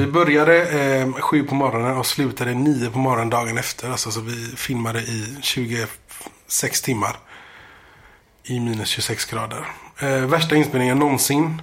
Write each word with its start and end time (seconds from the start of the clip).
Vi 0.00 0.06
började 0.06 0.64
eh, 0.68 1.12
sju 1.12 1.42
på 1.42 1.54
morgonen 1.54 1.96
och 1.96 2.06
slutade 2.06 2.54
nio 2.54 2.90
på 2.90 2.98
morgonen 2.98 3.30
dagen 3.30 3.58
efter. 3.58 3.90
Alltså, 3.90 4.10
så 4.10 4.20
vi 4.20 4.56
filmade 4.56 5.00
i 5.00 5.36
26 5.42 6.82
timmar. 6.82 7.16
I 8.44 8.60
minus 8.60 8.88
26 8.88 9.24
grader. 9.24 9.66
Eh, 9.98 10.26
värsta 10.26 10.56
inspelningen 10.56 10.98
någonsin. 10.98 11.62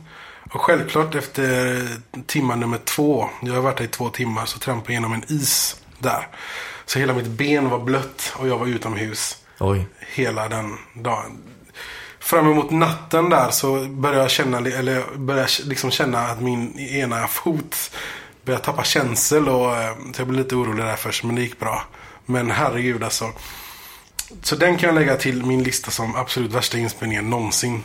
Och 0.51 0.61
självklart 0.61 1.15
efter 1.15 1.81
timma 2.25 2.55
nummer 2.55 2.77
två. 2.77 3.29
Jag 3.41 3.53
har 3.53 3.61
varit 3.61 3.77
där 3.77 3.85
i 3.85 3.87
två 3.87 4.09
timmar. 4.09 4.45
Så 4.45 4.59
trampade 4.59 4.93
jag 4.93 4.99
igenom 4.99 5.13
en 5.13 5.23
is 5.27 5.81
där. 5.99 6.27
Så 6.85 6.99
hela 6.99 7.13
mitt 7.13 7.27
ben 7.27 7.69
var 7.69 7.79
blött 7.79 8.33
och 8.35 8.47
jag 8.47 8.57
var 8.57 8.67
utomhus. 8.67 9.37
Oj. 9.59 9.87
Hela 9.99 10.49
den 10.49 10.77
dagen. 10.93 11.37
Fram 12.19 12.51
emot 12.51 12.71
natten 12.71 13.29
där 13.29 13.49
så 13.49 13.85
började 13.85 14.21
jag 14.21 14.31
känna, 14.31 14.57
eller 14.57 15.17
började 15.17 15.49
liksom 15.63 15.91
känna 15.91 16.19
att 16.19 16.41
min 16.41 16.79
ena 16.79 17.27
fot 17.27 17.91
började 18.47 18.65
tappa 18.65 18.83
känsel. 18.83 19.49
Och, 19.49 19.77
eh, 19.77 19.95
så 20.13 20.21
jag 20.21 20.27
blev 20.27 20.43
lite 20.43 20.55
orolig 20.55 20.85
där 20.85 20.95
först 20.95 21.23
men 21.23 21.35
det 21.35 21.41
gick 21.41 21.59
bra. 21.59 21.83
Men 22.25 22.51
herregud 22.51 23.03
alltså. 23.03 23.31
Så 24.41 24.55
den 24.55 24.77
kan 24.77 24.87
jag 24.87 24.95
lägga 24.95 25.15
till 25.15 25.45
min 25.45 25.63
lista 25.63 25.91
som 25.91 26.15
absolut 26.15 26.53
värsta 26.53 26.77
inspelningen 26.77 27.29
någonsin. 27.29 27.83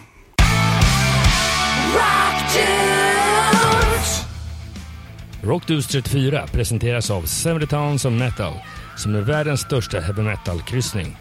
Rockdudes 5.43 5.87
34 5.87 6.47
presenteras 6.53 7.11
av 7.11 7.23
Seventy 7.23 7.67
Towns 7.67 8.05
of 8.05 8.12
Metal 8.12 8.53
som 8.97 9.15
är 9.15 9.20
världens 9.20 9.61
största 9.61 10.01
heavy 10.01 10.23
metal-kryssning. 10.23 11.17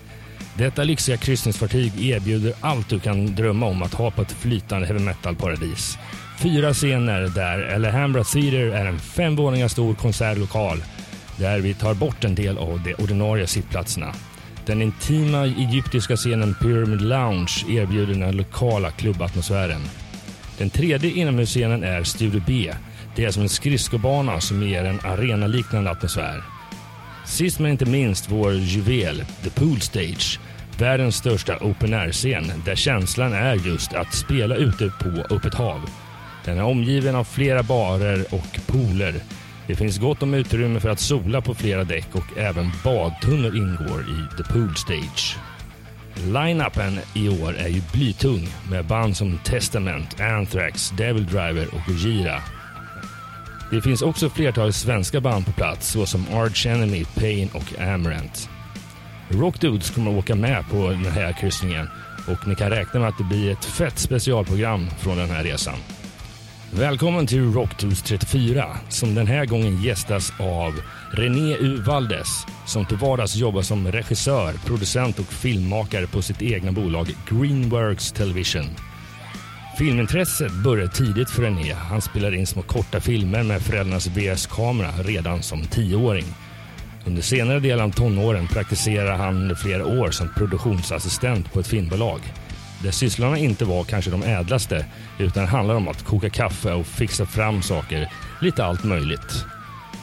Detta 0.58 0.84
lyxiga 0.84 1.18
kryssningsfartyg 1.18 2.06
erbjuder 2.06 2.54
allt 2.62 2.90
du 2.90 3.00
kan 3.00 3.36
drömma 3.36 3.66
om 3.66 3.84
att 3.84 3.94
ha 3.94 4.12
på 4.12 4.22
ett 4.22 4.32
flytande 4.32 4.88
heavy 4.88 5.00
metal-paradis. 5.00 5.98
Fyra 6.42 6.74
scener 6.74 7.22
där 7.22 7.76
Alhambra 7.76 8.24
Theater 8.24 8.72
är 8.72 8.86
en 8.86 9.00
fem 9.00 9.36
våningar 9.36 9.68
stor 9.68 9.94
konsertlokal 9.94 10.84
där 11.38 11.60
vi 11.60 11.74
tar 11.74 11.94
bort 11.94 12.24
en 12.24 12.36
del 12.36 12.58
av 12.58 12.82
de 12.84 12.94
ordinarie 12.94 13.48
sittplatserna. 13.48 14.14
Den 14.66 14.82
intima 14.82 15.46
egyptiska 15.46 16.16
scenen 16.16 16.56
Pyramid 16.62 17.02
Lounge 17.02 17.66
erbjuder 17.70 18.16
den 18.16 18.38
lokala 18.38 18.92
klubbatmosfären. 18.92 19.82
Den 20.58 20.70
tredje 20.70 21.12
inomhusscenen 21.12 21.84
är 21.84 22.04
Studio 22.04 22.42
B. 22.48 22.74
Det 23.16 23.26
är 23.26 23.32
som 23.32 23.44
en 23.44 23.50
skridskobana 23.50 24.42
som 24.42 24.64
ger 24.64 24.84
en 24.84 25.00
arenaliknande 25.04 25.92
atmosfär. 25.92 26.44
Sist 27.26 27.60
men 27.60 27.72
inte 27.72 27.86
minst 27.86 28.32
vår 28.32 28.54
juvel, 28.54 29.26
The 29.44 29.50
Pool 29.50 29.82
Stage. 29.82 30.40
Världens 30.78 31.16
största 31.16 31.58
open 31.58 31.94
air-scen 31.94 32.52
där 32.66 32.76
känslan 32.76 33.34
är 33.34 33.56
just 33.56 33.94
att 33.94 34.14
spela 34.14 34.56
ute 34.56 34.92
på 35.00 35.36
öppet 35.36 35.54
hav. 35.54 35.90
Den 36.46 36.58
är 36.58 36.64
omgiven 36.64 37.16
av 37.16 37.24
flera 37.24 37.64
barer 37.64 38.26
och 38.30 38.60
pooler. 38.68 39.16
Det 39.68 39.76
finns 39.76 39.98
gott 39.98 40.24
om 40.24 40.34
utrymme 40.34 40.80
för 40.80 40.90
att 40.90 41.00
sola 41.00 41.42
på 41.42 41.54
flera 41.54 41.84
däck 41.84 42.08
och 42.12 42.38
även 42.38 42.72
badtunnor 42.84 43.56
ingår 43.56 44.02
i 44.02 44.38
The 44.38 44.54
Pool 44.54 44.76
Stage. 44.76 45.38
Line-upen 46.16 47.00
i 47.14 47.30
år 47.30 47.56
är 47.58 47.68
ju 47.68 47.82
blytung 47.94 48.48
med 48.70 48.86
band 48.86 49.18
som 49.18 49.40
Testament, 49.44 50.22
Anthrax, 50.22 50.90
Devil 50.90 51.26
Driver 51.26 51.68
och 51.68 51.82
Gojira. 51.88 52.42
Det 53.72 53.82
finns 53.82 54.02
också 54.02 54.30
flertalet 54.30 54.76
svenska 54.76 55.22
band 55.22 55.46
på 55.46 55.52
plats 55.52 55.88
såsom 55.88 56.26
Arch 56.34 56.66
Enemy, 56.66 57.06
Pain 57.06 57.50
och 57.54 57.82
Amarant. 57.82 58.50
Rock 59.30 59.60
Dudes 59.60 59.90
kommer 59.90 60.12
att 60.12 60.18
åka 60.18 60.36
med 60.36 60.70
på 60.70 60.88
den 60.88 61.06
här 61.06 61.34
kryssningen 61.34 61.90
och 62.28 62.48
ni 62.48 62.56
kan 62.56 62.70
räkna 62.70 63.00
med 63.00 63.10
att 63.10 63.18
det 63.18 63.24
blir 63.24 63.52
ett 63.52 63.66
fett 63.66 64.00
specialprogram 64.00 64.90
från 65.00 65.18
den 65.18 65.30
här 65.30 65.44
resan. 65.44 65.78
Välkommen 66.74 67.28
till 67.28 67.44
Rocktools34, 67.44 68.66
som 68.90 69.16
den 69.16 69.28
här 69.28 69.46
gången 69.46 69.82
gästas 69.82 70.34
av 70.40 70.74
René 71.12 71.56
U. 71.60 71.82
Valdes 71.88 72.28
som 72.66 72.86
till 72.86 72.98
vardags 72.98 73.36
jobbar 73.36 73.62
som 73.62 73.88
regissör, 73.88 74.54
producent 74.66 75.20
och 75.20 75.26
filmmakare 75.26 76.08
på 76.08 76.22
sitt 76.22 76.42
egna 76.42 76.72
bolag 76.72 77.08
Greenworks 77.30 78.12
Television. 78.12 78.66
Filmintresset 79.78 80.52
började 80.64 80.92
tidigt 80.92 81.30
för 81.30 81.42
René. 81.44 81.74
Han 81.74 82.02
spelade 82.02 82.38
in 82.38 82.48
små 82.48 82.62
korta 82.62 83.00
filmer 83.00 83.44
med 83.44 83.62
föräldrarnas 83.62 84.08
VS-kamera 84.08 84.92
redan 84.92 85.44
som 85.44 85.66
tioåring. 85.66 86.26
Under 87.06 87.22
senare 87.22 87.60
delen 87.60 87.86
av 87.86 87.92
tonåren 87.92 88.48
praktiserade 88.48 89.12
han 89.12 89.36
under 89.36 89.56
flera 89.56 89.86
år 89.86 90.12
som 90.12 90.34
produktionsassistent 90.38 91.54
på 91.54 91.60
ett 91.60 91.68
filmbolag. 91.68 92.22
Där 92.84 92.92
sysslorna 92.92 93.38
inte 93.38 93.66
var 93.66 93.84
kanske 93.84 94.12
de 94.12 94.24
ädlaste 94.24 94.86
utan 95.20 95.48
handlade 95.48 95.78
om 95.78 95.88
att 95.88 96.04
koka 96.04 96.30
kaffe 96.30 96.74
och 96.74 96.86
fixa 96.86 97.26
fram 97.26 97.62
saker. 97.62 98.10
Lite 98.42 98.66
allt 98.66 98.84
möjligt. 98.84 99.46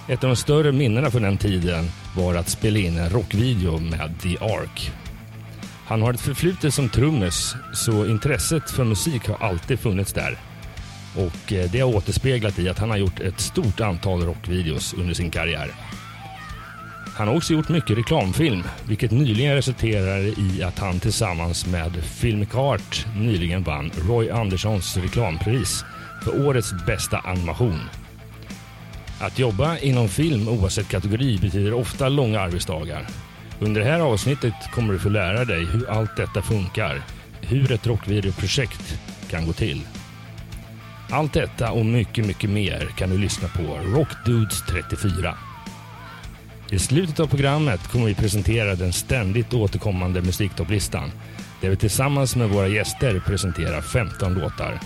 Ett 0.09 0.25
av 0.25 0.31
de 0.31 0.37
större 0.37 0.73
minnena 0.73 1.11
från 1.11 1.23
den 1.23 1.39
tiden 1.39 1.91
var 2.17 2.35
att 2.35 2.49
spela 2.49 2.79
in 2.79 2.99
en 2.99 3.11
rockvideo 3.11 3.79
med 3.79 4.15
The 4.23 4.39
Ark. 4.41 4.91
Han 5.87 6.03
har 6.03 6.13
ett 6.13 6.21
förflutet 6.21 6.75
som 6.75 6.89
trummis 6.89 7.55
så 7.73 8.07
intresset 8.07 8.71
för 8.71 8.85
musik 8.85 9.29
har 9.29 9.49
alltid 9.49 9.81
funnits 9.81 10.13
där. 10.13 10.39
Och 11.17 11.53
eh, 11.53 11.71
det 11.71 11.81
har 11.81 11.97
återspeglat 11.97 12.59
i 12.59 12.69
att 12.69 12.79
han 12.79 12.91
har 12.91 12.97
gjort 12.97 13.21
ett 13.21 13.41
stort 13.41 13.81
antal 13.81 14.23
rockvideos 14.23 14.95
under 14.95 15.15
sin 15.15 15.31
karriär. 15.31 15.71
Han 17.19 17.29
har 17.29 17.37
också 17.37 17.53
gjort 17.53 17.69
mycket 17.69 17.99
reklamfilm, 17.99 18.63
vilket 18.85 19.11
nyligen 19.11 19.55
resulterade 19.55 20.23
i 20.23 20.63
att 20.63 20.79
han 20.79 21.01
tillsammans 21.01 21.67
med 21.67 21.93
Filmic 22.05 22.55
Art 22.55 23.07
nyligen 23.17 23.63
vann 23.63 23.91
Roy 24.09 24.31
Anderssons 24.31 24.97
reklampris 24.97 25.85
för 26.25 26.47
årets 26.47 26.73
bästa 26.87 27.19
animation. 27.19 27.81
Att 29.21 29.39
jobba 29.39 29.79
inom 29.79 30.09
film 30.09 30.49
oavsett 30.49 30.89
kategori 30.89 31.39
betyder 31.39 31.73
ofta 31.73 32.09
långa 32.09 32.41
arbetsdagar. 32.41 33.07
Under 33.61 33.81
det 33.81 33.91
här 33.91 34.01
avsnittet 34.01 34.55
kommer 34.73 34.93
du 34.93 34.99
få 34.99 35.09
lära 35.09 35.45
dig 35.45 35.65
hur 35.65 35.91
allt 35.91 36.17
detta 36.17 36.43
funkar, 36.43 37.03
hur 37.41 37.73
ett 37.73 37.87
rockvideoprojekt 37.87 39.01
kan 39.31 39.47
gå 39.47 39.53
till. 39.53 39.87
Allt 41.11 41.33
detta 41.33 41.73
och 41.73 41.87
mycket, 41.87 42.27
mycket 42.27 42.51
mer 42.51 42.87
kan 42.97 43.11
du 43.11 43.19
lyssna 43.19 43.49
på 43.49 43.79
Rockdudes 43.85 44.63
34. 44.67 45.35
I 46.71 46.79
slutet 46.79 47.21
av 47.21 47.27
programmet 47.27 47.89
kommer 47.89 48.07
vi 48.07 48.15
presentera 48.15 48.75
den 48.75 48.93
ständigt 48.93 49.55
återkommande 49.55 50.23
musiktopplistan 50.23 51.13
där 51.61 51.71
vi 51.71 51.77
tillsammans 51.77 52.37
med 52.37 52.49
våra 52.49 52.69
gäster 52.69 53.23
presenterar 53.27 53.81
15 53.81 54.35
låtar. 54.35 54.81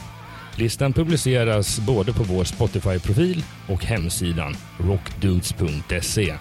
Listan 0.56 0.92
publiceras 0.92 1.78
både 1.80 2.12
på 2.12 2.22
vår 2.22 2.44
Spotify-profil 2.44 3.44
och 3.68 3.84
hemsidan 3.84 4.56
rockdudes.se. 4.78 6.34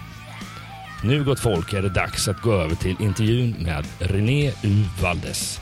Nu 1.03 1.23
gott 1.23 1.39
folk 1.39 1.73
är 1.73 1.81
det 1.81 1.89
dags 1.89 2.27
att 2.27 2.41
gå 2.41 2.53
över 2.53 2.75
till 2.75 2.95
intervjun 2.99 3.55
med 3.59 3.85
René 3.99 4.51
U. 4.63 4.85
Valdes. 5.01 5.59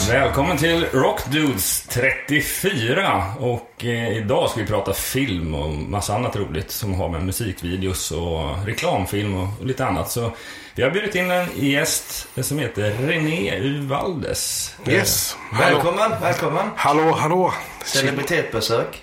Välkommen 0.00 0.56
till 0.56 0.86
Rockdudes 0.92 1.82
34 1.82 3.24
och 3.40 3.84
eh, 3.84 4.16
idag 4.16 4.50
ska 4.50 4.60
vi 4.60 4.66
prata 4.66 4.92
film 4.92 5.54
och 5.54 5.70
massa 5.70 6.14
annat 6.14 6.36
roligt 6.36 6.70
som 6.70 6.94
har 6.94 7.08
med 7.08 7.22
musikvideos 7.22 8.10
och 8.10 8.66
reklamfilm 8.66 9.34
och, 9.34 9.48
och 9.60 9.66
lite 9.66 9.86
annat. 9.86 10.10
Så 10.10 10.32
vi 10.74 10.82
har 10.82 10.90
bjudit 10.90 11.14
in 11.14 11.30
en 11.30 11.48
gäst 11.54 12.28
som 12.40 12.58
heter 12.58 12.90
René 12.90 13.56
U. 13.56 13.80
Valdes. 13.86 14.74
Yes. 14.88 15.36
Välkommen, 15.58 16.10
välkommen. 16.20 16.70
Hallå, 16.76 17.12
hallå. 17.12 17.52
Celebritetsbesök. 17.84 19.02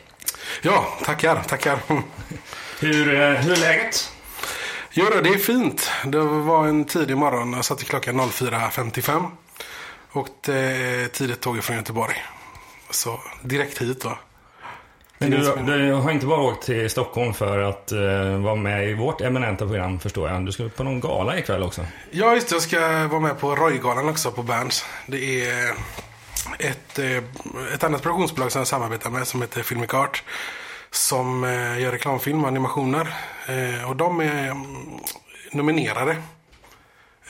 Ja, 0.61 0.85
tackar, 1.05 1.43
tackar. 1.47 1.79
Hur, 2.79 3.21
eh, 3.21 3.29
hur 3.29 3.51
är 3.53 3.57
läget? 3.57 4.11
Jo, 4.91 5.05
det 5.23 5.29
är 5.29 5.37
fint. 5.37 5.91
Det 6.05 6.19
var 6.19 6.67
en 6.67 6.85
tidig 6.85 7.17
morgon. 7.17 7.53
Jag 7.53 7.65
satte 7.65 7.85
klockan 7.85 8.21
04.55. 8.21 9.25
Och 10.11 10.49
tidigt 11.11 11.41
tåg 11.41 11.63
från 11.63 11.75
Göteborg. 11.75 12.15
Så 12.89 13.19
direkt 13.43 13.81
hit 13.81 14.01
då. 14.01 14.17
Men 15.21 15.31
du, 15.31 15.37
du 15.65 15.93
har 15.93 16.11
inte 16.11 16.25
bara 16.25 16.41
åkt 16.41 16.65
till 16.65 16.89
Stockholm 16.89 17.33
för 17.33 17.59
att 17.59 17.91
uh, 17.91 18.37
vara 18.37 18.55
med 18.55 18.89
i 18.89 18.93
vårt 18.93 19.21
eminenta 19.21 19.65
program 19.65 19.99
förstår 19.99 20.29
jag. 20.29 20.45
Du 20.45 20.51
ska 20.51 20.69
på 20.69 20.83
någon 20.83 20.99
gala 20.99 21.37
ikväll 21.37 21.63
också. 21.63 21.85
Ja, 22.11 22.35
just 22.35 22.49
det. 22.49 22.55
Jag 22.55 22.61
ska 22.61 23.07
vara 23.07 23.19
med 23.19 23.39
på 23.39 23.55
Roy-galan 23.55 24.09
också 24.09 24.31
på 24.31 24.43
Berns. 24.43 24.85
Det 25.07 25.49
är 25.49 25.73
ett, 26.59 26.99
eh, 26.99 27.23
ett 27.73 27.83
annat 27.83 28.01
produktionsbolag 28.01 28.51
som 28.51 28.59
jag 28.59 28.67
samarbetar 28.67 29.09
med 29.09 29.27
som 29.27 29.41
heter 29.41 29.63
Filmic 29.63 29.93
Art. 29.93 30.23
Som 30.91 31.43
eh, 31.43 31.81
gör 31.81 31.91
reklamfilm 31.91 32.43
och 32.43 32.47
animationer. 32.47 33.15
Och 33.87 33.95
de 33.95 34.19
är 34.19 34.47
mm, 34.47 34.99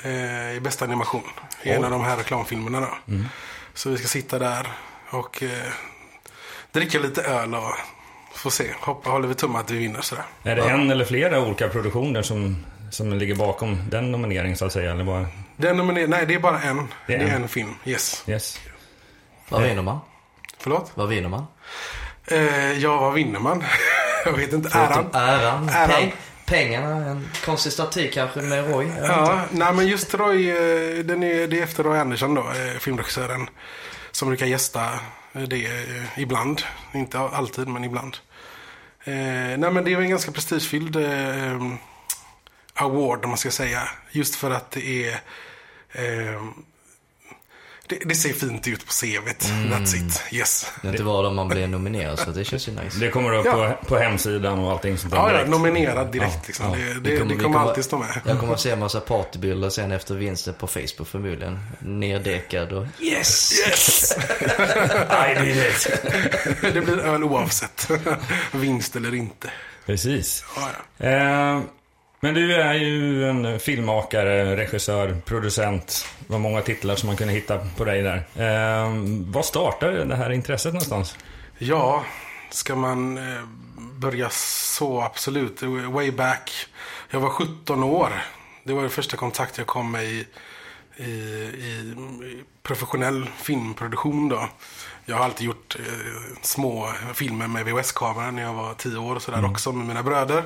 nominerade 0.04 0.54
i 0.54 0.60
bästa 0.60 0.86
animation. 0.86 1.24
I 1.64 1.70
en 1.70 1.84
av 1.84 1.92
de 1.92 2.04
här 2.04 2.18
reklamfilmerna 2.18 2.80
då. 2.80 3.14
Mm. 3.14 3.26
Så 3.74 3.90
vi 3.90 3.98
ska 3.98 4.08
sitta 4.08 4.40
där 4.40 4.68
och 5.10 5.44
dricka 6.72 7.00
lite 7.00 7.22
öl 7.22 7.56
och 7.56 7.74
få 8.34 8.52
se. 8.52 8.74
Hoppa, 8.82 9.10
håller 9.10 9.28
vi 9.28 9.36
tummarna 9.36 9.60
att 9.60 9.72
vi 9.72 9.78
vinner 9.78 10.02
sådär. 10.02 10.24
Är 10.44 10.56
det 10.56 10.62
ja. 10.62 10.70
en 10.70 10.92
eller 10.92 11.06
flera 11.06 11.40
olika 11.40 11.70
produktioner 11.70 12.22
som, 12.22 12.66
som 12.92 13.14
ligger 13.14 13.36
bakom 13.36 13.90
den 13.90 14.12
nomineringen 14.12 14.58
så 14.58 14.66
att 14.66 14.74
säga? 14.74 14.92
Eller 14.92 15.04
bara... 15.04 15.28
Den 15.58 15.78
nomineringen, 15.78 16.10
nej 16.10 16.26
det 16.26 16.34
är 16.34 16.40
bara 16.40 16.62
en. 16.62 16.88
Det 17.08 17.14
är, 17.16 17.20
det 17.20 17.26
är 17.26 17.36
en. 17.36 17.42
en 17.42 17.48
film, 17.48 17.76
yes. 17.86 18.24
yes. 18.28 18.60
Vad 19.50 19.62
vinner 19.62 19.82
man? 19.82 20.00
Förlåt? 20.58 20.92
Vad 20.96 21.10
vinner 21.10 21.30
man? 21.30 21.46
Eh, 22.26 22.72
ja, 22.72 23.00
vad 23.00 23.14
vinner 23.14 23.40
man? 23.40 23.64
jag 24.26 24.32
vet 24.32 24.54
inte. 24.54 24.78
Äran. 24.78 25.10
äran. 25.14 25.70
Äran. 25.70 26.12
Peng, 26.50 26.68
pengarna. 26.68 27.10
En 27.10 27.30
konstig 27.46 27.72
staty 27.74 28.12
kanske 28.12 28.42
med 28.42 28.72
Roy. 28.72 28.86
Inte. 28.86 29.00
Ja, 29.02 29.46
nej 29.52 29.74
men 29.74 29.88
just 29.88 30.14
Roy, 30.14 30.50
eh, 30.50 31.06
den 31.06 31.24
är, 31.24 31.48
det 31.48 31.60
är 31.60 31.64
efter 31.64 31.84
Roy 31.84 32.00
Andersson 32.00 32.34
då, 32.34 32.42
eh, 32.42 32.80
filmregissören. 32.80 33.50
Som 34.12 34.28
brukar 34.28 34.46
gästa 34.46 34.86
eh, 35.34 35.42
det 35.42 35.68
ibland. 36.18 36.62
Inte 36.94 37.20
alltid, 37.20 37.68
men 37.68 37.84
ibland. 37.84 38.18
Eh, 39.04 39.14
nej 39.58 39.72
men 39.72 39.84
det 39.84 39.94
är 39.94 40.02
en 40.02 40.10
ganska 40.10 40.32
prestigefylld 40.32 40.96
eh, 40.96 41.62
award 42.74 43.24
om 43.24 43.30
man 43.30 43.38
ska 43.38 43.52
säga. 43.52 43.90
Just 44.12 44.36
för 44.36 44.52
att 44.52 44.72
det 44.72 45.08
är 45.08 45.14
eh, 45.92 46.42
det, 47.90 48.00
det 48.06 48.16
ser 48.16 48.34
fint 48.34 48.68
ut 48.68 48.86
på 48.86 48.92
CVt. 48.92 49.42
That's 49.72 49.96
it. 50.08 50.24
Yes. 50.32 50.72
Det 50.82 50.88
är 50.88 50.92
inte 50.92 51.04
var 51.04 51.24
då 51.24 51.32
man 51.32 51.48
blir 51.48 51.68
nominerad 51.68 52.20
så 52.20 52.30
det 52.32 52.44
känns 52.44 52.68
ju 52.68 52.72
nice. 52.72 53.00
Det 53.00 53.10
kommer 53.10 53.34
upp 53.38 53.46
Ja. 53.46 53.78
på, 53.82 53.86
på 53.86 53.98
hemsidan 53.98 54.60
och 54.60 54.72
allting 54.72 54.98
sånt 54.98 55.14
där 55.14 55.20
Ja, 55.20 55.40
ja, 55.40 55.46
nominerad 55.46 56.12
direkt 56.12 56.34
Ja, 56.36 56.42
liksom. 56.48 56.66
ja. 56.66 56.76
Det, 56.76 56.94
det, 57.10 57.18
det 57.18 57.24
vi 57.36 57.44
kommer 57.44 57.60
alltid 57.60 57.84
stå 57.84 57.98
med. 57.98 58.22
Jag 58.26 58.40
kommer 58.40 58.54
att 58.54 58.60
se 58.60 58.72
en 58.72 58.80
massa 58.80 59.00
partybilder 59.00 59.70
sen 59.70 59.92
efter 59.92 60.16
vinsten 60.16 60.54
på 60.54 60.68
Facebook 60.68 61.08
förmodligen. 61.08 61.60
Nerdäckad 61.80 62.72
och 62.74 62.86
yes! 63.02 63.52
Yes! 63.68 64.18
I 65.32 65.44
did 65.46 65.58
it. 65.58 66.02
det 66.74 66.82
blir 66.82 67.00
öl 67.00 67.24
oavsett. 67.24 67.90
Vinst 68.52 68.96
eller 68.96 69.16
inte. 69.16 69.50
Precis. 69.86 70.44
Ja, 70.56 70.70
ja. 70.98 71.08
Eh, 71.08 71.62
men 72.20 72.34
du 72.34 72.54
är 72.56 72.74
ju 72.74 73.30
en 73.30 73.60
filmmakare, 73.60 74.56
regissör, 74.56 75.18
producent. 75.26 76.06
Det 76.20 76.34
var 76.34 76.40
många 76.40 76.62
titlar 76.62 76.96
som 76.96 77.08
man 77.08 77.18
kunde 77.18 77.34
hitta 77.34 77.58
på 77.78 77.86
dig 77.86 78.02
där. 78.02 78.18
Eh, 78.36 78.94
vad 79.26 79.46
startade 79.46 80.06
det 80.06 80.16
här 80.16 80.30
intresset 80.30 80.74
någonstans? 80.74 81.18
Ja, 81.58 82.04
ska 82.50 82.76
man 82.76 83.18
eh, 83.18 83.44
börja 83.78 84.30
så 84.30 85.02
absolut. 85.02 85.62
Way 85.92 86.12
back. 86.12 86.52
Jag 87.10 87.20
var 87.20 87.30
17 87.30 87.84
år. 87.84 88.10
Det 88.64 88.74
var 88.74 88.84
det 88.84 88.90
första 88.90 89.18
kontakt 89.18 89.58
jag 89.58 89.68
kom 89.68 89.92
med 89.92 90.06
i, 90.06 90.26
i, 90.98 91.04
i, 91.04 91.96
professionell 92.64 93.30
filmproduktion 93.38 94.30
då. 94.30 94.50
Jag 95.06 95.16
har 95.16 95.24
alltid 95.24 95.48
gjort 95.48 95.76
eh, 95.80 95.86
små 96.42 96.94
filmer 97.14 97.48
med 97.48 97.66
VHS-kamera 97.66 98.32
när 98.32 98.42
jag 98.42 98.54
var 98.54 98.74
10 98.74 98.98
år 98.98 99.16
och 99.16 99.22
sådär 99.22 99.46
också 99.46 99.72
med 99.72 99.88
mina 99.88 100.04
bröder. 100.04 100.44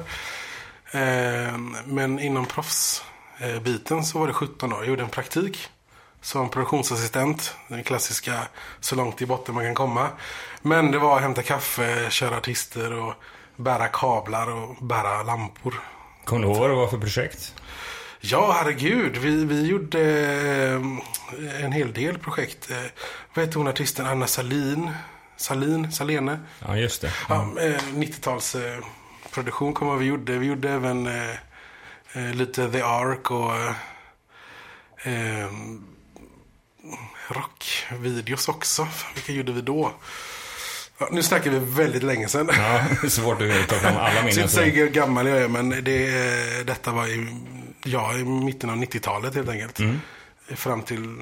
Eh, 0.93 1.57
men 1.85 2.19
inom 2.19 2.45
proffsbiten 2.45 4.03
så 4.03 4.19
var 4.19 4.27
det 4.27 4.33
17 4.33 4.73
år. 4.73 4.79
Jag 4.79 4.87
gjorde 4.87 5.03
en 5.03 5.09
praktik 5.09 5.69
som 6.21 6.49
produktionsassistent. 6.49 7.55
Den 7.67 7.83
klassiska 7.83 8.47
så 8.79 8.95
långt 8.95 9.21
i 9.21 9.25
botten 9.25 9.55
man 9.55 9.63
kan 9.63 9.75
komma. 9.75 10.09
Men 10.61 10.91
det 10.91 10.99
var 10.99 11.15
att 11.15 11.21
hämta 11.21 11.41
kaffe, 11.41 12.07
köra 12.09 12.37
artister 12.37 12.93
och 12.93 13.13
bära 13.55 13.87
kablar 13.87 14.47
och 14.49 14.85
bära 14.85 15.23
lampor. 15.23 15.73
Kommer 16.25 16.41
du 16.41 16.47
ihåg 16.47 16.57
vad 16.59 16.69
det 16.69 16.75
var 16.75 16.87
för 16.87 16.97
projekt? 16.97 17.53
Ja, 18.21 18.51
herregud. 18.51 19.17
Vi, 19.17 19.45
vi 19.45 19.67
gjorde 19.67 19.99
eh, 19.99 21.65
en 21.65 21.71
hel 21.71 21.93
del 21.93 22.19
projekt. 22.19 22.71
Eh, 22.71 22.77
vad 23.33 23.45
heter 23.45 23.57
hon 23.57 23.67
artisten? 23.67 24.05
Anna 24.05 24.27
Salin? 24.27 24.91
Salin? 25.37 25.91
Salene? 25.91 26.39
Ja, 26.59 26.77
just 26.77 27.01
det. 27.01 27.13
Ja, 27.29 27.41
eh, 27.59 27.81
90-tals 27.93 28.55
eh, 28.55 28.79
produktion 29.33 29.73
kommer 29.73 29.95
vi 29.95 30.05
gjorde. 30.05 30.37
Vi 30.37 30.45
gjorde 30.47 30.69
även 30.71 31.07
eh, 31.07 31.29
eh, 32.13 32.33
lite 32.33 32.71
The 32.71 32.81
Ark 32.81 33.31
och 33.31 33.55
eh, 33.55 33.73
eh, 35.43 35.49
rockvideos 37.27 38.47
också. 38.47 38.87
Vilka 39.15 39.31
gjorde 39.31 39.51
vi 39.51 39.61
då? 39.61 39.91
Ja, 40.97 41.09
nu 41.11 41.23
snackar 41.23 41.51
vi 41.51 41.59
väldigt 41.59 42.03
länge 42.03 42.27
sedan. 42.27 42.49
Ja, 42.57 42.83
det 43.01 43.07
är 43.07 43.09
svårt 43.09 43.41
att 43.41 43.67
ta 43.69 43.75
fram 43.75 43.95
alla 43.97 44.09
Så 44.09 44.15
minnen. 44.25 44.29
inte 44.39 44.47
säga 44.47 44.73
hur 44.73 44.89
gammal 44.89 45.27
jag 45.27 45.37
är, 45.37 45.47
men 45.47 45.69
det, 45.69 46.07
eh, 46.59 46.65
detta 46.65 46.91
var 46.91 47.07
i, 47.07 47.27
ja, 47.83 48.13
i 48.17 48.23
mitten 48.23 48.69
av 48.69 48.75
90-talet 48.75 49.35
helt 49.35 49.49
enkelt. 49.49 49.79
Fram 50.55 50.81
till 50.83 51.21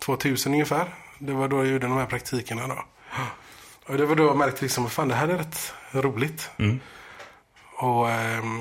2000 0.00 0.52
ungefär. 0.52 0.94
Det 1.18 1.32
var 1.32 1.48
då 1.48 1.56
jag 1.56 1.66
gjorde 1.66 1.86
de 1.86 1.96
här 1.96 2.06
praktikerna 2.06 2.66
då. 2.66 2.84
Och 3.86 3.96
det 3.98 4.06
var 4.06 4.16
då 4.16 4.24
jag 4.24 4.36
märkte 4.36 4.62
liksom, 4.62 4.90
fan 4.90 5.08
det 5.08 5.14
här 5.14 5.28
är 5.28 5.38
rätt 5.38 5.74
roligt. 5.92 6.50
Och 7.82 8.10
ehm, 8.10 8.60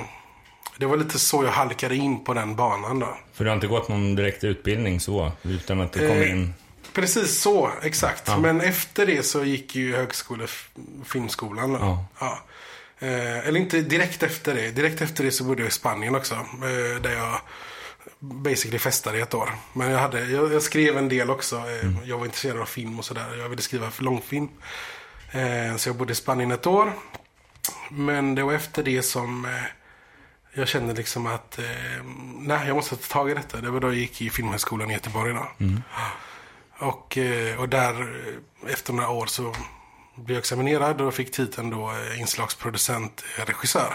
det 0.78 0.86
var 0.86 0.98
lite 0.98 1.20
så 1.20 1.44
jag 1.44 1.52
halkade 1.52 1.96
in 1.96 2.24
på 2.24 2.34
den 2.34 2.56
banan 2.56 3.00
då. 3.00 3.18
För 3.34 3.44
du 3.44 3.50
har 3.50 3.56
inte 3.56 3.68
gått 3.68 3.90
någon 3.90 4.16
direkt 4.16 4.44
utbildning 4.44 5.00
så, 5.00 5.32
utan 5.44 5.82
att 5.82 5.92
det 5.92 6.00
kom 6.08 6.18
Eh, 6.18 6.32
in... 6.32 6.54
Precis 6.94 7.42
så, 7.42 7.72
exakt. 7.82 8.24
Ja. 8.28 8.38
Men 8.38 8.62
efter 8.62 9.06
det 9.06 9.24
så 9.24 9.44
gick 9.44 9.76
ju 9.76 9.96
högskole 9.96 10.48
filmskolan. 11.06 11.74
Då. 11.74 11.80
Ja. 11.80 12.06
Ja. 12.20 12.40
Eh, 13.00 13.48
eller 13.48 13.60
inte 13.60 13.82
direkt 13.82 14.24
efter 14.24 14.56
det. 14.56 14.72
Direkt 14.72 15.02
efter 15.02 15.24
det 15.24 15.32
så 15.32 15.44
bodde 15.44 15.62
jag 15.62 15.70
i 15.70 15.72
Spanien 15.72 16.16
också. 16.16 16.36
Eh, 16.36 17.02
där 17.02 17.12
jag 17.12 17.40
basically 18.20 18.80
festade 18.80 19.18
i 19.18 19.22
ett 19.22 19.34
år. 19.34 19.50
Men 19.74 19.92
jag, 19.92 20.00
hade, 20.00 20.26
jag, 20.26 20.54
jag 20.54 20.62
skrev 20.62 20.98
en 20.98 21.10
del 21.10 21.30
också. 21.30 21.56
Eh, 21.56 21.90
Jag 22.10 22.18
var 22.18 22.26
intresserad 22.26 22.62
av 22.62 22.66
film 22.66 23.00
och 23.00 23.06
sådär. 23.06 23.36
Jag 23.40 23.50
ville 23.50 23.62
skriva 23.62 23.92
för 23.92 24.04
långfilm. 24.04 24.48
Eh, 25.32 25.76
så 25.78 25.90
jag 25.90 25.96
bodde 25.96 26.12
i 26.12 26.16
Spanien 26.16 26.52
ett 26.52 26.68
år. 26.68 26.94
Men 27.94 28.36
det 28.36 28.44
var 28.44 28.54
efter 28.54 28.84
det 28.84 29.02
som 29.02 29.46
eh, 29.46 29.52
jag 30.54 30.68
kände 30.68 30.94
liksom 30.94 31.28
att 31.28 31.60
eh, 31.60 32.04
nej, 32.40 32.68
jag 32.68 32.76
måste 32.76 32.96
ta 32.96 33.14
tag 33.14 33.32
i 33.32 33.34
detta. 33.34 33.62
Det 33.62 33.72
var 33.72 33.80
då 33.80 33.88
jag 33.88 33.96
gick 33.96 34.22
i 34.22 34.30
Filmhögskolan 34.30 34.92
i 34.92 34.94
Göteborg. 34.94 35.34
Då. 35.34 35.48
Och, 36.80 37.18
eh, 37.18 37.60
och 37.60 37.70
där 37.70 38.22
efter 38.68 38.94
några 38.94 39.10
år 39.10 39.26
så 39.26 39.56
blev 40.16 40.36
jag 40.36 40.40
examinerad 40.40 41.02
och 41.02 41.14
fick 41.14 41.32
titeln 41.32 41.70
då 41.70 41.92
inslagsproducent, 42.18 43.24
regissör. 43.46 43.94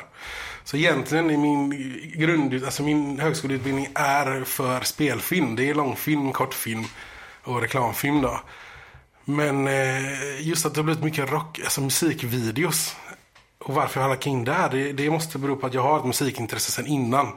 Så 0.65 0.77
egentligen 0.77 1.31
i 1.31 1.37
min 1.37 1.71
grund, 2.15 2.65
alltså 2.65 2.83
min 2.83 3.21
högskoleutbildning 3.21 3.89
är 3.95 4.45
för 4.45 4.81
spelfilm. 4.81 5.57
Det 5.57 5.71
är 5.71 5.75
långfilm, 5.75 6.33
kortfilm 6.33 6.85
och 7.43 7.61
reklamfilm 7.61 8.23
då. 8.23 8.41
Men 9.25 9.69
just 10.39 10.67
att 10.67 10.75
det 10.75 10.79
har 10.79 10.85
blivit 10.85 11.05
mycket 11.05 11.31
rock, 11.31 11.61
alltså 11.65 11.81
musikvideos. 11.81 12.97
Och 13.67 13.75
varför 13.75 14.01
jag 14.01 14.09
halkade 14.09 14.31
in 14.31 14.45
där, 14.45 14.69
det, 14.69 14.93
det 14.93 15.11
måste 15.11 15.39
bero 15.39 15.57
på 15.57 15.67
att 15.67 15.75
jag 15.75 15.83
har 15.83 15.99
ett 15.99 16.05
musikintresse 16.05 16.73
sedan 16.73 16.87
innan. 16.87 17.33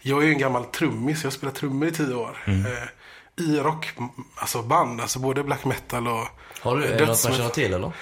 Jag 0.00 0.22
är 0.22 0.26
ju 0.26 0.32
en 0.32 0.38
gammal 0.38 0.64
trummis, 0.64 1.22
jag 1.22 1.30
har 1.30 1.32
spelat 1.32 1.54
trummor 1.54 1.88
i 1.88 1.92
tio 1.92 2.14
år. 2.14 2.38
Eh, 2.46 3.44
I 3.44 3.58
rock, 3.58 3.92
alltså 4.34 4.62
band, 4.62 5.00
alltså 5.00 5.18
både 5.18 5.42
black 5.42 5.64
metal 5.64 6.08
och 6.08 6.26
Har 6.60 6.76
du, 6.76 6.84
är 6.84 6.98
det 6.98 7.06
något 7.06 7.24
man 7.24 7.34
känner 7.34 7.50
till 7.50 7.74
eller? 7.74 7.92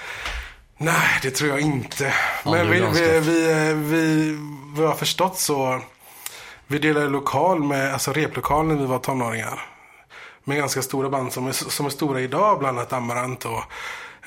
Nej, 0.77 1.19
det 1.23 1.31
tror 1.31 1.51
jag 1.51 1.61
inte. 1.61 2.15
Ja, 2.45 2.51
Men 2.51 2.71
vi, 2.71 2.81
vi, 2.81 3.21
vi, 3.21 3.75
vi, 3.75 4.37
vad 4.75 4.85
jag 4.85 4.91
har 4.91 4.97
förstått 4.97 5.39
så, 5.39 5.81
vi 6.67 6.79
delade 6.79 7.09
lokal 7.09 7.63
med, 7.63 7.93
alltså 7.93 8.13
replokal 8.13 8.67
när 8.67 8.75
vi 8.75 8.87
var 8.87 8.99
tonåringar. 8.99 9.67
Med 10.45 10.57
ganska 10.57 10.83
stora 10.83 11.11
band 11.11 11.33
som 11.33 11.47
är, 11.47 11.53
som 11.53 11.87
är 11.87 11.91
stora 11.91 12.21
idag, 12.21 12.59
bland 12.59 12.79
annat 12.79 12.93
Amarant 12.93 13.45
och 13.45 13.63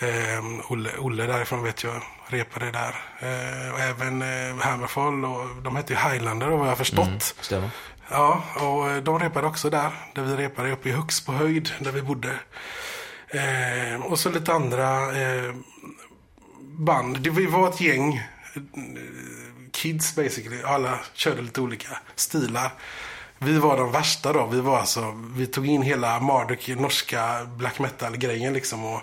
eh, 0.03 0.71
Olle, 0.71 0.89
Olle 0.99 1.25
därifrån 1.25 1.63
vet 1.63 1.83
jag 1.83 2.01
repade 2.33 2.71
där. 2.71 2.95
Eh, 3.19 3.73
och 3.73 3.79
även 3.79 4.21
eh, 4.21 4.57
Hammerfall 4.59 5.25
och 5.25 5.63
de 5.63 5.75
hette 5.75 5.93
ju 5.93 5.99
Highlander 5.99 6.47
vad 6.47 6.67
jag 6.67 6.77
förstått. 6.77 7.35
Stämmer. 7.41 7.69
Ja, 8.09 8.43
och 8.55 8.89
eh, 8.89 9.03
de 9.03 9.19
repade 9.19 9.47
också 9.47 9.69
där. 9.69 9.91
Där 10.15 10.23
vi 10.23 10.35
repade 10.35 10.71
uppe 10.71 10.89
i 10.89 10.91
Hux 10.91 11.25
på 11.25 11.31
höjd, 11.31 11.69
där 11.79 11.91
vi 11.91 12.01
bodde. 12.01 12.33
Eh, 13.27 14.01
och 14.01 14.19
så 14.19 14.29
lite 14.29 14.53
andra 14.53 15.21
eh, 15.21 15.53
band. 16.61 17.19
Det 17.19 17.29
vi 17.29 17.45
var 17.45 17.69
ett 17.69 17.81
gäng 17.81 18.13
eh, 18.55 18.61
kids 19.71 20.15
basically. 20.15 20.63
Alla 20.63 20.99
körde 21.13 21.41
lite 21.41 21.61
olika 21.61 21.97
stilar. 22.15 22.71
Vi 23.39 23.57
var 23.57 23.77
de 23.77 23.91
värsta 23.91 24.33
då. 24.33 24.45
Vi 24.45 24.61
var 24.61 24.79
alltså, 24.79 25.13
vi 25.35 25.45
tog 25.47 25.67
in 25.67 25.81
hela 25.81 26.19
Marduk, 26.19 26.67
norska 26.67 27.45
black 27.45 27.79
metal-grejen 27.79 28.53
liksom. 28.53 28.85
Och 28.85 29.01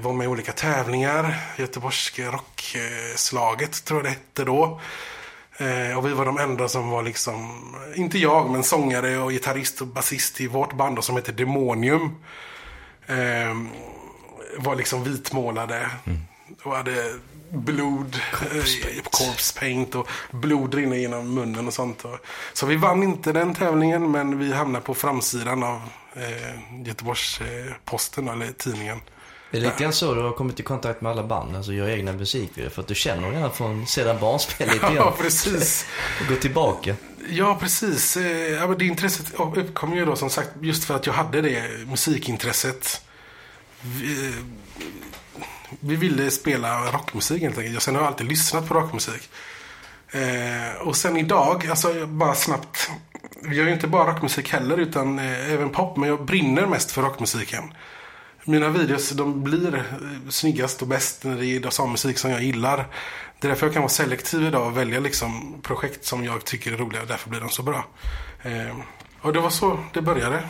var 0.00 0.12
med 0.12 0.24
i 0.24 0.28
olika 0.28 0.52
tävlingar. 0.52 1.36
Göteborgska 1.56 2.30
rockslaget 2.30 3.84
tror 3.84 3.98
jag 3.98 4.04
det 4.04 4.10
hette 4.10 4.44
då. 4.44 4.80
Eh, 5.56 5.98
och 5.98 6.06
vi 6.06 6.12
var 6.12 6.24
de 6.24 6.38
enda 6.38 6.68
som 6.68 6.90
var 6.90 7.02
liksom, 7.02 7.62
inte 7.94 8.18
jag, 8.18 8.50
men 8.50 8.62
sångare 8.62 9.18
och 9.18 9.30
gitarrist 9.30 9.80
och 9.80 9.86
basist 9.86 10.40
i 10.40 10.46
vårt 10.46 10.72
band 10.72 10.96
då, 10.96 11.02
som 11.02 11.16
heter 11.16 11.32
Demonium. 11.32 12.16
Eh, 13.06 13.56
var 14.58 14.76
liksom 14.76 15.04
vitmålade. 15.04 15.90
Och 16.62 16.76
hade 16.76 17.14
blod, 17.50 18.16
corpse 18.32 18.82
paint. 18.82 19.04
corpse 19.04 19.60
paint 19.60 19.94
och 19.94 20.08
blod 20.30 20.74
rinner 20.74 20.96
genom 20.96 21.34
munnen 21.34 21.66
och 21.66 21.74
sånt. 21.74 22.04
Så 22.52 22.66
vi 22.66 22.76
vann 22.76 23.02
inte 23.02 23.32
den 23.32 23.54
tävlingen 23.54 24.10
men 24.10 24.38
vi 24.38 24.52
hamnade 24.52 24.84
på 24.84 24.94
framsidan 24.94 25.62
av 25.62 25.80
eh, 26.14 26.86
Göteborgs 26.86 27.40
eh, 27.40 27.72
Posten 27.84 28.28
eller 28.28 28.52
tidningen. 28.52 29.00
Det 29.52 29.58
är 29.58 29.60
lite 29.62 29.82
grann 29.82 29.92
så 29.92 30.14
du 30.14 30.20
har 30.22 30.32
kommit 30.32 30.60
i 30.60 30.62
kontakt 30.62 31.00
med 31.00 31.12
alla 31.12 31.22
band, 31.22 31.56
alltså 31.56 31.72
gör 31.72 31.88
egna 31.88 32.12
musikvideor. 32.12 32.70
För 32.70 32.82
att 32.82 32.88
du 32.88 32.94
känner 32.94 33.30
redan 33.30 33.52
från 33.52 33.86
sedan 33.86 34.16
barnspel 34.20 34.68
lite 34.68 34.86
Ja, 34.86 34.92
grann. 34.92 35.12
precis. 35.18 35.86
Och 36.20 36.26
gå 36.28 36.36
tillbaka. 36.36 36.94
Ja, 37.28 37.56
precis. 37.60 38.16
Eh, 38.16 38.26
Ja, 38.52 38.66
men 38.66 38.78
det 38.78 38.84
intresset 38.84 39.32
uppkom 39.56 39.94
ju 39.96 40.04
då 40.04 40.16
som 40.16 40.30
sagt 40.30 40.50
just 40.60 40.84
för 40.84 40.94
att 40.94 41.06
jag 41.06 41.12
hade 41.12 41.40
det 41.40 41.62
musikintresset. 41.86 43.02
Vi, 43.80 44.32
vi 45.80 45.96
ville 45.96 46.30
spela 46.30 46.92
rockmusik 46.92 47.42
helt 47.42 47.58
enkelt. 47.58 47.82
Sen 47.82 47.94
har 47.94 48.02
jag 48.02 48.08
alltid 48.08 48.26
lyssnat 48.28 48.68
på 48.68 48.74
rockmusik. 48.74 49.30
Eh, 50.10 50.86
och 50.86 50.96
sen 50.96 51.16
idag, 51.16 51.66
alltså 51.70 52.06
bara 52.06 52.34
snabbt. 52.34 52.90
Jag 53.42 53.54
gör 53.54 53.66
ju 53.66 53.72
inte 53.72 53.86
bara 53.86 54.12
rockmusik 54.12 54.52
heller 54.52 54.76
utan 54.78 55.18
eh, 55.18 55.52
även 55.52 55.70
pop. 55.70 55.96
Men 55.96 56.08
jag 56.08 56.24
brinner 56.24 56.66
mest 56.66 56.90
för 56.90 57.02
rockmusiken. 57.02 57.74
Mina 58.44 58.68
videos 58.68 59.10
de 59.10 59.44
blir 59.44 59.84
snyggast 60.30 60.82
och 60.82 60.88
bäst 60.88 61.24
när 61.24 61.36
det 61.36 61.46
är 61.46 61.86
musik 61.86 62.18
som 62.18 62.30
jag 62.30 62.42
gillar. 62.42 62.76
Det 63.40 63.46
är 63.46 63.48
därför 63.48 63.66
jag 63.66 63.72
kan 63.72 63.82
vara 63.82 63.90
selektiv 63.90 64.46
idag 64.46 64.66
och 64.66 64.76
välja 64.76 65.00
liksom 65.00 65.60
projekt 65.62 66.04
som 66.04 66.24
jag 66.24 66.44
tycker 66.44 66.72
är 66.72 66.76
roliga. 66.76 67.04
Därför 67.04 67.30
blir 67.30 67.40
de 67.40 67.48
så 67.48 67.62
bra. 67.62 67.84
Eh, 68.42 68.76
och 69.20 69.32
det 69.32 69.40
var 69.40 69.50
så 69.50 69.78
det 69.92 70.02
började. 70.02 70.42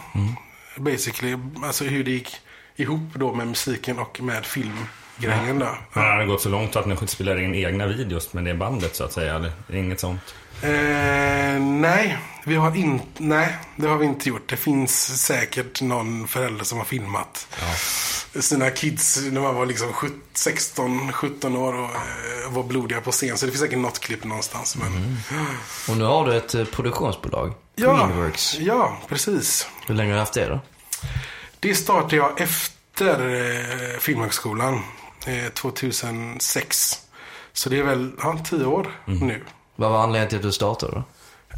Basically, 0.76 1.38
alltså 1.62 1.84
hur 1.84 2.04
det 2.04 2.10
gick 2.10 2.36
ihop 2.76 3.14
då 3.14 3.34
med 3.34 3.46
musiken 3.46 3.98
och 3.98 4.20
med 4.20 4.46
filmgrejen 4.46 5.58
då. 5.58 5.76
Men 5.92 6.04
har 6.04 6.18
det 6.18 6.26
gått 6.26 6.42
så 6.42 6.48
långt 6.48 6.76
att 6.76 6.86
ni 6.86 7.06
spelar 7.06 7.40
in 7.40 7.54
egna 7.54 7.86
videos 7.86 8.32
med 8.32 8.44
det 8.44 8.54
bandet 8.54 8.96
så 8.96 9.04
att 9.04 9.12
säga? 9.12 9.34
Eller 9.34 9.52
inget 9.74 10.00
sånt? 10.00 10.34
Eh, 10.62 11.60
nej, 11.60 12.18
vi 12.44 12.54
har 12.54 12.76
inte, 12.76 13.06
nej, 13.16 13.56
det 13.76 13.86
har 13.88 13.96
vi 13.96 14.06
inte 14.06 14.28
gjort. 14.28 14.50
Det 14.50 14.56
finns 14.56 15.22
säkert 15.22 15.82
någon 15.82 16.28
förälder 16.28 16.64
som 16.64 16.78
har 16.78 16.84
filmat 16.84 17.46
sina 18.40 18.70
kids 18.70 19.20
när 19.30 19.40
man 19.40 19.54
var 19.54 19.66
liksom 19.66 19.92
16, 20.34 21.12
17 21.12 21.56
år 21.56 21.72
och 21.74 21.84
eh, 21.84 22.50
var 22.50 22.62
blodiga 22.62 23.00
på 23.00 23.10
scen. 23.10 23.38
Så 23.38 23.46
det 23.46 23.52
finns 23.52 23.62
säkert 23.62 23.78
något 23.78 23.98
klipp 23.98 24.24
någonstans. 24.24 24.76
Men... 24.76 25.16
Och 25.88 25.96
nu 25.96 26.04
har 26.04 26.26
du 26.26 26.36
ett 26.36 26.54
eh, 26.54 26.64
produktionsbolag. 26.64 27.54
Ja, 27.74 27.96
Greenworks. 27.96 28.58
ja, 28.58 28.98
precis. 29.08 29.68
Hur 29.86 29.94
länge 29.94 30.10
har 30.10 30.14
du 30.14 30.20
haft 30.20 30.32
det 30.32 30.46
då? 30.48 30.60
Det 31.60 31.74
startade 31.74 32.16
jag 32.16 32.40
efter 32.40 33.34
eh, 33.34 33.98
Filmhögskolan 33.98 34.80
eh, 35.26 35.48
2006. 35.52 36.98
Så 37.52 37.68
det 37.68 37.78
är 37.78 37.82
väl 37.82 38.12
ja, 38.22 38.38
tio 38.44 38.64
år 38.64 38.92
nu. 39.06 39.42
Vad 39.82 39.90
var 39.90 40.02
anledningen 40.02 40.28
till 40.28 40.38
att 40.38 40.42
du 40.42 40.52
startade 40.52 40.92
då? 40.92 41.02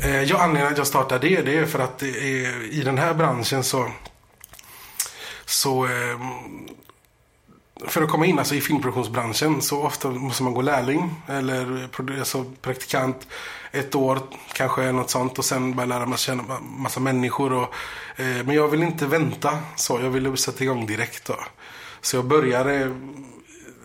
Eh, 0.09 0.23
ja, 0.23 0.39
anledningen 0.39 0.73
att 0.73 0.79
jag 0.79 0.87
startade 0.87 1.29
det, 1.29 1.43
det 1.43 1.59
är 1.59 1.67
för 1.67 1.79
att 1.79 2.03
är, 2.03 2.73
i 2.73 2.83
den 2.85 2.99
här 2.99 3.15
branschen 3.15 3.65
så... 3.65 3.91
Så... 5.45 5.85
Eh, 5.85 6.19
för 7.87 8.03
att 8.03 8.11
komma 8.11 8.27
in 8.27 8.39
alltså, 8.39 8.55
i 8.55 8.61
filmproduktionsbranschen 8.61 9.63
så 9.63 9.83
ofta 9.83 10.09
måste 10.09 10.43
man 10.43 10.55
gå 10.55 10.63
lärling 10.63 11.15
eller 11.29 11.89
alltså, 12.19 12.45
praktikant 12.63 13.27
ett 13.73 13.95
år 13.95 14.19
kanske 14.53 14.93
något 14.93 15.11
sånt 15.11 15.39
och 15.39 15.45
sen 15.45 15.75
börja 15.77 15.87
lära 15.87 16.07
mig 16.07 16.19
känna 16.19 16.61
massa 16.61 17.01
människor. 17.01 17.53
Och, 17.53 17.75
eh, 18.17 18.45
men 18.45 18.51
jag 18.51 18.69
vill 18.69 18.83
inte 18.83 19.07
vänta 19.07 19.59
så, 19.77 20.01
jag 20.01 20.11
ville 20.11 20.37
sätta 20.37 20.65
igång 20.65 20.87
direkt 20.87 21.27
då. 21.27 21.37
Så 22.01 22.17
jag 22.17 22.25
började, 22.25 22.95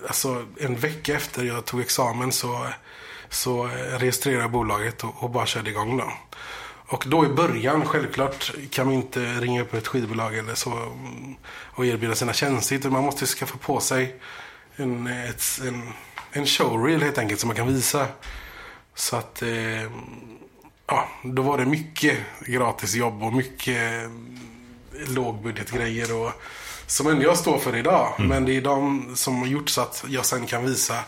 alltså 0.08 0.46
en 0.60 0.75
vecka 0.75 1.15
efter 1.15 1.43
jag 1.43 1.65
tog 1.65 1.81
examen 1.81 2.31
så, 2.31 2.67
så 3.29 3.65
eh, 3.65 4.00
registrerade 4.00 4.50
bolaget 4.50 5.03
och, 5.03 5.24
och 5.24 5.29
bara 5.29 5.45
körde 5.45 5.69
igång 5.69 5.98
då. 5.98 6.12
Och 6.91 7.03
då 7.07 7.25
i 7.25 7.29
början, 7.29 7.86
självklart, 7.86 8.51
kan 8.69 8.86
man 8.86 8.95
inte 8.95 9.19
ringa 9.19 9.62
upp 9.62 9.74
ett 9.74 9.88
skivbolag 9.88 10.38
eller 10.38 10.55
så 10.55 10.71
mm, 10.71 11.36
och 11.48 11.86
erbjuda 11.86 12.15
sina 12.15 12.33
tjänster. 12.33 12.75
Utan 12.75 12.91
man 12.91 13.03
måste 13.03 13.25
skaffa 13.25 13.57
på 13.57 13.79
sig 13.79 14.15
en, 14.75 15.07
ett, 15.07 15.43
en, 15.67 15.93
en 16.31 16.45
showreel 16.45 17.01
helt 17.01 17.17
enkelt 17.17 17.39
som 17.39 17.48
man 17.48 17.55
kan 17.55 17.67
visa. 17.67 18.07
Så 18.95 19.15
att, 19.15 19.41
eh, 19.41 19.91
ja, 20.88 21.09
då 21.24 21.41
var 21.41 21.57
det 21.57 21.65
mycket 21.65 22.17
gratis 22.48 22.95
jobb 22.95 23.24
och 23.24 23.33
mycket 23.33 24.03
eh, 24.03 24.09
lågbudgetgrejer 25.07 26.15
och 26.15 26.31
som 26.88 27.07
ändå 27.07 27.24
jag 27.24 27.38
står 27.38 27.57
för 27.57 27.75
idag. 27.75 28.13
Men 28.17 28.45
det 28.45 28.57
är 28.57 28.62
de 28.62 29.12
som 29.15 29.36
har 29.39 29.48
gjort 29.48 29.69
så 29.69 29.81
att 29.81 30.05
jag 30.07 30.25
sen 30.25 30.48
kan 30.48 30.65
visa 30.65 31.03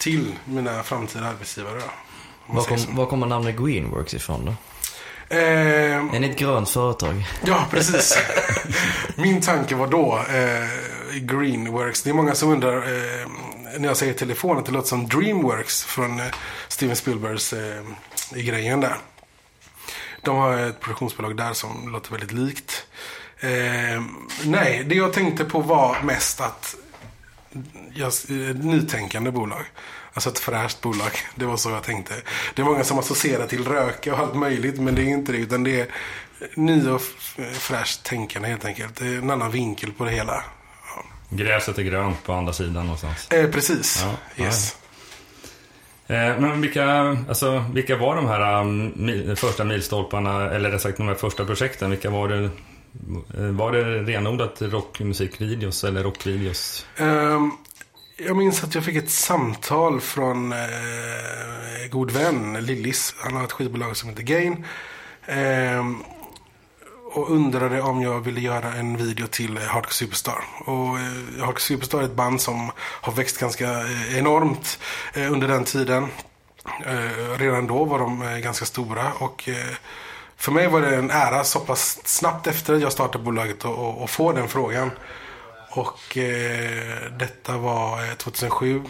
till 0.00 0.34
mina 0.44 0.82
framtida 0.82 1.26
arbetsgivare. 1.26 1.80
Då, 2.46 2.54
Var, 2.54 2.62
kom, 2.64 2.78
var 2.96 3.06
kommer 3.06 3.26
namnet 3.26 3.56
Greenworks 3.56 4.14
ifrån 4.14 4.44
då? 4.44 4.54
Eh, 5.36 5.96
Är 6.14 6.20
ni 6.20 6.30
ett 6.30 6.38
grönt 6.38 6.70
företag? 6.70 7.24
Ja, 7.44 7.66
precis. 7.70 8.18
Min 9.16 9.40
tanke 9.40 9.74
var 9.74 9.86
då 9.86 10.18
eh, 10.18 11.18
Greenworks. 11.20 12.02
Det 12.02 12.10
är 12.10 12.14
många 12.14 12.34
som 12.34 12.50
undrar 12.50 12.76
eh, 12.76 13.26
när 13.78 13.88
jag 13.88 13.96
säger 13.96 14.14
telefon 14.14 14.58
att 14.58 14.66
det 14.66 14.72
låter 14.72 14.88
som 14.88 15.08
Dreamworks 15.08 15.84
från 15.84 16.20
eh, 16.20 16.26
Steven 16.68 16.96
Spielbergs 16.96 17.52
eh, 17.52 17.82
i 18.34 18.42
grejen 18.42 18.80
där. 18.80 18.96
De 20.22 20.36
har 20.36 20.56
ett 20.58 20.80
produktionsbolag 20.80 21.36
där 21.36 21.52
som 21.52 21.92
låter 21.92 22.10
väldigt 22.10 22.32
likt. 22.32 22.86
Eh, 23.40 24.02
nej, 24.44 24.84
det 24.86 24.94
jag 24.94 25.12
tänkte 25.12 25.44
på 25.44 25.60
var 25.60 25.96
mest 26.02 26.40
att 26.40 26.76
jag, 27.94 28.12
eh, 28.28 28.56
nytänkande 28.56 29.30
bolag. 29.30 29.64
Alltså 30.12 30.30
ett 30.30 30.38
fräscht 30.38 30.80
bolag. 30.80 31.12
Det 31.34 31.44
var 31.44 31.56
så 31.56 31.70
jag 31.70 31.82
tänkte. 31.82 32.14
Det 32.54 32.62
är 32.62 32.66
många 32.66 32.84
som 32.84 32.98
associerar 32.98 33.46
till 33.46 33.64
röka 33.64 34.12
och 34.12 34.18
allt 34.18 34.34
möjligt. 34.34 34.80
Men 34.80 34.94
det 34.94 35.02
är 35.02 35.08
inte 35.08 35.32
det. 35.32 35.38
Utan 35.38 35.64
det 35.64 35.80
är 35.80 35.86
ny 36.54 36.88
och 36.88 37.02
fräscht 37.52 38.02
tänkande 38.02 38.48
helt 38.48 38.64
enkelt. 38.64 38.96
Det 38.96 39.06
är 39.06 39.18
en 39.18 39.30
annan 39.30 39.50
vinkel 39.50 39.92
på 39.92 40.04
det 40.04 40.10
hela. 40.10 40.44
Gräset 41.28 41.78
är 41.78 41.82
grönt 41.82 42.24
på 42.24 42.32
andra 42.32 42.52
sidan 42.52 42.84
någonstans. 42.84 43.28
Eh, 43.30 43.50
precis. 43.50 44.04
Ja, 44.36 44.44
yes. 44.44 44.76
Eh, 46.06 46.40
Men 46.40 46.60
vilka, 46.60 47.16
alltså, 47.28 47.64
vilka 47.72 47.96
var 47.96 48.16
de 48.16 48.28
här 48.28 48.60
um, 48.60 49.36
första 49.36 49.64
milstolparna, 49.64 50.50
eller 50.50 50.70
rätt 50.70 50.82
sagt 50.82 50.96
de 50.96 51.08
här 51.08 51.14
första 51.14 51.44
projekten? 51.44 51.90
Vilka 51.90 52.10
var 52.10 52.28
det? 52.28 52.50
Eh, 53.36 53.44
var 53.44 53.72
det 53.72 54.02
renodlat 54.02 54.62
rockmusikvideos 54.62 55.84
eller 55.84 56.02
rockvideos? 56.02 56.86
Um, 56.98 57.52
jag 58.16 58.36
minns 58.36 58.64
att 58.64 58.74
jag 58.74 58.84
fick 58.84 58.96
ett 58.96 59.10
samtal 59.10 60.00
från 60.00 60.52
eh, 60.52 60.58
god 61.90 62.10
vän 62.10 62.64
Lillis. 62.64 63.14
Han 63.18 63.36
har 63.36 63.44
ett 63.44 63.52
skivbolag 63.52 63.96
som 63.96 64.08
heter 64.08 64.22
Gain. 64.22 64.64
Um, 65.78 66.04
och 67.12 67.30
undrade 67.30 67.82
om 67.82 68.02
jag 68.02 68.20
ville 68.20 68.40
göra 68.40 68.74
en 68.74 68.96
video 68.96 69.26
till 69.26 69.58
Hardcore 69.58 69.94
Superstar. 69.94 70.44
Och 70.64 70.98
eh, 70.98 71.40
Hardcore 71.40 71.60
Superstar 71.60 72.00
är 72.00 72.04
ett 72.04 72.14
band 72.14 72.40
som 72.40 72.70
har 72.78 73.12
växt 73.12 73.38
ganska 73.38 73.70
eh, 73.70 74.18
enormt 74.18 74.78
eh, 75.14 75.32
under 75.32 75.48
den 75.48 75.64
tiden. 75.64 76.06
Eh, 76.86 77.38
redan 77.38 77.66
då 77.66 77.84
var 77.84 77.98
de 77.98 78.22
eh, 78.22 78.38
ganska 78.38 78.64
stora 78.64 79.12
och 79.12 79.48
för 80.40 80.52
mig 80.52 80.68
var 80.68 80.80
det 80.80 80.96
en 80.96 81.10
ära 81.10 81.44
så 81.44 81.60
pass 81.60 82.00
snabbt 82.04 82.46
efter 82.46 82.74
att 82.74 82.80
jag 82.80 82.92
startade 82.92 83.24
bolaget 83.24 83.64
och, 83.64 83.78
och, 83.78 84.02
och 84.02 84.10
få 84.10 84.32
den 84.32 84.48
frågan. 84.48 84.90
Och 85.70 86.16
eh, 86.16 87.12
detta 87.18 87.56
var 87.56 88.08
eh, 88.08 88.14
2007. 88.14 88.82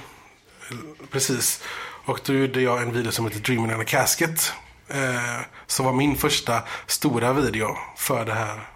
Precis. 1.10 1.62
Och 2.04 2.20
då 2.24 2.32
gjorde 2.32 2.60
jag 2.60 2.82
en 2.82 2.92
video 2.92 3.12
som 3.12 3.24
heter 3.24 3.40
Dreaming 3.40 3.72
in 3.72 3.80
a 3.80 3.84
Casket. 3.84 4.52
Eh, 4.88 5.40
som 5.66 5.86
var 5.86 5.92
min 5.92 6.16
första 6.16 6.62
stora 6.86 7.32
video 7.32 7.76
för 7.96 8.24
det 8.24 8.34
här 8.34 8.68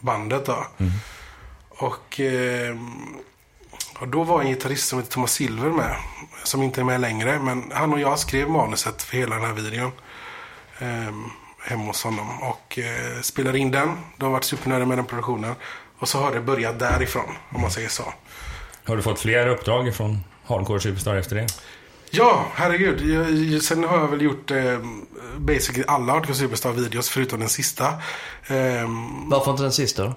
bandet 0.00 0.46
då. 0.46 0.66
Och, 1.68 2.20
eh, 2.20 2.76
och 3.98 4.08
då 4.08 4.24
var 4.24 4.40
en 4.40 4.48
gitarrist 4.48 4.88
som 4.88 4.98
heter 4.98 5.12
Thomas 5.12 5.32
Silver 5.32 5.70
med. 5.70 5.96
Som 6.44 6.62
inte 6.62 6.80
är 6.80 6.84
med 6.84 7.00
längre. 7.00 7.38
Men 7.38 7.72
han 7.74 7.92
och 7.92 8.00
jag 8.00 8.18
skrev 8.18 8.50
manuset 8.50 9.02
för 9.02 9.16
hela 9.16 9.34
den 9.34 9.44
här 9.44 9.52
videon. 9.52 9.92
Eh, 10.78 11.12
hemma 11.66 11.84
hos 11.84 12.04
honom. 12.04 12.42
Och 12.42 12.78
eh, 12.78 13.20
spelade 13.22 13.58
in 13.58 13.70
den. 13.70 13.88
De 14.16 14.24
har 14.24 14.32
varit 14.32 14.44
supernöjda 14.44 14.86
med 14.86 14.98
den 14.98 15.06
produktionen. 15.06 15.54
Och 15.98 16.08
så 16.08 16.18
har 16.18 16.32
det 16.32 16.40
börjat 16.40 16.78
därifrån, 16.78 17.36
om 17.50 17.60
man 17.60 17.70
säger 17.70 17.88
så. 17.88 18.02
Har 18.84 18.96
du 18.96 19.02
fått 19.02 19.20
fler 19.20 19.46
uppdrag 19.48 19.94
från 19.94 20.18
Hardcore 20.44 20.80
Superstar 20.80 21.16
efter 21.16 21.36
det? 21.36 21.46
Ja, 22.10 22.46
herregud. 22.54 23.00
Jag, 23.52 23.62
sen 23.62 23.84
har 23.84 23.98
jag 23.98 24.08
väl 24.08 24.22
gjort 24.22 24.50
eh, 24.50 24.78
basically 25.38 25.84
alla 25.88 26.12
Hardcore 26.12 26.34
Superstar-videos 26.34 27.08
förutom 27.10 27.40
den 27.40 27.48
sista. 27.48 27.94
Ehm, 28.46 29.28
Varför 29.30 29.50
inte 29.50 29.62
den 29.62 29.72
sista 29.72 30.04
då? 30.04 30.14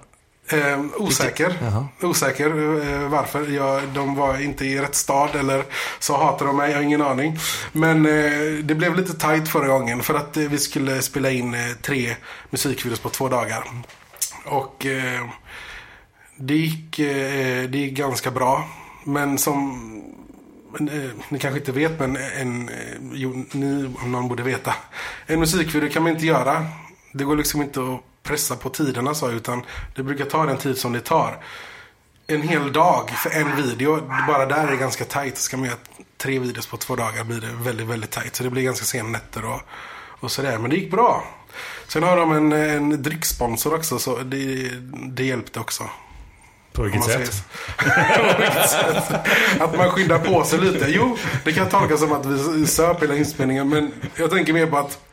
Ehm, 0.49 0.91
osäker. 0.97 1.53
Osäker 2.01 2.45
eh, 2.45 3.09
varför. 3.09 3.47
Jag, 3.47 3.81
de 3.93 4.15
var 4.15 4.41
inte 4.41 4.65
i 4.65 4.79
rätt 4.79 4.95
stad 4.95 5.35
eller 5.35 5.63
så 5.99 6.17
hatar 6.17 6.45
de 6.45 6.57
mig. 6.57 6.69
Jag 6.69 6.77
har 6.77 6.83
ingen 6.83 7.01
aning. 7.01 7.37
Men 7.71 8.05
eh, 8.05 8.63
det 8.63 8.75
blev 8.75 8.95
lite 8.95 9.13
tight 9.13 9.49
förra 9.49 9.67
gången 9.67 10.03
för 10.03 10.13
att 10.13 10.37
eh, 10.37 10.43
vi 10.43 10.57
skulle 10.57 11.01
spela 11.01 11.31
in 11.31 11.53
eh, 11.53 11.59
tre 11.81 12.15
musikvideos 12.49 12.99
på 12.99 13.09
två 13.09 13.29
dagar. 13.29 13.63
Och 14.45 14.85
eh, 14.85 15.29
det, 16.35 16.55
gick, 16.55 16.99
eh, 16.99 17.69
det 17.69 17.77
gick 17.77 17.97
ganska 17.97 18.31
bra. 18.31 18.69
Men 19.03 19.37
som 19.37 19.79
eh, 20.79 21.09
ni 21.29 21.39
kanske 21.39 21.59
inte 21.59 21.71
vet, 21.71 21.99
men 21.99 22.17
en, 22.41 22.69
eh, 22.69 22.75
jo, 23.13 23.45
ni 23.51 23.95
om 24.03 24.11
någon 24.11 24.27
borde 24.27 24.43
veta. 24.43 24.75
En 25.25 25.39
musikvideo 25.39 25.89
kan 25.89 26.03
man 26.03 26.11
inte 26.11 26.25
göra. 26.25 26.65
Det 27.13 27.23
går 27.23 27.35
liksom 27.35 27.61
inte 27.61 27.79
att 27.79 28.01
pressa 28.29 28.55
på 28.55 28.69
tiderna 28.69 29.13
så, 29.13 29.31
utan 29.31 29.63
det 29.95 30.03
brukar 30.03 30.25
ta 30.25 30.45
den 30.45 30.57
tid 30.57 30.77
som 30.77 30.93
det 30.93 31.01
tar. 31.01 31.37
En 32.27 32.41
hel 32.41 32.73
dag 32.73 33.09
för 33.09 33.29
en 33.29 33.55
video, 33.55 34.09
bara 34.27 34.45
där 34.45 34.67
är 34.67 34.71
det 34.71 34.77
ganska 34.77 35.05
tajt. 35.05 35.37
Ska 35.37 35.57
man 35.57 35.65
göra 35.65 35.77
tre 36.17 36.39
videos 36.39 36.67
på 36.67 36.77
två 36.77 36.95
dagar 36.95 37.23
blir 37.23 37.41
det 37.41 37.51
väldigt, 37.61 37.87
väldigt 37.87 38.11
tajt. 38.11 38.35
Så 38.35 38.43
det 38.43 38.49
blir 38.49 38.63
ganska 38.63 38.85
sena 38.85 39.09
nätter 39.09 39.45
och, 39.45 39.61
och 40.19 40.31
sådär. 40.31 40.57
Men 40.57 40.69
det 40.69 40.75
gick 40.75 40.91
bra. 40.91 41.23
Sen 41.87 42.03
har 42.03 42.17
de 42.17 42.31
en, 42.31 42.51
en 42.51 43.03
drycksponsor 43.03 43.73
också, 43.75 43.99
så 43.99 44.17
det, 44.17 44.69
det 44.91 45.23
hjälpte 45.23 45.59
också. 45.59 45.83
På 46.71 46.83
vilket 46.83 47.03
sätt? 47.03 47.43
Att 49.59 49.77
man 49.77 49.89
skyndar 49.89 50.19
på 50.19 50.43
sig 50.43 50.59
lite. 50.59 50.85
Jo, 50.87 51.17
det 51.43 51.53
kan 51.53 51.69
tolkas 51.69 51.99
som 51.99 52.11
att 52.11 52.25
vi 52.25 52.67
söp 52.67 53.03
hela 53.03 53.15
inspelningen. 53.15 53.69
Men 53.69 53.91
jag 54.15 54.31
tänker 54.31 54.53
mer 54.53 54.67
på 54.67 54.77
att 54.77 55.08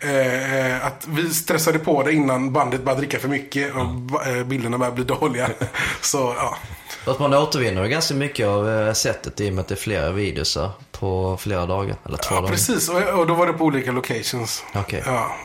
Eh, 0.00 0.56
eh, 0.76 0.86
att 0.86 1.06
vi 1.08 1.34
stressade 1.34 1.78
på 1.78 2.02
det 2.02 2.12
innan 2.12 2.52
bandet 2.52 2.82
började 2.82 3.00
dricka 3.00 3.18
för 3.18 3.28
mycket 3.28 3.74
och 3.74 3.86
ba- 3.86 4.24
eh, 4.26 4.44
bilderna 4.44 4.78
började 4.78 4.94
bli 4.96 5.04
dåliga. 5.04 5.50
Så 6.00 6.34
ja, 6.36 6.58
Fast 7.04 7.20
man 7.20 7.34
återvinner 7.34 7.86
ganska 7.86 8.14
mycket 8.14 8.46
av 8.46 8.70
eh, 8.70 8.92
sättet 8.92 9.40
i 9.40 9.50
och 9.50 9.54
med 9.54 9.62
att 9.62 9.68
det 9.68 9.74
är 9.74 9.76
flera 9.76 10.10
videosar 10.12 10.70
på 10.92 11.36
flera 11.40 11.66
dagar. 11.66 11.96
Eller 12.06 12.16
två 12.16 12.34
ja 12.34 12.40
dagar. 12.40 12.52
precis. 12.52 12.88
Och, 12.88 13.02
och 13.02 13.26
då 13.26 13.34
var 13.34 13.46
det 13.46 13.52
på 13.52 13.64
olika 13.64 13.92
locations. 13.92 14.64
Okej. 14.74 15.02
Ja, 15.06 15.36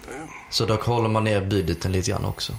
Så 0.50 0.66
då 0.66 0.76
håller 0.76 1.10
man 1.10 1.24
ner 1.24 1.42
budgeten 1.42 1.92
lite 1.92 2.12
grann 2.12 2.26
också. 2.26 2.54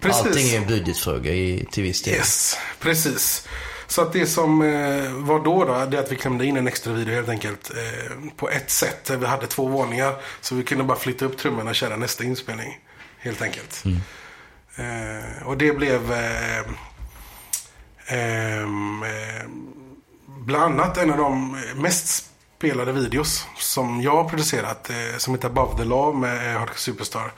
precis. 0.00 0.26
Allting 0.26 0.48
är 0.48 0.56
en 0.56 0.66
budgetfråga 0.66 1.32
i, 1.32 1.66
till 1.72 1.82
viss 1.82 2.02
del. 2.02 2.14
Yes, 2.14 2.56
precis. 2.80 3.48
Så 3.86 4.02
att 4.02 4.12
det 4.12 4.26
som 4.26 4.62
eh, 4.62 5.12
var 5.12 5.44
då, 5.44 5.64
då, 5.64 5.86
det 5.90 5.96
är 5.96 6.02
att 6.02 6.12
vi 6.12 6.16
klämde 6.16 6.46
in 6.46 6.56
en 6.56 6.68
extra 6.68 6.92
video 6.92 7.14
helt 7.14 7.28
enkelt. 7.28 7.70
Eh, 7.70 8.16
på 8.36 8.50
ett 8.50 8.70
sätt. 8.70 9.10
Vi 9.10 9.26
hade 9.26 9.46
två 9.46 9.66
våningar. 9.66 10.14
Så 10.40 10.54
vi 10.54 10.62
kunde 10.62 10.84
bara 10.84 10.98
flytta 10.98 11.24
upp 11.24 11.38
trummorna 11.38 11.70
och 11.70 11.76
köra 11.76 11.96
nästa 11.96 12.24
inspelning. 12.24 12.78
Helt 13.18 13.42
enkelt. 13.42 13.84
Eh, 14.76 15.46
och 15.46 15.56
det 15.56 15.72
blev 15.72 16.12
eh, 16.12 16.64
ehm, 18.06 19.02
eh, 19.02 19.46
bland 20.26 20.80
annat 20.80 20.96
en 20.96 21.10
av 21.10 21.18
de 21.18 21.60
mest 21.76 22.26
spelade 22.58 22.92
videos 22.92 23.46
som 23.58 24.00
jag 24.00 24.22
har 24.22 24.28
producerat. 24.28 24.90
Eh, 24.90 25.16
som 25.18 25.34
heter 25.34 25.48
Above 25.48 25.76
the 25.78 25.84
Law 25.84 26.16
med 26.16 26.54
Hardcore 26.58 26.78
Superstar. 26.78 27.32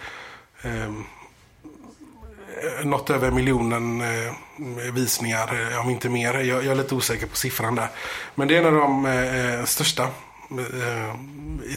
Något 2.85 3.11
över 3.11 3.30
miljonen 3.30 4.00
eh, 4.00 4.92
visningar, 4.92 5.73
eh, 5.73 5.80
om 5.80 5.90
inte 5.90 6.09
mer. 6.09 6.35
Jag, 6.35 6.44
jag 6.64 6.66
är 6.66 6.75
lite 6.75 6.94
osäker 6.94 7.26
på 7.26 7.37
siffran 7.37 7.75
där. 7.75 7.88
Men 8.35 8.49
det 8.49 8.56
är 8.56 8.61
en 8.61 8.66
av 8.66 8.73
de 8.80 9.06
eh, 9.06 9.64
största 9.64 10.09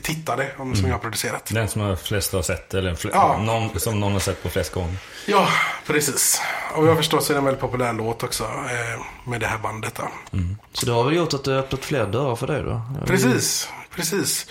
tittade 0.03 0.51
om, 0.58 0.75
som 0.75 0.86
jag 0.88 0.94
har 0.94 1.00
producerat. 1.00 1.50
Den 1.53 1.67
som 1.67 1.82
de 1.82 1.98
flesta 1.98 2.38
har 2.38 2.41
sett, 2.44 2.74
eller 2.74 2.94
fl- 2.96 3.10
Ja. 3.13 3.38
någon, 3.41 3.79
som 3.79 4.00
någon 4.00 4.12
har 4.13 4.20
sett 4.20 4.44
på 4.44 4.50
flest 4.50 4.74
gånger. 4.74 4.96
Ja, 5.25 5.48
precis. 5.88 6.41
Och 6.75 6.88
jag 6.88 6.98
förstår 6.98 7.20
så 7.20 7.32
är 7.32 7.34
det 7.34 7.39
en 7.39 7.46
väldigt 7.46 7.62
populär 7.62 7.94
låt 7.94 8.24
också 8.24 8.51
med 9.25 9.39
det 9.41 9.48
här 9.48 9.58
bandet. 9.58 9.96
Då. 9.96 10.08
Så 10.74 10.86
det 10.86 10.91
har 10.91 11.03
väl 11.03 11.15
gjort 11.15 11.34
att 11.34 11.44
du 11.44 11.51
har 11.51 11.58
öppnat 11.60 11.86
fler 11.86 12.06
dörrar 12.06 12.36
för 12.36 12.48
dig 12.48 12.63
då? 12.63 12.82
Precis, 13.06 13.70
precis. 13.96 14.48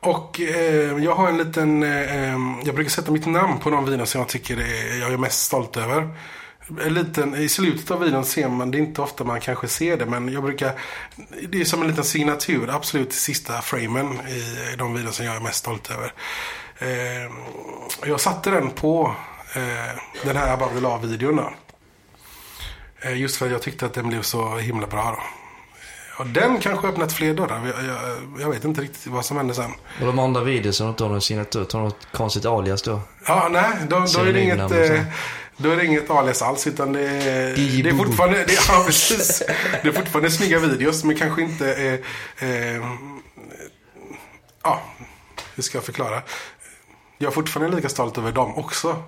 Och 0.00 0.40
eh, 0.40 1.04
jag 1.04 1.14
har 1.14 1.28
en 1.28 1.38
liten, 1.38 1.82
eh, 1.82 2.38
jag 2.64 2.74
brukar 2.74 2.90
sätta 2.90 3.12
mitt 3.12 3.26
namn 3.26 3.58
på 3.58 3.70
de 3.70 3.84
viner 3.84 4.04
som 4.04 4.18
jag 4.18 4.28
tycker 4.28 4.56
är, 4.56 5.00
jag 5.00 5.12
är 5.12 5.16
mest 5.16 5.42
stolt 5.42 5.76
över. 5.76 6.08
En 6.86 6.94
liten, 6.94 7.34
I 7.34 7.48
slutet 7.48 7.90
av 7.90 8.00
videon 8.00 8.24
ser 8.24 8.48
man, 8.48 8.70
det 8.70 8.78
är 8.78 8.80
inte 8.80 9.02
ofta 9.02 9.24
man 9.24 9.40
kanske 9.40 9.68
ser 9.68 9.96
det, 9.96 10.06
men 10.06 10.32
jag 10.32 10.42
brukar, 10.42 10.72
det 11.48 11.60
är 11.60 11.64
som 11.64 11.82
en 11.82 11.88
liten 11.88 12.04
signatur, 12.04 12.70
absolut 12.70 13.12
sista 13.12 13.62
framen 13.62 14.06
i 14.28 14.70
eh, 14.70 14.78
de 14.78 14.94
videor 14.94 15.10
som 15.12 15.26
jag 15.26 15.36
är 15.36 15.40
mest 15.40 15.58
stolt 15.58 15.90
över. 15.90 16.12
Eh, 16.78 17.32
jag 18.04 18.20
satte 18.20 18.50
den 18.50 18.70
på 18.70 19.14
eh, 19.54 20.00
den 20.24 20.36
här 20.36 20.52
Above 20.52 21.00
the 21.00 21.06
videon 21.06 21.36
då. 21.36 21.52
Eh, 23.00 23.20
Just 23.20 23.36
för 23.36 23.46
att 23.46 23.52
jag 23.52 23.62
tyckte 23.62 23.86
att 23.86 23.94
den 23.94 24.08
blev 24.08 24.22
så 24.22 24.56
himla 24.56 24.86
bra 24.86 25.16
då. 25.16 25.39
Och 26.20 26.26
den 26.26 26.60
kanske 26.60 26.88
öppnat 26.88 27.12
fler 27.12 27.34
dörrar. 27.34 27.66
Jag, 27.66 27.84
jag, 27.84 28.40
jag 28.40 28.50
vet 28.50 28.64
inte 28.64 28.80
riktigt 28.80 29.06
vad 29.06 29.24
som 29.24 29.36
hände 29.36 29.54
sen. 29.54 29.70
Och 30.00 30.06
de 30.06 30.18
andra 30.18 30.44
videorna 30.44 30.84
har 30.84 30.90
inte 30.90 31.04
någon 31.04 31.20
signatur? 31.20 31.66
Har 31.72 31.80
något 31.80 32.06
konstigt 32.12 32.46
alias 32.46 32.82
då? 32.82 33.00
Ja, 33.26 33.48
nej, 33.50 33.70
då, 33.88 34.06
då, 34.14 34.20
är, 34.20 34.32
det 34.32 34.40
inget, 34.40 34.58
eh, 34.58 35.02
då 35.56 35.70
är 35.70 35.76
det 35.76 35.84
inget 35.86 36.10
alias 36.10 36.42
alls. 36.42 36.66
Utan 36.66 36.92
det 36.92 37.00
är, 37.00 37.82
det 37.82 37.90
är 37.90 37.94
fortfarande, 37.94 38.44
det, 38.44 38.52
ja, 38.68 38.82
precis. 38.86 39.42
det 39.82 39.88
är 39.88 39.92
fortfarande 39.92 40.30
snygga 40.30 40.58
videos, 40.58 41.04
men 41.04 41.16
kanske 41.16 41.42
inte... 41.42 41.74
Eh, 41.74 42.48
eh, 42.48 42.82
ja, 44.62 44.82
hur 45.54 45.62
ska 45.62 45.78
jag 45.78 45.84
förklara? 45.84 46.22
Jag 47.18 47.28
är 47.28 47.34
fortfarande 47.34 47.76
lika 47.76 47.88
stolt 47.88 48.18
över 48.18 48.32
dem 48.32 48.58
också. 48.58 49.02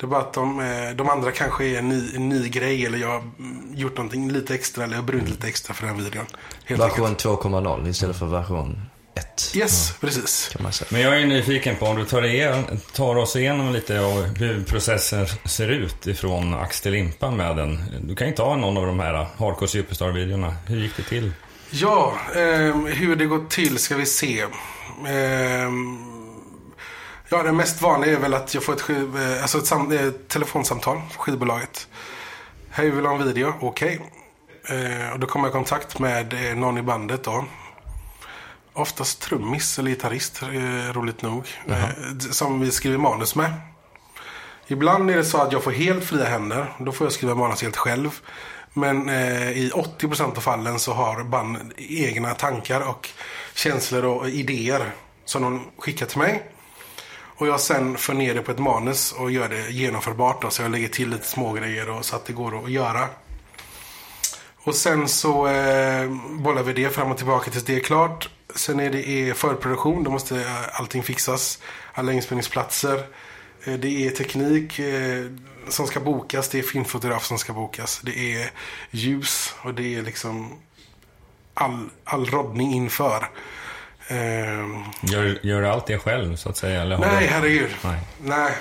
Det 0.00 0.06
är 0.06 0.08
bara 0.08 0.20
att 0.20 0.32
de, 0.32 0.60
eh, 0.60 0.90
de 0.96 1.08
andra 1.08 1.32
kanske 1.32 1.64
är 1.64 1.78
en 1.78 1.88
ny, 1.88 2.16
en 2.16 2.28
ny 2.28 2.48
grej 2.48 2.86
eller 2.86 2.98
jag 2.98 3.08
har 3.08 3.18
mm, 3.18 3.74
gjort 3.74 3.96
någonting 3.96 4.30
lite 4.32 4.54
extra 4.54 4.84
eller 4.84 4.94
jag 4.94 5.02
har 5.02 5.06
brunnit 5.06 5.28
lite 5.28 5.48
extra 5.48 5.74
för 5.74 5.86
den 5.86 6.04
videon. 6.04 6.26
Helt 6.64 6.80
Version 6.80 7.06
enkelt. 7.06 7.24
2.0 7.24 7.88
istället 7.88 8.18
för 8.18 8.26
version 8.26 8.80
1. 9.14 9.52
Yes, 9.56 9.92
precis. 10.00 10.48
Kan 10.52 10.62
man 10.62 10.72
säga. 10.72 10.88
Men 10.92 11.00
jag 11.00 11.20
är 11.22 11.26
nyfiken 11.26 11.76
på 11.76 11.86
om 11.86 11.96
du 11.96 12.04
tar, 12.04 12.22
igen, 12.22 12.80
tar 12.92 13.16
oss 13.16 13.36
igenom 13.36 13.72
lite 13.72 14.00
av 14.00 14.22
hur 14.22 14.64
processen 14.64 15.26
ser 15.44 15.68
ut 15.68 16.06
ifrån 16.06 16.54
ax 16.54 16.80
till 16.80 16.92
limpa 16.92 17.30
med 17.30 17.56
den. 17.56 17.80
Du 18.02 18.14
kan 18.14 18.26
ju 18.28 18.34
ta 18.34 18.56
någon 18.56 18.76
av 18.76 18.86
de 18.86 19.00
här 19.00 19.26
Hardcore 19.38 19.68
Superstar-videorna. 19.68 20.54
Hur 20.66 20.80
gick 20.80 20.96
det 20.96 21.02
till? 21.02 21.32
Ja, 21.70 22.14
ehm, 22.36 22.86
hur 22.86 23.16
det 23.16 23.26
går 23.26 23.44
till 23.48 23.78
ska 23.78 23.96
vi 23.96 24.06
se. 24.06 24.44
Ehm, 25.08 26.17
ja, 27.28 27.42
det 27.42 27.52
mest 27.52 27.82
vanliga 27.82 28.16
är 28.16 28.20
väl 28.20 28.34
att 28.34 28.54
jag 28.54 28.62
får 28.62 28.72
ett, 28.72 28.80
skiv, 28.80 29.16
eh, 29.16 29.42
alltså 29.42 29.58
ett 29.58 29.66
sam, 29.66 29.92
eh, 29.92 30.10
telefonsamtal 30.10 30.96
från 30.96 31.24
skivbolaget. 31.24 31.88
Hej, 32.70 32.90
vi 32.90 32.96
vill 32.96 33.06
ha 33.06 33.14
en 33.14 33.26
video. 33.26 33.52
Okej. 33.60 34.00
Eh, 34.68 35.12
och 35.12 35.20
då 35.20 35.26
kommer 35.26 35.46
jag 35.46 35.52
i 35.52 35.52
kontakt 35.52 35.98
med 35.98 36.50
eh, 36.50 36.56
någon 36.56 36.78
i 36.78 36.82
bandet 36.82 37.24
då. 37.24 37.44
Oftast 38.72 39.20
trummis 39.20 39.78
eller 39.78 39.90
gitarrist, 39.90 40.42
eh, 40.42 40.92
roligt 40.92 41.22
nog. 41.22 41.48
Eh, 41.68 42.18
som 42.30 42.60
vi 42.60 42.70
skriver 42.70 42.98
manus 42.98 43.34
med. 43.34 43.52
Ibland 44.66 45.10
är 45.10 45.16
det 45.16 45.24
så 45.24 45.38
att 45.38 45.52
jag 45.52 45.64
får 45.64 45.70
helt 45.70 46.04
fria 46.04 46.24
händer. 46.24 46.72
Då 46.78 46.92
får 46.92 47.04
jag 47.06 47.12
skriva 47.12 47.34
manus 47.34 47.62
helt 47.62 47.76
själv. 47.76 48.20
Men 48.72 49.08
eh, 49.08 49.50
i 49.50 49.70
80% 49.74 50.36
av 50.36 50.40
fallen 50.40 50.78
så 50.78 50.92
har 50.92 51.24
band 51.24 51.72
egna 51.76 52.34
tankar 52.34 52.88
och 52.88 53.08
känslor 53.54 54.04
och 54.04 54.28
idéer 54.28 54.92
som 55.24 55.42
de 55.42 55.64
skickar 55.78 56.06
till 56.06 56.18
mig. 56.18 56.42
Och 57.38 57.46
jag 57.46 57.60
sen 57.60 57.96
för 57.96 58.14
ner 58.14 58.34
det 58.34 58.42
på 58.42 58.50
ett 58.50 58.58
manus 58.58 59.12
och 59.12 59.30
gör 59.30 59.48
det 59.48 59.70
genomförbart. 59.70 60.42
Då, 60.42 60.50
så 60.50 60.62
jag 60.62 60.70
lägger 60.70 60.88
till 60.88 61.10
lite 61.10 61.26
små 61.26 61.52
grejer 61.52 61.90
och 61.90 62.04
så 62.04 62.16
att 62.16 62.24
det 62.24 62.32
går 62.32 62.64
att 62.64 62.70
göra. 62.70 63.08
Och 64.56 64.74
sen 64.74 65.08
så 65.08 65.46
eh, 65.46 66.10
bollar 66.30 66.62
vi 66.62 66.72
det 66.72 66.90
fram 66.90 67.10
och 67.10 67.16
tillbaka 67.16 67.50
tills 67.50 67.64
det 67.64 67.76
är 67.76 67.80
klart. 67.80 68.28
Sen 68.54 68.80
är 68.80 68.90
det 68.90 69.36
förproduktion. 69.36 70.04
Då 70.04 70.10
måste 70.10 70.36
eh, 70.36 70.80
allting 70.80 71.02
fixas. 71.02 71.58
Alla 71.92 72.12
inspelningsplatser. 72.12 73.06
Eh, 73.64 73.74
det 73.74 74.06
är 74.06 74.10
teknik 74.10 74.78
eh, 74.78 75.24
som 75.68 75.86
ska 75.86 76.00
bokas. 76.00 76.48
Det 76.48 76.58
är 76.58 76.62
filmfotograf 76.62 77.24
som 77.24 77.38
ska 77.38 77.52
bokas. 77.52 78.00
Det 78.02 78.34
är 78.34 78.50
ljus 78.90 79.54
och 79.62 79.74
det 79.74 79.94
är 79.94 80.02
liksom 80.02 80.52
all, 81.54 81.90
all 82.04 82.26
roddning 82.26 82.74
inför. 82.74 83.28
Eh, 84.10 84.68
Gör, 85.02 85.38
gör 85.46 85.62
du 85.62 85.68
allt 85.68 85.86
det 85.86 85.98
själv, 85.98 86.36
så 86.36 86.48
att 86.48 86.56
säga? 86.56 86.82
Eller 86.82 86.98
nej, 86.98 87.20
du... 87.26 87.26
herregud. 87.26 87.70
Nej. 87.84 88.00
Nej, 88.22 88.52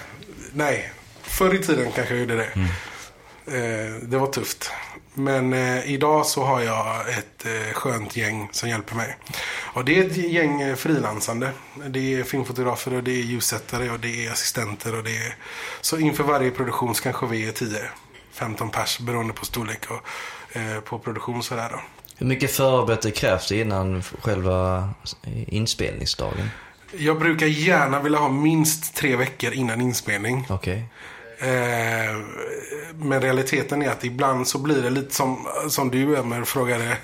nej. 0.54 0.92
Förr 1.22 1.56
i 1.56 1.60
tiden 1.60 1.92
kanske 1.96 2.14
jag 2.14 2.20
gjorde 2.22 2.36
det. 2.36 2.50
Eh, 3.58 3.94
det 4.02 4.18
var 4.18 4.28
tufft. 4.28 4.72
Men 5.14 5.54
eh, 5.54 5.92
idag 5.92 6.26
så 6.26 6.44
har 6.44 6.62
jag 6.62 7.10
ett 7.10 7.46
eh, 7.46 7.74
skönt 7.74 8.16
gäng 8.16 8.50
som 8.52 8.70
hjälper 8.70 8.96
mig. 8.96 9.18
Och 9.74 9.86
det 9.86 10.00
är 10.00 10.06
ett 10.06 10.18
gäng 10.18 10.62
eh, 10.62 10.76
frilansande. 10.76 11.52
Det 11.88 12.16
är 12.16 12.24
filmfotografer 12.24 12.94
och 12.94 13.04
det 13.04 13.12
är 13.12 13.24
ljussättare 13.24 13.90
och 13.90 14.00
det 14.00 14.26
är 14.26 14.32
assistenter. 14.32 14.96
Och 14.98 15.04
det 15.04 15.18
är... 15.18 15.36
Så 15.82 15.98
inför 15.98 16.24
varje 16.24 16.52
produktion 16.52 16.96
så 16.96 17.04
kanske 17.04 17.26
vi 17.26 17.48
är 17.48 17.52
10-15 18.38 18.70
pers 18.72 19.00
beroende 19.00 19.34
på 19.34 19.46
storlek 19.46 19.86
och 19.92 20.58
eh, 20.58 20.80
på 20.80 21.00
produktion 21.00 21.44
sådär 21.44 21.70
då. 21.72 21.80
Hur 22.18 22.26
mycket 22.26 22.52
förarbete 22.52 23.12
krävs 23.12 23.50
det 23.50 23.62
innan 23.62 24.02
själva 24.02 24.90
inspelningsdagen? 25.48 26.50
Jag 26.98 27.20
brukar 27.20 27.46
gärna 27.46 28.02
vilja 28.02 28.20
ha 28.20 28.30
minst 28.30 28.96
tre 28.96 29.16
veckor 29.16 29.54
innan 29.54 29.82
inspelning. 29.82 30.46
Okej. 30.50 30.86
Eh, 31.40 32.18
men 32.96 33.22
realiteten 33.22 33.82
är 33.82 33.90
att 33.90 34.04
ibland 34.04 34.48
så 34.48 34.58
blir 34.58 34.82
det 34.82 34.90
lite 34.90 35.16
som, 35.16 35.48
som 35.70 35.92
du 35.92 36.18
Emmer 36.18 36.44
frågade. 36.44 36.98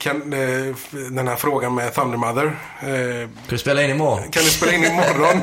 Kan, 0.00 0.32
eh, 0.32 0.74
den 1.10 1.28
här 1.28 1.36
frågan 1.36 1.74
med 1.74 1.94
Thundermother. 1.94 2.46
Eh, 2.80 3.28
Ska 3.44 3.50
du 3.50 3.58
spela 3.58 3.82
in 3.82 3.90
imorgon? 3.90 4.22
kan 4.30 4.42
du 4.42 4.50
spela 4.50 4.72
in 4.72 4.84
imorgon? 4.84 5.42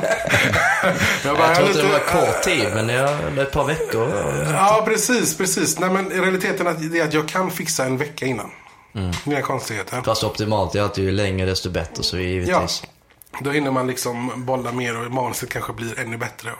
jag, 1.24 1.36
bara, 1.36 1.46
Jag 1.46 1.56
tror 1.56 1.68
inte 1.68 1.82
det 1.82 1.92
var 1.92 2.26
kort 2.26 2.42
tid, 2.42 2.68
men 2.74 2.86
det 2.86 2.92
är 2.92 3.38
ett 3.42 3.52
par 3.52 3.64
veckor. 3.64 4.12
Ja, 4.52 4.82
precis, 4.84 5.36
precis. 5.36 5.78
Nej, 5.78 5.90
men 5.90 6.10
realiteten 6.10 6.66
är 6.66 7.02
att 7.02 7.14
jag 7.14 7.28
kan 7.28 7.50
fixa 7.50 7.84
en 7.84 7.96
vecka 7.96 8.26
innan. 8.26 8.50
Mm. 8.94 9.10
Inga 9.26 9.42
konstigheter. 9.42 10.02
Fast 10.02 10.24
optimalt 10.24 10.74
är 10.74 10.82
alltid 10.82 11.04
ju 11.04 11.10
längre 11.10 11.46
desto 11.46 11.70
bättre, 11.70 12.02
så 12.02 12.18
givetvis. 12.18 12.82
Då 13.40 13.50
hinner 13.50 13.70
man 13.70 13.86
liksom 13.86 14.32
bolla 14.36 14.72
mer 14.72 15.06
och 15.06 15.12
manuset 15.12 15.50
kanske 15.50 15.72
blir 15.72 15.98
ännu 15.98 16.16
bättre. 16.16 16.50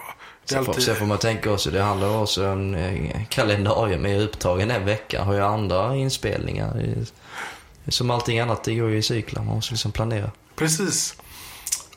Sen 0.45 0.65
får, 0.65 0.73
sen 0.73 0.97
får 0.97 1.07
man 1.07 1.19
tänka 1.19 1.53
också, 1.53 1.71
det 1.71 1.83
handlar 1.83 2.23
också 2.23 2.53
om 2.53 2.75
eh, 2.75 3.25
kalendarium. 3.29 4.07
Är 4.07 4.13
jag 4.13 4.23
upptagen 4.23 4.71
en 4.71 4.85
vecka 4.85 5.23
har 5.23 5.35
jag 5.35 5.53
andra 5.53 5.97
inspelningar. 5.97 6.97
Som 7.89 8.11
allting 8.11 8.41
annat, 8.41 8.65
det 8.65 8.75
går 8.75 8.91
ju 8.91 8.97
i 8.97 9.03
cyklar. 9.03 9.45
Man 9.45 9.55
måste 9.55 9.73
liksom 9.73 9.93
planera. 9.93 10.31
Precis. 10.57 11.15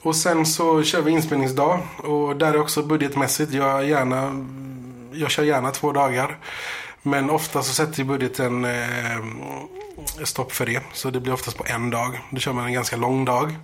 Och 0.01 0.15
sen 0.15 0.45
så 0.45 0.83
kör 0.83 1.01
vi 1.01 1.11
inspelningsdag. 1.11 1.79
Och 1.97 2.35
där 2.35 2.53
är 2.53 2.59
också 2.59 2.83
budgetmässigt. 2.83 3.53
Jag 3.53 3.87
gärna 3.87 4.45
jag 5.13 5.31
kör 5.31 5.43
gärna 5.43 5.71
två 5.71 5.91
dagar. 5.91 6.37
Men 7.01 7.29
ofta 7.29 7.63
så 7.63 7.73
sätter 7.73 7.99
ju 7.99 8.05
budgeten 8.05 8.65
eh, 8.65 9.19
stopp 10.23 10.51
för 10.51 10.65
det. 10.65 10.81
Så 10.93 11.09
det 11.09 11.19
blir 11.19 11.33
oftast 11.33 11.57
på 11.57 11.65
en 11.67 11.89
dag. 11.89 12.19
Då 12.29 12.39
kör 12.39 12.53
man 12.53 12.65
en 12.65 12.73
ganska 12.73 12.95
lång 12.95 13.25
dag. 13.25 13.55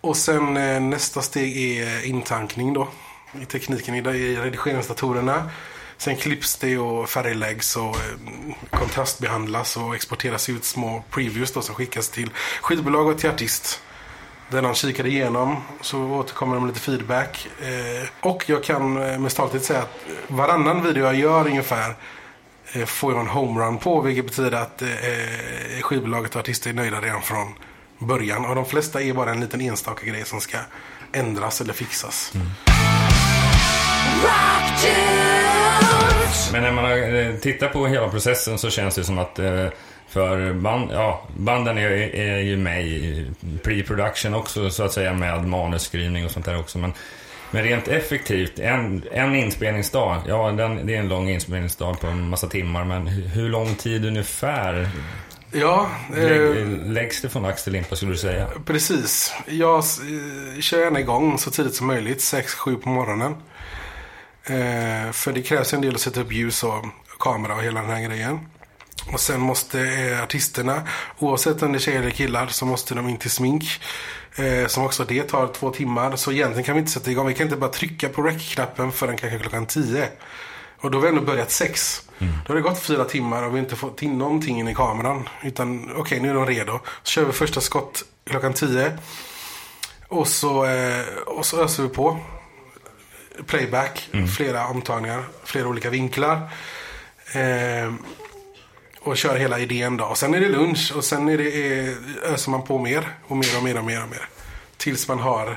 Och 0.00 0.16
sen 0.16 0.56
eh, 0.56 0.80
nästa 0.80 1.22
steg 1.22 1.56
är 1.56 1.86
eh, 1.86 2.08
intankning 2.08 2.72
då. 2.72 2.88
I 3.40 3.44
tekniken 3.44 3.94
i, 3.94 3.98
i 3.98 4.36
redigeringsdatorerna. 4.36 5.50
Sen 5.98 6.16
klipps 6.16 6.56
det 6.56 6.78
och 6.78 7.08
färgläggs 7.08 7.76
och 7.76 7.96
eh, 7.96 8.54
kontrastbehandlas 8.70 9.76
och 9.76 9.94
exporteras 9.94 10.48
ut 10.48 10.64
små 10.64 11.04
previews 11.10 11.52
då 11.52 11.62
som 11.62 11.74
skickas 11.74 12.08
till 12.08 12.30
skivbolag 12.62 13.06
och 13.06 13.18
till 13.18 13.30
artist. 13.30 13.82
Där 14.50 14.62
de 14.62 14.74
kikar 14.74 15.06
igenom 15.06 15.62
så 15.80 15.98
återkommer 15.98 16.54
de 16.54 16.60
med 16.64 16.68
lite 16.68 16.80
feedback. 16.80 17.48
Eh, 17.60 18.08
och 18.20 18.44
jag 18.48 18.64
kan 18.64 19.02
eh, 19.02 19.18
med 19.18 19.32
stolthet 19.32 19.64
säga 19.64 19.78
att 19.78 19.98
varannan 20.28 20.82
video 20.82 21.04
jag 21.04 21.14
gör 21.14 21.46
ungefär 21.46 21.94
får 22.86 23.12
jag 23.12 23.20
en 23.20 23.26
homerun 23.26 23.78
på. 23.78 24.00
Vilket 24.00 24.26
betyder 24.26 24.52
att 24.52 24.82
skivbolaget 25.82 26.34
och 26.34 26.40
artister 26.40 26.70
är 26.70 26.74
nöjda 26.74 27.00
redan 27.00 27.22
från 27.22 27.54
början. 27.98 28.44
Och 28.44 28.54
de 28.54 28.64
flesta 28.64 29.02
är 29.02 29.12
bara 29.12 29.30
en 29.30 29.40
liten 29.40 29.60
enstaka 29.60 30.06
grej 30.06 30.24
som 30.24 30.40
ska 30.40 30.58
ändras 31.12 31.60
eller 31.60 31.72
fixas. 31.72 32.32
Men 36.52 36.62
när 36.62 36.72
man 36.72 37.14
eh, 37.16 37.34
tittar 37.34 37.68
på 37.68 37.86
hela 37.86 38.08
processen 38.08 38.58
så 38.58 38.70
känns 38.70 38.94
det 38.94 39.04
som 39.04 39.18
att 39.18 39.38
eh, 39.38 39.66
för 40.08 40.52
band, 40.52 40.90
ja, 40.92 41.22
banden 41.36 41.78
är, 41.78 41.90
är 42.14 42.38
ju 42.38 42.56
med 42.56 42.86
i 42.86 43.26
pre-production 43.62 44.34
också 44.34 44.70
så 44.70 44.82
att 44.82 44.92
säga 44.92 45.12
med 45.14 45.48
manusskrivning 45.48 46.24
och 46.24 46.30
sånt 46.30 46.46
där 46.46 46.58
också. 46.58 46.78
Men, 46.78 46.92
men 47.50 47.62
rent 47.62 47.88
effektivt, 47.88 48.58
en, 48.58 49.02
en 49.12 49.34
inspelningsdag, 49.34 50.22
ja 50.28 50.52
den, 50.52 50.86
det 50.86 50.94
är 50.94 50.98
en 50.98 51.08
lång 51.08 51.28
inspelningsdag 51.28 52.00
på 52.00 52.06
en 52.06 52.28
massa 52.28 52.46
timmar. 52.46 52.84
Men 52.84 53.06
hur, 53.06 53.48
lång 53.48 53.74
tid 53.74 54.04
ungefär 54.04 54.88
Ja, 55.52 55.90
eh, 56.16 56.66
läggs 56.86 57.22
det 57.22 57.28
från 57.28 57.44
ax 57.44 57.64
till 57.64 57.72
limpa 57.72 57.96
skulle 57.96 58.12
du 58.12 58.18
säga? 58.18 58.48
precis. 58.66 59.34
Jag 59.46 59.84
kör 60.60 60.80
gärna 60.80 61.00
igång 61.00 61.38
så 61.38 61.50
tidigt 61.50 61.74
som 61.74 61.86
möjligt, 61.86 62.18
6-7 62.18 62.76
på 62.76 62.88
morgonen. 62.88 63.34
Eh, 64.46 65.12
för 65.12 65.32
det 65.32 65.42
krävs 65.42 65.74
en 65.74 65.80
del 65.80 65.94
att 65.94 66.00
sätta 66.00 66.20
upp 66.20 66.32
ljus 66.32 66.64
och 66.64 66.84
kamera 67.18 67.54
och 67.54 67.62
hela 67.62 67.80
den 67.80 67.90
här 67.90 68.08
grejen. 68.08 68.38
Och 69.12 69.20
sen 69.20 69.40
måste 69.40 69.80
eh, 69.80 70.22
artisterna, 70.22 70.82
oavsett 71.18 71.62
om 71.62 71.72
det 71.72 71.78
är 71.78 71.80
tjejer 71.80 72.00
eller 72.00 72.10
killar, 72.10 72.46
så 72.46 72.66
måste 72.66 72.94
de 72.94 73.08
in 73.08 73.16
till 73.16 73.30
smink. 73.30 73.64
Eh, 74.36 74.66
som 74.66 74.84
också 74.84 75.04
det 75.04 75.22
tar 75.22 75.46
två 75.46 75.70
timmar. 75.70 76.16
Så 76.16 76.32
egentligen 76.32 76.64
kan 76.64 76.74
vi 76.74 76.78
inte 76.78 76.92
sätta 76.92 77.10
igång. 77.10 77.26
Vi 77.26 77.34
kan 77.34 77.46
inte 77.46 77.56
bara 77.56 77.70
trycka 77.70 78.08
på 78.08 78.22
rec-knappen 78.22 78.92
förrän 78.92 79.16
kanske 79.16 79.38
klockan 79.38 79.66
tio. 79.66 80.08
Och 80.80 80.90
då 80.90 80.98
har 80.98 81.02
vi 81.02 81.08
ändå 81.08 81.20
börjat 81.20 81.50
sex. 81.50 82.02
Då 82.18 82.48
har 82.48 82.54
det 82.54 82.60
gått 82.60 82.82
fyra 82.82 83.04
timmar 83.04 83.42
och 83.42 83.48
vi 83.48 83.52
har 83.52 83.58
inte 83.58 83.76
fått 83.76 84.02
in 84.02 84.18
någonting 84.18 84.58
in 84.58 84.68
i 84.68 84.74
kameran. 84.74 85.28
Utan 85.42 85.92
okej, 85.96 86.20
nu 86.20 86.30
är 86.30 86.34
de 86.34 86.46
redo. 86.46 86.80
Så 87.02 87.10
kör 87.10 87.24
vi 87.24 87.32
första 87.32 87.60
skott 87.60 88.04
klockan 88.30 88.52
tio. 88.52 88.98
Och 90.08 90.28
så, 90.28 90.64
eh, 90.64 91.06
och 91.26 91.46
så 91.46 91.64
öser 91.64 91.82
vi 91.82 91.88
på. 91.88 92.18
Playback, 93.46 94.08
flera 94.36 94.66
omtagningar, 94.66 95.22
flera 95.44 95.68
olika 95.68 95.90
vinklar. 95.90 96.36
Eh, 97.34 97.92
och 99.00 99.16
kör 99.16 99.36
hela 99.36 99.58
idén 99.58 99.96
då. 99.96 100.04
Och 100.04 100.18
sen 100.18 100.34
är 100.34 100.40
det 100.40 100.48
lunch 100.48 100.92
och 100.96 101.04
sen 101.04 101.28
är 101.28 101.38
det, 101.38 101.78
eh, 101.80 102.32
öser 102.32 102.50
man 102.50 102.62
på 102.62 102.78
mer 102.78 103.08
och 103.26 103.36
mer 103.36 103.56
och 103.56 103.62
mer 103.64 103.78
och 103.78 103.84
mer 103.84 104.02
och 104.02 104.08
mer. 104.08 104.28
Tills 104.76 105.08
man 105.08 105.18
har 105.18 105.56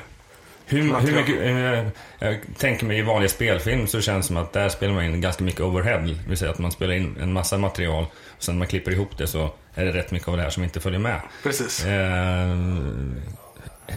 Hur, 0.65 0.81
hur 0.81 1.11
mycket, 1.15 1.41
eh, 1.41 1.87
jag 2.29 2.39
tänker 2.57 2.85
mig 2.85 2.97
i 2.99 3.01
vanlig 3.01 3.29
spelfilm 3.31 3.87
så 3.87 4.01
känns 4.01 4.25
det 4.25 4.27
som 4.27 4.37
att 4.37 4.53
där 4.53 4.69
spelar 4.69 4.93
man 4.93 5.03
in 5.05 5.21
ganska 5.21 5.43
mycket 5.43 5.61
overhead. 5.61 5.97
Det 5.99 6.29
vill 6.29 6.37
säga 6.37 6.51
att 6.51 6.59
man 6.59 6.71
spelar 6.71 6.93
in 6.93 7.17
en 7.21 7.33
massa 7.33 7.57
material 7.57 8.05
och 8.37 8.43
sen 8.43 8.55
när 8.55 8.59
man 8.59 8.67
klipper 8.67 8.91
ihop 8.91 9.17
det 9.17 9.27
så 9.27 9.53
är 9.75 9.85
det 9.85 9.91
rätt 9.91 10.11
mycket 10.11 10.27
av 10.27 10.37
det 10.37 10.43
här 10.43 10.49
som 10.49 10.63
inte 10.63 10.79
följer 10.79 10.99
med. 10.99 11.21
Precis. 11.43 11.85
Eh, 11.85 11.91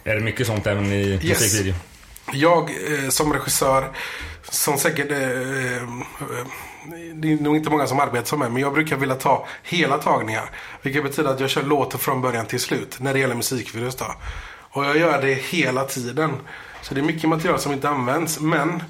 är 0.04 0.14
det 0.14 0.20
mycket 0.20 0.46
sånt 0.46 0.66
även 0.66 0.92
i 0.92 1.02
Yes. 1.08 1.24
musikvideo? 1.24 1.74
Jag 2.32 2.70
eh, 2.70 3.08
som 3.08 3.32
regissör, 3.32 3.90
som 4.42 4.78
säkert... 4.78 5.10
Eh, 5.10 5.76
eh, 5.76 5.88
det 7.14 7.32
är 7.32 7.36
nog 7.36 7.56
inte 7.56 7.70
många 7.70 7.86
som 7.86 8.00
arbetar 8.00 8.26
som 8.26 8.38
mig, 8.38 8.50
men 8.50 8.62
jag 8.62 8.72
brukar 8.72 8.96
vilja 8.96 9.14
ta 9.14 9.46
hela 9.62 9.98
tagningar. 9.98 10.50
Vilket 10.82 11.02
betyder 11.02 11.30
att 11.30 11.40
jag 11.40 11.50
kör 11.50 11.62
låten 11.62 12.00
från 12.00 12.20
början 12.20 12.46
till 12.46 12.60
slut, 12.60 13.00
när 13.00 13.12
det 13.12 13.20
gäller 13.20 13.34
musikvideos 13.34 13.96
då. 13.96 14.14
Och 14.70 14.84
jag 14.84 14.96
gör 14.96 15.22
det 15.22 15.34
hela 15.34 15.84
tiden. 15.84 16.30
Så 16.82 16.94
det 16.94 17.00
är 17.00 17.04
mycket 17.04 17.28
material 17.28 17.58
som 17.58 17.72
inte 17.72 17.88
används, 17.88 18.40
men 18.40 18.82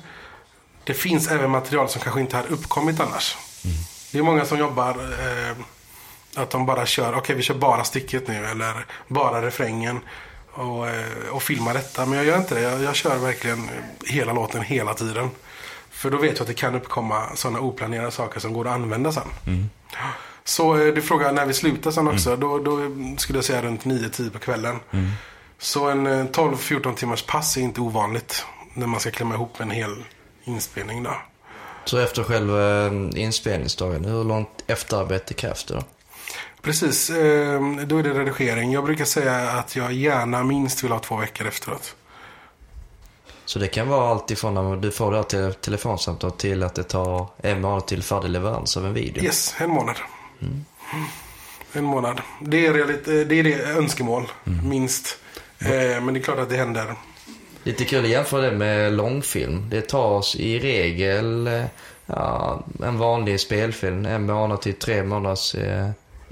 det 0.85 0.95
finns 0.95 1.31
även 1.31 1.51
material 1.51 1.89
som 1.89 2.01
kanske 2.01 2.21
inte 2.21 2.37
hade 2.37 2.49
uppkommit 2.49 3.01
annars. 3.01 3.37
Det 4.13 4.19
är 4.19 4.23
många 4.23 4.45
som 4.45 4.59
jobbar 4.59 4.91
eh, 4.91 5.57
att 6.35 6.51
de 6.51 6.67
bara 6.67 6.87
kör, 6.87 7.15
okej 7.15 7.37
vi 7.37 7.43
kör 7.43 7.55
bara 7.55 7.85
stycket 7.85 8.29
nu 8.29 8.47
eller 8.47 8.87
bara 9.09 9.43
refrängen. 9.43 10.01
Och, 10.55 10.89
eh, 10.89 11.29
och 11.31 11.43
filmar 11.43 11.75
detta. 11.75 12.07
Men 12.07 12.19
jag 12.19 12.27
gör 12.27 12.39
inte 12.39 12.55
det. 12.55 12.61
Jag, 12.61 12.83
jag 12.83 12.95
kör 12.95 13.17
verkligen 13.19 13.71
hela 14.07 14.33
låten 14.33 14.63
hela 14.63 14.95
tiden. 14.95 15.31
För 15.91 16.11
då 16.11 16.19
vet 16.19 16.33
jag 16.33 16.41
att 16.41 16.47
det 16.47 16.55
kan 16.55 16.75
uppkomma 16.75 17.37
sådana 17.37 17.61
oplanerade 17.61 18.11
saker 18.11 18.41
som 18.41 18.53
går 18.53 18.67
att 18.67 18.75
använda 18.75 19.13
sen. 19.13 19.29
Så 20.45 20.77
eh, 20.79 20.95
du 20.95 21.03
frågar 21.03 21.33
när 21.33 21.47
vi 21.47 21.53
slutar 21.55 21.91
sen 21.91 22.09
också. 22.09 22.37
Då, 22.37 22.59
då 22.59 22.79
skulle 23.19 23.37
jag 23.39 23.45
säga 23.45 23.63
runt 23.63 23.85
9-10 23.85 24.31
på 24.31 24.39
kvällen. 24.39 24.77
Så 25.59 25.89
en 25.91 26.07
eh, 26.07 26.25
12-14 26.25 26.95
timmars 26.95 27.23
pass 27.23 27.57
är 27.57 27.61
inte 27.61 27.81
ovanligt. 27.81 28.47
När 28.75 28.87
man 28.87 29.01
ska 29.01 29.11
klämma 29.11 29.35
ihop 29.35 29.61
en 29.61 29.71
hel 29.71 30.05
inspelning 30.45 31.03
då. 31.03 31.11
Så 31.85 31.99
efter 31.99 32.23
själva 32.23 32.87
eh, 32.87 32.93
inspelningsdagen, 33.15 34.05
hur 34.05 34.25
långt 34.25 34.65
efterarbete 34.67 35.35
krävs 35.35 35.65
det 35.65 35.75
då? 35.75 35.83
Precis, 36.63 37.11
eh, 37.11 37.61
då 37.87 37.99
är 37.99 38.03
det 38.03 38.11
redigering. 38.11 38.73
Jag 38.73 38.85
brukar 38.85 39.05
säga 39.05 39.51
att 39.51 39.77
jag 39.77 39.93
gärna 39.93 40.43
minst 40.45 40.85
vill 40.85 40.93
ha 40.93 40.99
två 40.99 41.17
veckor 41.17 41.47
efteråt. 41.47 41.97
Så 43.45 43.59
det 43.59 43.69
kan 43.69 43.89
vara 43.89 44.09
allt 44.11 44.31
ifrån 44.31 44.55
när 44.55 44.77
du 44.77 44.91
får 44.91 45.11
det 45.11 45.17
här 45.17 45.25
till 45.25 45.55
telefonsamtal 45.61 46.31
till 46.33 46.63
att 46.63 46.75
det 46.75 46.83
tar 46.83 47.27
en 47.43 47.61
månad 47.61 47.87
till 47.87 48.03
färdig 48.03 48.29
leverans 48.31 48.77
av 48.77 48.87
en 48.87 48.95
video. 48.95 49.25
Yes, 49.25 49.55
en 49.59 49.71
månad. 49.71 49.97
En 51.73 51.85
månad. 51.85 52.21
Det 52.41 52.67
är, 52.67 52.73
realit- 52.75 53.21
eh, 53.21 53.27
det, 53.27 53.35
är 53.35 53.43
det 53.45 53.63
önskemål, 53.65 54.29
minst. 54.65 55.19
Eh, 55.59 55.69
men 56.03 56.15
det 56.15 56.21
är 56.21 56.23
klart 56.23 56.39
att 56.39 56.51
det 56.51 56.57
händer. 56.57 56.95
Lite 57.63 57.85
kul 57.85 58.05
att 58.05 58.11
jämföra 58.11 58.51
det 58.51 58.57
med 58.57 58.93
långfilm. 58.93 59.71
Det 59.71 59.89
tas 59.89 60.37
i 60.37 60.59
regel 60.59 61.47
eh, 61.47 61.65
ja, 62.07 62.63
en 62.85 62.99
vanlig 62.99 63.41
spelfilm, 63.41 64.07
en 64.07 64.27
månad 64.27 64.61
till 64.63 64.75
tre 64.75 65.03
månaders 65.03 65.55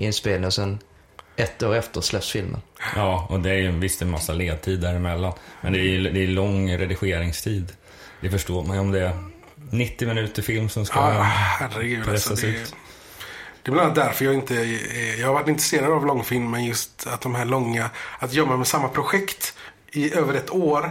inspelning 0.00 0.46
och 0.46 0.54
sen 0.54 0.78
ett 1.36 1.62
år 1.62 1.74
efter 1.74 2.00
släpps 2.00 2.30
filmen. 2.30 2.62
Ja, 2.96 3.26
och 3.30 3.40
det 3.40 3.50
är 3.50 3.54
ju 3.54 3.70
visst 3.70 4.02
en 4.02 4.10
massa 4.10 4.32
ledtid 4.32 4.80
däremellan. 4.80 5.32
Men 5.60 5.72
det 5.72 5.78
är 5.78 5.82
ju 5.82 6.10
det 6.10 6.20
är 6.20 6.26
lång 6.26 6.78
redigeringstid. 6.78 7.72
Det 8.20 8.30
förstår 8.30 8.64
man 8.64 8.76
ju 8.76 8.80
om 8.80 8.90
det 8.90 9.00
är 9.00 9.12
90 9.70 10.08
minuter 10.08 10.42
film 10.42 10.68
som 10.68 10.86
ska... 10.86 10.98
Ja, 10.98 11.22
herregud. 11.22 11.98
Alltså, 11.98 12.10
pressas 12.10 12.40
det, 12.40 12.46
ut. 12.46 12.74
det 13.62 13.70
är 13.70 13.72
bland 13.72 13.86
annat 13.86 13.94
därför 13.94 14.24
jag 14.24 14.34
inte 14.34 14.54
Jag 15.18 15.26
har 15.26 15.34
varit 15.34 15.48
intresserad 15.48 15.92
av 15.92 16.06
långfilm, 16.06 16.50
men 16.50 16.64
just 16.64 17.06
att 17.06 17.20
de 17.20 17.34
här 17.34 17.44
långa... 17.44 17.90
Att 18.18 18.32
jobba 18.32 18.56
med 18.56 18.66
samma 18.66 18.88
projekt 18.88 19.54
i 19.92 20.14
över 20.14 20.34
ett 20.34 20.50
år 20.50 20.90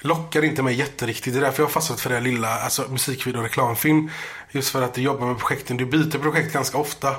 lockar 0.00 0.44
inte 0.44 0.62
mig 0.62 0.74
jätteriktigt. 0.74 1.34
Det 1.34 1.40
är 1.40 1.42
därför 1.42 1.62
jag 1.62 1.66
har 1.66 1.72
fastnat 1.72 2.00
för 2.00 2.08
det 2.08 2.14
här 2.16 2.22
lilla, 2.22 2.48
alltså 2.48 2.86
musikvideo 2.90 3.38
och 3.38 3.44
reklamfilm. 3.44 4.10
Just 4.50 4.70
för 4.70 4.82
att 4.82 4.94
du 4.94 5.02
jobbar 5.02 5.26
med 5.26 5.38
projekten. 5.38 5.76
Du 5.76 5.86
byter 5.86 6.18
projekt 6.18 6.52
ganska 6.52 6.78
ofta. 6.78 7.16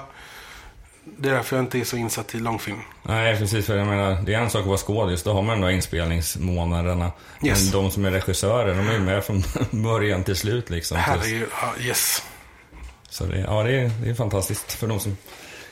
Det 1.18 1.30
är 1.30 1.34
därför 1.34 1.56
jag 1.56 1.66
inte 1.66 1.80
är 1.80 1.84
så 1.84 1.98
insatt 1.98 2.36
i 2.36 2.40
långfilm. 2.40 2.80
Nej, 3.04 3.38
precis. 3.38 3.66
För 3.66 3.78
jag 3.78 3.88
menar, 3.88 4.22
det 4.26 4.34
är 4.34 4.40
en 4.40 4.50
sak 4.50 4.62
att 4.62 4.68
vara 4.68 4.78
skådis, 4.78 5.24
då 5.24 5.34
har 5.34 5.42
man 5.42 5.56
ändå 5.56 5.72
inspelningsmånaderna. 5.72 7.12
Yes. 7.46 7.64
Men 7.64 7.84
de 7.84 7.92
som 7.92 8.06
är 8.06 8.12
regissörer, 8.12 8.76
de 8.76 8.88
är 8.88 8.94
ju 8.94 9.00
med 9.00 9.24
från 9.24 9.44
början 9.84 10.24
till 10.24 10.36
slut 10.36 10.70
liksom. 10.70 10.98
Herregud, 10.98 11.48
ja, 11.62 11.84
yes. 11.84 12.24
Så 13.10 13.26
det, 13.26 13.40
ja, 13.40 13.64
det 13.64 13.72
är, 13.72 13.92
det 14.04 14.10
är 14.10 14.14
fantastiskt 14.14 14.74
för 14.74 14.88
de 14.88 15.00
som 15.00 15.18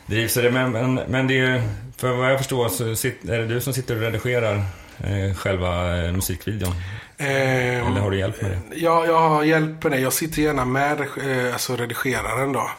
drivs 0.06 0.34
det. 0.34 0.52
Men, 0.52 0.72
men, 0.72 0.94
men 0.96 1.28
det 1.28 1.40
är 1.40 1.64
för 1.98 2.14
vad 2.14 2.32
jag 2.32 2.38
förstår 2.38 2.70
så 2.70 3.08
är 3.08 3.38
det 3.38 3.48
du 3.48 3.62
som 3.62 3.74
sitter 3.74 3.96
och 3.96 4.02
redigerar 4.02 4.56
eh, 4.98 5.36
själva 5.36 5.98
eh, 6.06 6.12
musikvideon. 6.12 6.74
Ehm, 7.18 7.88
Eller 7.88 8.02
har 8.02 8.12
du 8.12 8.20
hjälp 8.20 8.42
med 8.42 8.52
det? 8.52 8.76
Ja, 8.76 9.06
jag 9.06 9.20
har 9.30 9.44
hjälp 9.44 9.84
med 9.84 9.92
det. 9.92 10.00
Jag 10.00 10.14
sitter 10.14 10.42
gärna 10.42 10.66
med 10.66 11.00
eh, 11.00 11.54
alltså 11.54 11.76
redigeraren 11.76 12.52
då. 12.54 12.70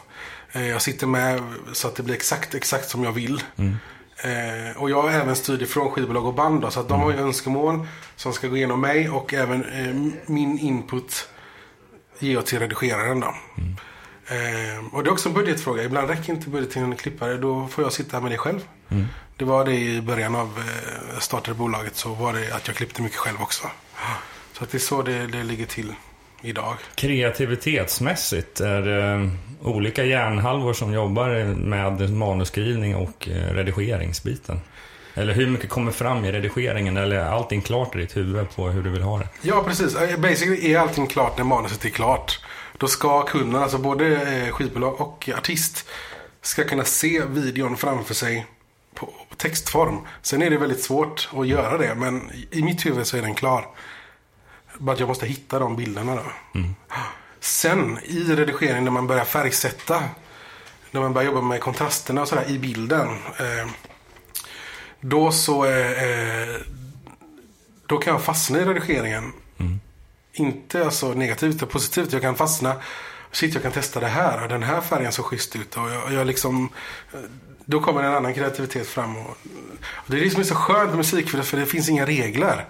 Eh, 0.51 0.67
jag 0.67 0.81
sitter 0.81 1.07
med 1.07 1.41
så 1.73 1.87
att 1.87 1.95
det 1.95 2.03
blir 2.03 2.15
exakt, 2.15 2.55
exakt 2.55 2.89
som 2.89 3.03
jag 3.03 3.11
vill. 3.11 3.43
Eh, 4.23 4.77
och 4.81 4.89
jag 4.89 5.01
har 5.01 5.11
även 5.11 5.35
styr 5.35 5.65
från 5.65 5.91
skivbolag 5.91 6.25
och 6.25 6.33
band 6.33 6.61
då, 6.61 6.71
så 6.71 6.79
att 6.79 6.87
de 6.89 6.99
har 7.01 7.11
ju 7.11 7.17
önskemål 7.17 7.87
som 8.15 8.33
ska 8.33 8.47
gå 8.47 8.57
igenom 8.57 8.81
mig 8.81 9.09
och 9.09 9.33
även 9.33 9.63
eh, 9.63 10.11
min 10.25 10.59
input 10.59 11.29
ger 12.19 12.33
jag 12.33 12.45
till 12.45 12.59
redigeraren 12.59 13.19
då. 13.19 13.33
Eh, 14.27 14.85
och 14.93 15.03
det 15.03 15.09
är 15.09 15.11
också 15.11 15.29
en 15.29 15.35
budgetfråga. 15.35 15.83
Ibland 15.83 16.09
räcker 16.09 16.33
inte 16.33 16.49
budget 16.49 16.71
till 16.71 16.81
en 16.81 16.95
klippare. 16.95 17.37
Då 17.37 17.67
får 17.67 17.83
jag 17.83 17.93
sitta 17.93 18.21
med 18.21 18.31
det 18.31 18.37
själv. 18.37 18.59
Det 19.37 19.45
var 19.45 19.65
det 19.65 19.75
i 19.75 20.01
början 20.01 20.35
av 20.35 20.47
eh, 20.57 21.19
startade 21.19 21.57
bolaget 21.57 21.95
så 21.95 22.13
var 22.13 22.33
det 22.33 22.55
att 22.55 22.67
jag 22.67 22.75
klippte 22.75 23.01
mycket 23.01 23.17
själv 23.17 23.41
också. 23.41 23.67
Så 24.53 24.63
att 24.63 24.69
det 24.71 24.77
är 24.77 24.79
så 24.79 25.01
det, 25.01 25.27
det 25.27 25.43
ligger 25.43 25.65
till. 25.65 25.93
Idag. 26.41 26.75
Kreativitetsmässigt, 26.95 28.59
är 28.59 28.81
det 28.81 29.29
olika 29.61 30.03
hjärnhalvor 30.03 30.73
som 30.73 30.93
jobbar 30.93 31.55
med 31.55 32.09
manusskrivning 32.09 32.95
och 32.95 33.29
eh, 33.29 33.53
redigeringsbiten? 33.53 34.61
Eller 35.13 35.33
hur 35.33 35.47
mycket 35.47 35.69
kommer 35.69 35.91
fram 35.91 36.25
i 36.25 36.31
redigeringen? 36.31 36.97
Eller 36.97 37.15
är 37.15 37.25
allting 37.25 37.61
klart 37.61 37.95
i 37.95 37.97
ditt 37.97 38.17
huvud 38.17 38.55
på 38.55 38.69
hur 38.69 38.83
du 38.83 38.89
vill 38.89 39.01
ha 39.01 39.17
det? 39.17 39.27
Ja, 39.41 39.63
precis. 39.67 39.95
Eh, 39.95 40.19
Basically 40.19 40.73
är 40.73 40.79
allting 40.79 41.07
klart 41.07 41.37
när 41.37 41.43
manuset 41.43 41.85
är 41.85 41.89
klart. 41.89 42.39
Då 42.77 42.87
ska 42.87 43.25
kunden, 43.25 43.61
alltså 43.61 43.77
både 43.77 44.15
eh, 44.15 44.51
skivbolag 44.51 45.01
och 45.01 45.29
artist, 45.37 45.89
ska 46.41 46.63
kunna 46.63 46.83
se 46.83 47.21
videon 47.29 47.77
framför 47.77 48.13
sig 48.13 48.45
på 48.95 49.13
textform. 49.37 49.97
Sen 50.21 50.41
är 50.41 50.49
det 50.49 50.57
väldigt 50.57 50.83
svårt 50.83 51.29
att 51.33 51.47
göra 51.47 51.77
det, 51.77 51.95
men 51.95 52.31
i 52.51 52.61
mitt 52.61 52.85
huvud 52.85 53.07
så 53.07 53.17
är 53.17 53.21
den 53.21 53.35
klar. 53.35 53.65
Bara 54.79 54.93
att 54.93 54.99
jag 54.99 55.09
måste 55.09 55.25
hitta 55.25 55.59
de 55.59 55.75
bilderna 55.75 56.15
då. 56.15 56.23
Sen 57.39 57.99
i 58.03 58.23
redigeringen 58.23 58.83
när 58.83 58.91
man 58.91 59.07
börjar 59.07 59.25
färgsätta, 59.25 60.03
när 60.91 61.01
man 61.01 61.13
börjar 61.13 61.25
jobba 61.25 61.41
med 61.41 61.61
kontrasterna 61.61 62.21
och 62.21 62.27
sådär 62.27 62.49
i 62.49 62.59
bilden. 62.59 63.07
Eh, 63.39 63.69
då 65.01 65.31
så 65.31 65.65
eh, 65.65 66.03
eh, 66.03 66.55
då 67.87 67.97
kan 67.97 68.13
jag 68.13 68.23
fastna 68.23 68.59
i 68.59 68.65
redigeringen. 68.65 69.33
Inte 70.33 70.85
alltså 70.85 71.13
negativt 71.13 71.55
utan 71.55 71.69
positivt. 71.69 72.13
Jag 72.13 72.21
kan 72.21 72.35
fastna. 72.35 72.75
Shit, 73.31 73.53
jag 73.53 73.63
kan 73.63 73.71
testa 73.71 73.99
det 73.99 74.07
här. 74.07 74.47
Den 74.47 74.63
här 74.63 74.81
färgen 74.81 75.11
såg 75.11 75.25
schysst 75.25 75.55
ut. 75.55 75.77
Och 75.77 75.89
jag, 75.89 76.13
jag 76.13 76.27
liksom, 76.27 76.69
eh, 77.13 77.19
då 77.65 77.81
kommer 77.81 78.03
en 78.03 78.13
annan 78.15 78.33
kreativitet 78.33 78.87
fram. 78.87 79.17
Och, 79.17 79.29
och 79.85 80.07
det 80.07 80.17
är 80.17 80.21
det 80.21 80.29
som 80.29 80.39
är 80.39 80.43
så 80.43 80.55
skönt 80.55 80.89
med 80.89 80.97
musik. 80.97 81.29
För 81.29 81.37
det, 81.37 81.43
för 81.43 81.57
det 81.57 81.65
finns 81.65 81.89
inga 81.89 82.05
regler. 82.05 82.65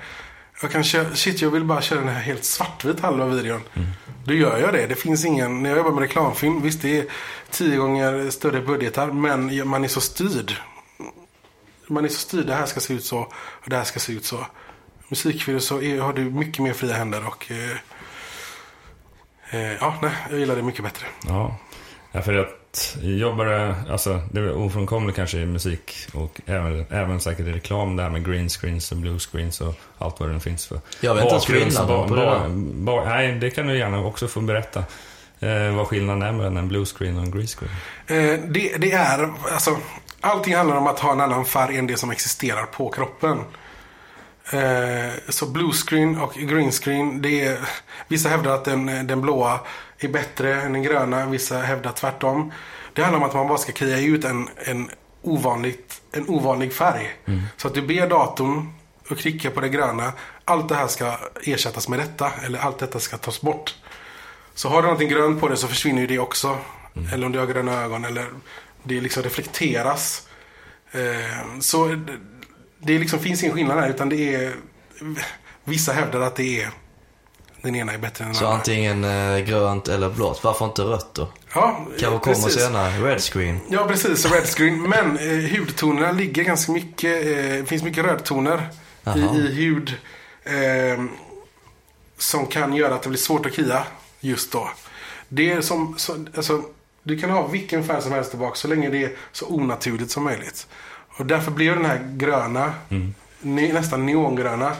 Jag 0.62 0.72
kan 0.72 0.84
köra, 0.84 1.15
shit, 1.15 1.41
jag 1.41 1.50
vill 1.52 1.63
bara 1.63 1.82
köra 1.82 2.00
den 2.00 2.10
här 2.10 2.22
helt 2.22 2.43
svartvit 2.43 3.00
halva 3.00 3.26
videon. 3.26 3.62
Då 4.26 4.34
gör 4.34 4.58
jag 4.58 4.74
det. 4.74 4.88
Det 4.88 4.95
finns 4.95 5.26
ingen, 5.26 5.63
när 5.63 5.69
jag 5.69 5.78
jobbar 5.78 5.91
med 5.91 6.02
reklamfilm, 6.02 6.62
visst 6.62 6.82
det 6.82 7.00
är 7.00 7.06
tio 7.50 7.78
gånger 7.78 8.30
större 8.30 8.62
budgetar. 8.62 9.08
Men 9.08 9.67
man 9.67 9.84
är 9.84 9.88
så 9.88 10.02
styrd 10.02 10.54
man 11.89 12.06
är 12.06 12.10
så 12.10 12.19
styrd. 12.19 12.48
Det 12.48 12.54
här 12.54 12.65
ska 12.65 12.80
se 12.80 12.93
ut 12.93 13.06
så 13.06 13.19
och 13.34 13.69
det 13.69 13.76
här 13.76 13.84
ska 13.84 14.00
se 14.00 14.13
ut 14.13 14.26
så. 14.26 14.45
Musikvideo 15.08 15.60
så 15.60 15.82
är, 15.82 16.00
har 16.00 16.13
du 16.13 16.22
mycket 16.22 16.63
mer 16.63 16.74
fria 16.74 16.93
händer 16.93 17.28
och 17.28 17.52
eh, 17.52 17.78
eh, 19.50 19.74
ja, 19.74 19.95
nej, 20.02 20.12
jag 20.30 20.39
gillar 20.39 20.56
det 20.56 20.63
mycket 20.63 20.84
bättre. 20.84 21.06
Ja, 21.28 21.58
ja 22.12 22.22
för 22.22 22.34
att 22.34 22.59
jobbar 23.02 23.76
alltså 23.90 24.22
det 24.32 24.40
är 24.40 24.52
ofrånkomligt 24.58 25.16
kanske 25.16 25.38
i 25.38 25.46
musik 25.46 25.96
och 26.14 26.42
även, 26.46 26.86
även 26.90 27.20
säkert 27.20 27.48
i 27.48 27.52
reklam 27.52 27.96
det 27.96 28.04
här 28.04 28.10
med 28.10 28.26
green 28.26 28.50
screens 28.50 28.92
och 28.92 28.98
blue 28.98 29.20
screens 29.20 29.62
och 29.62 29.76
allt 29.98 30.20
vad 30.20 30.30
det 30.30 30.34
nu 30.34 30.40
finns 30.40 30.66
för. 30.68 30.80
Jag 31.02 31.16
vet 31.16 31.24
inte 31.24 31.34
ens 31.34 31.46
skillnaden 31.46 32.10
på 32.10 32.16
det 32.16 32.22
ba- 32.26 32.40
där. 32.40 32.50
ba- 32.84 33.04
Nej, 33.06 33.32
det 33.32 33.50
kan 33.50 33.68
du 33.68 33.78
gärna 33.78 34.00
också 34.06 34.28
få 34.28 34.42
berätta. 34.42 34.84
Eh, 35.40 35.76
vad 35.76 35.88
skillnaden 35.88 36.22
är 36.22 36.32
mellan 36.32 36.58
en 36.58 36.68
blue 36.68 36.86
screen 36.86 37.18
och 37.18 37.24
en 37.24 37.32
green 37.32 37.48
screen. 37.48 37.72
Eh, 38.08 38.40
det, 38.50 38.78
det 38.78 38.92
är, 38.92 39.30
alltså, 39.54 39.78
allting 40.22 40.56
handlar 40.56 40.76
om 40.78 40.88
att 40.88 41.00
ha 41.00 41.12
en 41.12 41.22
annan 41.22 41.46
färg 41.46 41.78
än 41.78 41.88
det 41.88 41.98
som 41.98 42.12
existerar 42.12 42.64
på 42.66 42.90
kroppen. 42.90 43.38
Eh, 44.54 45.14
så 45.30 45.46
blue 45.46 45.72
screen 45.72 46.18
och 46.22 46.34
green 46.34 46.72
screen, 46.72 47.22
det 47.22 47.46
är, 47.46 47.58
vissa 48.08 48.30
hävdar 48.30 48.52
att 48.52 48.66
den, 48.66 49.08
den 49.08 49.22
blåa 49.22 49.60
är 50.00 50.08
bättre 50.08 50.62
än 50.62 50.74
den 50.74 50.84
gröna, 50.84 51.26
vissa 51.26 51.58
hävdar 51.60 51.92
tvärtom. 51.92 52.52
Det 52.94 53.02
handlar 53.04 53.20
om 53.20 53.26
att 53.30 53.34
man 53.36 53.48
bara 53.48 53.58
ska 53.58 53.72
klia 53.72 54.00
ut 54.00 54.24
en, 54.26 54.50
en, 54.58 54.90
ovanligt, 55.22 56.02
en 56.12 56.30
ovanlig 56.30 56.74
färg. 56.74 57.10
Så 57.58 57.68
att 57.68 57.74
du 57.74 57.82
ber 57.82 58.08
datorn 58.10 58.74
att 59.10 59.18
klicka 59.18 59.52
på 59.52 59.62
det 59.62 59.70
gröna, 59.70 60.14
allt 60.46 60.70
det 60.70 60.76
här 60.76 60.88
ska 60.88 61.18
ersättas 61.44 61.88
med 61.88 62.00
detta, 62.00 62.32
eller 62.46 62.60
allt 62.60 62.80
detta 62.80 63.00
ska 63.00 63.18
tas 63.18 63.42
bort. 63.42 63.76
Så 64.54 64.70
har 64.70 64.76
du 64.82 64.82
någonting 64.82 65.10
grönt 65.10 65.40
på 65.42 65.48
det 65.48 65.58
så 65.58 65.68
försvinner 65.68 66.02
ju 66.02 66.08
det 66.08 66.20
också. 66.20 66.58
Eller 67.14 67.26
om 67.26 67.32
du 67.32 67.40
har 67.40 67.46
gröna 67.46 67.82
ögon 67.84 68.06
eller 68.06 68.26
det 68.84 69.02
liksom 69.02 69.24
reflekteras. 69.24 70.28
Eh, 70.92 71.60
så 71.60 71.86
det- 71.88 72.18
det 72.82 73.00
liksom 73.00 73.20
finns 73.20 73.44
ingen 73.44 73.56
skillnad 73.56 73.80
här 73.80 73.90
utan 73.90 74.10
det 74.10 74.36
är 74.36 74.54
Vissa 75.64 75.94
hävdar 75.94 76.22
att 76.22 76.36
det 76.36 76.62
är 76.64 76.70
den 77.62 77.76
ena 77.76 77.93
är 77.93 77.98
bättre 77.98 78.24
än 78.24 78.30
den 78.30 78.36
Så 78.39 78.45
andra. 78.45 78.58
antingen 78.58 79.04
eh, 79.04 79.38
grönt 79.39 79.88
eller 79.88 80.10
blått. 80.10 80.43
Varför 80.43 80.65
inte 80.65 80.82
rött 80.82 81.13
då? 81.13 81.28
Ja, 81.56 81.86
Kanske 82.00 82.19
kommer 82.19 82.36
precis. 82.45 82.63
senare. 82.63 82.89
Red 82.91 83.22
screen. 83.22 83.60
Ja, 83.69 83.86
precis. 83.88 84.26
Red 84.32 84.45
screen. 84.45 84.82
Men 84.89 85.17
eh, 85.17 85.60
hudtonerna 85.60 86.12
ligger 86.12 86.43
ganska 86.43 86.72
mycket. 86.72 87.26
Eh, 87.26 87.32
det 87.36 87.65
finns 87.69 87.84
mycket 87.84 88.06
rödtoner 88.06 88.67
i, 89.15 89.19
i 89.19 89.54
hud. 89.54 89.93
Eh, 90.43 91.04
som 92.17 92.45
kan 92.48 92.74
göra 92.76 92.95
att 92.95 93.02
det 93.04 93.10
blir 93.10 93.19
svårt 93.19 93.45
att 93.45 93.54
kia 93.54 93.84
just 94.19 94.52
då. 94.52 94.69
Det 95.30 95.52
är 95.52 95.62
som, 95.62 95.93
så, 95.98 96.26
alltså, 96.36 96.62
du 97.04 97.19
kan 97.19 97.30
ha 97.30 97.48
vilken 97.48 97.84
färg 97.84 98.02
som 98.02 98.12
helst 98.12 98.30
tillbaka 98.30 98.56
så 98.56 98.67
länge 98.67 98.89
det 98.89 99.04
är 99.04 99.12
så 99.32 99.45
onaturligt 99.48 100.12
som 100.12 100.24
möjligt. 100.24 100.67
Och 101.17 101.26
därför 101.26 101.52
blir 101.52 101.72
den 101.76 101.86
här 101.86 102.00
gröna, 102.13 102.74
ne, 103.39 103.74
nästan 103.74 104.06
neongröna, 104.06 104.76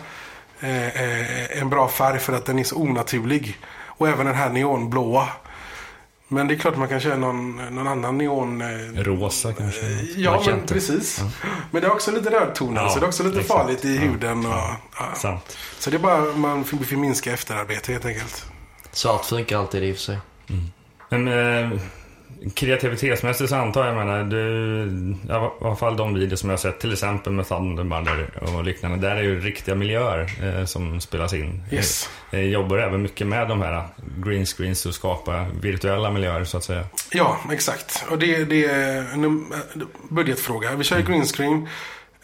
eh, 0.62 0.88
eh, 0.88 1.62
en 1.62 1.70
bra 1.70 1.88
färg 1.88 2.20
för 2.20 2.34
att 2.34 2.46
den 2.46 2.60
är 2.60 2.64
så 2.64 2.76
onaturlig. 2.76 3.58
Och 3.86 4.08
även 4.08 4.26
den 4.26 4.36
här 4.36 4.50
neonblåa. 4.50 5.28
Men 6.28 6.48
det 6.48 6.54
är 6.54 6.58
klart 6.60 6.78
man 6.78 6.88
kan 6.88 7.00
köra 7.00 7.18
någon, 7.18 7.56
någon 7.76 7.88
annan 7.88 8.18
neon... 8.18 8.62
Eh, 8.62 9.04
Rosa 9.04 9.54
kanske? 9.54 9.82
ja, 10.16 10.44
men 10.46 10.66
precis. 10.68 11.22
Men 11.72 11.82
det 11.82 11.88
är 11.88 11.92
också 11.92 12.12
lite 12.12 12.30
rödtoner, 12.30 12.82
Ja, 12.82 12.90
så 12.90 13.00
det 13.00 13.06
är 13.06 13.08
också 13.08 13.24
lite 13.24 13.40
exakt. 13.40 13.60
farligt 13.60 13.86
i 13.86 13.98
huden. 13.98 14.46
Och, 14.46 14.52
ja. 14.52 15.16
Sant. 15.16 15.58
Så 15.80 15.90
det 15.90 15.98
är 15.98 16.00
bara 16.00 16.22
man 16.36 16.64
får 16.64 16.78
får 16.78 16.96
minska 16.96 17.34
efterarbete 17.34 17.92
helt 17.92 18.06
enkelt. 18.06 18.46
Svart 18.92 19.26
funkar 19.26 19.58
alltid 19.60 19.84
i 19.84 19.92
och 19.92 19.96
för 19.96 20.04
sig. 20.04 20.18
Men 21.10 21.28
eh, 21.28 21.80
kreativitetsmässigt 22.54 23.50
så 23.50 23.56
antar 23.56 23.86
jag, 23.86 23.96
menar, 23.96 24.24
du, 24.24 25.16
ja, 25.28 25.58
i 25.62 25.66
alla 25.66 25.76
fall 25.76 25.98
de 25.98 26.14
videos 26.14 26.40
som 26.40 26.50
jag 26.50 26.58
har 26.58 26.62
sett, 26.62 26.80
till 26.80 26.94
exempel 26.94 27.34
med 27.34 27.48
Thunderbird 27.48 28.08
och 28.42 28.64
liknande, 28.64 29.10
där 29.10 29.16
är 29.16 29.22
ju 29.22 29.40
riktiga 29.40 29.76
miljöer 29.76 30.32
eh, 30.44 30.66
som 30.66 31.02
spelas 31.02 31.34
in. 31.34 31.64
Yes. 31.72 32.10
Jag 32.32 32.46
jobbar 32.46 32.78
även 32.78 33.02
mycket 33.02 33.28
med 33.28 33.48
de 33.48 33.62
här 33.62 33.84
green 34.26 34.46
screens 34.46 34.86
och 34.86 34.94
skapa 34.94 35.46
virtuella 35.62 36.12
miljöer 36.12 36.44
så 36.44 36.58
att 36.58 36.64
säga. 36.64 36.84
Ja, 37.12 37.38
exakt. 37.52 38.06
Och 38.10 38.20
det, 38.20 38.44
det 38.44 38.66
är 38.66 39.14
en 39.14 39.26
um, 39.26 39.54
budgetfråga. 40.10 40.76
Vi 40.76 40.84
kör 40.84 40.98
ju 40.98 41.04
green 41.04 41.26
screen. 41.26 41.68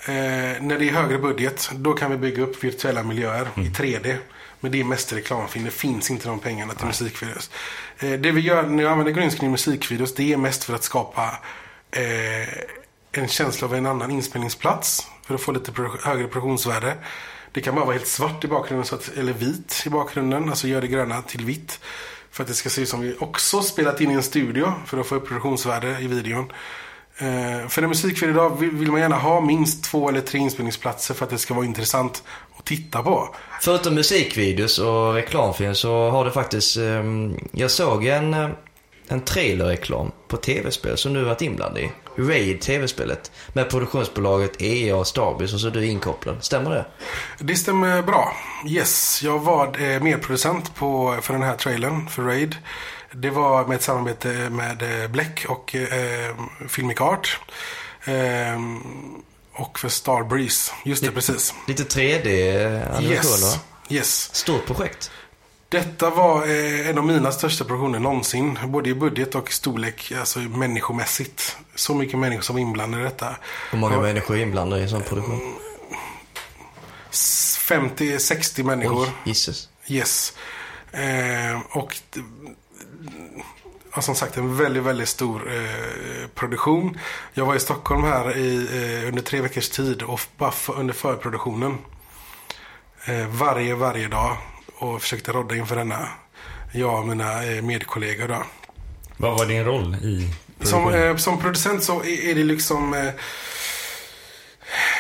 Eh, 0.08 0.62
när 0.62 0.80
det 0.80 0.90
är 0.90 0.92
högre 0.92 1.18
budget, 1.18 1.72
då 1.76 1.94
kan 1.94 2.12
vi 2.12 2.18
bygga 2.18 2.44
upp 2.44 2.64
virtuella 2.64 3.04
miljöer 3.04 3.48
i 3.56 3.60
3D. 3.60 4.18
Men 4.66 4.72
det 4.72 4.80
är 4.80 4.84
mest 4.84 5.14
reklamfilm. 5.14 5.66
Det 5.66 5.72
finns 5.72 6.12
inte 6.12 6.28
de 6.28 6.40
pengarna 6.40 6.74
till 6.74 6.86
musikvideos. 6.86 7.50
Eh, 8.00 8.12
det 8.12 8.32
vi 8.32 8.42
gör 8.42 8.64
när 8.64 8.84
jag 8.84 8.92
använder 8.92 9.14
green 9.14 9.32
screen 9.32 9.46
i 9.46 9.52
musikvideos, 9.52 10.16
det 10.16 10.34
är 10.34 10.38
mest 10.38 10.64
för 10.64 10.76
att 10.76 10.84
skapa 10.84 11.38
eh, 11.92 12.50
en 13.12 13.28
känsla 13.28 13.68
av 13.68 13.76
en 13.76 13.86
annan 13.86 14.12
inspelningsplats. 14.12 15.08
För 15.26 15.36
att 15.36 15.42
få 15.42 15.52
lite 15.52 15.72
högre 16.04 16.28
produktionsvärde. 16.28 16.98
Det 17.52 17.62
kan 17.62 17.76
bara 17.76 17.86
vara 17.86 17.96
helt 17.96 18.08
svart 18.08 18.44
i 18.44 18.48
bakgrunden, 18.48 18.88
att, 18.92 19.18
eller 19.18 19.34
vit 19.34 19.84
i 19.86 19.90
bakgrunden. 19.90 20.50
Alltså 20.50 20.68
gör 20.68 20.82
det 20.82 20.88
gröna 20.88 21.22
till 21.22 21.46
vitt. 21.46 21.80
För 22.32 22.44
att 22.44 22.48
det 22.48 22.56
ska 22.56 22.70
se 22.70 22.82
ut 22.82 22.90
som 22.90 23.02
vi 23.02 23.16
också 23.20 23.62
spelat 23.62 24.02
in 24.02 24.12
i 24.12 24.14
en 24.14 24.24
studio. 24.24 24.74
För 24.86 24.98
att 24.98 25.08
få 25.08 25.16
upp 25.16 25.28
produktionsvärde 25.28 26.00
i 26.00 26.08
videon. 26.08 26.52
Eh, 27.18 27.68
för 27.68 27.82
en 27.82 27.90
musikvideo 27.90 28.34
idag 28.34 28.60
vill, 28.60 28.72
vill 28.72 28.92
man 28.92 29.02
gärna 29.02 29.18
ha 29.18 29.42
minst 29.42 29.84
två 29.84 30.10
eller 30.10 30.22
tre 30.22 30.40
inspelningsplatser 30.40 31.14
för 31.14 31.26
att 31.26 31.30
det 31.30 31.38
ska 31.38 31.54
vara 31.54 31.66
intressant 31.66 32.24
att 32.58 32.66
titta 32.66 33.04
på. 33.04 33.36
Förutom 33.62 33.96
musikvideos 33.96 34.80
och 34.80 35.14
reklamfilm 35.14 35.76
så 35.76 36.10
har 36.10 36.26
det 36.26 36.32
faktiskt... 36.32 36.78
Ehm, 36.78 37.38
jag 37.52 37.72
såg 37.72 38.06
en, 38.06 38.34
eh, 38.34 38.50
en 39.08 39.22
trailerreklam 39.22 40.12
på 40.28 40.38
tv-spel 40.38 40.98
som 40.98 41.14
du 41.14 41.24
varit 41.24 41.42
inblandad 41.42 41.84
i. 41.84 41.92
Raid 42.18 42.62
tv-spelet. 42.62 43.32
Med 43.54 43.70
produktionsbolaget 43.70 44.62
EA 44.62 44.96
och 44.96 45.08
Starbys 45.08 45.54
och 45.54 45.60
så 45.60 45.68
är 45.68 45.72
du 45.72 45.86
inkopplad. 45.86 46.44
Stämmer 46.44 46.70
det? 46.70 46.86
Det 47.40 47.56
stämmer 47.56 48.02
bra. 48.02 48.36
Yes, 48.68 49.24
jag 49.24 49.40
var 49.40 49.82
eh, 49.82 50.02
medproducent 50.02 50.76
på, 50.76 51.18
för 51.22 51.34
den 51.34 51.44
här 51.44 51.56
trailern 51.56 52.08
för 52.08 52.24
Raid. 52.24 52.56
Det 53.12 53.30
var 53.30 53.68
med 53.68 53.76
ett 53.76 53.82
samarbete 53.82 54.28
med 54.50 55.04
eh, 55.04 55.10
Black 55.10 55.46
och 55.50 55.76
eh, 55.76 56.36
Filmic 56.68 57.02
Art. 57.02 57.40
Eh, 58.06 58.60
och 59.56 59.80
för 59.80 59.90
Starbreeze. 59.90 60.72
Just 60.86 61.04
det, 61.04 61.12
precis. 61.12 61.54
Lite 61.68 61.84
3D-animation 61.84 63.12
Yes. 63.12 63.42
va? 63.56 63.60
Yes. 63.90 64.36
Stort 64.36 64.66
projekt. 64.66 65.12
Detta 65.70 66.10
var 66.10 66.46
eh, 66.48 66.90
en 66.90 66.98
av 66.98 67.06
mina 67.06 67.32
största 67.32 67.64
produktioner 67.66 68.00
någonsin. 68.00 68.60
Både 68.68 68.90
i 68.90 68.94
budget 68.94 69.36
och 69.36 69.52
storlek, 69.52 70.12
alltså 70.20 70.40
människomässigt. 70.40 71.58
Så 71.76 71.96
mycket 71.96 72.20
människor 72.20 72.42
som 72.42 72.56
var 72.56 72.62
inblandade 72.62 73.04
i 73.04 73.06
detta. 73.06 73.36
Hur 73.72 73.78
många 73.80 73.94
Ja. 73.96 74.02
människor 74.02 74.38
är 74.38 74.42
inblandade 74.42 74.82
i 74.82 74.84
en 74.84 74.90
sån 74.90 75.04
produktion? 75.04 75.56
50-60 77.12 78.64
människor. 78.64 79.04
Oj, 79.06 79.12
gisses. 79.24 79.70
Yes. 79.88 80.34
Eh, 80.92 81.62
och 81.78 81.96
ja, 83.96 84.02
som 84.02 84.16
sagt 84.16 84.38
en 84.38 84.58
väldigt, 84.58 84.84
väldigt 84.84 85.10
stor 85.10 85.54
eh, 85.54 86.28
produktion. 86.28 87.00
Jag 87.34 87.46
var 87.46 87.56
i 87.56 87.60
Stockholm 87.60 88.04
här 88.04 88.38
i, 88.38 88.56
eh, 88.56 89.08
under 89.08 89.22
tre 89.22 89.42
veckors 89.42 89.70
tid 89.70 90.02
och 90.02 90.20
bara 90.38 90.52
för, 90.52 90.80
under 90.80 90.94
förproduktionen. 90.94 91.78
Eh, 93.06 93.28
varje, 93.28 93.76
varje 93.76 94.08
dag 94.08 94.38
och 94.76 95.02
försökte 95.02 95.32
rodda 95.32 95.56
inför 95.56 95.76
denna. 95.76 96.08
Jag 96.72 97.00
och 97.00 97.08
mina 97.08 97.44
eh, 97.44 97.62
medkollegor 97.62 98.28
då. 98.28 98.44
Vad 99.18 99.38
var 99.38 99.46
din 99.46 99.66
roll 99.66 99.96
i 99.96 100.34
Som, 100.62 100.94
eh, 100.94 101.16
som 101.16 101.40
producent 101.40 101.84
så 101.84 102.04
är 102.04 102.30
är 102.30 102.36
det 102.36 102.44
liksom... 102.44 102.94
Eh, 102.94 103.14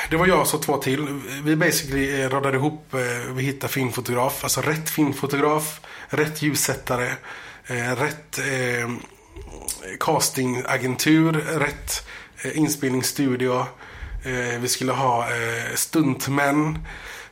det 0.10 0.17
var 0.17 0.27
jag 0.27 0.41
och 0.41 0.47
så 0.47 0.58
två 0.58 0.77
till. 0.77 1.21
Vi 1.43 1.55
basically 1.55 2.21
eh, 2.21 2.29
radade 2.29 2.58
ihop, 2.58 2.93
eh, 2.93 3.34
vi 3.34 3.43
hittade 3.43 3.73
filmfotograf. 3.73 4.43
Alltså 4.43 4.62
rätt 4.62 4.89
filmfotograf, 4.89 5.81
rätt 6.10 6.41
ljussättare, 6.41 7.12
eh, 7.67 7.95
rätt 7.95 8.38
eh, 8.39 8.89
castingagentur, 9.99 11.32
rätt 11.60 12.08
eh, 12.43 12.58
inspelningsstudio. 12.58 13.60
Eh, 14.23 14.60
vi 14.60 14.67
skulle 14.67 14.91
ha 14.91 15.23
eh, 15.30 15.75
stuntmän. 15.75 16.80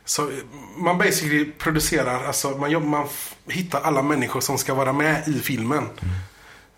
Så 0.04 0.22
eh, 0.22 0.34
man 0.76 0.98
basically 0.98 1.52
producerar, 1.58 2.24
alltså 2.26 2.50
man, 2.50 2.70
jobb, 2.70 2.84
man 2.84 3.08
hittar 3.48 3.80
alla 3.80 4.02
människor 4.02 4.40
som 4.40 4.58
ska 4.58 4.74
vara 4.74 4.92
med 4.92 5.28
i 5.28 5.32
filmen. 5.40 5.88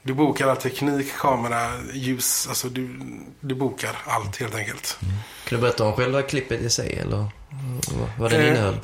Du 0.02 0.14
bokar 0.14 0.48
all 0.48 0.56
teknik, 0.56 1.12
kamera, 1.18 1.70
ljus, 1.92 2.46
alltså 2.48 2.68
du, 2.68 3.00
du 3.40 3.54
bokar 3.54 3.96
allt 4.04 4.36
helt 4.36 4.54
enkelt. 4.54 4.98
Kan 5.48 5.56
du 5.56 5.58
berätta 5.58 5.84
om 5.84 5.92
själva 5.92 6.22
klippet 6.22 6.60
i 6.60 6.70
sig 6.70 6.92
eller 6.98 7.26
vad- 8.18 8.30
den 8.30 8.40
Eh, 8.40 8.48
innehöll? 8.48 8.80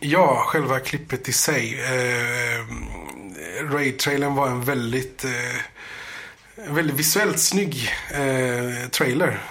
Ja, 0.00 0.44
själva 0.46 0.80
klippet 0.80 1.28
i 1.28 1.32
sig. 1.32 1.80
Eh, 1.80 2.66
Raid-trailern 3.60 4.34
var 4.34 4.48
en 4.48 4.64
väldigt, 4.64 5.24
eh, 5.24 5.30
väldigt 6.68 6.96
visuellt 6.96 7.38
snygg 7.38 7.90
eh, 8.10 8.88
trailer. 8.88 9.42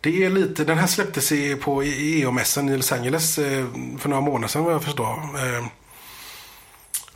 Det 0.00 0.24
är 0.24 0.30
lite, 0.30 0.64
den 0.64 0.78
här 0.78 0.86
släpptes 0.86 1.32
i, 1.32 1.56
på 1.56 1.82
EO-mässan 1.82 2.68
i 2.68 2.76
Los 2.76 2.92
Angeles 2.92 3.38
eh, 3.38 3.66
för 3.98 4.08
några 4.08 4.20
månader 4.20 4.48
sedan 4.48 4.64
vad 4.64 4.74
jag 4.74 4.84
förstår. 4.84 5.12
Eh, 5.36 5.66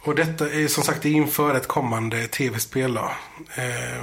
och 0.01 0.15
detta 0.15 0.51
är 0.51 0.69
som 0.69 0.85
sagt 0.85 1.05
inför 1.05 1.55
ett 1.55 1.69
kommande 1.69 2.29
tv-spel. 2.29 2.97
Eh, 2.97 4.03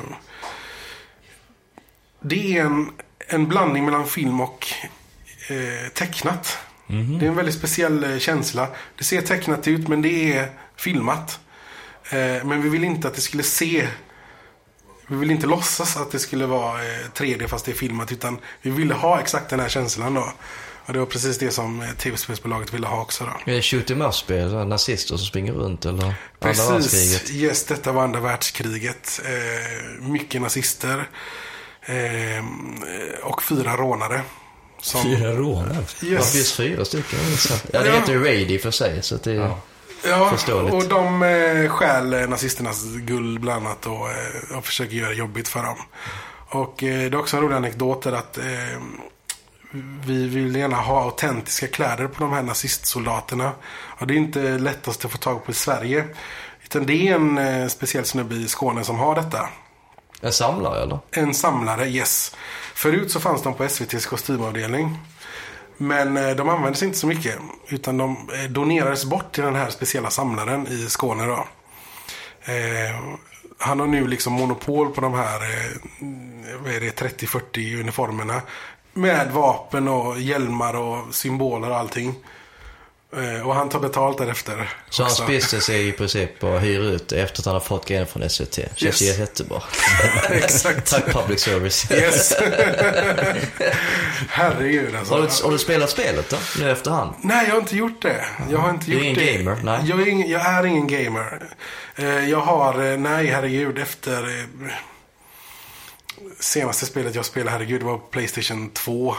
det 2.21 2.57
är 2.57 2.65
en, 2.65 2.91
en 3.27 3.47
blandning 3.47 3.85
mellan 3.85 4.07
film 4.07 4.41
och 4.41 4.67
eh, 5.49 5.89
tecknat. 5.93 6.57
Det 6.87 7.25
är 7.25 7.29
en 7.29 7.35
väldigt 7.35 7.55
speciell 7.55 8.19
känsla. 8.19 8.67
Det 8.97 9.03
ser 9.03 9.21
tecknat 9.21 9.67
ut 9.67 9.87
men 9.87 10.01
det 10.01 10.33
är 10.33 10.49
filmat. 10.75 11.39
Eh, 12.09 12.45
men 12.45 12.61
vi 12.61 12.69
vill 12.69 12.83
inte 12.83 13.07
att 13.07 13.13
det 13.15 13.21
skulle 13.21 13.43
se... 13.43 13.87
Vi 15.07 15.15
vill 15.15 15.31
inte 15.31 15.47
låtsas 15.47 15.97
att 15.97 16.11
det 16.11 16.19
skulle 16.19 16.45
vara 16.45 16.81
eh, 16.83 16.97
3D 17.15 17.47
fast 17.47 17.65
det 17.65 17.71
är 17.71 17.75
filmat. 17.75 18.11
Utan 18.11 18.37
vi 18.61 18.69
ville 18.69 18.93
ha 18.93 19.19
exakt 19.19 19.49
den 19.49 19.59
här 19.59 19.69
känslan 19.69 20.13
då. 20.13 20.33
Och 20.87 20.93
det 20.93 20.99
var 20.99 21.05
precis 21.05 21.37
det 21.37 21.51
som 21.51 21.81
eh, 21.81 21.89
tv-spelsbolaget 21.89 22.73
ville 22.73 22.87
ha 22.87 23.01
också 23.01 23.23
då. 23.23 23.51
Är 23.51 23.55
det 23.55 23.61
shoot 23.61 23.91
em 23.91 24.01
up-spel? 24.01 24.67
Nazister 24.67 25.17
som 25.17 25.25
springer 25.25 25.53
runt 25.53 25.85
eller? 25.85 26.03
Andra 26.03 26.15
Precis, 26.39 26.69
världskriget? 26.69 27.31
yes, 27.31 27.63
detta 27.63 27.91
var 27.91 28.03
andra 28.03 28.19
världskriget. 28.19 29.21
Eh, 29.25 30.03
mycket 30.03 30.41
nazister. 30.41 31.09
Eh, 31.81 32.45
och 33.23 33.43
fyra 33.43 33.77
rånare. 33.77 34.21
Som, 34.81 35.03
Fyra 35.03 35.31
rånare? 35.31 35.85
Det 35.99 36.07
Yes. 36.07 36.33
finns 36.33 36.53
fyra 36.53 36.85
stycken. 36.85 37.19
intressant. 37.19 37.65
Ja, 37.73 37.83
det 37.83 37.91
heter 37.91 38.13
ju 38.13 38.23
Raid 38.23 38.51
i 38.51 38.59
för 38.59 38.71
sig. 38.71 39.03
Så 39.03 39.15
att 39.15 39.23
det, 39.23 39.33
Ja. 39.33 39.59
Ja, 40.03 40.29
Förståeligt. 40.29 40.73
och 40.73 40.83
de 40.89 41.23
eh, 41.23 41.69
stjäl 41.69 42.13
eh, 42.13 42.27
nazisternas 42.27 42.83
guld 42.95 43.39
bland 43.41 43.65
annat 43.67 43.85
och, 43.85 44.09
eh, 44.09 44.57
och 44.57 44.65
försöker 44.65 44.95
göra 44.95 45.09
det 45.09 45.15
jobbigt 45.15 45.47
för 45.47 45.63
dem. 45.63 45.77
Och 46.49 46.83
eh, 46.83 46.97
det 46.99 47.05
är 47.05 47.19
också 47.19 47.37
en 47.37 47.43
rolig 47.43 47.55
anekdot 47.55 48.05
att 48.05 48.37
eh, 48.37 48.43
vi 50.05 50.27
vill 50.27 50.55
gärna 50.55 50.75
ha 50.77 51.03
autentiska 51.03 51.67
kläder 51.67 52.07
på 52.07 52.23
de 52.23 52.33
här 52.33 52.43
nazistsoldaterna. 52.43 53.51
Och 53.99 54.07
det 54.07 54.13
är 54.13 54.17
inte 54.17 54.39
lättast 54.39 55.05
att 55.05 55.11
få 55.11 55.17
tag 55.17 55.45
på 55.45 55.51
i 55.51 55.55
Sverige. 55.55 56.05
Utan 56.63 56.85
det 56.85 57.07
är 57.07 57.15
en 57.15 57.37
eh, 57.37 57.67
speciell 57.67 58.05
snubbe 58.05 58.35
i 58.35 58.47
Skåne 58.47 58.83
som 58.83 58.99
har 58.99 59.15
detta. 59.15 59.49
En 60.21 60.33
samlare 60.33 60.83
eller? 60.83 60.99
En 61.11 61.33
samlare, 61.33 61.87
yes. 61.89 62.35
Förut 62.73 63.11
så 63.11 63.19
fanns 63.19 63.43
de 63.43 63.53
på 63.53 63.63
SVTs 63.63 64.05
kostymavdelning. 64.05 64.97
Men 65.77 66.17
eh, 66.17 66.35
de 66.35 66.49
användes 66.49 66.83
inte 66.83 66.97
så 66.97 67.07
mycket. 67.07 67.35
Utan 67.67 67.97
de 67.97 68.29
eh, 68.33 68.51
donerades 68.51 69.05
bort 69.05 69.31
till 69.31 69.43
den 69.43 69.55
här 69.55 69.69
speciella 69.69 70.09
samlaren 70.09 70.67
i 70.67 70.89
Skåne 70.89 71.25
då. 71.25 71.47
Eh, 72.51 72.95
han 73.57 73.79
har 73.79 73.87
nu 73.87 74.07
liksom 74.07 74.33
monopol 74.33 74.91
på 74.91 75.01
de 75.01 75.13
här 75.13 75.41
eh, 75.41 75.77
30-40 76.65 77.79
uniformerna. 77.79 78.41
Med 78.93 79.31
vapen 79.31 79.87
och 79.87 80.19
hjälmar 80.19 80.75
och 80.75 81.15
symboler 81.15 81.69
och 81.69 81.77
allting. 81.77 82.15
Eh, 83.13 83.47
och 83.47 83.55
han 83.55 83.69
tar 83.69 83.79
betalt 83.79 84.17
därefter. 84.17 84.73
Så 84.89 85.03
hans 85.03 85.27
business 85.27 85.69
är 85.69 85.73
i 85.79 85.91
princip 85.91 86.43
att 86.43 86.61
hyra 86.61 86.83
ut 86.83 87.11
efter 87.11 87.41
att 87.41 87.45
han 87.45 87.53
har 87.53 87.61
fått 87.61 87.85
grejen 87.87 88.07
från 88.07 88.29
SVT. 88.29 88.55
Känns 88.75 89.01
Yes. 89.01 89.17
jättebra. 89.19 89.61
Exakt. 90.29 90.91
Tack 90.91 91.05
public 91.13 91.41
service. 91.41 91.91
Yes. 91.91 92.33
Herregud 94.29 94.95
alltså. 94.95 95.13
Har 95.13 95.21
du, 95.21 95.27
har 95.43 95.51
du 95.51 95.57
spelat 95.57 95.89
spelet 95.89 96.29
då? 96.29 96.37
Nu 96.59 96.71
efterhand? 96.71 97.13
Nej, 97.21 97.45
jag 97.47 97.53
har 97.53 97.61
inte 97.61 97.75
gjort 97.77 98.01
det. 98.01 98.25
Jag 98.49 98.59
har 98.59 98.69
inte 98.69 98.85
Du 98.85 98.91
är 98.91 98.95
gjort 98.95 99.17
ingen 99.17 99.17
det. 99.19 99.43
gamer, 99.43 99.61
nej. 99.63 99.81
Jag 99.85 100.01
är 100.01 100.07
ingen, 100.07 100.29
jag 100.29 100.41
är 100.45 100.65
ingen 100.65 100.87
gamer. 100.87 101.43
Eh, 101.95 102.29
Jag 102.29 102.41
har, 102.41 102.91
eh, 102.91 102.97
nej 102.97 103.25
herregud, 103.27 103.77
efter 103.79 104.45
senaste 106.39 106.85
spelet 106.85 107.15
jag 107.15 107.25
spelade, 107.25 107.51
herregud, 107.51 107.81
det 107.81 107.85
var 107.85 107.97
Playstation 107.97 108.69
2. 108.69 109.15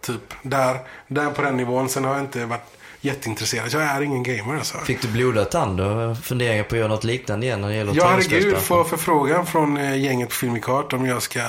Typ. 0.00 0.34
Där, 0.42 0.78
där 1.08 1.30
på 1.30 1.42
den 1.42 1.56
nivån. 1.56 1.88
Sen 1.88 2.04
har 2.04 2.12
jag 2.14 2.20
inte 2.22 2.44
varit 2.46 2.76
jätteintresserad. 3.02 3.72
Jag 3.72 3.82
är 3.82 4.02
ingen 4.02 4.22
gamer 4.22 4.56
alltså. 4.56 4.78
Fick 4.78 5.02
du 5.02 5.08
blodad 5.08 5.50
tand 5.50 5.80
och 5.80 6.18
funderingar 6.18 6.64
på 6.64 6.74
att 6.74 6.78
göra 6.78 6.88
något 6.88 7.04
liknande 7.04 7.46
igen 7.46 7.60
när 7.60 7.68
det 7.68 7.74
gäller 7.74 7.94
Ja, 7.94 8.06
herregud, 8.06 8.58
får 8.58 8.84
förfrågan 8.84 9.46
från 9.46 9.76
eh, 9.76 10.00
gänget 10.00 10.28
på 10.28 10.34
Filmikart 10.34 10.92
om 10.92 11.06
jag 11.06 11.22
ska 11.22 11.40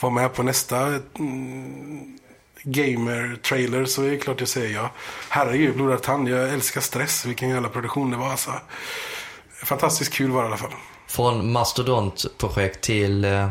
vara 0.00 0.12
med 0.12 0.34
på 0.34 0.42
nästa 0.42 0.86
mm, 1.18 2.18
gamer-trailer 2.62 3.84
så 3.84 4.02
är 4.02 4.10
det 4.10 4.16
klart 4.16 4.40
jag 4.40 4.48
säger 4.48 4.74
ja. 4.74 4.90
Herregud, 5.28 5.74
blodad 5.74 6.02
tand. 6.02 6.28
Jag 6.28 6.52
älskar 6.52 6.80
stress. 6.80 7.26
Vilken 7.26 7.48
jävla 7.48 7.68
produktion 7.68 8.10
det 8.10 8.16
var 8.16 8.30
alltså. 8.30 8.50
Fantastiskt 9.64 10.12
kul 10.12 10.30
var 10.30 10.42
det 10.42 10.46
i 10.46 10.48
alla 10.48 10.56
fall. 10.56 10.72
Från 11.06 11.52
mastodontprojekt 11.52 12.80
till 12.80 13.24
eh, 13.24 13.48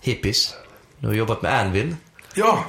hippies. 0.00 0.54
Du 0.98 1.06
har 1.06 1.14
jobbat 1.14 1.42
med 1.42 1.60
Anvil. 1.60 1.96
Ja! 2.38 2.64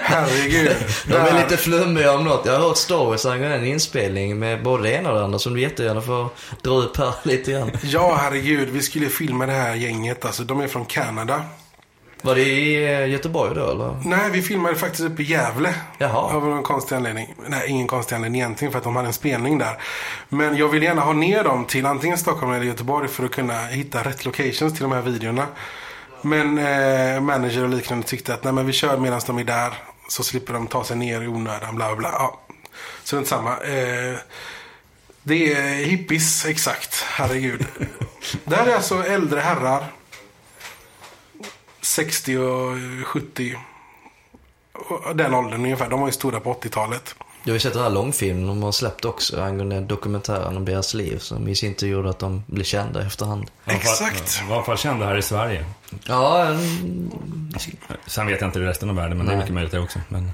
Herregud. 0.00 0.76
De 1.06 1.14
är 1.14 1.42
lite 1.42 1.56
flummiga 1.56 2.14
om 2.14 2.24
något. 2.24 2.46
Jag 2.46 2.52
har 2.52 2.60
hört 2.60 2.76
stories 2.76 3.26
angående 3.26 3.56
en 3.56 3.64
inspelning 3.64 4.38
med 4.38 4.62
både 4.62 4.82
det 4.82 4.92
ena 4.92 5.10
och 5.10 5.18
det 5.18 5.24
andra 5.24 5.38
som 5.38 5.54
du 5.54 5.60
jättegärna 5.60 6.00
får 6.00 6.28
dra 6.62 6.70
upp 6.70 6.96
här 6.96 7.14
lite 7.22 7.52
grann. 7.52 7.70
Ja, 7.82 8.18
herregud. 8.20 8.68
Vi 8.68 8.82
skulle 8.82 9.08
filma 9.08 9.46
det 9.46 9.52
här 9.52 9.74
gänget. 9.74 10.24
Alltså, 10.24 10.42
de 10.42 10.60
är 10.60 10.68
från 10.68 10.84
Kanada. 10.84 11.44
Var 12.22 12.34
det 12.34 12.42
i 12.42 12.84
eh, 12.84 13.10
Göteborg 13.10 13.54
då 13.54 13.70
eller? 13.70 13.96
Nej, 14.04 14.30
vi 14.32 14.42
filmade 14.42 14.74
faktiskt 14.74 15.04
uppe 15.04 15.22
i 15.22 15.24
Gävle. 15.24 15.74
Jaha. 15.98 16.34
Av 16.34 16.46
någon 16.46 16.62
konstig 16.62 16.96
anledning. 16.96 17.34
Nej, 17.48 17.70
ingen 17.70 17.86
konstig 17.86 18.14
anledning 18.16 18.40
egentligen 18.40 18.72
för 18.72 18.78
att 18.78 18.84
de 18.84 18.96
hade 18.96 19.08
en 19.08 19.14
spelning 19.14 19.58
där. 19.58 19.78
Men 20.28 20.56
jag 20.56 20.68
vill 20.68 20.82
gärna 20.82 21.02
ha 21.02 21.12
ner 21.12 21.44
dem 21.44 21.64
till 21.64 21.86
antingen 21.86 22.18
Stockholm 22.18 22.52
eller 22.52 22.64
Göteborg 22.64 23.08
för 23.08 23.24
att 23.24 23.30
kunna 23.30 23.66
hitta 23.66 24.02
rätt 24.02 24.24
locations 24.24 24.72
till 24.72 24.82
de 24.82 24.92
här 24.92 25.02
videorna. 25.02 25.46
Men 26.24 26.58
eh, 26.58 27.20
manager 27.20 27.62
och 27.62 27.68
liknande 27.68 28.06
tyckte 28.06 28.34
att 28.34 28.44
nej 28.44 28.52
men 28.52 28.66
vi 28.66 28.72
kör 28.72 28.98
medan 28.98 29.20
de 29.26 29.38
är 29.38 29.44
där. 29.44 29.74
Så 30.08 30.22
slipper 30.22 30.52
de 30.52 30.66
ta 30.66 30.84
sig 30.84 30.96
ner 30.96 31.22
i 31.22 31.28
onödan, 31.28 31.76
bla 31.76 31.86
bla 31.86 31.96
bla. 31.96 32.08
Ja. 32.12 32.40
Så 33.04 33.16
det 33.16 33.22
är 33.22 33.26
samma. 33.26 33.50
Eh, 33.50 34.18
det 35.22 35.52
är 35.52 35.84
hippies, 35.84 36.46
exakt. 36.46 37.02
Herregud. 37.02 37.66
det 38.44 38.56
här 38.56 38.66
är 38.66 38.74
alltså 38.74 39.04
äldre 39.04 39.40
herrar. 39.40 39.84
60 41.80 42.36
och 42.36 42.76
70. 43.06 43.56
Och 44.72 45.16
Den 45.16 45.34
åldern 45.34 45.64
ungefär. 45.64 45.90
De 45.90 46.00
var 46.00 46.08
ju 46.08 46.12
stora 46.12 46.40
på 46.40 46.54
80-talet. 46.54 47.14
Du 47.44 47.50
har 47.50 47.54
ju 47.54 47.60
sett 47.60 47.72
den 47.72 47.82
här 47.82 47.90
långfilmen 47.90 48.46
de 48.46 48.62
har 48.62 48.72
släppt 48.72 49.04
också 49.04 49.42
angående 49.42 49.80
dokumentären 49.80 50.56
om 50.56 50.64
deras 50.64 50.94
liv 50.94 51.18
som 51.18 51.48
i 51.48 51.54
sin 51.54 51.74
tur 51.74 51.88
gjorde 51.88 52.10
att 52.10 52.18
de 52.18 52.44
blev 52.46 52.64
kända 52.64 53.06
efterhand. 53.06 53.50
Exakt. 53.66 54.42
I 54.48 54.52
alla 54.52 54.62
fall 54.62 54.78
kända 54.78 55.06
här 55.06 55.16
i 55.16 55.22
Sverige. 55.22 55.64
Ja, 56.04 56.44
en... 56.44 57.12
Sen 58.06 58.26
vet 58.26 58.40
jag 58.40 58.48
inte 58.48 58.58
i 58.58 58.62
resten 58.62 58.90
av 58.90 58.96
världen, 58.96 59.18
men 59.18 59.26
det 59.26 59.32
är 59.32 59.36
Nej. 59.36 59.44
mycket 59.44 59.54
möjligt 59.54 59.72
det 59.72 59.80
också. 59.80 59.98
Men... 60.08 60.30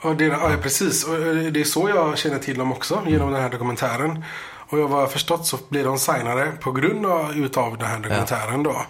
Och 0.00 0.16
det, 0.16 0.24
ja, 0.24 0.52
precis. 0.62 1.04
Och 1.04 1.14
eh, 1.14 1.52
det 1.52 1.60
är 1.60 1.64
så 1.64 1.88
jag 1.88 2.18
känner 2.18 2.38
till 2.38 2.58
dem 2.58 2.72
också. 2.72 3.02
Genom 3.06 3.32
den 3.32 3.42
här 3.42 3.50
dokumentären. 3.50 4.24
Och 4.68 4.78
jag 4.78 4.88
var 4.88 5.06
förstått 5.06 5.46
så 5.46 5.58
blir 5.68 5.84
de 5.84 5.98
signade 5.98 6.52
på 6.60 6.72
grund 6.72 7.06
av 7.06 7.36
utav 7.36 7.78
den 7.78 7.88
här 7.88 7.98
dokumentären 7.98 8.62
då. 8.62 8.82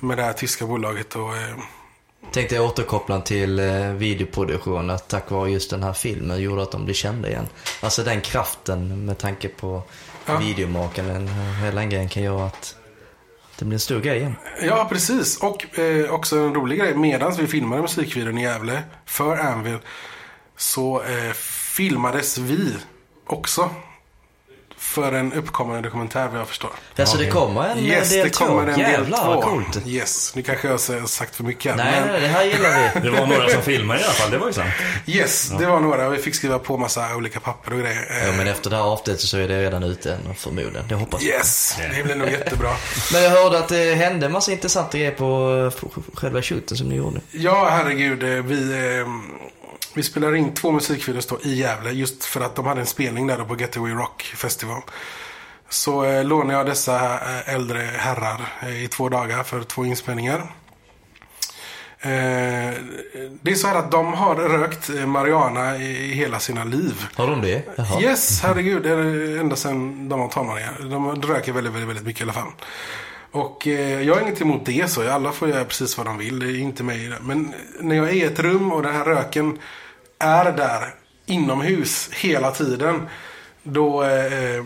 Med 0.00 0.18
det 0.18 0.22
här 0.22 0.32
tyska 0.32 0.66
bolaget 0.66 1.14
och... 1.14 1.30
Tänkte 2.34 2.54
jag 2.54 2.64
återkoppla 2.64 3.20
till 3.20 3.58
eh, 3.58 3.92
videoproduktion 3.92 4.90
att 4.90 5.08
tack 5.08 5.30
vare 5.30 5.50
just 5.50 5.70
den 5.70 5.82
här 5.82 5.92
filmen 5.92 6.40
gjorde 6.40 6.62
att 6.62 6.70
de 6.70 6.84
blev 6.84 6.94
kända 6.94 7.28
igen. 7.28 7.48
Alltså 7.80 8.02
den 8.02 8.20
kraften 8.20 9.04
med 9.06 9.18
tanke 9.18 9.48
på 9.48 9.82
Ja. 10.26 10.36
videomakaren, 10.36 11.28
hela 11.62 11.80
den 11.80 11.90
grejen 11.90 12.08
kan 12.08 12.22
göra 12.22 12.46
att 12.46 12.76
det 13.58 13.64
blir 13.64 13.74
en 13.74 13.80
stor 13.80 14.00
grej 14.00 14.18
igen. 14.18 14.34
Ja, 14.62 14.86
precis. 14.90 15.38
Och 15.42 15.78
eh, 15.78 16.10
också 16.14 16.36
en 16.38 16.54
rolig 16.54 16.78
grej. 16.78 16.94
Medan 16.94 17.34
vi 17.36 17.46
filmade 17.46 17.82
musikvideon 17.82 18.38
i 18.38 18.42
Gävle 18.42 18.82
för 19.06 19.36
Anvil 19.36 19.78
så 20.56 21.02
eh, 21.02 21.32
filmades 21.76 22.38
vi 22.38 22.74
också 23.26 23.70
för 24.84 25.12
en 25.12 25.32
uppkommande 25.32 25.82
dokumentär 25.82 26.28
vad 26.28 26.40
jag 26.40 26.48
förstår. 26.48 26.70
Alltså 26.98 27.16
det 27.18 27.26
kommer 27.30 27.68
en 27.68 27.78
Yes, 27.78 28.10
del 28.10 28.24
det 28.24 28.30
kommer 28.30 28.64
två. 28.64 28.70
en 28.72 28.78
Jävlar 28.80 29.18
del 29.18 29.26
vad 29.26 29.42
två. 29.42 29.50
coolt. 29.50 29.86
Yes, 29.86 30.32
nu 30.34 30.42
kanske 30.42 30.66
jag 30.68 30.72
har 30.72 31.06
sagt 31.06 31.36
för 31.36 31.44
mycket. 31.44 31.76
Nej, 31.76 32.00
men 32.00 32.12
nej, 32.12 32.20
det 32.20 32.26
här 32.28 32.44
gillar 32.44 32.92
vi. 32.94 33.00
Det 33.10 33.10
var 33.10 33.26
några 33.26 33.48
som 33.48 33.62
filmade 33.62 34.00
i 34.00 34.04
alla 34.04 34.12
fall, 34.12 34.30
det 34.30 34.38
var 34.38 34.46
ju 34.46 34.52
sant. 34.52 34.70
yes, 35.06 35.48
det 35.58 35.66
var 35.66 35.80
några. 35.80 36.08
Vi 36.08 36.18
fick 36.18 36.34
skriva 36.34 36.58
på 36.58 36.76
massa 36.78 37.16
olika 37.16 37.40
papper 37.40 37.72
och 37.72 37.78
grejer. 37.78 38.06
Ja, 38.22 38.28
Eh, 38.30 38.36
men 38.36 38.46
efter 38.48 38.70
det 38.70 38.76
här 38.76 38.82
avsnittet 38.82 39.20
så 39.20 39.38
är 39.38 39.48
det 39.48 39.62
redan 39.62 39.82
ute 39.82 40.18
förmodligen. 40.36 40.88
Det 40.88 40.94
hoppas 40.94 41.22
jag. 41.22 41.34
Yes, 41.36 41.76
det 41.96 42.02
blir 42.04 42.14
nog 42.14 42.28
jättebra. 42.30 42.70
Men 43.12 43.22
jag 43.22 43.30
hörde 43.30 43.58
att 43.58 43.68
det 43.68 43.94
hände 43.94 44.26
en 44.26 44.32
massa 44.32 44.52
intressanta 44.52 44.98
grejer 44.98 45.10
på 45.12 45.56
eh, 45.84 46.00
själva 46.14 46.42
shooten 46.42 46.76
som 46.76 46.88
ni 46.88 46.94
gjorde. 46.94 47.20
Ja, 47.30 47.68
herregud. 47.70 48.22
eh, 48.22 48.28
Vi, 48.28 48.72
eh, 49.00 49.06
vi 49.94 50.02
spelade 50.02 50.38
in 50.38 50.54
två 50.54 50.72
musikvideos 50.72 51.26
då 51.26 51.38
i 51.42 51.54
Gävle 51.54 51.90
just 51.90 52.24
för 52.24 52.40
att 52.40 52.56
de 52.56 52.66
hade 52.66 52.80
en 52.80 52.86
spelning 52.86 53.26
där 53.26 53.38
då 53.38 53.44
på 53.44 53.56
Getaway 53.56 53.92
Rock 53.92 54.22
Festival. 54.22 54.82
Så 55.68 56.04
eh, 56.04 56.24
lånade 56.24 56.58
jag 56.58 56.66
dessa 56.66 57.14
eh, 57.14 57.54
äldre 57.54 57.78
herrar 57.78 58.40
eh, 58.62 58.84
i 58.84 58.88
två 58.88 59.08
dagar 59.08 59.42
för 59.42 59.62
två 59.62 59.84
inspelningar. 59.84 60.38
Eh, 62.00 62.74
det 63.42 63.50
är 63.50 63.54
så 63.54 63.66
här 63.66 63.74
att 63.76 63.90
de 63.90 64.12
har 64.12 64.34
rökt 64.34 64.90
eh, 64.90 65.06
marijuana 65.06 65.76
i, 65.76 66.12
i 66.12 66.14
hela 66.14 66.38
sina 66.38 66.64
liv. 66.64 67.06
Har 67.14 67.26
de 67.26 67.40
det? 67.40 67.62
Jaha. 67.76 68.00
Yes, 68.00 68.40
herregud. 68.42 68.82
Det 68.82 68.90
är 68.90 69.38
ända 69.38 69.56
sedan 69.56 70.08
de 70.08 70.20
var 70.20 70.28
tonåringar. 70.28 70.78
De 70.90 71.22
röker 71.22 71.52
väldigt, 71.52 71.72
väldigt, 71.72 71.88
väldigt 71.88 72.06
mycket 72.06 72.20
i 72.20 72.24
alla 72.24 72.32
fall. 72.32 72.52
Och 73.30 73.66
eh, 73.66 74.02
jag 74.02 74.14
har 74.14 74.22
inget 74.22 74.40
emot 74.40 74.66
det 74.66 74.90
så. 74.90 75.10
Alla 75.10 75.32
får 75.32 75.48
göra 75.48 75.64
precis 75.64 75.98
vad 75.98 76.06
de 76.06 76.18
vill. 76.18 76.38
Det 76.38 76.46
är 76.46 76.58
inte 76.58 76.82
mig 76.82 77.04
i 77.04 77.08
det. 77.08 77.18
Men 77.22 77.54
när 77.80 77.96
jag 77.96 78.08
är 78.08 78.12
i 78.12 78.22
ett 78.22 78.38
rum 78.38 78.72
och 78.72 78.82
den 78.82 78.94
här 78.94 79.04
röken 79.04 79.58
är 80.24 80.52
där 80.52 80.94
inomhus 81.26 82.10
hela 82.12 82.50
tiden. 82.50 83.08
Då 83.66 84.02
eh, 84.04 84.64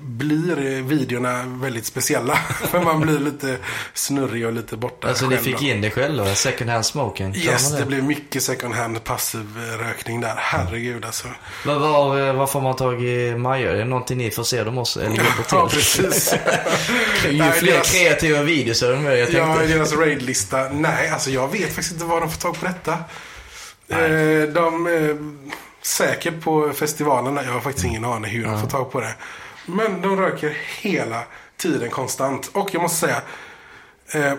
blir 0.00 0.82
videorna 0.82 1.44
väldigt 1.46 1.86
speciella. 1.86 2.34
För 2.70 2.80
man 2.80 3.00
blir 3.00 3.18
lite 3.18 3.56
snurrig 3.94 4.46
och 4.46 4.52
lite 4.52 4.76
borta 4.76 5.08
Alltså 5.08 5.26
ni 5.28 5.36
fick 5.36 5.58
då. 5.60 5.64
in 5.66 5.80
det 5.80 5.90
själva, 5.90 6.34
second 6.34 6.70
hand 6.70 6.86
smoking? 6.86 7.34
Yes, 7.36 7.70
man 7.70 7.80
det 7.80 7.86
blev 7.86 8.04
mycket 8.04 8.42
second 8.42 8.74
hand 8.74 9.04
passiv 9.04 9.46
eh, 9.56 9.78
rökning 9.86 10.20
där. 10.20 10.34
Herregud 10.36 11.04
alltså. 11.04 11.28
Vad 11.66 11.80
var, 11.80 12.26
eh, 12.28 12.32
vad 12.34 12.50
får 12.50 12.60
man 12.60 12.76
tag 12.76 13.02
i 13.04 13.34
Maja? 13.36 13.70
Är 13.70 13.76
det 13.76 13.84
någonting 13.84 14.18
ni 14.18 14.30
får 14.30 14.44
se 14.44 14.64
dem 14.64 14.78
också? 14.78 15.00
Eller 15.00 15.14
hjälper 15.16 15.42
till? 15.42 15.44
Ja, 15.58 15.68
precis. 15.68 16.34
Ju 17.30 17.38
Nej, 17.38 17.52
fler 17.52 17.72
deras- 17.72 17.92
kreativa 17.92 18.42
videos 18.42 18.82
är 18.82 18.90
de 18.92 19.02
med. 19.02 19.18
Jag 19.18 19.30
Ja, 19.30 19.56
tänkte... 19.56 19.74
deras 19.74 19.92
raidlista. 19.92 20.68
Nej, 20.72 21.08
alltså 21.10 21.30
jag 21.30 21.52
vet 21.52 21.68
faktiskt 21.68 21.92
inte 21.92 22.04
var 22.04 22.20
de 22.20 22.30
får 22.30 22.40
tag 22.40 22.60
på 22.60 22.66
detta. 22.66 22.98
Eh, 23.88 24.48
de, 24.48 24.86
eh, 24.86 25.16
säkert 25.82 26.42
på 26.44 26.72
festivalerna. 26.72 27.44
Jag 27.44 27.52
har 27.52 27.60
faktiskt 27.60 27.86
ingen 27.86 28.04
aning 28.04 28.30
hur 28.30 28.44
de 28.44 28.60
får 28.60 28.68
tag 28.68 28.92
på 28.92 29.00
det. 29.00 29.14
Men 29.66 30.02
de 30.02 30.16
röker 30.16 30.56
hela 30.80 31.22
tiden 31.56 31.90
konstant. 31.90 32.50
Och 32.52 32.74
jag 32.74 32.82
måste 32.82 32.98
säga. 33.06 33.22
Eh, 34.14 34.34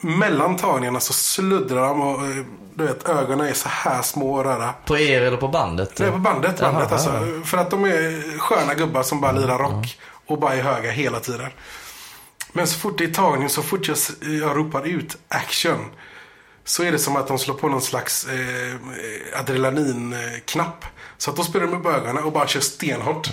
mellan 0.00 0.56
tagningarna 0.56 1.00
så 1.00 1.12
sluddrar 1.12 1.88
de 1.88 2.00
och 2.00 2.26
eh, 2.26 2.44
du 2.74 2.86
vet 2.86 3.08
ögonen 3.08 3.46
är 3.46 3.52
så 3.52 3.68
här 3.68 4.02
små 4.02 4.34
och 4.34 4.44
röra. 4.44 4.74
På 4.84 4.98
er 4.98 5.22
eller 5.22 5.36
på 5.36 5.48
bandet? 5.48 5.96
Det 5.96 6.06
är 6.06 6.10
på 6.12 6.18
bandet. 6.18 6.56
Jaha, 6.60 6.72
bandet 6.72 6.92
alltså. 6.92 7.10
ja. 7.10 7.44
För 7.44 7.58
att 7.58 7.70
de 7.70 7.84
är 7.84 8.38
sköna 8.38 8.74
gubbar 8.74 9.02
som 9.02 9.20
bara 9.20 9.32
lirar 9.32 9.58
rock. 9.58 9.98
Och 10.26 10.38
bara 10.38 10.54
är 10.54 10.62
höga 10.62 10.90
hela 10.90 11.20
tiden. 11.20 11.50
Men 12.52 12.66
så 12.66 12.78
fort 12.78 12.98
det 12.98 13.04
är 13.04 13.14
tagning, 13.14 13.48
så 13.48 13.62
fort 13.62 13.88
jag, 13.88 13.96
jag 14.20 14.56
ropar 14.56 14.86
ut 14.86 15.18
action. 15.28 15.84
Så 16.68 16.82
är 16.82 16.92
det 16.92 16.98
som 16.98 17.16
att 17.16 17.28
de 17.28 17.38
slår 17.38 17.54
på 17.54 17.68
någon 17.68 17.82
slags 17.82 18.26
eh, 18.26 18.74
adrenalinknapp. 19.40 20.84
Så 21.18 21.30
att 21.30 21.36
då 21.36 21.44
spelar 21.44 21.66
de 21.66 21.80
upp 21.80 21.86
ögonen 21.86 22.24
och 22.24 22.32
bara 22.32 22.46
kör 22.46 22.60
stenhårt. 22.60 23.28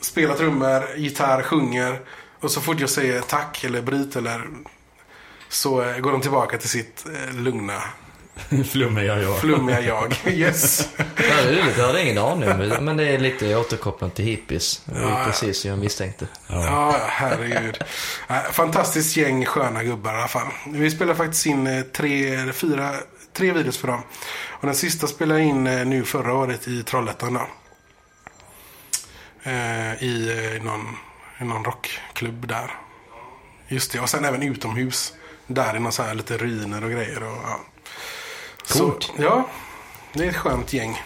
Spelar 0.00 0.34
trummor, 0.34 0.96
gitarr, 0.96 1.42
sjunger. 1.42 2.00
Och 2.40 2.50
så 2.50 2.60
fort 2.60 2.80
jag 2.80 2.90
säger 2.90 3.20
tack 3.20 3.64
eller 3.64 3.82
bryt 3.82 4.16
eller 4.16 4.46
så 5.48 5.82
eh, 5.82 5.98
går 5.98 6.12
de 6.12 6.20
tillbaka 6.20 6.58
till 6.58 6.68
sitt 6.68 7.06
eh, 7.14 7.34
lugna, 7.34 7.82
Flummiga 8.70 9.18
jag. 9.22 9.38
flummiga 9.40 9.80
jag. 9.80 10.16
Yes. 10.26 10.88
Ja, 10.96 11.04
det 11.16 11.22
är 11.24 11.62
roligt. 11.62 11.78
Jag 11.78 11.86
hade 11.86 12.02
ingen 12.02 12.18
aning 12.18 12.50
om. 12.50 12.84
Men 12.84 12.96
det 12.96 13.04
är 13.08 13.18
lite 13.18 13.56
återkopplat 13.56 14.14
till 14.14 14.24
hippies. 14.24 14.82
Det 14.84 15.00
var 15.00 15.24
precis 15.24 15.60
som 15.60 15.70
jag 15.70 15.78
misstänkte. 15.78 16.26
Ja, 16.46 16.96
herregud. 17.08 17.84
Nej, 18.28 18.42
Fantastiskt 18.52 19.16
gäng 19.16 19.44
sköna 19.46 19.84
gubbar 19.84 20.14
i 20.14 20.16
alla 20.16 20.28
fall. 20.28 20.46
Vi 20.66 20.90
spelar 20.90 21.14
faktiskt 21.14 21.46
in 21.46 21.66
eh, 21.66 21.82
tre, 21.82 22.34
eller 22.34 22.52
fyra, 22.52 22.94
tre 23.32 23.52
videos 23.52 23.78
för 23.78 23.88
dem. 23.88 24.02
Och 24.48 24.66
den 24.66 24.74
sista 24.74 25.06
spelade 25.06 25.40
jag 25.40 25.48
in 25.48 25.66
eh, 25.66 25.84
nu 25.86 26.04
förra 26.04 26.34
året 26.34 26.68
i 26.68 26.82
Trollhättan 26.82 27.34
då. 27.34 27.46
Eh, 29.42 30.02
I 30.02 30.60
någon, 30.62 30.96
i 31.40 31.44
någon 31.44 31.64
rockklubb 31.64 32.46
där. 32.48 32.70
Just 33.68 33.92
det, 33.92 34.00
och 34.00 34.08
sen 34.08 34.24
även 34.24 34.42
utomhus. 34.42 35.12
Där 35.46 35.76
i 35.76 35.80
någon 35.80 35.92
så 35.92 36.02
här 36.02 36.14
lite 36.14 36.36
ruiner 36.38 36.84
och 36.84 36.90
grejer. 36.90 37.22
Och, 37.22 37.36
ja. 37.44 37.60
Coolt. 38.70 39.02
Så, 39.02 39.12
ja, 39.22 39.48
det 40.12 40.24
är 40.24 40.28
ett 40.28 40.36
skönt 40.36 40.72
gäng. 40.72 41.00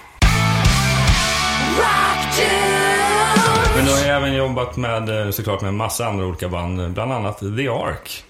Men 3.76 3.84
du 3.84 3.90
har 3.92 4.04
även 4.04 4.34
jobbat 4.34 4.76
med, 4.76 5.24
eh, 5.26 5.30
såklart 5.30 5.60
med 5.60 5.74
massa 5.74 6.06
andra 6.06 6.26
olika 6.26 6.48
band, 6.48 6.92
bland 6.92 7.12
annat 7.12 7.38
The 7.38 7.68
Ark. 7.68 8.24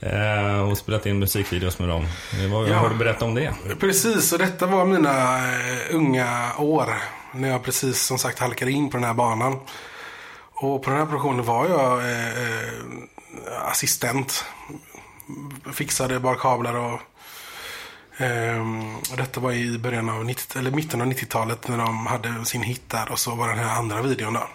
Eh, 0.00 0.60
och 0.70 0.78
spelat 0.78 1.06
in 1.06 1.18
musikvideos 1.18 1.78
med 1.78 1.88
dem. 1.88 2.02
Eh, 2.44 2.52
Vad 2.52 2.68
Ja. 2.68 2.74
har 2.76 2.88
du 2.88 2.94
berättat 2.94 3.22
om 3.22 3.34
det? 3.34 3.54
Precis, 3.80 4.32
och 4.32 4.38
detta 4.38 4.66
var 4.66 4.84
mina 4.84 5.36
eh, 5.38 5.94
unga 5.94 6.52
år. 6.58 6.94
När 7.34 7.48
jag 7.48 7.62
precis 7.64 8.02
som 8.02 8.18
sagt 8.18 8.38
halkade 8.38 8.70
in 8.70 8.90
på 8.90 8.96
den 8.96 9.04
här 9.06 9.14
banan. 9.14 9.60
Och 10.54 10.82
på 10.82 10.90
den 10.90 10.98
här 10.98 11.06
produktionen 11.06 11.44
var 11.44 11.68
jag 11.68 11.98
eh, 12.00 12.28
eh, 12.28 13.70
assistent. 13.70 14.44
Fixade 15.72 16.20
barkablar 16.20 16.74
och 16.74 16.84
ehm, 16.92 16.94
och 16.94 17.00
detta 19.16 19.40
var 19.40 19.52
i 19.52 19.78
början 19.78 20.08
av 20.08 20.24
90, 20.24 20.58
eller 20.58 20.70
mitten 20.70 21.00
av 21.00 21.06
90-talet 21.06 21.68
när 21.68 21.78
de 21.78 22.06
hade 22.06 22.44
sin 22.44 22.62
hit 22.62 22.82
där 22.90 23.12
och 23.12 23.18
så 23.18 23.34
var 23.34 23.48
den 23.48 23.58
här 23.58 23.76
andra 23.78 24.02
videon 24.02 24.32
då. 24.32 24.48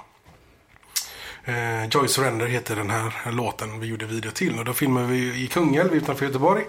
Eh, 1.46 1.86
Joy 1.86 2.08
Surrender 2.08 2.48
heter 2.48 2.76
den 2.76 2.90
här 2.90 3.32
låten 3.32 3.80
vi 3.80 3.88
gjorde 3.88 4.06
video 4.06 4.32
till. 4.32 4.60
Och 4.60 4.66
då 4.66 4.74
filmade 4.74 5.08
vi 5.08 5.44
i 5.44 5.48
Kungälv 5.48 5.94
utanför 5.94 6.26
Göteborg. 6.26 6.64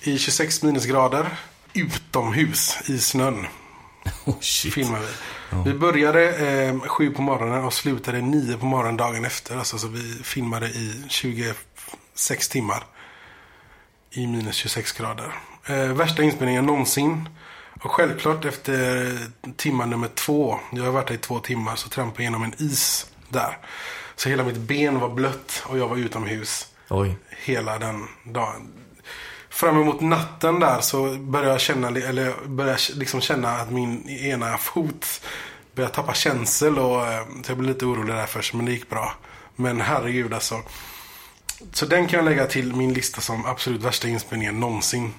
I 0.00 0.18
26 0.18 0.62
minusgrader. 0.62 1.26
Utomhus 1.72 2.78
i 2.90 2.98
snön 2.98 3.46
Oh, 4.24 4.40
shit. 4.40 4.74
filmade 4.74 5.06
vi. 5.06 5.72
Vi 5.72 5.78
började 5.78 6.36
eh, 6.36 6.80
sju 6.80 7.10
på 7.10 7.22
morgonen 7.22 7.64
och 7.64 7.72
slutade 7.72 8.20
nio 8.20 8.56
på 8.56 8.66
morgonen 8.66 8.96
dagen 8.96 9.24
efter. 9.24 9.56
Alltså, 9.56 9.78
så 9.78 9.88
vi 9.88 10.22
filmade 10.22 10.66
i 10.66 11.04
26 11.08 12.48
timmar. 12.48 12.84
I 14.10 14.26
minus 14.26 14.56
26 14.56 14.92
grader. 14.92 15.32
Eh, 15.66 15.92
värsta 15.92 16.22
inspelningen 16.22 16.66
någonsin. 16.66 17.28
Och 17.82 17.90
självklart 17.90 18.44
efter 18.44 19.18
timma 19.56 19.86
nummer 19.86 20.08
två. 20.08 20.58
Jag 20.72 20.84
har 20.84 20.90
varit 20.92 21.08
där 21.08 21.14
i 21.14 21.18
två 21.18 21.38
timmar. 21.38 21.76
Så 21.76 21.88
trampade 21.88 22.22
jag 22.22 22.32
genom 22.32 22.42
en 22.42 22.54
is 22.58 23.06
där. 23.28 23.58
Så 24.16 24.28
hela 24.28 24.44
mitt 24.44 24.56
ben 24.56 25.00
var 25.00 25.08
blött 25.08 25.62
och 25.66 25.78
jag 25.78 25.88
var 25.88 25.96
utomhus 25.96 26.66
Oj. 26.90 27.16
hela 27.44 27.78
den 27.78 28.08
dagen. 28.24 28.72
Fram 29.50 29.80
emot 29.80 30.00
natten 30.00 30.60
där 30.60 30.80
så 30.80 31.16
började 31.16 31.50
jag 31.50 31.60
känna, 31.60 31.88
eller 31.88 32.46
började 32.46 32.78
liksom 32.94 33.20
känna 33.20 33.50
att 33.50 33.70
min 33.70 34.08
ena 34.08 34.58
fot 34.58 35.20
började 35.74 35.94
tappa 35.94 36.14
känsel. 36.14 36.78
Och, 36.78 37.06
eh, 37.06 37.26
så 37.44 37.50
jag 37.50 37.58
blev 37.58 37.68
lite 37.74 37.84
orolig 37.86 38.14
där 38.14 38.26
först, 38.26 38.54
men 38.54 38.66
det 38.66 38.72
gick 38.72 38.90
bra. 38.90 39.14
Men 39.56 39.80
herregud 39.80 40.34
alltså. 40.34 40.62
Så 41.72 41.86
den 41.86 42.06
kan 42.06 42.18
jag 42.18 42.24
lägga 42.24 42.46
till 42.46 42.74
min 42.74 42.92
lista 42.92 43.20
som 43.20 43.46
absolut 43.46 43.82
värsta 43.82 44.08
inspelningen 44.08 44.60
någonsin. 44.60 45.14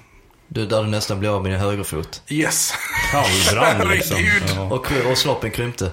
Du, 0.48 0.66
där 0.66 0.82
du 0.82 0.88
nästan 0.88 1.18
blev 1.20 1.32
av 1.34 1.42
med 1.42 1.52
din 1.52 1.60
högerfot. 1.60 2.22
Yes. 2.28 2.74
Kallbrand 3.10 3.90
liksom. 3.94 4.16
Ja. 4.56 4.62
Och, 4.62 4.86
och 5.10 5.18
snoppen 5.18 5.50
krympte. 5.50 5.90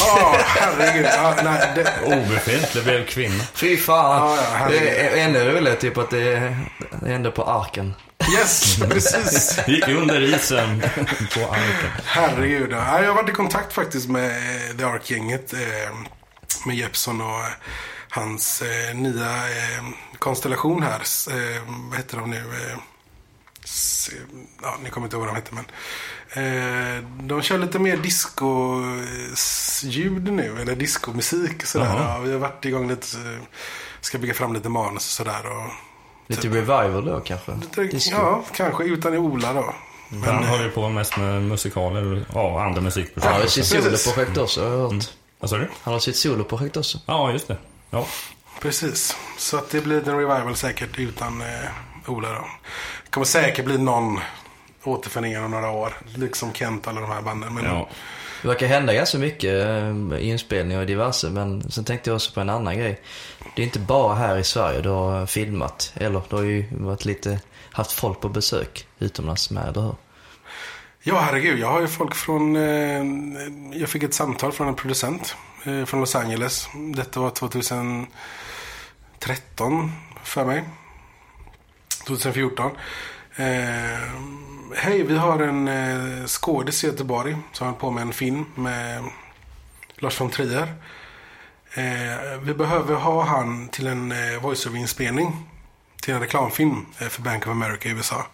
Ja, 0.00 0.36
herregud. 0.46 1.06
Ja, 1.06 1.34
nej, 1.44 1.72
det, 1.74 1.92
Obefintlig 2.06 2.84
blev 2.84 3.06
kvinna. 3.06 3.44
Fy 3.54 3.76
fan. 3.76 4.36
Ja, 4.36 4.58
ja, 4.60 4.68
det 4.68 5.00
är 5.00 5.24
ännu 5.24 5.38
roligare 5.44 5.76
typ 5.76 5.98
att 5.98 6.10
det 6.10 6.56
hände 7.06 7.30
på 7.30 7.44
arken. 7.44 7.94
yes, 8.38 8.76
precis. 8.90 9.60
Gick 9.66 9.88
under 9.88 10.20
isen 10.34 10.80
på 11.34 11.40
arken. 11.40 11.90
Herregud. 12.04 12.72
Ja, 12.72 13.00
jag 13.02 13.08
har 13.08 13.14
varit 13.14 13.28
i 13.30 13.32
kontakt 13.32 13.72
faktiskt 13.72 14.08
med 14.08 14.30
eh, 14.30 14.76
The 14.78 14.84
Ark-gänget. 14.84 15.52
Eh, 15.52 15.58
med 16.66 16.76
Jeppson 16.76 17.20
och 17.20 17.26
eh, 17.40 17.52
hans 18.08 18.62
nya 18.94 19.34
konstellation 20.18 20.82
här. 20.82 21.02
Vad 21.90 21.96
heter 21.98 22.16
de 22.16 22.30
nu? 22.30 22.42
Eh, 23.64 24.18
ja, 24.62 24.76
ni 24.84 24.90
kommer 24.90 25.06
inte 25.06 25.16
ihåg 25.16 25.26
vad 25.26 25.34
de 25.34 25.40
heter 25.40 25.54
men. 25.54 25.64
Eh, 26.34 27.04
de 27.26 27.42
kör 27.42 27.58
lite 27.58 27.78
mer 27.78 27.96
disco-ljud 28.92 30.32
nu. 30.32 30.60
Eller 30.60 30.76
discomusik 30.76 31.62
och 31.62 31.68
sådär. 31.68 31.94
Ja, 31.98 32.18
vi 32.18 32.32
har 32.32 32.38
varit 32.38 32.64
igång 32.64 32.88
lite. 32.88 33.16
eh, 33.18 33.38
Ska 34.00 34.18
bygga 34.18 34.34
fram 34.34 34.52
lite 34.54 34.68
manus 34.68 34.96
och 34.96 35.02
sådär. 35.26 35.40
Och, 35.46 35.70
Lite 36.26 36.48
revival 36.48 37.04
då 37.04 37.20
kanske? 37.20 37.52
Disco. 37.90 38.14
ja, 38.16 38.44
kanske 38.54 38.84
utan 38.84 39.14
Ola 39.16 39.52
då. 39.52 39.74
Han 40.24 40.44
håller 40.44 40.64
ju 40.64 40.70
på 40.70 40.88
mest 40.88 41.16
med 41.16 41.42
musikaler 41.42 42.12
och 42.12 42.18
ja, 42.34 42.64
andra 42.64 42.80
musikprojekt. 42.80 43.34
är 43.36 43.42
också. 43.44 43.50
sitt 43.64 43.66
soloprojekt 43.82 44.36
också 44.38 44.60
har 44.64 44.70
jag 44.76 44.78
hört. 44.90 45.10
Vad 45.40 45.50
sa 45.50 45.56
du? 45.56 45.68
Han 45.82 45.92
har 45.94 46.00
sitt 46.00 46.16
soloprojekt 46.16 46.76
också. 46.76 46.98
Ja, 47.06 47.32
just 47.32 47.48
det. 47.48 47.56
Ja. 47.90 48.06
Precis. 48.60 49.16
Så 49.38 49.56
att 49.56 49.70
det 49.70 49.80
blir 49.80 50.08
en 50.08 50.16
revival 50.18 50.56
säkert 50.56 50.98
utan 50.98 51.40
eh, 51.40 51.46
Ola 52.06 52.28
då. 52.28 52.44
Det 53.04 53.10
kommer 53.10 53.24
säkert 53.24 53.64
bli 53.64 53.78
någon 53.78 54.20
återförening 54.84 55.44
om 55.44 55.50
några 55.50 55.70
år. 55.70 55.92
Liksom 56.14 56.52
Kent 56.52 56.86
och 56.86 56.92
alla 56.92 57.00
de 57.00 57.10
här 57.10 57.22
banden. 57.22 57.54
Men 57.54 57.64
ja. 57.64 57.88
Det 58.42 58.48
verkar 58.48 58.66
hända 58.66 58.94
ganska 58.94 59.18
mycket 59.18 59.66
eh, 59.66 60.28
inspelningar 60.28 60.80
och 60.80 60.86
diverse, 60.86 61.30
men 61.30 61.70
sen 61.70 61.84
tänkte 61.84 62.10
jag 62.10 62.14
också 62.14 62.32
på 62.32 62.40
en 62.40 62.50
annan 62.50 62.78
grej. 62.78 63.00
Det 63.56 63.62
är 63.62 63.66
inte 63.66 63.78
bara 63.78 64.14
här 64.14 64.38
i 64.38 64.44
Sverige 64.44 64.80
du 64.80 64.88
har 64.88 65.26
filmat, 65.26 65.92
eller 65.96 66.22
du 66.28 66.36
har 66.36 66.42
ju 66.42 66.64
varit 66.70 67.04
lite, 67.04 67.40
haft 67.72 67.92
folk 67.92 68.20
på 68.20 68.28
besök 68.28 68.86
utomlands 68.98 69.50
med, 69.50 69.68
eller 69.68 69.80
hur? 69.80 69.94
Ja, 71.02 71.20
herregud. 71.20 71.58
Jag 71.58 71.68
har 71.68 71.80
ju 71.80 71.88
folk 71.88 72.14
från... 72.14 72.56
Eh, 72.56 73.04
jag 73.80 73.88
fick 73.88 74.02
ett 74.02 74.14
samtal 74.14 74.52
från 74.52 74.68
en 74.68 74.74
producent 74.74 75.36
eh, 75.64 75.84
från 75.84 76.00
Los 76.00 76.14
Angeles. 76.14 76.68
Detta 76.94 77.20
var 77.20 77.30
2013 77.30 79.92
för 80.24 80.44
mig. 80.44 80.64
2014. 82.04 82.70
Eh, 83.36 84.12
Hej, 84.74 85.02
vi 85.02 85.16
har 85.16 85.38
en 85.38 85.68
eh, 85.68 86.26
skådis 86.26 86.84
i 86.84 86.86
Göteborg 86.86 87.36
som 87.52 87.66
håller 87.66 87.78
på 87.78 87.90
med 87.90 88.02
en 88.02 88.12
film 88.12 88.44
med 88.54 89.04
Lars 89.96 90.20
von 90.20 90.30
Trier. 90.30 90.74
Eh, 91.74 92.38
vi 92.42 92.54
behöver 92.54 92.94
ha 92.94 93.24
han 93.24 93.68
till 93.68 93.86
en 93.86 94.12
eh, 94.12 94.42
voiceover-inspelning. 94.42 95.48
Till 96.02 96.14
en 96.14 96.20
reklamfilm 96.20 96.86
eh, 96.98 97.08
för 97.08 97.22
Bank 97.22 97.46
of 97.46 97.50
America 97.50 97.88
i 97.88 97.92
USA. 97.92 98.26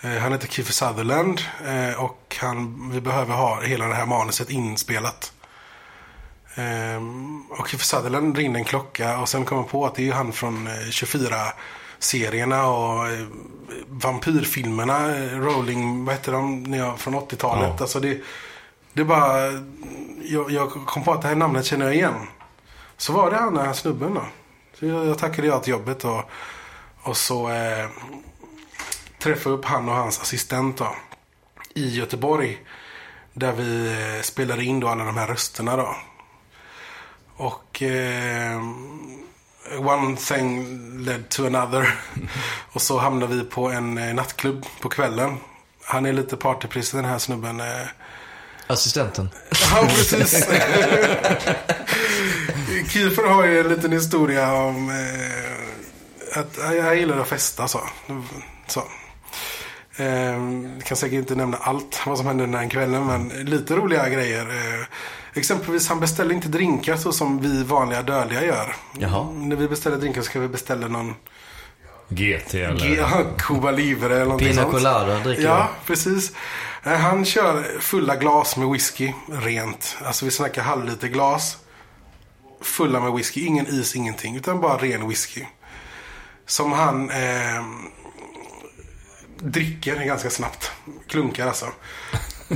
Eh, 0.00 0.18
han 0.18 0.32
heter 0.32 0.48
Kiefer 0.48 0.72
Sutherland 0.72 1.40
eh, 1.66 2.04
och 2.04 2.36
han, 2.40 2.90
vi 2.92 3.00
behöver 3.00 3.34
ha 3.34 3.62
hela 3.62 3.86
det 3.86 3.94
här 3.94 4.06
manuset 4.06 4.50
inspelat. 4.50 5.32
Eh, 6.54 7.02
och 7.60 7.68
Kiefer 7.68 7.84
Sutherland 7.84 8.36
ringde 8.36 8.58
en 8.58 8.64
klocka 8.64 9.18
och 9.18 9.28
sen 9.28 9.44
kom 9.44 9.58
jag 9.58 9.68
på 9.68 9.86
att 9.86 9.94
det 9.94 10.08
är 10.08 10.12
han 10.12 10.32
från 10.32 10.68
24 10.90 11.36
serierna 11.98 12.68
och 12.68 13.08
eh, 13.08 13.26
vampyrfilmerna, 13.86 15.16
eh, 15.16 15.38
Rolling, 15.40 16.04
vad 16.04 16.14
hette 16.14 16.30
de, 16.30 16.94
från 16.98 17.14
80-talet. 17.14 17.72
Ja. 17.76 17.76
Alltså 17.80 18.00
det, 18.00 18.20
det 18.92 19.04
bara, 19.04 19.52
jag, 20.22 20.50
jag, 20.50 20.70
kom 20.70 21.04
på 21.04 21.12
att 21.12 21.22
det 21.22 21.28
här 21.28 21.34
namnet 21.34 21.66
känner 21.66 21.86
jag 21.86 21.94
igen. 21.94 22.26
Så 22.96 23.12
var 23.12 23.30
det 23.30 23.36
han 23.36 23.54
den 23.54 23.66
här 23.66 23.72
snubben 23.72 24.14
då. 24.14 24.22
Så 24.74 24.86
jag, 24.86 25.06
jag 25.06 25.18
tackade 25.18 25.48
ja 25.48 25.58
till 25.58 25.70
jobbet 25.70 26.04
och, 26.04 26.30
och 27.02 27.16
så 27.16 27.50
eh, 27.50 27.88
träffade 29.18 29.50
jag 29.50 29.58
upp 29.58 29.64
han 29.64 29.88
och 29.88 29.94
hans 29.94 30.20
assistent 30.20 30.78
då, 30.78 30.96
i 31.74 31.88
Göteborg. 31.88 32.58
Där 33.32 33.52
vi 33.52 33.86
eh, 33.86 34.22
spelade 34.22 34.64
in 34.64 34.80
då 34.80 34.88
alla 34.88 35.04
de 35.04 35.16
här 35.16 35.26
rösterna 35.26 35.76
då. 35.76 35.96
Och 37.36 37.82
eh, 37.82 38.60
one 39.78 40.16
thing 40.16 40.66
led 41.04 41.28
to 41.28 41.46
another. 41.46 41.94
och 42.72 42.82
så 42.82 42.98
hamnade 42.98 43.34
vi 43.34 43.44
på 43.44 43.70
en 43.70 43.98
eh, 43.98 44.14
nattklubb 44.14 44.66
på 44.80 44.88
kvällen. 44.88 45.36
Han 45.84 46.06
är 46.06 46.12
lite 46.12 46.36
partyprisse 46.36 46.96
den 46.96 47.04
här 47.04 47.18
snubben. 47.18 47.60
Eh. 47.60 47.86
Assistenten. 48.66 49.28
Ja, 49.70 49.88
precis. 49.88 50.32
Kiefer 52.88 53.28
har 53.28 53.46
ju 53.46 53.60
en 53.60 53.68
liten 53.68 53.92
historia 53.92 54.52
om 54.52 54.90
eh, 54.90 56.40
att 56.40 56.58
ja, 56.58 56.74
jag 56.74 56.96
gillar 56.96 57.18
att 57.18 57.28
festa 57.28 57.68
så. 57.68 57.80
så. 58.66 58.80
Eh, 59.96 60.36
kan 60.84 60.96
säkert 60.96 61.18
inte 61.18 61.34
nämna 61.34 61.56
allt 61.56 62.00
vad 62.06 62.18
som 62.18 62.26
hände 62.26 62.46
den 62.46 62.68
kvällen 62.68 63.06
men 63.06 63.28
lite 63.28 63.76
roliga 63.76 64.08
grejer. 64.08 64.42
Eh, 64.42 64.86
exempelvis 65.36 65.88
han 65.88 66.00
beställde 66.00 66.34
inte 66.34 66.48
drinkar 66.48 66.96
så 66.96 67.12
som 67.12 67.40
vi 67.40 67.62
vanliga 67.64 68.02
dödliga 68.02 68.44
gör. 68.44 68.76
Jaha. 68.98 69.30
När 69.32 69.56
vi 69.56 69.68
beställer 69.68 69.96
drinkar 69.96 70.22
ska 70.22 70.40
vi 70.40 70.48
beställa 70.48 70.88
någon 70.88 71.14
GT 72.08 72.54
eller... 72.54 72.88
G- 72.88 73.04
Cuba 73.38 73.70
Libre 73.70 74.14
eller 74.14 74.24
någonting 74.24 74.48
Pina 74.48 74.62
sånt. 74.62 74.74
colada 74.74 75.18
dricker 75.18 75.42
Ja, 75.42 75.68
precis. 75.86 76.32
Eh, 76.84 76.92
Han 76.92 77.24
kör 77.24 77.80
fulla 77.80 78.16
glas 78.16 78.56
med 78.56 78.68
whisky, 78.68 79.12
rent. 79.28 79.96
Alltså 80.04 80.24
vi 80.24 80.30
snackar 80.30 80.62
halvliter 80.62 81.08
glas. 81.08 81.56
Fulla 82.62 83.00
med 83.00 83.12
whisky, 83.12 83.46
ingen 83.46 83.66
is, 83.66 83.96
ingenting. 83.96 84.36
Utan 84.36 84.60
bara 84.60 84.76
ren 84.76 85.08
whisky. 85.08 85.44
Som 86.46 86.72
han 86.72 87.10
eh, 87.10 87.62
dricker 89.38 90.04
ganska 90.04 90.30
snabbt. 90.30 90.70
Klunkar 91.08 91.46
alltså. 91.46 91.66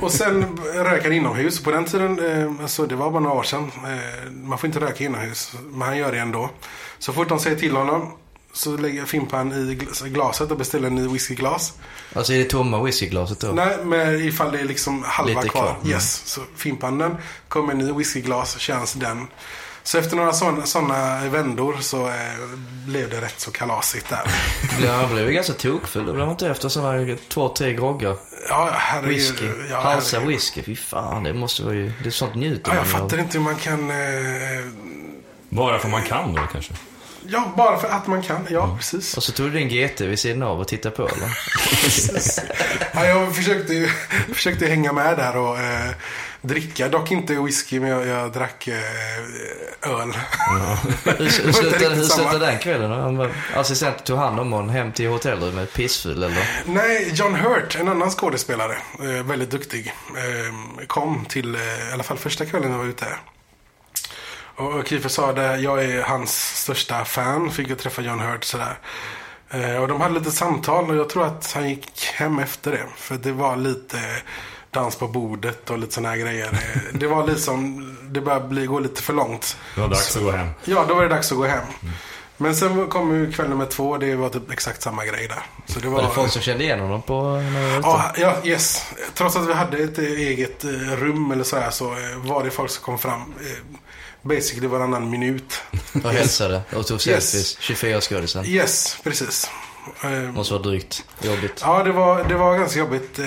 Och 0.02 0.12
sen 0.12 0.58
röker 0.74 1.02
han 1.04 1.12
inomhus. 1.12 1.62
På 1.62 1.70
den 1.70 1.84
tiden, 1.84 2.18
eh, 2.42 2.62
alltså 2.62 2.86
det 2.86 2.96
var 2.96 3.10
bara 3.10 3.20
några 3.22 3.36
år 3.36 3.42
sedan. 3.42 3.70
Eh, 3.84 4.30
man 4.32 4.58
får 4.58 4.66
inte 4.66 4.80
röka 4.80 5.04
inomhus. 5.04 5.52
Men 5.70 5.88
han 5.88 5.96
gör 5.98 6.12
det 6.12 6.18
ändå. 6.18 6.50
Så 6.98 7.12
fort 7.12 7.28
de 7.28 7.38
säger 7.38 7.56
till 7.56 7.76
honom 7.76 8.12
så 8.52 8.76
lägger 8.76 9.04
Fimpan 9.04 9.52
i 9.52 9.74
gl- 9.74 10.08
glaset 10.08 10.50
och 10.50 10.56
beställer 10.58 10.86
en 10.86 10.94
ny 10.94 11.08
whiskyglas. 11.08 11.72
Alltså 12.12 12.32
är 12.32 12.38
det 12.38 12.44
tomma 12.44 12.82
whiskyglaset 12.82 13.40
då? 13.40 13.46
Nej, 13.46 13.76
men 13.84 14.20
ifall 14.28 14.52
det 14.52 14.60
är 14.60 14.64
liksom 14.64 15.02
halva 15.06 15.40
Lite 15.40 15.48
kvar. 15.52 15.62
kvar. 15.62 15.76
Mm. 15.80 15.92
Yes, 15.92 16.22
så 16.26 16.40
Fimpan 16.56 16.98
den. 16.98 17.16
Kommer 17.48 17.72
en 17.72 17.78
ny 17.78 17.92
whiskyglas, 17.92 18.58
känns 18.58 18.92
den. 18.92 19.26
Så 19.82 19.98
efter 19.98 20.16
några 20.16 20.32
sådana, 20.66 21.20
vändor 21.28 21.76
så 21.80 22.06
eh, 22.08 22.14
blev 22.86 23.10
det 23.10 23.20
rätt 23.20 23.40
så 23.40 23.50
kalasigt 23.50 24.08
där. 24.08 24.22
Ja, 24.86 24.92
Han 24.92 25.12
blev 25.14 25.26
ju 25.28 25.32
ganska 25.34 25.52
tokfull. 25.52 26.06
Det 26.06 26.12
blev 26.12 26.24
han 26.24 26.30
inte 26.32 26.48
efter 26.48 26.68
sådana 26.68 27.16
två, 27.28 27.48
tre 27.48 27.72
groggar. 27.72 28.16
Ja, 28.48 28.70
herregud. 28.72 29.14
Whisky. 29.14 29.46
Ja, 29.70 29.80
Halsa 29.80 30.20
whisky. 30.20 30.62
Fy 30.62 30.76
fan, 30.76 31.22
det 31.24 31.32
måste 31.34 31.62
vara 31.62 31.74
ju... 31.74 31.92
Det 32.02 32.08
är 32.08 32.10
sånt 32.10 32.34
njuter 32.34 32.70
Ja, 32.70 32.76
jag 32.76 32.86
man 32.86 32.94
av. 32.94 32.98
fattar 33.08 33.18
inte 33.22 33.38
hur 33.38 33.44
man 33.44 33.56
kan... 33.56 33.90
Eh, 33.90 34.64
Bara 35.48 35.78
för 35.78 35.88
man 35.88 36.02
kan 36.02 36.34
då 36.34 36.42
kanske? 36.52 36.74
ja, 37.26 37.52
bara 37.56 37.78
för 37.78 37.88
att 37.88 38.06
man 38.06 38.22
kan. 38.22 38.46
Ja, 38.50 38.76
precis. 38.76 39.16
Och 39.16 39.22
så 39.22 39.32
tog 39.32 39.52
du 39.52 39.58
din 39.58 39.68
GT 39.68 40.00
vid 40.00 40.18
sidan 40.18 40.42
av 40.42 40.60
och 40.60 40.68
tittade 40.68 40.96
på 40.96 41.08
eller? 41.08 41.38
Ja, 42.94 43.04
jag 43.06 43.36
försökte, 43.36 43.74
ju- 43.74 43.90
försökte 44.34 44.66
hänga 44.66 44.92
med 44.92 45.16
där 45.16 45.36
och 45.36 45.58
eh, 45.58 45.90
dricka. 46.42 46.88
Dock 46.88 47.10
inte 47.10 47.34
whisky, 47.34 47.80
men 47.80 47.90
jag, 47.90 48.06
jag 48.06 48.32
drack 48.32 48.68
eh, 48.68 49.90
öl. 49.90 50.12
Hur, 51.04 51.24
hur, 51.24 51.52
slutade, 51.52 52.32
hur 52.32 52.38
den 52.38 52.58
kvällen? 52.58 52.90
Han 52.90 53.16
var, 53.16 53.30
assistenten 53.54 54.04
tog 54.04 54.18
hand 54.18 54.40
om 54.40 54.52
honom 54.52 54.70
hem 54.70 54.92
till 54.92 55.08
hotellrummet 55.08 55.72
pissfull 55.72 56.22
eller? 56.22 56.62
Nej, 56.66 57.10
John 57.14 57.34
Hurt, 57.34 57.76
en 57.80 57.88
annan 57.88 58.10
skådespelare, 58.10 58.76
eh, 59.00 59.26
väldigt 59.26 59.50
duktig, 59.50 59.92
eh, 60.16 60.86
kom 60.86 61.24
till 61.24 61.54
eh, 61.54 61.60
i 61.60 61.92
alla 61.92 62.02
fall 62.02 62.18
första 62.18 62.46
kvällen 62.46 62.70
jag 62.70 62.78
var 62.78 62.86
ute. 62.86 63.06
Och 64.56 64.74
och 64.74 64.88
Kiefer 64.88 65.08
sa 65.08 65.32
det, 65.32 65.56
jag 65.56 65.84
är 65.84 66.02
hans 66.02 66.62
största 66.62 67.04
fan, 67.04 67.50
fick 67.50 67.70
jag 67.70 67.78
träffa 67.78 68.02
John 68.02 68.20
Hurt 68.20 68.44
sådär. 68.44 68.78
Eh, 69.50 69.76
och 69.76 69.88
de 69.88 70.00
hade 70.00 70.14
lite 70.14 70.30
samtal 70.30 70.90
och 70.90 70.96
jag 70.96 71.08
tror 71.08 71.26
att 71.26 71.52
han 71.54 71.68
gick 71.68 72.04
hem 72.04 72.38
efter 72.38 72.70
det. 72.70 72.86
För 72.96 73.14
det 73.14 73.32
var 73.32 73.56
lite 73.56 73.98
dans 74.70 74.96
på 74.96 75.08
bordet 75.08 75.70
och 75.70 75.78
lite 75.78 75.94
sådana 75.94 76.08
här 76.08 76.16
grejer. 76.16 76.50
Det 76.92 77.06
var 77.06 77.26
liksom, 77.26 77.96
det 78.10 78.20
började 78.20 78.48
bli, 78.48 78.66
gå 78.66 78.78
lite 78.78 79.02
för 79.02 79.12
långt. 79.12 79.56
Det 79.74 79.80
var 79.80 79.88
dags 79.88 80.16
att 80.16 80.22
gå 80.22 80.30
hem. 80.30 80.48
Ja, 80.64 80.84
då 80.88 80.94
var 80.94 81.02
det 81.02 81.08
dags 81.08 81.32
att 81.32 81.38
gå 81.38 81.44
hem. 81.44 81.64
Men 82.36 82.56
sen 82.56 82.86
kom 82.86 83.14
ju 83.14 83.32
kväll 83.32 83.48
nummer 83.48 83.66
två, 83.66 83.96
det 83.98 84.14
var 84.16 84.28
typ 84.28 84.50
exakt 84.50 84.82
samma 84.82 85.04
grej 85.04 85.28
där. 85.28 85.42
Så 85.66 85.80
det 85.80 85.88
var, 85.88 86.02
Var 86.02 86.08
det 86.08 86.14
folk 86.14 86.32
som 86.32 86.42
kände 86.42 86.64
igen 86.64 86.80
honom 86.80 87.02
på? 87.02 87.42
Ja, 87.82 88.12
ja, 88.16 88.36
yes. 88.44 88.86
Trots 89.14 89.36
att 89.36 89.48
vi 89.48 89.52
hade 89.52 89.78
ett 89.78 89.98
eget 89.98 90.64
eh, 90.64 90.70
rum 90.70 91.30
eller 91.32 91.44
så 91.44 91.56
här 91.58 91.70
så 91.70 91.84
eh, 91.92 92.16
var 92.16 92.44
det 92.44 92.50
folk 92.50 92.70
som 92.70 92.84
kom 92.84 92.98
fram. 92.98 93.20
eh, 93.20 93.76
Basically 94.22 94.66
varannan 94.66 95.10
minut. 95.10 95.60
Och 96.04 96.10
hälsade 96.10 96.62
och 96.76 96.86
tog 96.86 96.94
Yes. 97.06 97.30
selfies. 97.30 97.56
24 97.60 98.00
skådisen. 98.00 98.44
Yes, 98.46 98.96
precis. 99.04 99.50
Eh, 100.04 100.10
Måste 100.32 100.54
vara 100.54 100.62
drygt 100.62 101.04
jobbigt. 101.22 101.60
Ja, 101.64 101.82
det 101.82 101.92
var, 101.92 102.24
det 102.24 102.34
var 102.34 102.58
ganska 102.58 102.78
jobbigt. 102.78 103.18
Eh, 103.18 103.26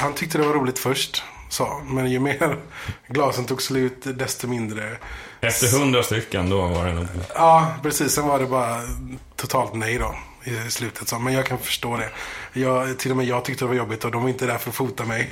Han 0.00 0.12
tyckte 0.14 0.38
det 0.38 0.46
var 0.46 0.54
roligt 0.54 0.78
först. 0.78 1.22
Så, 1.48 1.80
men 1.84 2.10
ju 2.10 2.18
mer 2.20 2.56
glasen 3.08 3.44
tog 3.44 3.62
slut, 3.62 4.02
desto 4.04 4.46
mindre. 4.48 4.96
Efter 5.40 5.78
hundra 5.78 6.02
stycken, 6.02 6.50
då 6.50 6.66
var 6.66 6.86
det 6.86 6.92
nog... 6.92 7.06
Ja, 7.34 7.74
precis. 7.82 8.12
Sen 8.12 8.26
var 8.28 8.38
det 8.38 8.46
bara 8.46 8.80
totalt 9.36 9.74
nej 9.74 9.98
då 9.98 10.14
i 10.44 10.70
slutet. 10.70 11.08
Så. 11.08 11.18
Men 11.18 11.32
jag 11.32 11.46
kan 11.46 11.58
förstå 11.58 11.96
det. 11.96 12.08
Jag, 12.60 12.98
till 12.98 13.10
och 13.10 13.16
med 13.16 13.26
jag 13.26 13.44
tyckte 13.44 13.64
det 13.64 13.68
var 13.68 13.74
jobbigt 13.74 14.04
och 14.04 14.10
de 14.10 14.22
var 14.22 14.28
inte 14.28 14.46
där 14.46 14.58
för 14.58 14.70
att 14.70 14.76
fota 14.76 15.04
mig. 15.04 15.30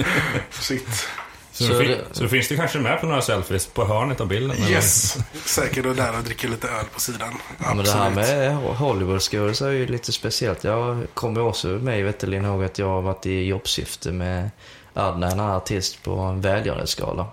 Shit. 0.50 1.08
Så, 1.56 1.64
Så 1.64 1.72
det- 1.82 1.98
så 2.12 2.22
då 2.22 2.28
finns 2.28 2.48
det 2.48 2.56
kanske 2.56 2.78
med 2.78 3.00
på 3.00 3.06
några 3.06 3.22
selfies 3.22 3.66
på 3.66 3.84
hörnet 3.84 4.20
av 4.20 4.26
bilden? 4.28 4.50
eller? 4.56 4.70
Yes, 4.70 5.16
säkert. 5.46 5.86
Och 5.86 5.94
där 5.96 6.18
och 6.18 6.24
dricker 6.24 6.48
lite 6.48 6.68
öl 6.68 6.84
på 6.94 7.00
sidan. 7.00 7.34
Ja, 7.64 7.74
men 7.74 7.84
det 7.84 7.90
här 7.90 8.10
med 8.10 8.56
Hollywoodskådisar 8.56 9.68
är 9.68 9.72
ju 9.72 9.86
lite 9.86 10.12
speciellt. 10.12 10.64
Jag 10.64 11.06
kommer 11.14 11.40
också 11.40 11.66
mig 11.68 12.02
veterligen 12.02 12.44
ihåg 12.44 12.64
att 12.64 12.78
jag 12.78 12.86
har 12.88 13.02
varit 13.02 13.26
i 13.26 13.44
jobbsyfte 13.44 14.12
med 14.12 14.50
Adna, 14.94 15.30
en 15.30 15.40
artist 15.40 16.02
på 16.02 16.12
en 16.12 16.40
välgörenhetsgala. 16.40 17.26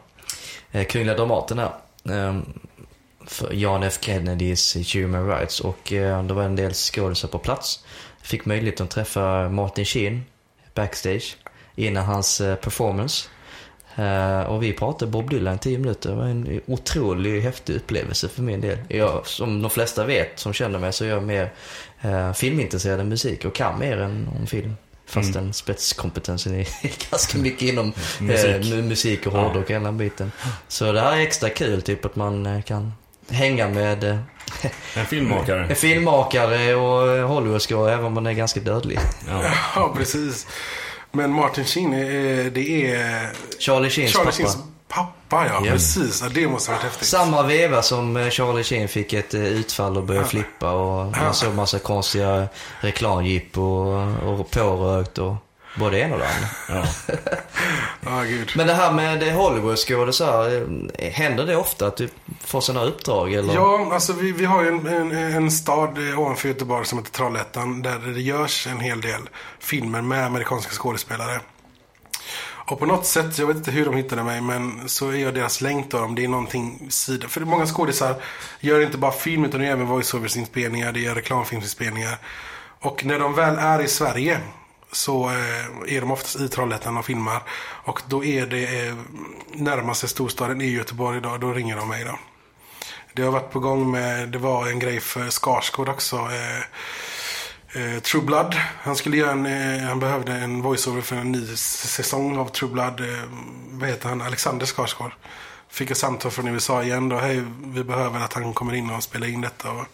Eh, 0.71 0.85
Kungliga 0.85 1.15
Dramaten 1.17 1.59
här. 1.59 1.71
Eh, 2.09 2.39
för 3.27 3.53
John 3.53 3.83
F 3.83 3.97
Kennedys 4.01 4.75
Human 4.95 5.27
Rights 5.27 5.59
och 5.59 5.93
eh, 5.93 6.23
det 6.23 6.33
var 6.33 6.43
en 6.43 6.55
del 6.55 6.73
skådisar 6.73 7.27
på 7.27 7.39
plats. 7.39 7.83
Fick 8.21 8.45
möjlighet 8.45 8.81
att 8.81 8.89
träffa 8.89 9.49
Martin 9.49 9.85
Sheen 9.85 10.23
backstage 10.75 11.37
innan 11.75 12.05
hans 12.05 12.41
eh, 12.41 12.55
performance. 12.55 13.27
Eh, 13.95 14.41
och 14.41 14.63
vi 14.63 14.73
pratade 14.73 15.11
Bob 15.11 15.29
Dylan 15.29 15.55
i 15.55 15.57
tio 15.57 15.77
minuter. 15.77 16.09
Det 16.09 16.15
var 16.15 16.23
en 16.25 16.61
otroligt 16.65 17.43
häftig 17.43 17.75
upplevelse 17.75 18.29
för 18.29 18.41
min 18.41 18.61
del. 18.61 18.77
Jag, 18.87 19.27
som 19.27 19.61
de 19.61 19.71
flesta 19.71 20.05
vet 20.05 20.39
som 20.39 20.53
känner 20.53 20.79
mig 20.79 20.93
så 20.93 21.05
är 21.05 21.09
jag 21.09 21.23
mer 21.23 21.51
eh, 22.01 22.33
filmintresserad 22.33 22.99
än 22.99 23.09
musik 23.09 23.45
och 23.45 23.55
kan 23.55 23.79
mer 23.79 23.97
än 24.01 24.29
om 24.39 24.47
film. 24.47 24.73
Fast 25.05 25.33
den 25.33 25.53
spetskompetensen 25.53 26.55
är 26.55 26.67
ganska 27.11 27.37
mycket 27.37 27.61
inom 27.61 27.93
Musik. 28.19 28.45
eh, 28.49 28.59
mu- 28.59 28.81
musik 28.81 29.27
och 29.27 29.33
hårdrock 29.33 29.63
och 29.65 29.71
hela 29.71 29.85
den 29.85 29.97
biten. 29.97 30.31
Så 30.67 30.91
det 30.91 31.01
här 31.01 31.17
är 31.17 31.21
extra 31.21 31.49
kul, 31.49 31.81
typ 31.81 32.05
att 32.05 32.15
man 32.15 32.45
eh, 32.45 32.61
kan 32.61 32.93
hänga 33.29 33.69
med 33.69 34.03
eh, 34.03 34.17
En 34.95 35.05
filmmakare. 35.05 35.65
en 35.69 35.75
filmmakare 35.75 36.75
och 36.75 37.07
eh, 37.17 37.27
Hollywoodskådespelare 37.27 37.93
även 37.93 38.05
om 38.05 38.13
man 38.13 38.27
är 38.27 38.33
ganska 38.33 38.59
dödlig. 38.59 38.99
Ja. 39.27 39.43
Ja, 39.75 39.93
precis. 39.97 40.47
Men 41.15 41.31
Martin 41.33 41.65
Sheen, 41.65 41.93
är- 41.93 42.49
det 42.49 42.91
är 42.91 43.29
Charlie 43.59 43.89
Sheens 43.89 44.11
Charlie 44.11 44.25
pappa. 44.25 44.31
Sheens 44.37 44.57
pappa. 44.87 45.47
Ja, 45.47 45.61
Ja. 45.65 45.71
precis. 45.71 46.23
Det 46.33 46.47
måste 46.47 46.71
ha 46.71 46.75
varit 46.77 46.83
häftigt. 46.83 47.07
Samma 47.07 47.43
veva 47.43 47.81
som 47.81 48.17
eh, 48.17 48.29
Charlie 48.29 48.63
Sheen 48.63 48.87
fick 48.87 49.13
ett 49.13 49.33
eh, 49.33 49.41
utfall 49.43 49.97
och 49.97 50.03
började 50.03 50.27
flippa 50.27 50.71
och 50.71 51.17
man 51.17 51.33
såg 51.33 51.53
massa 51.55 51.79
konstiga 51.79 52.47
reklamjipp 52.79 53.57
och, 53.57 53.87
och 54.23 54.51
pårökt 54.51 55.17
och 55.17 55.35
både 55.75 56.01
en 56.01 56.13
och 56.13 56.19
det 56.19 56.27
andra. 56.27 56.47
Ja. 56.69 57.15
Ja, 58.05 58.21
gud. 58.23 58.51
Men 58.55 58.67
det 58.67 58.73
här 58.73 58.91
med 58.91 59.33
Hollywoodskådisar, 59.33 60.65
eh, 60.99 61.11
händer 61.11 61.45
det 61.45 61.55
ofta 61.55 61.87
att 61.87 61.97
du 61.97 62.09
får 62.39 62.61
sådana 62.61 62.85
uppdrag 62.85 63.33
eller? 63.33 63.53
Ja, 63.53 63.89
alltså 63.93 64.13
vi, 64.13 64.31
vi 64.31 64.45
har 64.45 64.63
ju 64.63 64.67
en, 64.67 64.87
en, 64.87 65.11
en 65.11 65.51
stad 65.51 66.09
eh, 66.09 66.19
ovanför 66.19 66.47
Göteborg 66.47 66.85
som 66.85 66.97
heter 66.97 67.11
Trollhättan. 67.11 67.81
Där 67.81 67.99
det 67.99 68.21
görs 68.21 68.67
en 68.67 68.79
hel 68.79 69.01
del 69.01 69.29
filmer 69.59 70.01
med 70.01 70.25
amerikanska 70.25 70.71
skådespelare. 70.71 71.39
Och 72.65 72.79
på 72.79 72.85
något 72.85 73.05
sätt, 73.05 73.37
jag 73.39 73.47
vet 73.47 73.57
inte 73.57 73.71
hur 73.71 73.85
de 73.85 73.95
hittade 73.95 74.23
mig, 74.23 74.41
men 74.41 74.89
så 74.89 75.09
är 75.09 75.15
jag 75.15 75.33
deras 75.33 75.61
länk 75.61 75.91
då. 75.91 75.99
Om 75.99 76.15
det 76.15 76.23
är 76.23 76.27
någonting 76.27 76.87
sida. 76.89 77.27
För 77.27 77.41
många 77.41 77.65
skådisar 77.65 78.15
gör 78.59 78.81
inte 78.81 78.97
bara 78.97 79.11
film 79.11 79.45
utan 79.45 79.59
de 79.59 79.65
gör 79.65 79.73
även 79.73 79.87
voiceovers-inspelningar, 79.87 80.91
det 80.91 80.99
gör 80.99 81.15
reklamfilmsinspelningar. 81.15 82.17
Och 82.79 83.05
när 83.05 83.19
de 83.19 83.35
väl 83.35 83.55
är 83.57 83.81
i 83.81 83.87
Sverige 83.87 84.39
så 84.93 85.29
eh, 85.29 85.95
är 85.95 86.01
de 86.01 86.11
oftast 86.11 86.39
i 86.39 86.49
Trollhättan 86.49 86.97
och 86.97 87.05
filmar. 87.05 87.43
Och 87.83 88.01
då 88.07 88.23
är 88.23 88.45
det 88.45 88.87
eh, 88.87 88.95
närmaste 89.53 90.07
storstaden 90.07 90.61
i 90.61 90.71
Göteborg 90.71 91.17
idag, 91.17 91.39
då 91.39 91.51
ringer 91.51 91.77
de 91.77 91.87
mig 91.87 92.03
då. 92.03 92.19
Det 93.13 93.21
har 93.21 93.31
varit 93.31 93.51
på 93.51 93.59
gång 93.59 93.91
med, 93.91 94.29
det 94.29 94.37
var 94.37 94.67
en 94.67 94.79
grej 94.79 94.99
för 94.99 95.29
Skarsgård 95.29 95.89
också. 95.89 96.15
Eh, 96.15 96.59
eh 97.81 97.99
True 97.99 98.23
Blood. 98.23 98.55
Han 98.81 98.95
skulle 98.95 99.17
göra 99.17 99.31
en, 99.31 99.45
eh, 99.45 99.87
han 99.87 99.99
behövde 99.99 100.33
en 100.33 100.61
voiceover 100.61 101.01
för 101.01 101.15
en 101.15 101.31
ny 101.31 101.55
säsong 101.55 102.37
av 102.37 102.47
True 102.47 102.71
Blood. 102.71 102.99
Eh, 102.99 103.23
vad 103.71 103.89
heter 103.89 104.09
han? 104.09 104.21
Alexander 104.21 104.65
Skarsgård. 104.65 105.11
Fick 105.69 105.91
ett 105.91 105.97
samtal 105.97 106.31
från 106.31 106.47
USA 106.47 106.83
igen 106.83 107.09
då. 107.09 107.17
Hej, 107.17 107.43
vi 107.63 107.83
behöver 107.83 108.19
att 108.19 108.33
han 108.33 108.53
kommer 108.53 108.73
in 108.73 108.89
och 108.89 109.03
spelar 109.03 109.27
in 109.27 109.41
detta. 109.41 109.85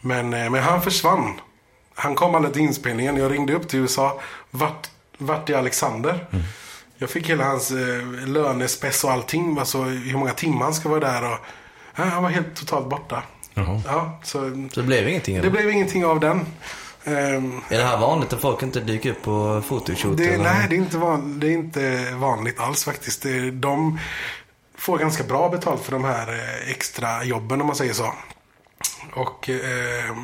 Men, 0.00 0.34
eh, 0.34 0.50
men 0.50 0.62
han 0.62 0.82
försvann. 0.82 1.40
Han 1.94 2.14
kom 2.14 2.34
aldrig 2.34 2.54
till 2.54 2.62
inspelningen. 2.62 3.16
Jag 3.16 3.32
ringde 3.32 3.54
upp 3.54 3.68
till 3.68 3.78
USA. 3.78 4.20
Vart, 4.50 4.90
vart 5.18 5.50
är 5.50 5.54
Alexander? 5.58 6.26
Jag 6.98 7.10
fick 7.10 7.30
hela 7.30 7.44
hans 7.44 7.70
eh, 7.70 8.26
lönespec 8.26 9.04
och 9.04 9.10
allting. 9.12 9.58
Alltså 9.58 9.82
hur 9.82 10.18
många 10.18 10.32
timmar 10.32 10.64
han 10.64 10.74
ska 10.74 10.88
vara 10.88 11.00
där. 11.00 11.24
Och, 11.32 11.38
ja, 11.96 12.04
han 12.04 12.22
var 12.22 12.30
helt 12.30 12.54
totalt 12.56 12.88
borta. 12.88 13.22
Jaha. 13.54 13.82
Ja, 13.86 14.18
så 14.22 14.38
Så 14.72 14.80
det 14.80 14.86
blev 14.86 15.08
ingenting? 15.08 15.34
det 15.34 15.40
Eller? 15.40 15.50
blev 15.50 15.70
ingenting 15.70 16.04
av 16.04 16.20
den. 16.20 16.40
Ehm, 17.04 17.60
Är 17.68 17.78
det 17.78 17.84
här 17.84 17.98
vanligt 17.98 18.32
att 18.32 18.40
folk 18.40 18.62
inte 18.62 18.80
dyker 18.80 19.10
upp 19.10 19.22
på 19.22 19.62
photoshoot? 19.68 20.16
det, 20.18 20.24
eller? 20.34 20.44
nej, 20.44 20.66
det 20.70 20.74
är, 20.74 20.78
inte 20.78 20.98
van, 20.98 21.40
det 21.40 21.46
är 21.46 21.50
inte 21.52 22.10
vanligt 22.14 22.60
alls 22.60 22.84
faktiskt. 22.84 23.22
Det, 23.22 23.50
de 23.50 23.98
får 24.78 24.98
ganska 24.98 25.24
bra 25.24 25.48
betalt 25.48 25.82
för 25.84 25.92
de 25.92 26.04
här 26.04 26.28
eh, 26.32 26.70
extra 26.70 27.24
jobben 27.24 27.60
om 27.60 27.66
man 27.66 27.76
säger 27.76 27.92
så. 27.92 28.14
Och 29.14 29.50
eh, 29.50 30.16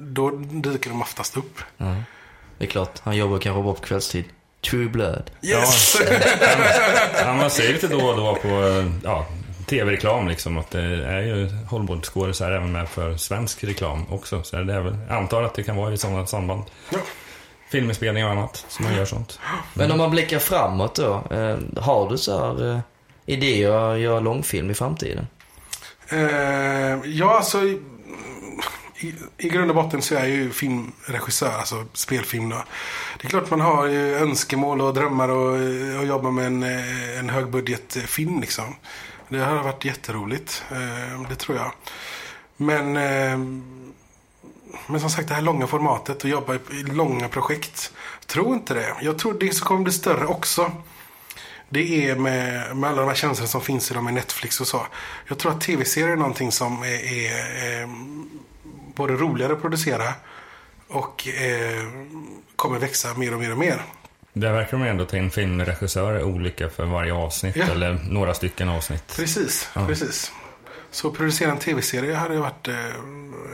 då 0.00 0.30
dyker 0.30 0.90
de 0.90 1.02
oftast 1.02 1.36
upp. 1.36 1.58
Ja. 1.76 1.94
Det 2.58 2.64
är 2.64 2.68
klart, 2.68 2.98
han 3.02 3.16
jobbar 3.16 3.38
kanske 3.38 3.62
bara 3.62 3.74
på 3.74 3.80
kvällstid. 3.80 4.24
True 4.70 4.88
Blood. 4.88 5.30
Yes! 5.42 6.02
Ja, 7.24 7.34
man 7.34 7.50
ser 7.50 7.72
lite 7.72 7.88
då 7.88 8.06
och 8.06 8.16
då 8.16 8.34
på 8.34 8.48
eh, 8.48 8.86
ja, 9.04 9.26
tv-reklam 9.66 10.28
liksom 10.28 10.58
att 10.58 10.70
det 10.70 10.80
är 11.06 11.20
ju 11.20 11.48
Hollywoodskådisar 11.70 12.50
även 12.50 12.72
med 12.72 12.88
för 12.88 13.16
svensk 13.16 13.64
reklam 13.64 14.06
också. 14.10 14.42
Så 14.42 14.56
det 14.56 14.74
är 14.74 14.80
väl, 14.80 14.98
jag 15.08 15.16
antar 15.16 15.42
att 15.42 15.54
det 15.54 15.62
kan 15.62 15.76
vara 15.76 15.92
i 15.92 15.98
sådana 15.98 16.26
samband. 16.26 16.64
Ja. 16.90 16.98
Filminspelningar 17.70 18.26
och 18.26 18.32
annat 18.32 18.64
som 18.68 18.84
man 18.84 18.94
gör 18.94 19.04
sånt. 19.04 19.38
Men 19.74 19.92
om 19.92 19.98
man 19.98 20.10
blickar 20.10 20.38
framåt 20.38 20.94
då. 20.94 21.22
Eh, 21.30 21.82
har 21.82 22.10
du 22.10 22.18
så 22.18 22.38
här 22.38 22.72
eh, 22.72 22.80
idéer 23.26 23.70
att 23.70 23.98
göra 23.98 24.20
långfilm 24.20 24.70
i 24.70 24.74
framtiden? 24.74 25.26
Eh, 26.08 26.18
ja, 27.04 27.36
alltså 27.36 27.58
i, 29.00 29.14
i, 29.38 29.48
grund 29.48 29.70
och 29.70 29.76
botten 29.76 30.02
så 30.02 30.14
är 30.14 30.18
jag 30.18 30.28
ju 30.28 30.50
filmregissör, 30.50 31.52
alltså 31.58 31.86
spelfilm 31.92 32.48
då. 32.48 32.64
Det 33.20 33.26
är 33.26 33.30
klart 33.30 33.50
man 33.50 33.60
har 33.60 33.86
ju 33.86 34.14
önskemål 34.14 34.80
och 34.80 34.94
drömmar 34.94 35.28
och, 35.28 35.52
och 35.98 36.06
jobbar 36.06 36.30
med 36.30 36.46
en, 36.46 36.62
eh, 36.62 37.18
en 37.18 37.30
högbudgetfilm 37.30 38.40
liksom. 38.40 38.74
Det 39.28 39.38
har 39.38 39.62
varit 39.62 39.84
jätteroligt, 39.84 40.64
eh, 40.70 41.22
det 41.28 41.34
tror 41.34 41.58
jag. 41.58 41.72
Men, 42.56 42.96
eh, 42.96 43.38
men 44.86 45.00
som 45.00 45.10
sagt 45.10 45.28
det 45.28 45.34
här 45.34 45.42
långa 45.42 45.66
formatet 45.66 46.24
och 46.24 46.30
jobba 46.30 46.54
i, 46.54 46.82
långa 46.82 47.28
projekt. 47.28 47.92
Tror 48.26 48.54
inte 48.54 48.74
det. 48.74 48.94
Jag 49.00 49.18
tror 49.18 49.36
det 49.40 49.54
som 49.54 49.66
kommer 49.66 49.82
bli 49.82 49.92
större 49.92 50.26
också. 50.26 50.72
Det 51.68 52.08
är 52.08 52.16
med, 52.16 52.76
med 52.76 52.90
alla 52.90 53.00
de 53.00 53.08
här 53.08 53.14
tjänsterna 53.14 53.48
som 53.48 53.60
finns 53.60 53.90
idag 53.90 54.04
med 54.04 54.14
Netflix 54.14 54.60
och 54.60 54.66
så. 54.66 54.86
Jag 55.26 55.38
tror 55.38 55.52
att 55.52 55.60
tv-serier 55.60 56.08
är 56.08 56.16
någonting 56.16 56.52
som 56.52 56.82
är, 56.82 56.86
är 56.86 57.30
är 57.72 57.88
både 59.00 59.14
roligare 59.14 59.52
att 59.52 59.60
producera 59.60 60.14
och 60.88 61.28
eh, 61.28 61.86
kommer 62.56 62.78
växa 62.78 63.14
mer 63.14 63.34
och 63.34 63.40
mer 63.40 63.52
och 63.52 63.58
mer. 63.58 63.82
Där 64.32 64.52
verkar 64.52 64.78
de 64.78 64.86
ändå 64.86 65.04
ta 65.04 65.16
in 65.16 65.30
filmregissörer 65.30 66.22
olika 66.22 66.68
för 66.70 66.84
varje 66.84 67.12
avsnitt 67.14 67.56
Ja. 67.56 67.64
eller 67.64 67.98
några 68.10 68.34
stycken 68.34 68.68
avsnitt. 68.68 69.12
Precis, 69.16 69.68
precis. 69.86 70.32
Så 70.90 71.10
producera 71.10 71.50
en 71.50 71.58
tv-serie 71.58 72.14
hade 72.14 72.34
ju 72.34 72.40
varit 72.40 72.68
eh, 72.68 72.74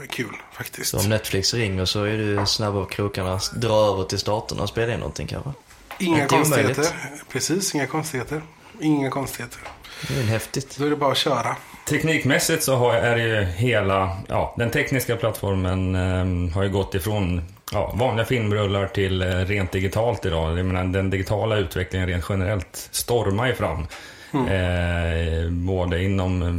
kul 0.09 0.35
faktiskt. 0.53 0.89
Så 0.91 0.99
om 0.99 1.09
Netflix 1.09 1.53
ringer 1.53 1.85
så 1.85 2.03
är 2.03 2.17
du 2.17 2.45
snabb 2.45 2.75
av 2.75 2.85
krokarna, 2.85 3.39
dra 3.55 3.73
över 3.93 4.03
till 4.03 4.19
staterna 4.19 4.61
och 4.63 4.69
spela 4.69 4.93
in 4.93 4.99
någonting 4.99 5.27
kanske? 5.27 5.51
Inga 5.99 6.15
inte 6.23 6.35
konstigheter. 6.35 6.81
omöjligt. 6.81 7.29
Precis, 7.29 7.75
inga 7.75 7.87
konstigheter. 7.87 8.41
Inga 8.81 9.09
konstigheter. 9.09 9.59
Det 10.07 10.19
är 10.19 10.23
häftigt. 10.23 10.77
Då 10.77 10.85
är 10.85 10.89
det 10.89 10.95
bara 10.95 11.11
att 11.11 11.17
köra. 11.17 11.55
Teknikmässigt 11.89 12.63
så 12.63 12.75
har, 12.75 12.93
är 12.93 13.15
det 13.15 13.23
ju 13.23 13.43
hela, 13.43 14.17
ja, 14.27 14.53
den 14.57 14.69
tekniska 14.69 15.15
plattformen 15.15 15.95
eh, 15.95 16.53
har 16.55 16.63
ju 16.63 16.69
gått 16.69 16.95
ifrån 16.95 17.41
ja, 17.71 17.93
vanliga 17.95 18.25
filmrullar 18.25 18.87
till 18.87 19.21
eh, 19.21 19.27
rent 19.27 19.71
digitalt 19.71 20.25
idag. 20.25 20.59
Jag 20.59 20.65
menar, 20.65 20.83
den 20.83 21.09
digitala 21.09 21.57
utvecklingen 21.57 22.07
rent 22.07 22.25
generellt 22.29 22.89
stormar 22.91 23.47
ju 23.47 23.53
fram. 23.53 23.87
Eh, 24.33 25.49
både 25.49 26.03
inom 26.03 26.41
eh, 26.41 26.55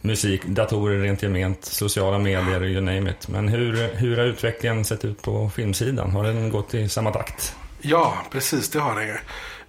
musik, 0.00 0.44
datorer 0.44 1.02
rent 1.02 1.22
gement, 1.22 1.64
sociala 1.64 2.18
medier, 2.18 2.64
you 2.64 2.80
name 2.80 3.10
it. 3.10 3.28
Men 3.28 3.48
hur, 3.48 3.94
hur 3.94 4.16
har 4.16 4.24
utvecklingen 4.24 4.84
sett 4.84 5.04
ut 5.04 5.22
på 5.22 5.50
filmsidan? 5.50 6.10
Har 6.10 6.24
den 6.24 6.50
gått 6.50 6.74
i 6.74 6.88
samma 6.88 7.10
takt? 7.10 7.54
Ja, 7.80 8.14
precis. 8.30 8.70
Det 8.70 8.78
har 8.78 9.00
det 9.00 9.06
ju. 9.06 9.16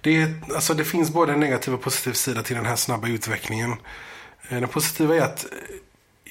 Det, 0.00 0.28
alltså, 0.54 0.74
det 0.74 0.84
finns 0.84 1.10
både 1.10 1.32
en 1.32 1.40
negativ 1.40 1.74
och 1.74 1.82
positiv 1.82 2.12
sida 2.12 2.42
till 2.42 2.56
den 2.56 2.66
här 2.66 2.76
snabba 2.76 3.08
utvecklingen. 3.08 3.76
Eh, 4.52 4.60
det 4.60 4.66
positiva 4.66 5.16
är 5.16 5.20
att 5.20 5.44
eh, 5.44 5.50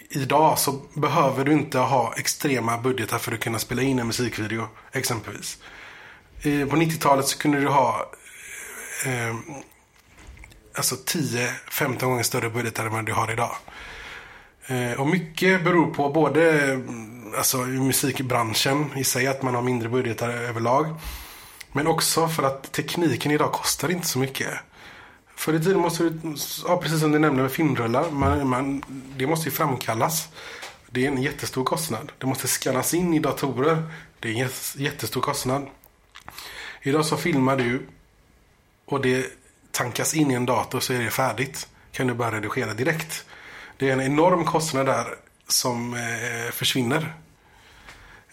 idag 0.10 0.60
så 0.60 0.72
behöver 0.94 1.46
du 1.46 1.52
inte 1.54 1.80
ha 1.80 2.14
extrema 2.18 2.78
budgetar 2.78 3.18
för 3.18 3.32
att 3.32 3.40
kunna 3.40 3.60
spela 3.60 3.82
in 3.82 4.00
en 4.00 4.08
musikvideo, 4.08 4.68
exempelvis. 4.92 5.58
Eh, 6.42 6.68
på 6.68 6.76
90-talet 6.76 7.28
så 7.28 7.38
kunde 7.38 7.60
du 7.60 7.68
ha 7.68 8.12
eh, 9.06 9.36
alltså 10.76 10.96
10-15 10.96 12.00
gånger 12.06 12.24
större 12.24 12.50
budgetar 12.50 12.86
än 12.86 12.92
vad 12.92 13.06
du 13.06 13.14
har 13.14 13.32
idag. 13.32 13.56
Eh, 14.68 15.00
Och 15.00 15.08
mycket 15.08 15.64
beror 15.64 15.94
på 15.94 16.10
både 16.10 16.62
mm, 16.74 17.34
alltså, 17.38 17.58
musikbranschen 17.58 18.92
i 18.98 19.04
sig, 19.04 19.28
att 19.28 19.42
man 19.42 19.56
har 19.56 19.62
mindre 19.62 19.90
budgetar 19.90 20.30
överlag. 20.30 20.96
Men 21.72 21.88
också 21.88 22.28
för 22.28 22.44
att 22.44 22.72
tekniken 22.72 23.32
idag 23.32 23.52
kostar 23.52 23.92
inte 23.92 24.08
så 24.08 24.20
mycket. 24.20 24.50
Förr 25.42 25.54
i 25.54 25.60
tiden 25.60 25.80
måste 25.80 26.04
du, 26.04 26.36
ja, 26.68 26.78
precis 26.78 27.00
som 27.00 27.12
du 27.12 27.20
nämnde 27.20 27.42
med 27.42 27.52
filmrullar, 27.52 28.12
man, 28.12 28.48
man, 28.48 28.84
det 29.18 29.28
måste 29.28 29.50
ju 29.50 29.56
framkallas. 29.56 30.30
Det 30.90 31.06
är 31.06 31.12
en 31.12 31.22
jättestor 31.22 31.64
kostnad. 31.64 32.12
Det 32.18 32.28
måste 32.28 32.48
skannas 32.48 32.94
in 32.94 33.14
i 33.14 33.20
datorer. 33.20 33.84
Det 34.20 34.28
är 34.30 34.34
en 34.34 34.38
jättes- 34.48 34.78
jättestor 34.78 35.22
kostnad. 35.22 35.68
Idag 36.82 37.06
så 37.06 37.18
filmar 37.18 37.58
du 37.58 37.88
och 38.86 39.02
det 39.02 39.26
tankas 39.72 40.14
in 40.14 40.32
i 40.32 40.34
en 40.34 40.46
dator 40.46 40.80
så 40.80 40.94
är 40.94 41.00
det 41.00 41.10
färdigt. 41.10 41.68
Kan 41.92 42.08
du 42.08 42.14
börja 42.14 42.32
redigera 42.32 42.74
direkt. 42.74 43.26
Det 43.78 43.90
är 43.90 43.94
en 43.94 44.02
enorm 44.02 44.46
kostnad 44.46 44.86
där 44.86 45.06
som 45.48 45.94
eh, 45.94 46.52
försvinner. 46.52 47.16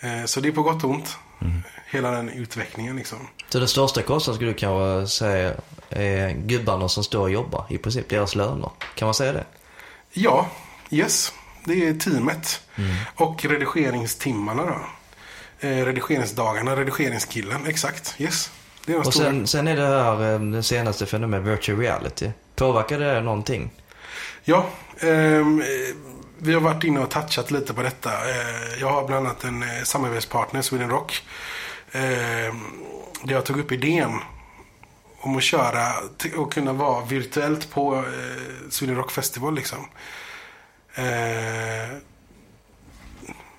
Eh, 0.01 0.25
så 0.25 0.41
det 0.41 0.49
är 0.49 0.53
på 0.53 0.63
gott 0.63 0.85
och 0.85 0.91
ont. 0.91 1.17
Hela 1.87 2.11
den 2.11 2.29
utvecklingen 2.29 2.97
liksom. 2.97 3.19
Så 3.49 3.59
den 3.59 3.69
största 3.69 4.03
kostnaden 4.03 4.37
skulle 4.37 4.51
du 4.51 4.59
kanske 4.59 5.17
säga 5.17 5.55
är 5.91 6.31
gubbarna 6.31 6.89
som 6.89 7.05
står 7.05 7.21
och 7.21 7.31
jobbar, 7.31 7.65
i 7.69 7.79
princip 7.79 8.09
deras 8.09 8.35
löner. 8.35 8.71
Kan 8.95 9.07
man 9.07 9.15
säga 9.15 9.33
det? 9.33 9.45
Ja, 10.13 10.49
yes. 10.91 11.33
Det 11.65 11.89
är 11.89 11.95
teamet. 11.95 12.61
Och 13.15 13.45
redigeringstimmarna 13.45 14.63
då. 14.67 14.79
Eh, 15.69 15.85
redigeringsdagarna, 15.85 16.77
redigeringskillen, 16.77 17.67
exakt. 17.67 18.15
Yes. 18.19 18.51
Det 18.87 18.93
är 18.93 18.99
Och 18.99 19.15
stora. 19.15 19.27
sen, 19.27 19.47
sen 19.47 19.69
är 19.69 19.77
det 19.77 19.87
här 19.87 20.33
eh, 20.35 20.41
det 20.41 20.63
senaste 20.63 21.07
fenomenet, 21.07 21.47
virtual 21.47 21.79
reality. 21.79 22.31
Påverkar 22.57 22.99
det 22.99 23.21
någonting? 23.21 23.71
Ja, 24.45 24.67
ehm, 25.01 25.61
eh, 25.61 25.67
vi 26.39 26.55
har 26.55 26.61
varit 26.61 26.85
inne 26.85 27.01
och 27.01 27.11
touchat 27.11 27.51
lite 27.51 27.75
på 27.75 27.83
detta. 27.83 28.11
Eh, 28.11 28.81
jag 28.81 28.89
har 28.93 29.07
bland 29.07 29.27
annat 29.27 29.45
en 29.45 29.63
eh, 29.63 29.83
samarbetspartner, 29.85 30.63
Sweden 30.63 30.91
Rock. 30.91 31.23
Eh, 31.93 32.01
där 33.25 33.35
jag 33.35 33.45
tog 33.45 33.59
upp 33.61 33.73
idén 33.73 34.19
om 35.21 35.37
att 35.37 35.43
köra 35.43 35.93
och 36.37 36.53
kunna 36.53 36.73
vara 36.73 37.05
virtuellt 37.05 37.71
på 37.71 37.97
eh, 37.97 38.71
Sweden 38.71 38.97
Rock 38.97 39.11
Festival 39.11 39.55
liksom. 39.55 39.79
Eh, 40.95 41.97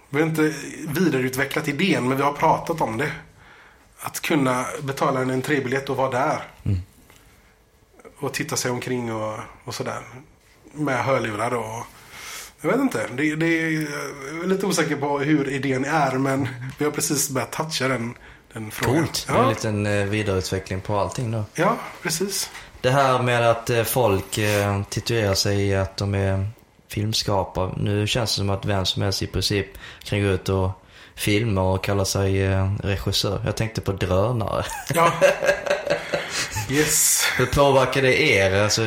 vi 0.10 0.20
har 0.22 0.28
inte 0.28 0.54
vidareutvecklat 0.88 1.68
idén, 1.68 2.08
men 2.08 2.18
vi 2.18 2.24
har 2.24 2.34
pratat 2.34 2.82
om 2.82 2.98
det. 2.98 3.12
Att 4.00 4.20
kunna 4.20 4.66
betala 4.82 5.22
en 5.22 5.30
entrébiljett 5.30 5.90
och 5.90 5.98
vara 5.98 6.12
där. 6.12 6.44
Och 8.20 8.34
titta 8.34 8.56
sig 8.56 8.72
omkring 8.72 9.14
och, 9.14 9.40
och 9.64 9.76
sådär. 9.76 10.02
Med 10.74 11.04
hörlurar 11.04 11.54
och... 11.54 11.86
Jag 12.62 12.72
vet 12.72 12.80
inte. 12.80 13.08
Det, 13.16 13.36
det 13.36 13.46
är, 13.46 13.72
jag 14.34 14.44
är 14.44 14.48
lite 14.48 14.66
osäker 14.66 14.96
på 14.96 15.20
hur 15.20 15.50
idén 15.50 15.86
är, 15.86 16.12
men 16.12 16.48
vi 16.78 16.86
har 16.86 16.92
precis 16.92 17.30
börjat 17.30 17.52
toucha 17.52 17.88
den, 17.88 18.14
den 18.54 18.72
frågan. 18.72 18.96
Coolt. 19.04 19.26
Är 19.30 19.34
en 19.34 19.40
Ja, 19.44 19.50
liten 19.50 19.86
eh, 19.86 20.06
vidareutveckling 20.06 20.82
på 20.82 21.00
allting 21.00 21.32
då. 21.32 21.44
ja, 21.56 21.78
precis. 22.04 22.50
Det 22.82 22.90
här 22.92 23.22
med 23.22 23.50
att 23.52 23.70
eh, 23.70 23.84
folk 23.84 24.38
eh, 24.38 24.82
titulerar 24.90 25.34
sig 25.34 25.62
i 25.68 25.76
att 25.76 25.98
de 25.98 26.16
är 26.16 26.48
filmskapare. 26.88 27.72
Nu 27.78 28.08
känns 28.08 28.32
det 28.32 28.38
som 28.38 28.50
att 28.50 28.66
vem 28.66 28.86
som 28.86 29.02
helst 29.02 29.22
i 29.24 29.28
princip 29.28 29.68
kan 30.04 30.22
gå 30.22 30.28
ut 30.28 30.50
och 30.50 30.70
filma 31.16 31.62
och 31.62 31.84
kalla 31.84 32.06
sig 32.06 32.50
regissör. 32.84 33.42
Jag 33.46 33.56
tänkte 33.56 33.82
på 33.82 33.92
drönare. 33.92 34.66
Ja. 34.94 35.14
Yes. 36.70 37.24
Hur 37.38 37.46
påverkar 37.46 38.02
det 38.02 38.22
er? 38.22 38.64
Alltså, 38.64 38.82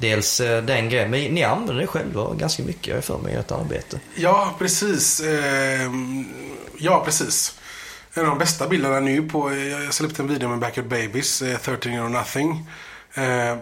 dels 0.00 0.38
den 0.62 0.88
grejen, 0.88 1.10
men 1.10 1.20
ni 1.34 1.42
använder 1.44 1.74
det 1.74 1.86
själva 1.86 2.34
ganska 2.34 2.62
mycket, 2.62 3.04
för 3.04 3.18
mig, 3.18 3.32
i 3.34 3.36
ert 3.36 3.50
arbete. 3.50 4.00
Ja, 4.14 4.54
precis. 4.58 5.20
Ehm, 5.20 6.24
ja, 6.78 7.02
precis. 7.04 7.54
En 8.14 8.22
av 8.22 8.28
de 8.28 8.38
bästa 8.38 8.68
bilderna 8.68 9.00
nu 9.00 9.28
på, 9.28 9.54
jag 9.54 9.94
släppte 9.94 10.22
en 10.22 10.28
video 10.28 10.48
med 10.48 10.58
Backyard 10.58 10.88
Babies, 10.88 11.42
eh, 11.42 11.58
13 11.58 11.92
or 11.92 12.08
nothing. 12.08 12.66
Eh, 13.14 13.56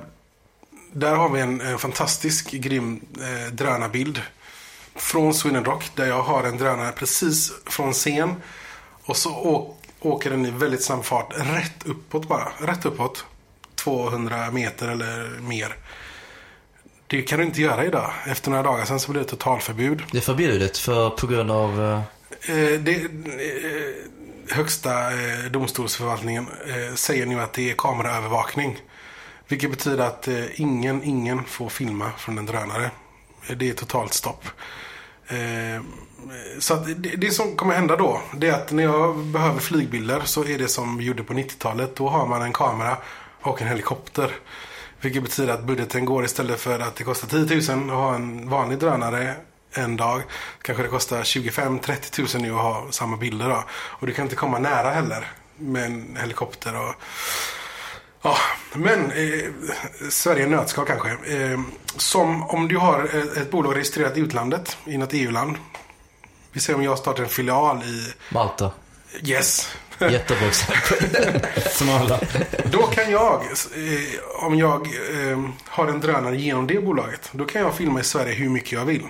där 0.93 1.15
har 1.15 1.29
vi 1.29 1.41
en, 1.41 1.61
en 1.61 1.79
fantastisk 1.79 2.51
grym 2.51 3.01
eh, 3.21 3.53
drönarbild. 3.53 4.23
Från 4.95 5.35
Sweden 5.35 5.65
Rock, 5.65 5.91
där 5.95 6.07
jag 6.07 6.23
har 6.23 6.45
en 6.45 6.57
drönare 6.59 6.93
precis 6.93 7.53
från 7.67 7.93
scen. 7.93 8.35
Och 9.05 9.17
så 9.17 9.75
åker 10.01 10.31
den 10.31 10.47
i 10.47 10.51
väldigt 10.51 10.85
snabb 10.85 11.05
fart 11.05 11.33
rätt 11.37 11.87
uppåt 11.87 12.29
bara. 12.29 12.49
Rätt 12.59 12.85
uppåt. 12.85 13.25
200 13.75 14.51
meter 14.51 14.89
eller 14.89 15.41
mer. 15.41 15.77
Det 17.07 17.23
kan 17.23 17.39
du 17.39 17.45
inte 17.45 17.61
göra 17.61 17.85
idag. 17.85 18.13
Efter 18.27 18.51
några 18.51 18.63
dagar 18.63 18.85
sen 18.85 19.01
så 19.01 19.11
blir 19.11 19.23
det 19.23 19.29
totalförbud. 19.29 20.03
Det 20.13 20.19
är 20.19 20.23
förbjudet 20.23 20.79
för, 20.79 21.11
på 21.11 21.27
grund 21.27 21.51
av... 21.51 21.85
eh, 21.85 22.03
Eh, 22.49 22.81
det, 22.81 22.95
eh, 22.95 23.95
högsta 24.51 25.11
eh, 25.11 25.45
domstolsförvaltningen 25.51 26.47
eh, 26.67 26.95
säger 26.95 27.27
nu 27.27 27.41
att 27.41 27.53
det 27.53 27.71
är 27.71 27.75
kameraövervakning. 27.75 28.79
Vilket 29.49 29.71
betyder 29.71 30.05
att 30.05 30.29
eh, 30.29 30.61
ingen, 30.61 31.03
ingen 31.05 31.45
får 31.45 31.69
filma 31.69 32.11
från 32.19 32.39
en 32.39 32.47
drönare. 32.47 32.91
Eh, 33.49 33.57
det 33.57 33.71
är 33.71 33.75
totalt 33.75 34.13
stopp. 34.13 34.45
Eh, 35.29 35.83
så 36.59 36.75
att 36.75 36.87
det, 36.87 37.17
det 37.17 37.31
som 37.31 37.57
kommer 37.57 37.75
hända 37.75 37.97
då, 37.97 38.21
det 38.37 38.49
är 38.49 38.53
att 38.53 38.71
när 38.71 38.83
jag 38.83 39.17
behöver 39.17 39.61
flygbilder 39.61 40.21
så 40.25 40.45
är 40.45 40.59
det 40.59 40.69
som 40.69 40.97
vi 40.97 41.05
gjorde 41.05 41.23
på 41.23 41.33
90-talet. 41.33 41.97
Då 41.97 42.09
har 42.09 42.27
man 42.27 42.43
en 42.43 42.53
kamera 42.53 42.97
och 43.43 43.63
en 43.63 43.69
helikopter. 43.69 44.31
Vilket 45.01 45.23
betyder 45.23 45.53
att 45.53 45.65
budgeten 45.65 46.05
går 46.05 46.25
istället 46.25 46.61
för 46.61 46.79
att 46.79 46.97
det 46.97 47.05
kostar 47.05 47.29
10 47.29 47.77
000 47.77 47.91
att 47.91 47.97
ha 47.97 48.15
en 48.15 48.49
vanlig 48.49 48.79
drönare 48.79 49.37
en 49.73 49.97
dag. 49.97 50.23
Kanske 50.63 50.83
det 50.83 50.89
kostar 50.89 51.23
25-30 51.23 52.37
000 52.37 52.43
nu 52.43 52.51
att 52.55 52.63
ha 52.63 52.87
samma 52.91 53.17
bilder 53.17 53.49
då. 53.49 53.65
Och 53.71 54.07
du 54.07 54.13
kan 54.13 54.25
inte 54.25 54.37
komma 54.37 54.59
nära 54.59 54.91
heller 54.91 55.33
med 55.57 55.85
en 55.85 56.17
helikopter. 56.21 56.77
Och... 56.77 56.95
Ja, 58.23 58.37
men 58.73 59.11
eh, 59.11 59.45
Sverige 60.11 60.47
nötskal 60.47 60.87
kanske. 60.87 61.11
Eh, 61.11 61.61
som 61.97 62.43
om 62.43 62.69
du 62.69 62.77
har 62.77 63.05
ett, 63.37 63.51
bolag 63.51 63.77
registrerat 63.77 64.17
i 64.17 64.21
utlandet, 64.21 64.77
i 64.85 64.97
något 64.97 65.13
EU-land. 65.13 65.57
Vi 66.53 66.61
ser 66.61 66.75
om 66.75 66.83
jag 66.83 66.99
startar 66.99 67.23
en 67.23 67.29
filial 67.29 67.83
i 67.83 68.13
Malta. 68.35 68.71
Yes. 69.23 69.69
Jättebra 69.99 70.49
exempel. 70.49 71.41
Som 71.71 71.91
alla. 71.91 72.21
Då 72.65 72.83
kan 72.83 73.11
jag, 73.11 73.35
eh, 73.43 74.45
om 74.47 74.59
jag 74.59 74.87
eh, 74.87 75.41
har 75.65 75.87
en 75.87 76.01
drönare 76.01 76.37
genom 76.37 76.67
det 76.67 76.85
bolaget, 76.85 77.29
då 77.33 77.45
kan 77.45 77.63
jag 77.63 77.75
filma 77.75 78.01
i 78.01 78.05
Sverige 78.05 78.35
hur 78.35 78.49
mycket 78.49 78.73
jag 78.73 78.85
vill. 78.85 79.03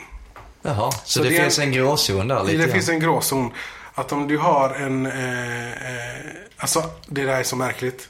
Jaha, 0.63 0.93
så, 0.93 0.99
Så 1.05 1.23
det, 1.23 1.29
det 1.29 1.37
finns 1.37 1.59
en 1.59 1.73
gråzon 1.73 2.29
där 2.29 2.45
lite 2.45 2.57
Det 2.57 2.63
grann. 2.63 2.73
finns 2.73 2.89
en 2.89 3.01
gråzon. 3.01 3.53
Att 3.95 4.13
om 4.13 4.29
du 4.29 4.39
har 4.39 4.71
en... 4.71 5.07
Eh, 5.07 5.69
eh, 5.69 6.25
alltså, 6.57 6.85
det 7.07 7.25
där 7.25 7.33
är 7.33 7.43
så 7.43 7.57
märkligt. 7.57 8.09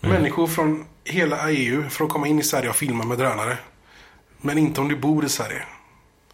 Människor 0.00 0.46
från 0.46 0.86
hela 1.04 1.50
EU 1.50 1.88
får 1.90 2.08
komma 2.08 2.26
in 2.26 2.38
i 2.38 2.42
Sverige 2.42 2.70
och 2.70 2.76
filma 2.76 3.04
med 3.04 3.18
drönare. 3.18 3.58
Men 4.40 4.58
inte 4.58 4.80
om 4.80 4.88
du 4.88 4.96
bor 4.96 5.24
i 5.24 5.28
Sverige. 5.28 5.62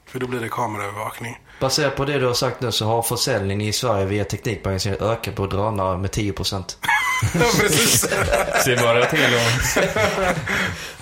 För 0.06 0.18
då 0.20 0.26
blir 0.26 0.40
det 0.40 0.48
kameraövervakning. 0.48 1.38
Baserat 1.60 1.96
på 1.96 2.04
det 2.04 2.18
du 2.18 2.26
har 2.26 2.34
sagt 2.34 2.60
nu 2.60 2.72
så 2.72 2.84
har 2.86 3.02
försäljningen 3.02 3.68
i 3.68 3.72
Sverige 3.72 4.06
via 4.06 4.24
Teknikmagasinet 4.24 5.02
ökat 5.02 5.34
på 5.34 5.46
drönare 5.46 5.98
med 5.98 6.10
10%. 6.10 6.76
ja, 7.34 7.46
precis. 7.60 8.00
Se 8.64 8.76
bara 8.76 9.04
till 9.06 9.34
och... 9.34 9.84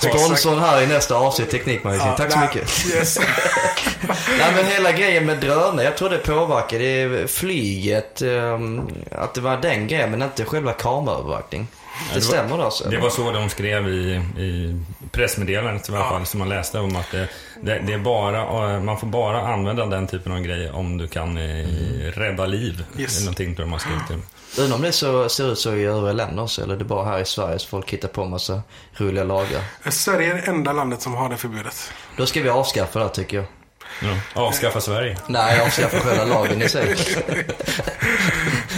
Sponsorn 0.03 0.59
här 0.59 0.83
i 0.83 0.87
nästa 0.87 1.15
avsnitt 1.15 1.51
Teknikmagasinet. 1.51 2.17
Tack 2.17 2.33
så 2.33 2.39
nej, 2.39 2.49
mycket. 2.55 2.87
Yes. 2.95 3.19
Nej 4.39 4.53
men 4.57 4.65
hela 4.67 4.93
grejen 4.93 5.27
med 5.27 5.39
drönare, 5.41 5.85
jag 5.85 5.97
tror 5.97 6.11
det 6.11 6.19
påverkar 6.19 6.79
det 6.79 7.01
är 7.03 7.27
flyget, 7.27 8.23
ehm, 8.23 8.81
att 9.13 9.35
det 9.35 9.41
var 9.41 9.57
den 9.57 9.89
grejen 9.89 10.11
men 10.11 10.23
inte 10.23 10.45
själva 10.45 10.73
kameraövervakning. 10.73 11.67
Det, 12.09 12.09
det 12.09 12.15
var- 12.15 12.21
stämmer 12.21 12.57
då 12.59 12.63
alltså? 12.65 12.89
Det 12.89 12.99
var 12.99 13.11
så 13.11 13.31
de 13.33 13.49
skrev 13.49 13.89
i, 13.89 14.15
i 14.39 14.81
pressmeddelandet 15.13 15.89
i 15.89 15.93
alla 15.93 16.09
fall, 16.09 16.27
som 16.27 16.39
man 16.39 16.49
läste 16.49 16.79
om 16.79 16.97
att 16.97 17.11
det, 17.11 17.29
det, 17.63 17.79
det 17.87 17.93
är 17.93 17.99
bara, 17.99 18.73
eh, 18.75 18.81
man 18.81 18.99
får 18.99 19.07
bara 19.07 19.41
använda 19.41 19.87
den 19.87 20.07
typen 20.07 20.33
av 20.33 20.41
grejer 20.41 20.75
om 20.77 20.99
du 20.99 21.09
kan 21.09 21.39
eh, 21.39 21.67
rädda 22.15 22.47
liv. 22.47 22.85
Yes. 22.99 23.17
Eller 23.17 23.25
någonting 23.25 23.55
tror 23.55 23.65
jag 23.65 23.71
man 23.71 23.81
skrev. 23.81 24.21
Undrar 24.59 24.77
om 24.77 24.83
det 24.83 24.93
så, 24.93 25.29
ser 25.29 25.53
ut 25.53 25.59
så 25.59 25.75
i 25.75 25.85
övriga 25.85 26.13
länder 26.13 26.43
också, 26.43 26.63
eller 26.63 26.75
är 26.75 26.79
det 26.79 26.85
bara 26.85 27.05
här 27.05 27.19
i 27.21 27.25
Sverige 27.25 27.59
som 27.59 27.69
folk 27.71 27.91
hittar 27.91 28.09
på 28.09 28.25
massa 28.25 28.63
roliga 28.97 29.25
lagar? 29.25 29.91
Sverige 29.91 30.31
är 30.31 30.35
det 30.35 30.41
enda 30.41 30.73
landet 30.73 31.03
som 31.03 31.15
har 31.15 31.29
det 31.29 31.37
förbudet. 31.37 31.93
Då 32.17 32.27
ska 32.27 32.41
vi 32.43 32.49
avskaffa 32.49 32.99
det 32.99 33.09
tycker 33.09 33.37
jag. 33.37 33.47
Ja. 34.03 34.43
Avskaffa 34.43 34.81
Sverige. 34.81 35.17
Nej, 35.29 35.61
avskaffa 35.61 36.01
själva 36.01 36.25
lagen 36.25 36.63
i 36.63 36.69
sig. 36.69 36.97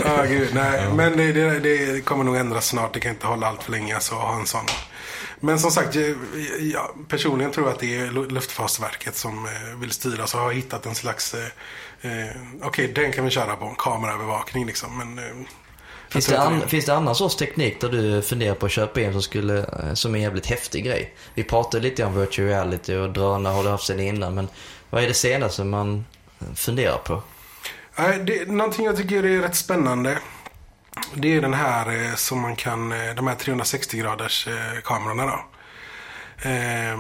Ja, 0.05 0.23
gud. 0.29 0.49
Nej, 0.55 0.89
men 0.93 1.17
det, 1.17 1.33
det, 1.33 1.59
det 1.61 2.01
kommer 2.01 2.25
nog 2.25 2.37
ändras 2.37 2.67
snart. 2.67 2.95
Det 2.95 3.01
kan 3.01 3.11
inte 3.11 3.27
hålla 3.27 3.47
allt 3.47 3.63
för 3.63 3.73
länge 3.73 3.95
alltså, 3.95 4.15
att 4.15 4.21
ha 4.21 4.35
en 4.41 4.47
sån. 4.47 4.67
Men 5.41 5.59
som 5.59 5.71
sagt, 5.71 5.95
jag, 5.95 6.15
jag 6.61 6.91
personligen 7.09 7.53
tror 7.53 7.69
att 7.69 7.79
det 7.79 7.97
är 7.97 8.07
Lu- 8.07 8.31
Luftfartsverket 8.31 9.17
som 9.17 9.45
eh, 9.47 9.79
vill 9.81 9.91
styra. 9.91 10.27
Så 10.27 10.39
har 10.39 10.53
hittat 10.53 10.87
en 10.87 10.95
slags... 10.95 11.35
Eh, 11.35 12.11
eh, 12.11 12.37
Okej, 12.63 12.93
den 12.95 13.13
kan 13.13 13.25
vi 13.25 13.31
köra 13.31 13.57
på. 13.57 13.69
Kameraövervakning 13.79 14.67
liksom. 14.67 14.99
Men, 14.99 15.19
eh, 15.19 15.25
jag 15.25 16.13
Finns 16.13 16.27
det, 16.27 16.41
an, 16.41 16.69
finns 16.69 16.85
det 16.85 16.95
annan 16.95 17.15
sorts 17.15 17.37
teknik 17.37 17.81
där 17.81 17.89
du 17.89 18.23
funderar 18.23 18.55
på 18.55 18.67
att 18.67 18.73
köpa 18.73 19.01
in 19.01 19.13
som, 19.13 19.23
skulle, 19.23 19.59
eh, 19.59 19.95
som 19.95 20.15
är 20.15 20.19
en 20.19 20.23
jävligt 20.23 20.47
häftig 20.47 20.85
grej? 20.85 21.15
Vi 21.35 21.45
pratade 21.45 21.83
lite 21.83 22.05
om 22.05 22.21
virtual 22.21 22.49
reality 22.49 22.95
och 22.95 23.11
drönare 23.11 23.53
har 23.55 23.63
du 23.65 23.69
haft 23.69 23.87
sen 23.87 24.01
innan, 24.01 24.35
men 24.35 24.49
vad 24.97 25.05
är 25.05 25.09
det 25.09 25.15
senaste 25.15 25.65
man 25.65 26.05
funderar 26.55 26.99
på? 26.99 27.23
Eh, 27.97 28.15
det, 28.25 28.49
någonting 28.49 28.87
jag 28.87 28.97
tycker 28.97 29.25
är 29.25 29.43
rätt 29.43 29.57
spännande. 29.57 30.19
Det 31.15 31.37
är 31.37 31.41
den 31.41 31.55
här 31.55 32.05
eh, 32.05 32.15
som 32.15 32.41
man 32.41 32.57
kan, 32.57 32.93
eh, 32.93 33.15
de 33.15 33.27
här 33.27 33.35
360 33.35 33.99
graders 33.99 34.49
eh, 34.49 34.81
kamerorna 34.85 35.27
då. 35.27 35.45
Eh, 36.49 36.99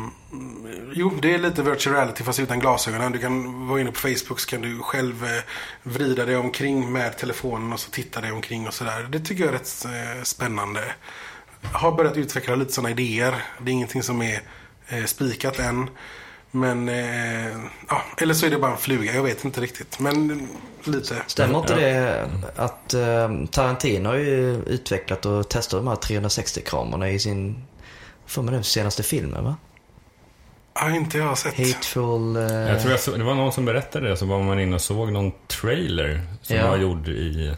jo, 0.92 1.18
det 1.22 1.34
är 1.34 1.38
lite 1.38 1.62
virtual 1.62 1.96
reality 1.96 2.24
fast 2.24 2.40
utan 2.40 2.60
glasögonen. 2.60 3.12
Du 3.12 3.18
kan 3.18 3.68
vara 3.68 3.80
inne 3.80 3.92
på 3.92 3.98
Facebook 3.98 4.40
så 4.40 4.48
kan 4.48 4.60
du 4.60 4.78
själv 4.78 5.24
eh, 5.24 5.42
vrida 5.82 6.24
dig 6.24 6.36
omkring 6.36 6.92
med 6.92 7.18
telefonen 7.18 7.72
och 7.72 7.80
så 7.80 7.90
titta 7.90 8.20
dig 8.20 8.32
omkring 8.32 8.66
och 8.66 8.74
sådär. 8.74 9.06
Det 9.10 9.20
tycker 9.20 9.44
jag 9.44 9.54
är 9.54 9.58
rätt 9.58 9.84
eh, 9.84 10.22
spännande. 10.22 10.84
Jag 11.72 11.78
har 11.78 11.92
börjat 11.92 12.16
utveckla 12.16 12.54
lite 12.54 12.72
sådana 12.72 12.90
idéer. 12.90 13.44
Det 13.60 13.70
är 13.70 13.72
ingenting 13.72 14.02
som 14.02 14.22
är 14.22 14.40
eh, 14.88 15.04
spikat 15.04 15.58
än. 15.58 15.90
Men, 16.60 16.88
eh, 16.88 17.56
ja, 17.88 18.02
eller 18.18 18.34
så 18.34 18.46
är 18.46 18.50
det 18.50 18.58
bara 18.58 18.72
en 18.72 18.78
fluga. 18.78 19.14
Jag 19.14 19.22
vet 19.22 19.44
inte 19.44 19.60
riktigt. 19.60 19.98
Men 20.00 20.48
lite. 20.84 21.16
Stämmer 21.26 21.58
inte 21.58 21.74
det 21.74 22.28
att 22.56 22.94
eh, 22.94 23.30
Tarantino 23.50 24.08
har 24.08 24.16
ju 24.16 24.62
utvecklat 24.66 25.26
och 25.26 25.48
testat 25.48 25.78
de 25.80 25.88
här 25.88 25.96
360-kamerorna 25.96 27.10
i 27.10 27.18
sin, 27.18 27.64
för 28.26 28.42
mig 28.42 28.54
den 28.54 28.64
senaste 28.64 29.02
filmen 29.02 29.44
va? 29.44 29.56
Ja, 30.74 30.90
inte 30.96 31.18
jag 31.18 31.24
har 31.24 31.34
sett. 31.34 31.56
Hateful... 31.58 32.36
Eh, 32.36 32.42
Jag 32.42 32.80
tror 32.80 32.90
jag 32.90 33.00
så, 33.00 33.16
det 33.16 33.24
var 33.24 33.34
någon 33.34 33.52
som 33.52 33.64
berättade 33.64 34.08
det, 34.08 34.16
så 34.16 34.26
var 34.26 34.42
man 34.42 34.60
inne 34.60 34.74
och 34.74 34.80
såg 34.82 35.12
någon 35.12 35.32
trailer 35.46 36.22
som 36.42 36.56
Ja. 36.56 36.68
var 36.70 36.76
gjord 36.76 37.08
i 37.08 37.56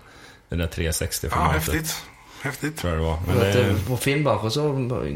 det 0.48 0.56
där 0.56 0.66
360 0.66 1.28
Ja, 1.30 1.36
häftigt. 1.36 2.02
Häftigt. 2.42 2.76
Tror 2.76 2.92
jag 2.92 3.02
det 3.02 3.06
var. 3.06 3.18
Men 3.26 3.38
det, 3.38 3.60
eh, 3.70 3.76
på 3.88 3.96
filmbranschen 3.96 4.50
så 4.50 4.68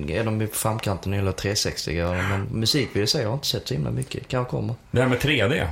är 0.09 0.25
de 0.25 0.47
på 0.49 0.55
framkanten 0.57 1.11
när 1.11 1.19
det 1.19 1.21
gäller 1.21 1.33
360 1.33 2.03
men 2.05 2.43
musikvideo 2.51 3.07
säger 3.07 3.25
jag 3.25 3.31
har 3.31 3.35
inte 3.35 3.47
sett 3.47 3.69
så 3.69 3.75
himla 3.75 3.91
mycket. 3.91 4.29
Kanske 4.29 4.51
kommer. 4.51 4.75
det 4.91 5.01
här 5.03 5.09
med 5.09 5.19
3D. 5.19 5.67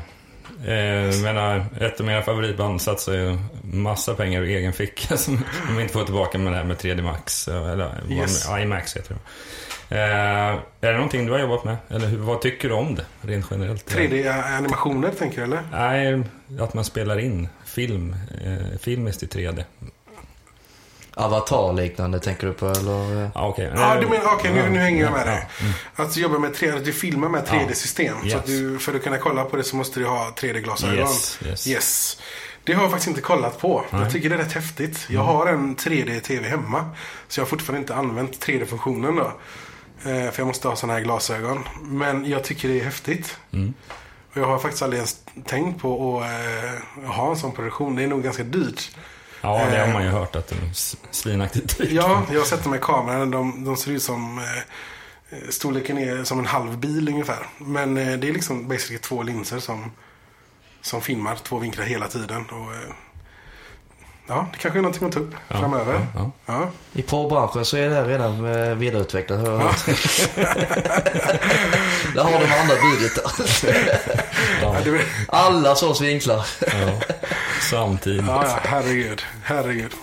Eh, 0.67 0.75
jag 0.75 1.23
menar, 1.23 1.65
ett 1.81 2.01
av 2.01 2.07
mina 2.07 2.23
favoritband 2.23 2.83
satsar 2.83 3.13
ju 3.13 3.39
massa 3.63 4.15
pengar 4.15 4.43
ur 4.43 4.49
egen 4.49 4.73
ficka 4.73 5.17
som 5.17 5.41
de 5.69 5.81
inte 5.81 5.93
får 5.93 6.05
tillbaka 6.05 6.39
med 6.39 6.53
det 6.53 6.57
här 6.57 6.65
med 6.65 6.77
3D 6.77 7.03
Max. 7.03 7.49
eh, 7.49 7.71
Eller 7.73 7.95
Yes. 8.11 8.49
IMAX 8.63 8.97
heter 8.97 9.15
det. 9.15 9.21
Eh, 9.97 9.99
är 10.81 10.93
det 10.93 10.93
någonting 10.93 11.27
du 11.27 11.33
har 11.33 11.39
jobbat 11.39 11.65
med? 11.65 11.77
Eller 11.89 12.07
hur, 12.07 12.19
vad 12.19 12.41
tycker 12.41 12.69
du 12.69 12.75
om 12.75 12.95
det, 12.95 13.05
rent 13.23 13.47
generellt? 13.51 13.95
3D-animationer 13.95 15.11
tänker 15.19 15.37
du 15.39 15.45
eller? 15.45 15.63
Nej, 15.73 16.23
att 16.61 16.75
man 16.75 16.85
spelar 16.85 17.19
in 17.19 17.49
film, 17.65 18.17
eh, 18.45 18.79
filmiskt 18.81 19.23
i 19.23 19.27
3D. 19.27 19.65
Avatar-liknande 21.21 22.21
tänker 22.21 22.47
du 22.47 22.53
på 22.53 22.67
eller? 22.69 23.31
Ja, 23.35 23.49
okej. 23.49 23.73
Ja, 23.77 23.97
du 24.01 24.07
menar, 24.07 24.33
okej 24.35 24.53
nu, 24.55 24.71
nu 24.71 24.79
hänger 24.79 25.03
jag 25.05 25.13
med 25.13 25.27
dig. 25.27 25.47
Att 25.97 26.17
jobba 26.17 26.39
med 26.39 26.55
3D, 26.55 26.77
att 26.77 26.85
du 26.85 26.93
filmar 26.93 27.29
med 27.29 27.45
3D-system. 27.47 28.15
Så 28.21 28.27
Yes. 28.27 28.35
att 28.35 28.47
du, 28.47 28.79
för 28.79 28.95
att 28.95 29.03
kunna 29.03 29.19
kolla 29.19 29.45
på 29.45 29.57
det 29.57 29.65
så 29.65 29.77
måste 29.77 30.01
du 30.01 30.07
ha 30.07 30.33
3D-glasögon. 30.37 30.97
Yes, 30.99 31.39
yes. 31.47 31.67
yes. 31.67 32.17
Det 32.65 32.73
har 32.73 32.83
jag 32.83 32.91
faktiskt 32.91 33.09
inte 33.09 33.21
kollat 33.21 33.61
på. 33.61 33.85
Jag 33.91 34.13
tycker 34.13 34.29
det 34.29 34.35
är 34.35 34.39
rätt 34.39 34.53
häftigt. 34.53 35.07
Jag 35.09 35.21
har 35.21 35.47
en 35.47 35.77
3D-TV 35.77 36.49
hemma. 36.49 36.91
Så 37.29 37.41
jag 37.41 37.45
har 37.45 37.49
fortfarande 37.49 37.81
inte 37.81 37.95
använt 37.95 38.47
3D-funktionen 38.47 39.17
då. 39.17 39.33
Eh, 40.11 40.31
för 40.31 40.35
jag 40.41 40.47
måste 40.47 40.69
ha 40.69 40.77
sådana 40.77 40.93
här 40.99 41.01
glasögon. 41.05 41.65
Men 41.83 42.31
jag 42.31 42.45
tycker 42.45 42.69
det 42.69 42.81
är 42.81 42.85
häftigt. 42.85 43.39
Och 44.33 44.37
jag 44.41 44.45
har 44.47 44.59
faktiskt 44.59 44.83
aldrig 44.83 44.99
ens 44.99 45.17
tänkt 45.47 45.83
på 45.83 46.19
att 46.21 46.25
eh, 47.05 47.11
ha 47.11 47.31
en 47.31 47.37
sån 47.37 47.53
produktion. 47.53 47.97
Det 47.97 48.03
är 48.03 48.07
nog 48.07 48.23
ganska 48.23 48.43
dyrt. 48.43 48.91
Ja, 49.41 49.67
det 49.71 49.79
har 49.79 49.93
man 49.93 50.03
ju 50.03 50.09
hört 50.09 50.37
att 50.37 50.49
är 50.53 50.71
s- 50.71 50.97
svinaktigt 51.11 51.79
dyrt. 51.79 51.91
Ja, 51.93 52.23
jag 52.33 52.39
har 52.41 52.47
sett 52.47 52.65
dem 52.65 52.75
i 52.75 52.79
kameran. 52.79 53.31
De, 53.31 53.65
de 53.65 53.77
ser 53.77 53.91
ut 53.91 54.03
som... 54.03 54.39
Eh, 54.39 54.45
storleken 55.51 55.99
är 55.99 56.25
som 56.25 56.39
en 56.39 56.47
halv 56.47 56.79
bil 56.79 57.09
ungefär. 57.09 57.47
Men 57.59 57.97
eh, 57.99 58.13
det 58.19 58.29
är 58.29 58.33
liksom 58.33 58.69
basically 58.69 58.99
två 58.99 59.23
linser 59.23 59.59
som, 59.59 59.93
som 60.81 61.01
filmar 61.01 61.37
två 61.37 61.59
vinklar 61.59 61.85
hela 61.85 62.09
tiden. 62.09 62.45
Och, 62.51 62.75
eh, 62.75 62.93
ja, 64.31 64.47
det 64.53 64.59
kanske 64.59 64.79
är 64.79 64.83
någonting 64.83 65.09
att 65.09 65.15
ta 65.15 65.21
upp 65.21 65.35
Ja, 65.49 65.59
framöver. 65.59 65.93
ja, 65.95 66.01
ja. 66.15 66.31
Ja. 66.47 66.69
I 66.93 67.03
porrbranschen 67.03 67.65
så 67.65 67.77
är 67.77 67.89
det 67.89 67.95
här 67.95 68.05
redan 68.05 68.55
eh, 68.55 68.75
vidareutvecklat. 68.75 69.41
har 69.41 69.47
jag 69.53 69.59
hört. 69.59 69.87
Där 72.15 72.23
har 72.23 72.31
de 72.41 72.61
andra 72.61 72.75
budgetar. 72.83 73.33
Alla 75.29 75.75
sorts 75.75 76.01
vinklar. 76.01 76.47
Ja, 76.61 77.01
samtidigt. 77.71 78.25
ja, 78.27 78.45
ja, 78.47 78.59
herregud. 78.65 79.23
Herregud. 79.43 79.93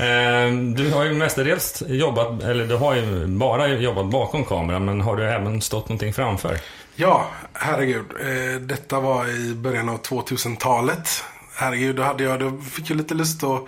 Eh, 0.00 0.52
Du 0.76 0.90
har 0.94 1.04
ju 1.04 1.14
mestadels 1.14 1.82
jobbat, 1.86 2.42
eller 2.42 2.66
du 2.66 2.76
har 2.76 2.94
ju 2.94 3.26
bara 3.26 3.68
jobbat 3.68 4.06
bakom 4.10 4.44
kameran, 4.44 4.84
men 4.84 5.00
har 5.00 5.16
du 5.16 5.24
även 5.30 5.62
stått 5.62 5.88
någonting 5.88 6.12
framför? 6.12 6.58
Ja, 6.94 7.26
herregud. 7.52 8.04
Eh, 8.20 8.60
detta 8.60 9.00
var 9.00 9.26
i 9.28 9.54
början 9.54 9.88
av 9.88 10.00
2000-talet. 10.02 11.24
Herregud, 11.60 11.96
då, 11.96 12.02
hade 12.02 12.24
jag, 12.24 12.40
då 12.40 12.52
fick 12.70 12.90
jag 12.90 12.96
lite 12.96 13.14
lust 13.14 13.44
att, 13.44 13.64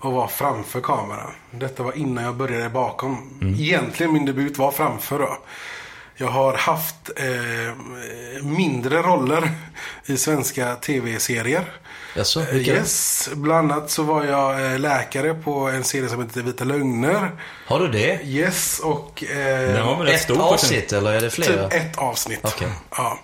att 0.00 0.12
vara 0.12 0.28
framför 0.28 0.80
kameran. 0.80 1.30
Detta 1.50 1.82
var 1.82 1.96
innan 1.96 2.24
jag 2.24 2.34
började 2.36 2.68
bakom. 2.68 3.30
Egentligen 3.58 4.12
min 4.12 4.24
debut 4.26 4.58
var 4.58 4.70
framför 4.72 5.18
då. 5.18 5.38
Jag 6.16 6.26
har 6.28 6.54
haft 6.54 7.10
eh, 7.16 7.74
mindre 8.44 9.02
roller 9.02 9.50
i 10.06 10.16
svenska 10.16 10.74
tv-serier. 10.76 11.64
Jaså, 12.16 12.40
Eh, 12.40 12.46
vilka? 12.46 12.72
Yes, 12.72 13.28
bland 13.34 13.72
annat 13.72 13.90
så 13.90 14.02
var 14.02 14.24
jag 14.24 14.72
eh, 14.72 14.78
läkare 14.78 15.34
på 15.34 15.54
en 15.68 15.84
serie 15.84 16.08
som 16.08 16.22
heter 16.22 16.42
Vita 16.42 16.64
Lögner. 16.64 17.30
Har 17.66 17.78
du 17.80 17.88
det? 17.88 18.20
Yes, 18.24 18.78
och... 18.78 19.24
Den 19.28 19.76
Eh, 19.76 19.86
var 19.86 19.96
väl 19.96 20.06
rätt 20.06 20.30
Ett 20.30 20.36
avsnitt 20.38 20.92
eller 20.92 21.12
är 21.12 21.20
det 21.20 21.30
flera? 21.30 21.68
Typ 21.68 21.80
ett 21.82 21.98
avsnitt. 21.98 22.40
Okej. 22.42 22.68
Ja. 22.90 23.18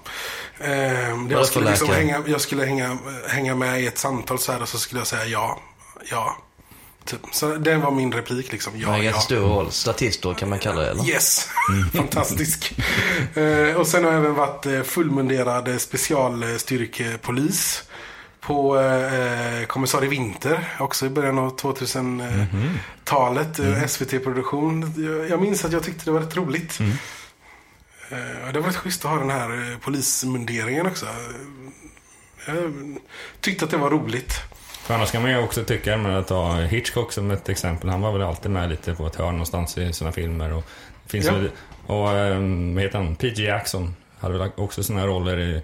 För 0.59 1.33
jag 1.33 1.47
skulle, 1.47 1.71
liksom 1.71 1.89
hänga, 1.91 2.23
jag 2.27 2.41
skulle 2.41 2.65
hänga, 2.65 2.99
hänga 3.29 3.55
med 3.55 3.81
i 3.83 3.87
ett 3.87 3.99
samtal 3.99 4.39
så 4.39 4.53
här 4.53 4.63
och 4.63 4.69
så 4.69 4.79
skulle 4.79 5.01
jag 5.01 5.07
säga 5.07 5.25
ja. 5.25 5.61
Ja. 6.11 6.37
Typ. 7.05 7.21
Så 7.33 7.55
det 7.55 7.77
var 7.77 7.91
min 7.91 8.13
replik 8.13 8.53
liksom. 8.53 8.73
Ja, 8.77 8.89
Ja, 8.89 8.97
en 8.99 9.05
ja. 9.05 9.21
stor 9.21 9.37
roll. 9.37 9.71
Statistår 9.73 10.35
kan 10.35 10.49
man 10.49 10.59
kalla 10.59 10.81
det 10.81 10.91
eller? 10.91 11.09
Yes. 11.09 11.49
Fantastisk. 11.95 12.75
Eh, 13.35 13.77
och 13.77 13.87
sen 13.87 14.05
har 14.05 14.13
jag 14.13 14.21
även 14.21 14.35
varit 14.35 14.67
eh, 14.67 14.83
fullmunderad 14.83 15.69
eh, 15.69 15.77
specialstyrkepolis. 15.77 17.83
På 18.41 18.79
eh, 18.81 19.67
Kommissarie 19.67 20.09
Vinter, 20.09 20.75
också 20.79 21.07
i 21.07 21.09
början 21.09 21.39
av 21.39 21.57
2000-talet. 21.59 23.59
eh, 23.59 23.87
SVT-produktion. 23.87 24.93
Jag, 24.97 25.31
jag 25.31 25.41
minns 25.41 25.65
att 25.65 25.73
jag 25.73 25.83
tyckte 25.83 26.05
det 26.05 26.11
var 26.11 26.21
rätt 26.21 26.37
roligt. 26.37 26.81
Eh, 26.81 26.87
det 28.53 28.61
var 28.61 28.67
rätt 28.67 28.77
schysst 28.77 29.05
att 29.05 29.11
ha 29.11 29.19
den 29.19 29.31
här 29.31 29.73
eh, 29.73 29.79
polismunderingen 29.79 30.87
också. 30.87 31.07
Jag 32.47 32.73
tyckte 33.41 33.65
att 33.65 33.71
det 33.71 33.77
var 33.77 33.91
roligt. 33.91 34.33
För 34.83 34.95
annars 34.95 35.11
kan 35.11 35.23
man 35.23 35.31
ju 35.31 35.39
också 35.39 35.65
tycka, 35.65 35.97
men 35.97 36.15
att 36.15 36.27
ta 36.29 36.61
Hitchcock 36.61 37.13
som 37.13 37.31
ett 37.31 37.49
exempel, 37.49 37.89
han 37.91 38.01
var 38.01 38.13
väl 38.13 38.23
alltid 38.23 38.51
med 38.51 38.69
lite 38.71 38.95
på 38.95 39.07
ett 39.07 39.17
hörn 39.17 39.33
någonstans 39.33 39.79
i 39.79 39.93
sina 39.93 40.13
filmer. 40.13 40.53
Och, 40.53 40.65
finns 41.07 41.27
Ja. 41.27 41.33
väl, 41.35 41.51
och 41.87 41.99
vad 41.99 42.83
heter 42.83 42.99
han? 42.99 43.17
P.G. 43.17 43.43
Jackson 43.43 43.95
hade 44.21 44.39
väl 44.39 44.51
också 44.57 44.83
här 44.97 45.07
roller 45.07 45.39
i, 45.41 45.63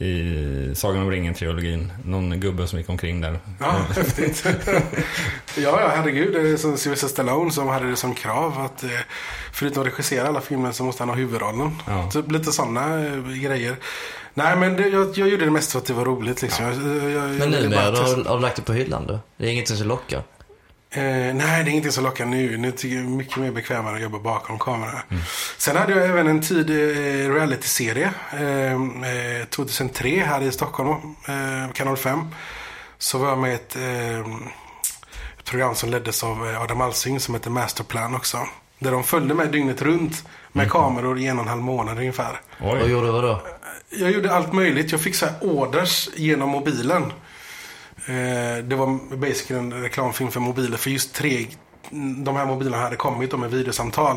i 0.00 0.74
Sagan 0.74 1.02
om 1.02 1.10
ringen-trilogin. 1.10 1.92
Någon 2.04 2.40
gubbe 2.40 2.66
som 2.66 2.78
gick 2.78 2.88
omkring 2.88 3.20
där. 3.20 3.38
Ja, 3.58 3.70
häftigt. 3.96 4.44
ja, 5.56 5.80
ja, 5.80 5.92
herregud. 5.96 6.32
Det 6.32 6.48
är 6.48 6.56
som 6.56 6.76
Sylvester 6.76 7.08
Stallone 7.08 7.50
som 7.50 7.68
hade 7.68 7.90
det 7.90 7.96
som 7.96 8.14
krav 8.14 8.58
att 8.58 8.82
eh, 8.82 8.90
förutom 9.52 9.82
att 9.82 9.86
regissera 9.86 10.28
alla 10.28 10.40
filmer 10.40 10.72
så 10.72 10.84
måste 10.84 11.02
han 11.02 11.08
ha 11.08 11.16
huvudrollen. 11.16 11.70
Ja. 11.86 12.10
Typ 12.10 12.32
lite 12.32 12.52
sådana 12.52 13.06
eh, 13.06 13.22
grejer. 13.22 13.76
Nej, 14.34 14.56
men 14.56 14.76
det, 14.76 14.88
jag, 14.88 15.18
jag 15.18 15.28
gjorde 15.28 15.44
det 15.44 15.50
mest 15.50 15.72
för 15.72 15.78
att 15.78 15.84
det 15.84 15.92
var 15.92 16.04
roligt 16.04 16.42
liksom. 16.42 16.64
Jag, 16.64 16.74
jag, 16.74 17.12
jag, 17.12 17.38
Men 17.38 17.50
numera 17.50 17.82
har 18.28 18.36
du 18.36 18.42
lagt 18.42 18.56
det 18.56 18.62
på 18.62 18.72
hyllan 18.72 19.06
då? 19.06 19.18
Det 19.36 19.46
är 19.46 19.50
ingenting 19.50 19.76
som 19.76 19.88
lockar? 19.88 20.22
Eh, 20.92 21.02
nej, 21.02 21.34
det 21.36 21.44
är 21.44 21.68
ingenting 21.68 21.92
som 21.92 22.04
lockar 22.04 22.24
nu. 22.26 22.56
Nu 22.56 22.72
tycker 22.72 22.96
jag 22.96 23.04
det 23.04 23.08
är 23.08 23.16
mycket 23.16 23.36
mer 23.36 23.50
bekvämare 23.50 23.96
att 23.96 24.02
jobba 24.02 24.18
bakom 24.18 24.58
kameran. 24.58 25.00
Sen 25.58 25.76
hade 25.76 25.92
jag 25.92 26.08
även 26.08 26.26
en 26.26 26.40
tid 26.40 26.70
eh, 26.70 27.34
realityserie. 27.34 28.10
Eh, 28.32 28.72
eh, 28.72 29.46
2003 29.50 30.24
här 30.26 30.42
i 30.42 30.52
Stockholm, 30.52 30.90
eh, 31.28 31.72
kanal 31.72 31.96
5. 31.96 32.20
Så 32.98 33.18
var 33.18 33.28
jag 33.28 33.38
med 33.38 33.50
i 33.50 33.54
ett, 33.54 33.76
eh, 33.76 34.18
ett 35.38 35.44
program 35.44 35.74
som 35.74 35.90
leddes 35.90 36.24
av 36.24 36.50
eh, 36.50 36.62
Adam 36.62 36.80
Alsing 36.80 37.20
som 37.20 37.34
heter 37.34 37.50
Masterplan 37.50 38.14
också. 38.14 38.38
Där 38.78 38.90
de 38.90 39.04
följde 39.04 39.34
mig 39.34 39.46
dygnet 39.48 39.82
runt 39.82 40.24
med 40.52 40.70
kameror 40.70 41.18
i 41.18 41.26
en 41.26 41.36
och 41.38 41.42
en 41.42 41.48
halv 41.48 41.62
månad 41.62 41.98
ungefär. 41.98 42.40
Vad 42.60 42.88
gjorde 42.88 43.06
du 43.06 43.12
då? 43.12 43.42
Jag 43.90 44.10
gjorde 44.10 44.32
allt 44.34 44.52
möjligt. 44.52 44.92
Jag 44.92 45.00
fick 45.00 45.14
så 45.14 45.26
här 45.26 45.34
orders 45.40 46.08
genom 46.16 46.48
mobilen. 46.48 47.12
Eh, 48.06 48.64
det 48.64 48.76
var 48.76 49.16
basically 49.16 49.60
en 49.60 49.82
reklamfilm 49.82 50.30
för 50.30 50.40
mobiler. 50.40 50.76
För 50.76 50.90
just 50.90 51.14
tre, 51.14 51.46
de 52.24 52.36
här 52.36 52.46
mobilerna 52.46 52.76
hade 52.76 52.96
kommit 52.96 53.38
med 53.38 53.50
videosamtal. 53.50 54.16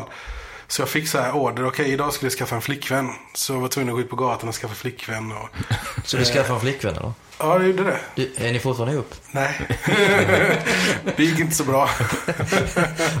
Så 0.66 0.82
jag 0.82 0.88
fick 0.88 1.08
så 1.08 1.18
här 1.18 1.36
order. 1.36 1.66
Okej, 1.66 1.92
idag 1.92 2.12
skulle 2.12 2.26
jag 2.26 2.38
skaffa 2.38 2.54
en 2.54 2.62
flickvän. 2.62 3.10
Så 3.34 3.52
jag 3.52 3.60
var 3.60 3.68
tvungen 3.68 3.88
att 3.88 3.94
gå 3.94 4.00
ut 4.00 4.10
på 4.10 4.16
gatan 4.16 4.48
och 4.48 4.54
skaffa 4.54 4.74
flickvän. 4.74 5.32
Och... 5.32 5.48
Så 6.04 6.16
du 6.16 6.24
skaffade 6.24 6.54
en 6.54 6.60
flickvän 6.60 6.96
eller? 6.96 7.12
Ja, 7.38 7.58
jag 7.58 7.66
gjorde 7.66 7.84
det. 7.84 8.00
Du, 8.14 8.32
är 8.36 8.52
ni 8.52 8.58
fortfarande 8.58 8.94
ihop? 8.94 9.14
Nej. 9.30 9.60
det 11.16 11.24
gick 11.24 11.40
inte 11.40 11.54
så 11.54 11.64
bra. 11.64 11.90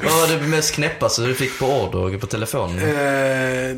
Vad 0.04 0.12
var 0.12 0.38
det 0.38 0.46
mest 0.46 0.74
knäppaste 0.74 1.22
du 1.22 1.34
fick 1.34 1.58
på 1.58 1.66
order 1.66 2.18
på 2.18 2.26
telefonen? 2.26 2.78
Eh, 2.78 3.76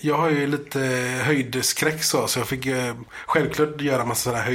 jag 0.00 0.16
har 0.16 0.30
ju 0.30 0.46
lite 0.46 0.80
höjdskräck 1.24 2.04
så, 2.04 2.26
så 2.26 2.38
jag 2.38 2.48
fick 2.48 2.66
eh, 2.66 2.94
självklart 3.26 3.80
göra 3.80 4.04
massa 4.04 4.22
sådana 4.22 4.42
här 4.42 4.50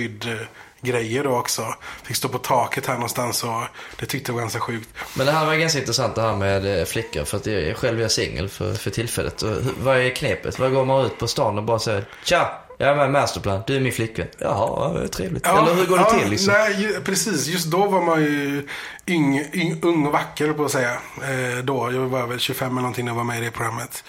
höjdgrejer 0.85 1.23
då 1.23 1.37
också. 1.37 1.75
Fick 2.03 2.15
stå 2.15 2.29
på 2.29 2.37
taket 2.37 2.85
här 2.85 2.93
någonstans 2.93 3.43
och 3.43 3.61
det 3.99 4.05
tyckte 4.05 4.31
jag 4.31 4.33
var 4.33 4.41
ganska 4.41 4.59
sjukt. 4.59 4.89
Men 5.17 5.25
det 5.25 5.31
här 5.31 5.45
var 5.45 5.55
ganska 5.55 5.79
intressant 5.79 6.15
det 6.15 6.21
här 6.21 6.35
med 6.35 6.79
eh, 6.79 6.85
flickor. 6.85 7.23
För 7.23 7.37
att 7.37 7.45
jag 7.45 7.77
själv 7.77 8.01
är 8.01 8.07
singel 8.07 8.49
för, 8.49 8.73
för 8.73 8.91
tillfället. 8.91 9.41
Och, 9.41 9.57
vad 9.81 9.97
är 9.97 10.09
knepet? 10.09 10.59
Vad 10.59 10.73
går 10.73 10.85
man 10.85 11.05
ut 11.05 11.17
på 11.17 11.27
stan 11.27 11.57
och 11.57 11.63
bara 11.63 11.79
säger 11.79 12.05
Tja! 12.23 12.61
Jag 12.77 12.89
är 12.89 12.95
med 12.95 13.05
i 13.05 13.09
Masterplan. 13.09 13.61
Du 13.67 13.75
är 13.75 13.79
min 13.79 13.91
flickvän. 13.91 14.27
Jaha, 14.37 14.99
ja, 15.01 15.07
trevligt. 15.07 15.47
Eller 15.47 15.73
hur 15.73 15.85
går 15.85 15.97
det 15.97 16.05
ja, 16.11 16.19
till 16.19 16.29
liksom? 16.29 16.53
Nej, 16.53 16.99
precis. 17.03 17.47
Just 17.47 17.67
då 17.67 17.85
var 17.85 18.01
man 18.01 18.21
ju 18.21 18.67
yng, 19.07 19.39
yng, 19.53 19.79
ung 19.81 20.05
och 20.05 20.13
vacker 20.13 20.53
på 20.53 20.65
att 20.65 20.71
säga. 20.71 20.91
Eh, 20.91 21.63
då, 21.63 21.91
jag 21.91 22.01
var 22.01 22.27
väl 22.27 22.39
25 22.39 22.71
eller 22.71 22.81
någonting 22.81 23.05
när 23.05 23.11
jag 23.11 23.17
var 23.17 23.23
med 23.23 23.41
i 23.41 23.45
det 23.45 23.51
programmet. 23.51 24.03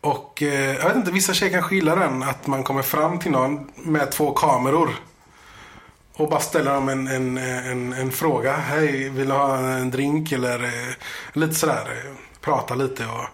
Och 0.00 0.42
eh, 0.42 0.76
jag 0.76 0.84
vet 0.84 0.96
inte, 0.96 1.10
vissa 1.10 1.34
tjejer 1.34 1.52
kanske 1.52 1.74
gillar 1.74 1.96
den. 1.96 2.22
Att 2.22 2.46
man 2.46 2.62
kommer 2.62 2.82
fram 2.82 3.18
till 3.18 3.30
någon 3.30 3.70
med 3.76 4.10
två 4.10 4.30
kameror. 4.30 4.90
Och 6.16 6.28
bara 6.30 6.40
ställer 6.40 6.74
dem 6.74 6.88
en, 6.88 7.08
en, 7.08 7.38
en, 7.38 7.92
en 7.92 8.12
fråga. 8.12 8.52
Hej, 8.56 9.08
vill 9.08 9.26
du 9.28 9.32
ha 9.34 9.58
en 9.58 9.90
drink? 9.90 10.32
Eller 10.32 10.64
eh, 10.64 10.70
lite 11.32 11.54
sådär. 11.54 12.02
eh, 12.04 12.12
Prata 12.40 12.74
lite 12.74 13.04
och... 13.04 13.24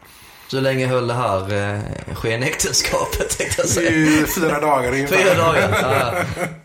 Så 0.48 0.60
länge 0.60 0.86
höll 0.86 1.06
det 1.06 1.14
här 1.14 1.54
eh, 1.74 1.80
skenäktenskapet 2.14 3.38
tänkte 3.38 3.60
jag 3.62 3.68
säga. 3.68 3.90
I 3.90 4.24
fyra 4.34 4.60
dagar 4.60 4.92
ungefär. 4.92 5.16
Fyra 5.16 5.34
dagar. 5.34 5.78
Ja. 5.82 6.14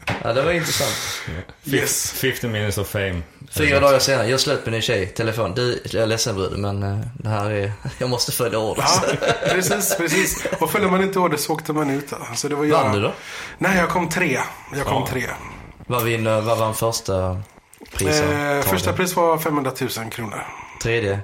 ja, 0.23 0.33
det 0.33 0.41
var 0.41 0.51
intressant. 0.51 0.95
Yes. 1.65 2.11
50 2.11 2.47
minutes 2.47 2.77
of 2.77 2.87
fame. 2.87 3.21
Fyra 3.51 3.79
dagar 3.79 3.99
senare, 3.99 4.27
jag 4.27 4.39
slut 4.39 4.65
med 4.65 4.73
din 4.73 4.81
tjej, 4.81 5.07
telefon. 5.07 5.53
Du, 5.55 5.81
jag 5.85 6.03
är 6.03 6.07
ledsen 6.07 6.35
brud, 6.35 6.57
men 6.57 6.83
eh, 6.83 6.99
det 7.13 7.29
här 7.29 7.49
är, 7.51 7.71
jag 7.97 8.09
måste 8.09 8.31
följa 8.31 8.59
order. 8.59 8.83
Ja, 8.87 9.27
precis, 9.49 9.97
precis. 9.97 10.45
Och 10.59 10.71
följde 10.71 10.91
man 10.91 11.03
inte 11.03 11.19
order 11.19 11.37
så 11.37 11.53
åkte 11.53 11.73
man 11.73 11.89
ut. 11.89 12.09
Då. 12.09 12.17
Så 12.35 12.47
det 12.47 12.55
var 12.55 12.65
jag... 12.65 12.83
Vann 12.83 12.93
du 12.95 13.01
då? 13.01 13.13
Nej, 13.57 13.77
jag 13.77 13.89
kom 13.89 14.09
tre. 14.09 14.39
Jag 14.75 14.85
kom 14.85 15.01
Ja. 15.01 15.07
tre. 15.09 15.23
Vad 15.87 16.03
vinner, 16.03 16.41
vad 16.41 16.57
vann 16.57 16.75
första 16.75 17.41
priset? 17.93 18.65
Eh, 18.65 18.71
första 18.71 18.93
pris 18.93 19.15
var 19.15 19.37
500 19.37 19.71
000 19.97 20.09
kronor. 20.11 20.43
Tredje? 20.81 21.19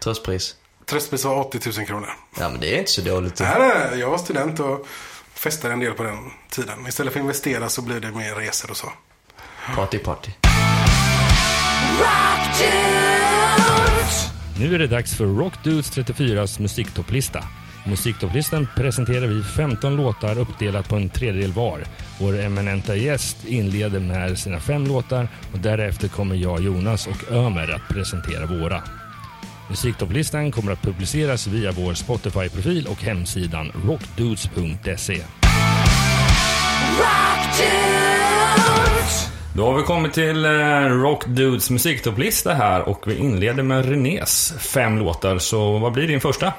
Tröstpris? 0.00 0.56
Tröstpris 0.86 1.24
var 1.24 1.34
80 1.40 1.60
000 1.78 1.86
kronor. 1.86 2.08
Ja, 2.38 2.48
men 2.48 2.60
det 2.60 2.74
är 2.74 2.78
inte 2.78 2.90
så 2.90 3.00
dåligt. 3.00 3.40
Nej, 3.40 3.54
nej, 3.58 4.00
jag 4.00 4.10
var 4.10 4.18
student 4.18 4.60
och 4.60 4.86
festade 5.34 5.72
en 5.74 5.80
del 5.80 5.92
på 5.92 6.02
den 6.02 6.30
tiden. 6.50 6.86
Istället 6.88 7.12
för 7.12 7.20
att 7.20 7.24
investera 7.24 7.68
så 7.68 7.82
blir 7.82 8.00
det 8.00 8.10
mer 8.10 8.34
resor 8.34 8.70
och 8.70 8.76
så. 8.76 8.92
Party, 9.76 9.98
party. 9.98 10.30
Nu 14.58 14.74
är 14.74 14.78
det 14.78 14.86
dags 14.86 15.16
för 15.16 15.24
Rock 15.24 15.64
Dudes 15.64 15.92
34s 15.96 16.62
musiktopplista. 16.62 17.44
I 17.86 17.88
Musiktopplisten 17.88 18.68
presenterar 18.76 19.26
vi 19.26 19.42
15 19.42 19.96
låtar 19.96 20.38
uppdelat 20.38 20.88
på 20.88 20.96
en 20.96 21.08
tredjedel 21.08 21.52
var. 21.52 21.80
Vår 22.20 22.38
eminenta 22.38 22.96
gäst 22.96 23.36
inleder 23.46 24.00
med 24.00 24.38
sina 24.38 24.60
fem 24.60 24.86
låtar 24.86 25.28
och 25.52 25.58
därefter 25.58 26.08
kommer 26.08 26.34
jag, 26.34 26.60
Jonas 26.60 27.06
och 27.06 27.32
Ömer 27.32 27.74
att 27.74 27.94
presentera 27.94 28.46
våra. 28.46 28.82
Musiktopplistan 29.68 30.52
kommer 30.52 30.72
att 30.72 30.82
publiceras 30.82 31.46
via 31.46 31.72
vår 31.72 31.94
Spotify-profil 31.94 32.86
och 32.86 33.02
hemsidan 33.02 33.72
rockdudes.se. 33.86 35.20
Då 39.54 39.64
har 39.64 39.76
vi 39.76 39.82
kommit 39.82 40.12
till 40.12 40.44
eh, 40.44 40.50
Rock 40.80 41.26
Dudes 41.26 41.70
musiktopplista 41.70 42.54
här 42.54 42.88
och 42.88 43.04
vi 43.06 43.16
inleder 43.16 43.62
med 43.62 43.88
Renés 43.88 44.54
fem 44.58 44.98
låtar. 44.98 45.38
Så 45.38 45.78
vad 45.78 45.92
blir 45.92 46.08
din 46.08 46.20
första? 46.20 46.52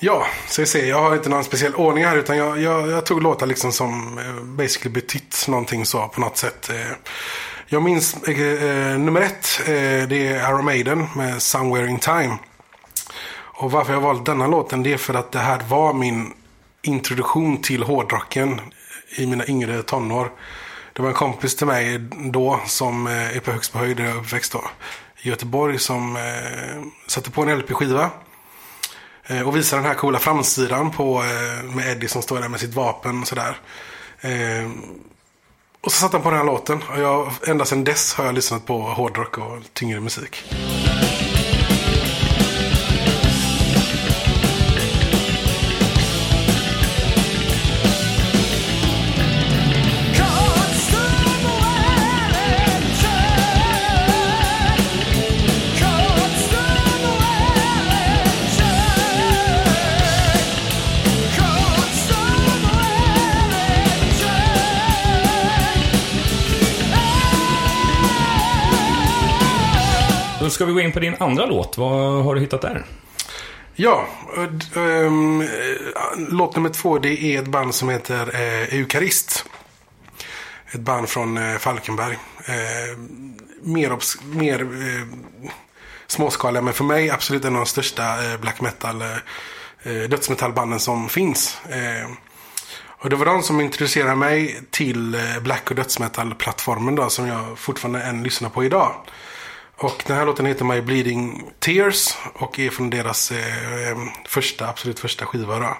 Ja, 0.00 0.26
så 0.48 0.62
vi 0.62 0.66
ser. 0.66 0.86
Jag 0.86 1.02
har 1.02 1.14
inte 1.14 1.28
någon 1.28 1.44
speciell 1.44 1.74
ordning 1.74 2.04
här 2.04 2.16
utan 2.16 2.36
jag, 2.36 2.60
jag, 2.60 2.88
jag 2.90 3.06
tog 3.06 3.22
låtar 3.22 3.46
liksom 3.46 3.72
som 3.72 4.18
eh, 4.18 4.42
basically 4.44 4.92
betytt 4.94 5.44
någonting 5.48 5.86
så 5.86 6.08
på 6.08 6.20
något 6.20 6.36
sätt. 6.36 6.70
Eh, 6.70 6.92
jag 7.66 7.82
minns 7.82 8.22
eh, 8.22 8.40
eh, 8.40 8.98
nummer 8.98 9.20
ett. 9.20 9.60
Eh, 9.60 10.08
det 10.08 10.28
är 10.28 10.50
Iron 10.50 10.64
Maiden 10.64 11.06
med 11.16 11.42
Somewhere 11.42 11.90
in 11.90 11.98
Time. 11.98 12.36
Och 13.34 13.70
varför 13.70 13.92
jag 13.92 14.00
valt 14.00 14.26
denna 14.26 14.46
låten 14.46 14.82
det 14.82 14.92
är 14.92 14.96
för 14.96 15.14
att 15.14 15.32
det 15.32 15.38
här 15.38 15.60
var 15.68 15.92
min 15.92 16.32
introduktion 16.82 17.62
till 17.62 17.82
hårdrocken 17.82 18.60
i 19.16 19.26
mina 19.26 19.46
yngre 19.46 19.82
tonår. 19.82 20.30
Det 20.92 21.02
var 21.02 21.08
en 21.08 21.14
kompis 21.14 21.56
till 21.56 21.66
mig 21.66 21.98
då 22.32 22.60
som 22.66 23.06
är 23.06 23.40
på 23.40 23.52
högst 23.52 23.72
på 23.72 23.78
höjd 23.78 23.96
där 23.96 24.04
jag 24.04 24.14
är 24.14 24.20
uppväxt 24.20 24.52
då. 24.52 24.64
I 25.22 25.28
Göteborg 25.28 25.78
som 25.78 26.16
eh, 26.16 26.82
satte 27.06 27.30
på 27.30 27.42
en 27.42 27.58
LP-skiva. 27.58 28.10
Eh, 29.30 29.48
och 29.48 29.56
visar 29.56 29.76
den 29.76 29.86
här 29.86 29.94
coola 29.94 30.18
framsidan 30.18 30.90
på, 30.90 31.22
eh, 31.22 31.74
med 31.74 31.92
Eddie 31.92 32.08
som 32.08 32.22
står 32.22 32.40
där 32.40 32.48
med 32.48 32.60
sitt 32.60 32.74
vapen 32.74 33.20
och 33.20 33.28
sådär. 33.28 33.56
Eh, 34.20 34.70
och 35.80 35.92
så 35.92 35.98
satte 36.00 36.16
han 36.16 36.22
på 36.22 36.30
den 36.30 36.38
här 36.38 36.46
låten. 36.46 36.82
Och 36.82 37.00
jag, 37.00 37.32
ända 37.46 37.64
sedan 37.64 37.84
dess 37.84 38.14
har 38.14 38.24
jag 38.24 38.34
lyssnat 38.34 38.66
på 38.66 38.78
hårdrock 38.78 39.38
och 39.38 39.58
tyngre 39.72 40.00
musik. 40.00 40.44
Ska 70.58 70.64
vi 70.64 70.72
gå 70.72 70.80
in 70.80 70.92
på 70.92 71.00
din 71.00 71.14
andra 71.18 71.46
låt. 71.46 71.78
Vad 71.78 72.24
har 72.24 72.34
du 72.34 72.40
hittat 72.40 72.60
där? 72.60 72.84
Ja, 73.74 74.06
ähm, 74.76 75.48
låt 76.16 76.56
nummer 76.56 76.68
två 76.68 76.98
det 76.98 77.24
är 77.24 77.42
ett 77.42 77.48
band 77.48 77.74
som 77.74 77.88
heter 77.88 78.34
äh, 78.34 78.74
Eukarist. 78.74 79.44
Ett 80.72 80.80
band 80.80 81.08
från 81.08 81.36
äh, 81.36 81.58
Falkenberg. 81.58 82.18
Äh, 82.44 82.52
mer 83.62 83.90
obs- 83.90 84.24
mer 84.24 84.62
äh, 84.62 85.02
småskaliga, 86.06 86.62
men 86.62 86.74
för 86.74 86.84
mig 86.84 87.10
absolut 87.10 87.44
en 87.44 87.56
av 87.56 87.60
de 87.60 87.66
största 87.66 88.16
black 88.40 88.60
metal-dödsmetallbanden 88.60 90.80
som 90.80 91.08
finns. 91.08 91.60
Och 92.86 93.10
det 93.10 93.16
var 93.16 93.26
de 93.26 93.42
som 93.42 93.60
introducerade 93.60 94.16
mig 94.16 94.60
till 94.70 95.16
black 95.42 95.70
och 95.70 95.76
dödsmetallplattformen 95.76 96.94
då, 96.94 97.08
som 97.08 97.26
jag 97.26 97.58
fortfarande 97.58 98.02
än 98.02 98.22
lyssnar 98.22 98.50
på 98.50 98.64
idag. 98.64 98.94
Och 99.80 100.02
den 100.06 100.16
här 100.16 100.26
låten 100.26 100.46
heter 100.46 100.64
My 100.64 100.80
Bleeding 100.80 101.42
Tears 101.58 102.16
och 102.34 102.58
är 102.58 102.70
från 102.70 102.90
deras 102.90 103.30
eh, 103.30 103.98
första, 104.28 104.68
absolut 104.68 105.00
första 105.00 105.26
skiva 105.26 105.58
då. 105.58 105.76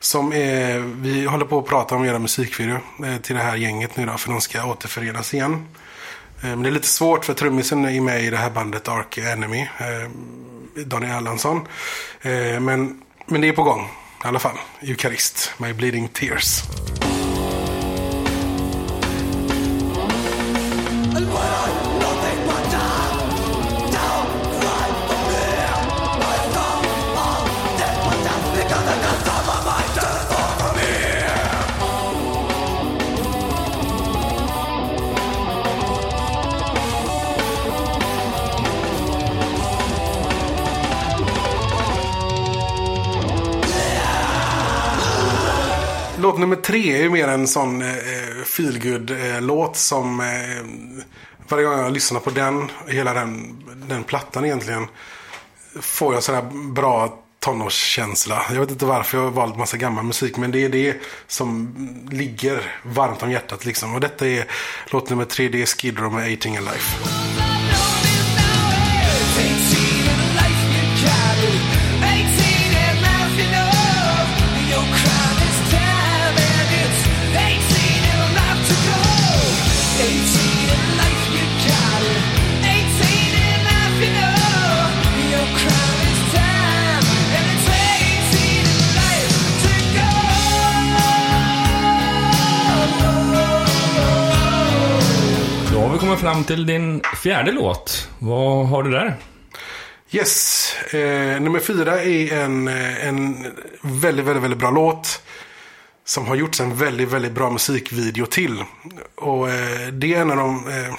Som 0.00 0.32
är, 0.32 0.78
vi 0.78 1.24
håller 1.24 1.44
på 1.44 1.58
att 1.58 1.66
prata 1.66 1.94
om 1.94 2.00
att 2.00 2.06
göra 2.06 2.18
musikvideo 2.18 2.78
eh, 3.04 3.16
till 3.16 3.36
det 3.36 3.42
här 3.42 3.56
gänget 3.56 3.96
nu 3.96 4.06
då, 4.06 4.16
för 4.16 4.30
de 4.30 4.40
ska 4.40 4.64
återförenas 4.64 5.34
igen. 5.34 5.66
Eh, 6.42 6.48
men 6.48 6.62
det 6.62 6.68
är 6.68 6.72
lite 6.72 6.88
svårt 6.88 7.24
för 7.24 7.34
trummisen 7.34 7.84
är 7.84 8.00
med 8.00 8.24
i 8.24 8.30
det 8.30 8.36
här 8.36 8.50
bandet 8.50 8.88
Ark 8.88 9.18
Enemy, 9.18 9.60
eh, 9.60 10.10
Daniel 10.84 11.12
Erlandsson. 11.12 11.60
Eh, 12.22 12.60
men, 12.60 13.02
men 13.26 13.40
det 13.40 13.48
är 13.48 13.52
på 13.52 13.62
gång 13.62 13.88
i 14.24 14.26
alla 14.26 14.38
fall. 14.38 14.56
Eukarist, 14.80 15.52
My 15.58 15.72
Bleeding 15.72 16.08
Tears. 16.08 16.62
Låt 46.30 46.38
nummer 46.38 46.56
tre 46.56 46.96
är 46.96 47.02
ju 47.02 47.10
mer 47.10 47.28
en 47.28 47.48
sån 47.48 47.82
eh, 47.82 47.88
eh, 47.88 48.44
feelgood 48.44 49.10
eh, 49.10 49.40
låt 49.40 49.76
som 49.76 50.20
eh, 50.20 50.26
varje 51.48 51.64
gång 51.64 51.78
jag 51.78 51.92
lyssnar 51.92 52.20
på 52.20 52.30
den, 52.30 52.70
hela 52.86 53.14
den, 53.14 53.62
den 53.88 54.04
plattan 54.04 54.44
egentligen, 54.44 54.86
får 55.80 56.14
jag 56.14 56.22
sådär 56.22 56.42
bra 56.72 57.18
tonårskänsla. 57.38 58.42
Jag 58.50 58.60
vet 58.60 58.70
inte 58.70 58.84
varför 58.84 59.18
jag 59.18 59.24
har 59.24 59.30
valt 59.30 59.56
massa 59.56 59.76
gammal 59.76 60.04
musik, 60.04 60.36
men 60.36 60.50
det 60.50 60.64
är 60.64 60.68
det 60.68 60.96
som 61.26 61.74
ligger 62.10 62.78
varmt 62.82 63.22
om 63.22 63.30
hjärtat 63.30 63.64
liksom. 63.64 63.94
Och 63.94 64.00
detta 64.00 64.26
är 64.26 64.44
låt 64.86 65.10
nummer 65.10 65.24
tre, 65.24 65.48
det 65.48 65.62
är 65.62 65.66
Skid 65.66 65.98
Row 65.98 66.12
med 66.12 66.32
18 66.32 66.56
Alive. 66.56 67.49
Kommer 96.10 96.22
vi 96.22 96.28
fram 96.28 96.44
till 96.44 96.66
din 96.66 97.02
fjärde 97.22 97.52
låt. 97.52 98.08
Vad 98.18 98.68
har 98.68 98.82
du 98.82 98.90
där? 98.90 99.16
Yes. 100.10 100.74
Eh, 100.94 101.40
nummer 101.40 101.60
fyra 101.60 102.02
är 102.02 102.32
en, 102.32 102.68
eh, 102.68 103.06
en 103.06 103.46
väldigt, 103.82 104.24
väldigt, 104.24 104.42
väldigt 104.42 104.58
bra 104.58 104.70
låt. 104.70 105.22
Som 106.04 106.26
har 106.26 106.34
gjorts 106.34 106.60
en 106.60 106.76
väldigt, 106.76 107.08
väldigt 107.08 107.32
bra 107.32 107.50
musikvideo 107.50 108.26
till. 108.26 108.64
Och 109.14 109.50
eh, 109.50 109.88
det 109.88 110.14
är 110.14 110.20
en 110.20 110.30
av 110.30 110.36
de 110.36 110.68
eh, 110.68 110.94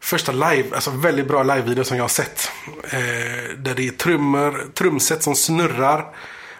första 0.00 0.32
live, 0.32 0.64
alltså 0.74 0.90
väldigt 0.90 1.28
bra 1.28 1.42
livevideor 1.42 1.84
som 1.84 1.96
jag 1.96 2.04
har 2.04 2.08
sett. 2.08 2.50
Eh, 2.84 3.56
där 3.58 3.74
det 3.74 3.88
är 3.88 3.90
trummor, 3.90 4.70
trumset 4.74 5.22
som 5.22 5.34
snurrar. 5.34 6.14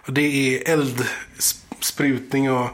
Och 0.06 0.12
det 0.12 0.22
är 0.22 0.72
eldsprutning 0.72 2.50
och 2.50 2.68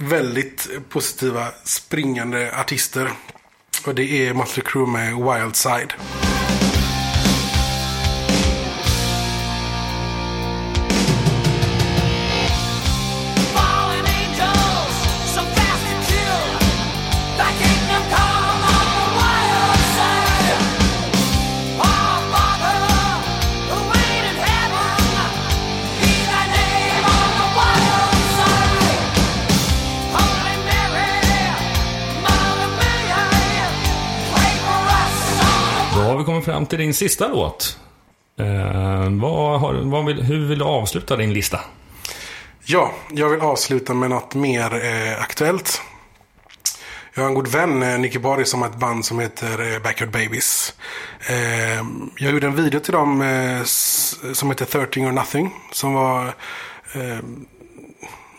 väldigt 0.00 0.68
positiva 0.88 1.48
springande 1.64 2.52
artister. 2.60 3.10
Och 3.86 3.94
det 3.94 4.28
är 4.28 4.34
Mötley 4.34 4.64
Crüe 4.64 4.86
med 4.86 5.16
Wild 5.16 5.56
Side. 5.56 5.92
Fram 36.60 36.66
till 36.66 36.78
din 36.78 36.94
sista 36.94 37.28
låt. 37.28 37.78
Eh, 38.38 39.10
vad 39.10 39.60
har, 39.60 39.74
vad 39.74 40.04
vill, 40.04 40.22
hur 40.22 40.48
vill 40.48 40.58
du 40.58 40.64
avsluta 40.64 41.16
din 41.16 41.32
lista? 41.32 41.60
Ja, 42.64 42.92
jag 43.10 43.28
vill 43.28 43.40
avsluta 43.40 43.94
med 43.94 44.10
något 44.10 44.34
mer 44.34 44.84
eh, 44.84 45.22
aktuellt. 45.22 45.82
Jag 47.14 47.22
har 47.22 47.28
en 47.28 47.34
god 47.34 47.48
vän, 47.48 47.82
eh, 47.82 47.98
Nicky 47.98 48.18
Bari, 48.18 48.44
som 48.44 48.62
har 48.62 48.68
ett 48.68 48.76
band 48.76 49.04
som 49.04 49.18
heter 49.18 49.72
eh, 49.72 49.82
Backyard 49.82 50.10
Babies. 50.10 50.74
Eh, 51.28 51.84
jag 52.16 52.32
gjorde 52.32 52.46
en 52.46 52.56
video 52.56 52.80
till 52.80 52.92
dem 52.92 53.22
eh, 53.22 53.62
som 54.32 54.50
heter 54.50 54.64
13 54.64 55.06
or 55.06 55.12
Nothing. 55.12 55.54
Som 55.72 55.94
var 55.94 56.26
eh, 56.92 57.18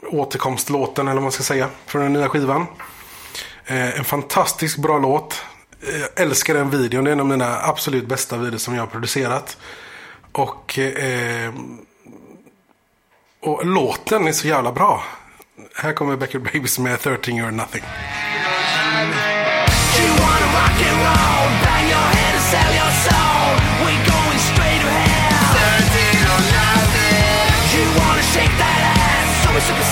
återkomstlåten, 0.08 1.08
eller 1.08 1.16
vad 1.16 1.24
man 1.24 1.32
ska 1.32 1.44
säga, 1.44 1.70
från 1.86 2.02
den 2.02 2.14
nya 2.14 2.30
skivan. 2.30 2.66
En 3.66 4.04
fantastiskt 4.04 4.78
bra 4.78 5.00
låt. 5.00 5.44
Jag 5.82 6.26
älskar 6.26 6.54
den 6.54 6.70
videon. 6.70 7.04
Det 7.04 7.10
är 7.10 7.14
en 7.14 7.20
av 7.20 7.26
mina 7.26 7.60
absolut 7.62 8.08
bästa 8.08 8.38
videos 8.38 8.64
som 8.64 8.76
jag 8.76 8.82
har 8.82 8.88
producerat. 8.88 9.58
Och 10.32 10.80
eh, 10.80 11.54
och 13.42 13.66
låten 13.66 14.28
är 14.28 14.32
så 14.32 14.48
jävla 14.48 14.72
bra. 14.72 15.04
Här 15.76 15.94
kommer 15.94 16.16
Backyard 16.16 16.44
Babies 16.44 16.80
med 16.80 17.00
13 17.00 17.34
or 17.34 17.52
Nothing. 17.52 17.84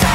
You 0.02 0.09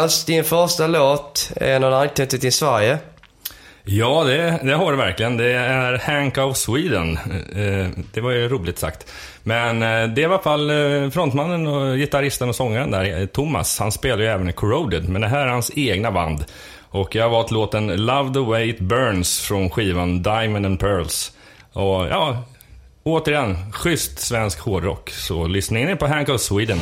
Jonas, 0.00 0.24
din 0.24 0.44
första 0.44 0.86
låt 0.86 1.52
är 1.56 1.78
någon 1.78 1.92
anknytning 1.92 2.40
till 2.40 2.52
Sverige. 2.52 2.98
Ja, 3.84 4.24
det, 4.24 4.60
det 4.62 4.74
har 4.74 4.90
det 4.92 4.98
verkligen. 4.98 5.36
Det 5.36 5.52
är 5.52 5.98
Hank 5.98 6.38
of 6.38 6.56
Sweden. 6.56 7.18
Eh, 7.56 7.88
det 8.14 8.20
var 8.20 8.30
ju 8.30 8.48
roligt 8.48 8.78
sagt. 8.78 9.12
Men 9.42 9.82
eh, 9.82 10.14
det 10.14 10.26
var 10.26 10.32
i 10.32 10.34
alla 10.34 10.38
fall 10.42 10.70
eh, 10.70 11.10
frontmannen 11.10 11.66
och 11.66 11.96
gitarristen 11.96 12.48
och 12.48 12.56
sångaren 12.56 12.90
där, 12.90 13.26
Thomas. 13.26 13.78
Han 13.78 13.92
spelar 13.92 14.18
ju 14.18 14.26
även 14.26 14.48
i 14.48 14.52
Corroded, 14.52 15.08
men 15.08 15.20
det 15.20 15.28
här 15.28 15.46
är 15.46 15.50
hans 15.50 15.70
egna 15.76 16.10
band. 16.10 16.44
Och 16.90 17.14
jag 17.14 17.24
har 17.24 17.30
valt 17.30 17.50
låten 17.50 18.06
Love 18.06 18.34
the 18.34 18.40
way 18.40 18.68
it 18.68 18.80
burns 18.80 19.40
från 19.40 19.70
skivan 19.70 20.22
Diamond 20.22 20.66
and 20.66 20.80
Pearls. 20.80 21.32
Och 21.72 22.06
ja, 22.06 22.44
återigen, 23.02 23.72
schysst 23.72 24.18
svensk 24.18 24.60
hårdrock. 24.60 25.10
Så 25.10 25.46
lyssna 25.46 25.78
in 25.78 25.96
på 25.96 26.06
Hank 26.06 26.28
of 26.28 26.40
Sweden. 26.40 26.78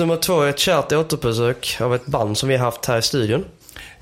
Nummer 0.00 0.16
två 0.16 0.40
är 0.40 0.48
ett 0.48 0.58
kärt 0.58 0.92
återbesök 0.92 1.76
av 1.80 1.94
ett 1.94 2.06
band 2.06 2.38
som 2.38 2.48
vi 2.48 2.56
har 2.56 2.64
haft 2.64 2.86
här 2.86 2.98
i 2.98 3.02
studion. 3.02 3.44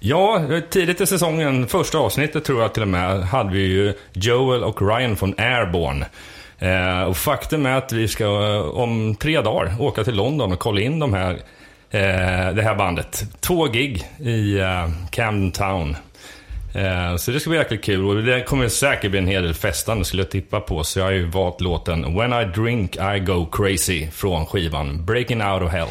Ja, 0.00 0.42
tidigt 0.70 1.00
i 1.00 1.06
säsongen, 1.06 1.66
första 1.66 1.98
avsnittet 1.98 2.44
tror 2.44 2.62
jag 2.62 2.74
till 2.74 2.82
och 2.82 2.88
med, 2.88 3.22
hade 3.22 3.50
vi 3.50 3.66
ju 3.66 3.94
Joel 4.12 4.64
och 4.64 4.82
Ryan 4.82 5.16
från 5.16 5.34
Airborne. 5.38 6.06
Eh, 6.58 7.02
och 7.02 7.16
faktum 7.16 7.66
är 7.66 7.76
att 7.76 7.92
vi 7.92 8.08
ska 8.08 8.24
eh, 8.24 8.60
om 8.60 9.14
tre 9.14 9.40
dagar 9.40 9.74
åka 9.80 10.04
till 10.04 10.14
London 10.14 10.52
och 10.52 10.58
kolla 10.58 10.80
in 10.80 10.98
de 10.98 11.14
här, 11.14 11.32
eh, 11.90 12.54
det 12.54 12.62
här 12.62 12.74
bandet. 12.74 13.24
Två 13.40 13.64
gig 13.66 14.04
i 14.18 14.58
eh, 14.58 14.88
Camden 15.10 15.52
Town. 15.52 15.96
Eh, 16.78 17.16
så 17.16 17.30
det 17.30 17.40
ska 17.40 17.50
bli 17.50 17.58
jäkligt 17.58 17.84
kul 17.84 18.04
och 18.04 18.22
det 18.22 18.42
kommer 18.42 18.68
säkert 18.68 19.10
bli 19.10 19.20
en 19.20 19.26
hel 19.26 19.42
del 19.42 19.54
festande 19.54 20.04
skulle 20.04 20.22
jag 20.22 20.30
tippa 20.30 20.60
på. 20.60 20.84
Så 20.84 20.98
jag 20.98 21.04
har 21.04 21.12
ju 21.12 21.26
valt 21.26 21.60
låten 21.60 22.14
When 22.14 22.32
I 22.32 22.44
Drink 22.44 22.96
I 22.96 23.18
Go 23.18 23.46
Crazy 23.46 24.06
från 24.10 24.46
skivan 24.46 25.04
Breaking 25.04 25.42
Out 25.42 25.62
of 25.62 25.72
Hell. 25.72 25.88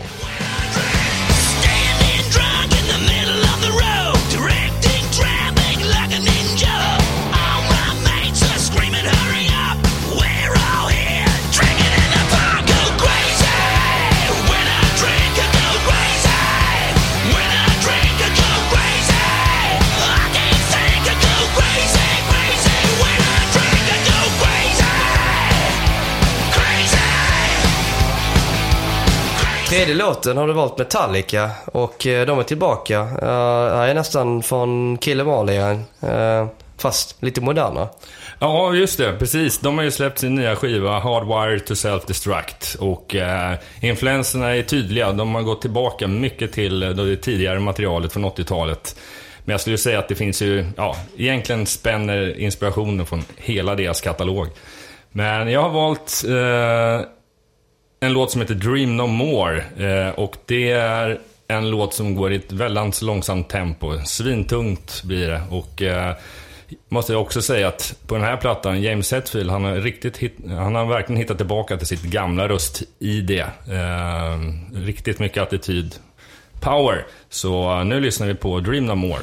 Tredje 29.77 29.95
låten 29.95 30.37
har 30.37 30.47
du 30.47 30.53
valt 30.53 30.77
Metallica 30.77 31.51
och 31.65 32.07
eh, 32.07 32.25
de 32.25 32.39
är 32.39 32.43
tillbaka. 32.43 33.01
Uh, 33.01 33.89
är 33.89 33.93
nästan 33.93 34.43
från 34.43 34.97
Kill 34.97 35.19
Em 35.19 35.29
All 35.29 35.49
igen. 35.49 35.83
Eh, 36.01 36.47
fast 36.77 37.23
lite 37.23 37.41
moderna. 37.41 37.89
Ja, 38.39 38.73
just 38.73 38.97
det. 38.97 39.13
Precis. 39.19 39.59
De 39.59 39.77
har 39.77 39.83
ju 39.83 39.91
släppt 39.91 40.19
sin 40.19 40.35
nya 40.35 40.55
skiva 40.55 40.99
Hardwired 40.99 41.65
to 41.65 41.73
Self-Destruct. 41.73 42.77
Och 42.79 43.15
eh, 43.15 43.53
influenserna 43.81 44.55
är 44.55 44.63
tydliga. 44.63 45.11
De 45.11 45.35
har 45.35 45.41
gått 45.41 45.61
tillbaka 45.61 46.07
mycket 46.07 46.53
till 46.53 46.79
det 46.79 47.15
tidigare 47.15 47.59
materialet 47.59 48.13
från 48.13 48.25
80-talet. 48.25 48.95
Men 49.45 49.53
jag 49.53 49.61
skulle 49.61 49.77
säga 49.77 49.99
att 49.99 50.07
det 50.07 50.15
finns 50.15 50.41
ju, 50.41 50.65
ja, 50.77 50.95
egentligen 51.17 51.65
spänner 51.65 52.39
inspirationen 52.39 53.05
från 53.05 53.23
hela 53.35 53.75
deras 53.75 54.01
katalog. 54.01 54.47
Men 55.11 55.51
jag 55.51 55.61
har 55.61 55.69
valt 55.69 56.23
eh, 56.27 57.07
en 57.99 58.13
låt 58.13 58.31
som 58.31 58.41
heter 58.41 58.55
Dream 58.55 58.97
No 58.97 59.07
More. 59.07 59.63
Eh, 59.77 60.09
och 60.09 60.35
det 60.45 60.71
är 60.71 61.19
en 61.47 61.69
låt 61.69 61.93
som 61.93 62.15
går 62.15 62.33
i 62.33 62.35
ett 62.35 62.51
väldigt 62.51 63.01
långsamt 63.01 63.49
tempo. 63.49 63.99
Svintungt 64.05 65.03
blir 65.03 65.27
det. 65.27 65.41
Och 65.49 65.81
eh, 65.81 66.15
måste 66.89 67.13
jag 67.13 67.21
också 67.21 67.41
säga 67.41 67.67
att 67.67 67.95
på 68.07 68.15
den 68.15 68.23
här 68.23 68.37
plattan, 68.37 68.81
James 68.81 69.11
Hetfield, 69.11 69.49
han 69.51 69.63
har, 69.63 69.75
riktigt 69.75 70.17
hit, 70.17 70.37
han 70.47 70.75
har 70.75 70.85
verkligen 70.85 71.21
hittat 71.21 71.37
tillbaka 71.37 71.77
till 71.77 71.87
sitt 71.87 72.03
gamla 72.03 72.47
röst-ID. 72.47 73.31
Eh, 73.31 73.47
riktigt 74.73 75.19
mycket 75.19 75.43
attityd. 75.43 75.95
Power. 76.61 77.05
Så 77.29 77.83
nu 77.83 77.99
lyssnar 77.99 78.27
vi 78.27 78.35
på 78.35 78.59
Dream 78.59 78.85
No 78.85 78.95
More. 78.95 79.21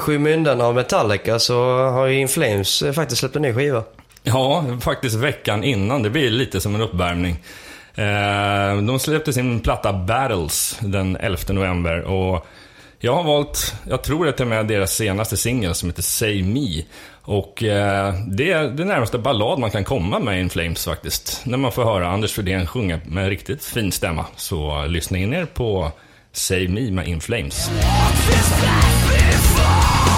Skymundan 0.00 0.60
av 0.60 0.74
Metallica 0.74 1.38
så 1.38 1.88
har 1.88 2.06
ju 2.06 2.20
In 2.20 2.28
Flames 2.28 2.82
eh, 2.82 2.92
faktiskt 2.92 3.20
släppt 3.20 3.36
en 3.36 3.42
ny 3.42 3.54
skiva. 3.54 3.84
Ja, 4.22 4.64
faktiskt 4.80 5.16
veckan 5.16 5.64
innan. 5.64 6.02
Det 6.02 6.10
blir 6.10 6.30
lite 6.30 6.60
som 6.60 6.74
en 6.74 6.80
uppvärmning. 6.80 7.36
Eh, 7.94 8.82
de 8.82 8.98
släppte 8.98 9.32
sin 9.32 9.60
platta 9.60 9.92
Battles 9.92 10.78
den 10.80 11.16
11 11.16 11.38
november 11.48 12.00
och 12.00 12.46
jag 13.02 13.14
har 13.14 13.22
valt, 13.22 13.74
jag 13.88 14.02
tror 14.02 14.28
att 14.28 14.36
det 14.36 14.44
är 14.44 14.46
med 14.46 14.66
deras 14.66 14.92
senaste 14.92 15.36
singel 15.36 15.74
som 15.74 15.88
heter 15.88 16.02
Say 16.02 16.42
Me. 16.42 16.82
Och 17.22 17.62
eh, 17.62 18.14
det 18.28 18.52
är 18.52 18.68
det 18.68 18.84
närmaste 18.84 19.18
ballad 19.18 19.58
man 19.58 19.70
kan 19.70 19.84
komma 19.84 20.18
med 20.18 20.40
In 20.40 20.50
Flames 20.50 20.84
faktiskt. 20.84 21.40
När 21.44 21.58
man 21.58 21.72
får 21.72 21.84
höra 21.84 22.08
Anders 22.08 22.32
Fridén 22.32 22.66
sjunga 22.66 23.00
med 23.06 23.28
riktigt 23.28 23.64
fin 23.64 23.92
stämma. 23.92 24.26
Så 24.36 24.86
lyssna 24.86 25.18
in 25.18 25.32
er 25.32 25.44
på 25.44 25.92
Say 26.32 26.68
Me 26.68 26.90
med 26.90 27.08
In 27.08 27.20
Flames. 27.20 27.70
Oh! 29.72 30.09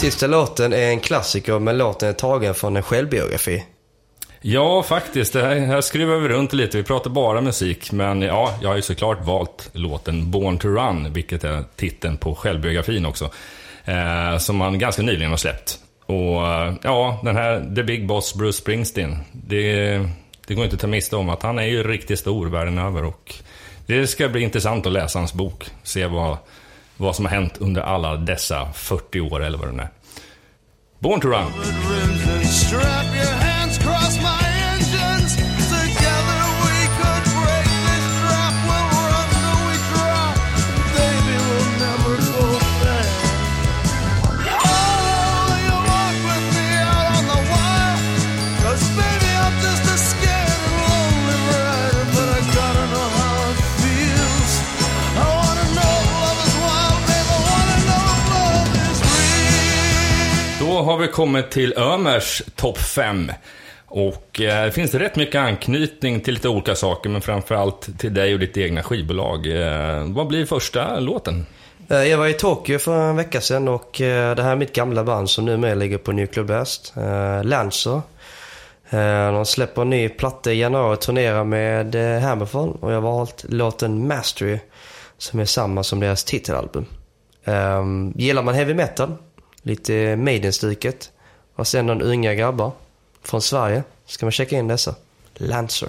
Sista 0.00 0.26
låten 0.26 0.72
är 0.72 0.88
en 0.88 1.00
klassiker 1.00 1.58
men 1.58 1.78
låten 1.78 2.08
är 2.08 2.12
tagen 2.12 2.54
från 2.54 2.76
en 2.76 2.82
självbiografi. 2.82 3.64
Ja, 4.40 4.82
faktiskt. 4.82 5.32
Det 5.32 5.42
här, 5.42 5.56
här 5.56 5.80
skruvar 5.80 6.16
vi 6.16 6.28
runt 6.28 6.52
lite. 6.52 6.76
Vi 6.76 6.82
pratar 6.82 7.10
bara 7.10 7.40
musik. 7.40 7.92
Men 7.92 8.22
ja, 8.22 8.54
jag 8.62 8.68
har 8.68 8.76
ju 8.76 8.82
såklart 8.82 9.24
valt 9.24 9.70
låten 9.72 10.30
Born 10.30 10.58
to 10.58 10.68
Run, 10.68 11.12
vilket 11.12 11.44
är 11.44 11.64
titeln 11.76 12.16
på 12.16 12.34
självbiografin 12.34 13.06
också. 13.06 13.30
Eh, 13.84 14.38
som 14.38 14.56
man 14.56 14.78
ganska 14.78 15.02
nyligen 15.02 15.30
har 15.30 15.36
släppt. 15.36 15.78
Och 16.06 16.46
eh, 16.46 16.74
ja, 16.82 17.20
den 17.24 17.36
här 17.36 17.74
The 17.76 17.82
Big 17.82 18.06
Boss 18.06 18.34
Bruce 18.34 18.58
Springsteen. 18.58 19.16
Det, 19.32 19.98
det 20.46 20.54
går 20.54 20.64
inte 20.64 20.74
att 20.74 20.80
ta 20.80 20.86
miste 20.86 21.16
om 21.16 21.28
att 21.28 21.42
han 21.42 21.58
är 21.58 21.66
ju 21.66 21.82
riktigt 21.82 22.18
stor 22.18 22.46
världen 22.46 22.78
över. 22.78 23.04
Och 23.04 23.34
det 23.86 24.06
ska 24.06 24.28
bli 24.28 24.40
intressant 24.42 24.86
att 24.86 24.92
läsa 24.92 25.18
hans 25.18 25.34
bok. 25.34 25.64
Se 25.82 26.06
vad, 26.06 26.36
vad 27.00 27.16
som 27.16 27.24
har 27.24 27.32
hänt 27.32 27.58
under 27.58 27.82
alla 27.82 28.16
dessa 28.16 28.72
40 28.72 29.20
år 29.20 29.42
eller 29.44 29.58
vad 29.58 29.68
det 29.68 29.72
nu 29.72 29.82
är. 29.82 29.88
Born 30.98 31.20
to 31.20 31.28
Run. 31.28 31.52
Har 60.90 60.98
vi 60.98 61.08
kommit 61.08 61.50
till 61.50 61.74
Ömers 61.78 62.42
topp 62.56 62.78
5. 62.78 63.32
Och 63.86 64.40
eh, 64.40 64.64
det 64.64 64.72
finns 64.72 64.94
rätt 64.94 65.16
mycket 65.16 65.40
anknytning 65.40 66.20
till 66.20 66.34
lite 66.34 66.48
olika 66.48 66.74
saker, 66.74 67.10
men 67.10 67.20
framförallt 67.20 67.98
till 67.98 68.14
dig 68.14 68.34
och 68.34 68.40
ditt 68.40 68.56
egna 68.56 68.82
skivbolag. 68.82 69.46
Eh, 69.46 70.04
vad 70.06 70.26
blir 70.26 70.46
första 70.46 71.00
låten? 71.00 71.46
Eh, 71.88 72.02
jag 72.04 72.18
var 72.18 72.26
i 72.26 72.32
Tokyo 72.32 72.78
för 72.78 73.00
en 73.10 73.16
vecka 73.16 73.40
sedan 73.40 73.68
och 73.68 74.00
eh, 74.00 74.34
det 74.34 74.42
här 74.42 74.52
är 74.52 74.56
mitt 74.56 74.72
gamla 74.72 75.04
band 75.04 75.30
som 75.30 75.44
numera 75.44 75.74
ligger 75.74 75.98
på 75.98 76.12
Nuclear 76.12 76.46
Blast. 76.46 76.92
Eh, 76.96 77.44
Lancer. 77.44 78.02
Eh, 78.90 79.32
De 79.32 79.46
släpper 79.46 79.82
en 79.82 79.90
ny 79.90 80.08
platta 80.08 80.52
i 80.52 80.60
januari 80.60 80.94
och 80.96 81.00
turnerar 81.00 81.44
med 81.44 81.94
eh, 81.94 82.20
Hammerfall 82.22 82.68
och 82.80 82.90
jag 82.90 82.96
har 82.96 83.02
valt 83.12 83.44
låten 83.48 84.08
Mastery 84.08 84.58
som 85.18 85.40
är 85.40 85.44
samma 85.44 85.82
som 85.82 86.00
deras 86.00 86.24
titelalbum. 86.24 86.86
Eh, 87.44 87.84
Gillar 88.14 88.42
man 88.42 88.54
heavy 88.54 88.74
metal, 88.74 89.14
lite 89.62 90.16
Maiden-stuket 90.16 91.10
och 91.54 91.66
sen 91.66 91.86
någon 91.86 92.02
unga 92.02 92.34
grabbar 92.34 92.72
från 93.22 93.42
Sverige 93.42 93.82
ska 94.06 94.26
man 94.26 94.32
checka 94.32 94.58
in 94.58 94.68
dessa. 94.68 94.94
Lancer. 95.34 95.88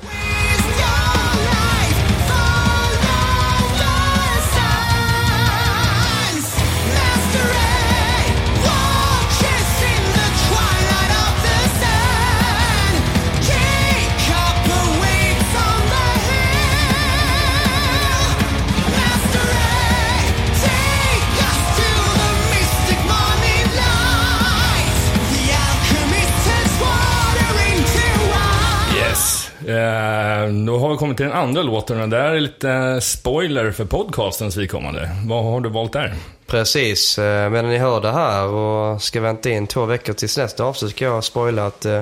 Kommit 31.02 31.18
till 31.18 31.26
den 31.26 31.36
andra 31.36 31.62
låten 31.62 32.02
och 32.02 32.10
det 32.10 32.18
här 32.18 32.32
är 32.32 32.40
lite 32.40 33.02
spoiler 33.02 33.72
för 33.72 33.86
podcastens 33.86 34.58
vidkommande. 34.58 35.10
Vad 35.26 35.44
har 35.44 35.62
du 35.62 35.70
valt 35.70 35.94
där? 35.94 36.14
Precis, 36.48 37.18
eh, 37.18 37.50
medan 37.50 37.70
ni 37.70 37.78
hör 37.78 38.02
det 38.02 38.12
här 38.12 38.48
och 38.48 39.02
ska 39.02 39.22
vänta 39.22 39.50
in 39.50 39.68
två 39.68 39.86
veckor 39.86 40.14
tills 40.14 40.38
nästa 40.38 40.64
avsnitt 40.64 40.92
ska 40.92 41.06
jag 41.06 41.24
spoila 41.24 41.66
att 41.66 41.86
eh, 41.86 42.02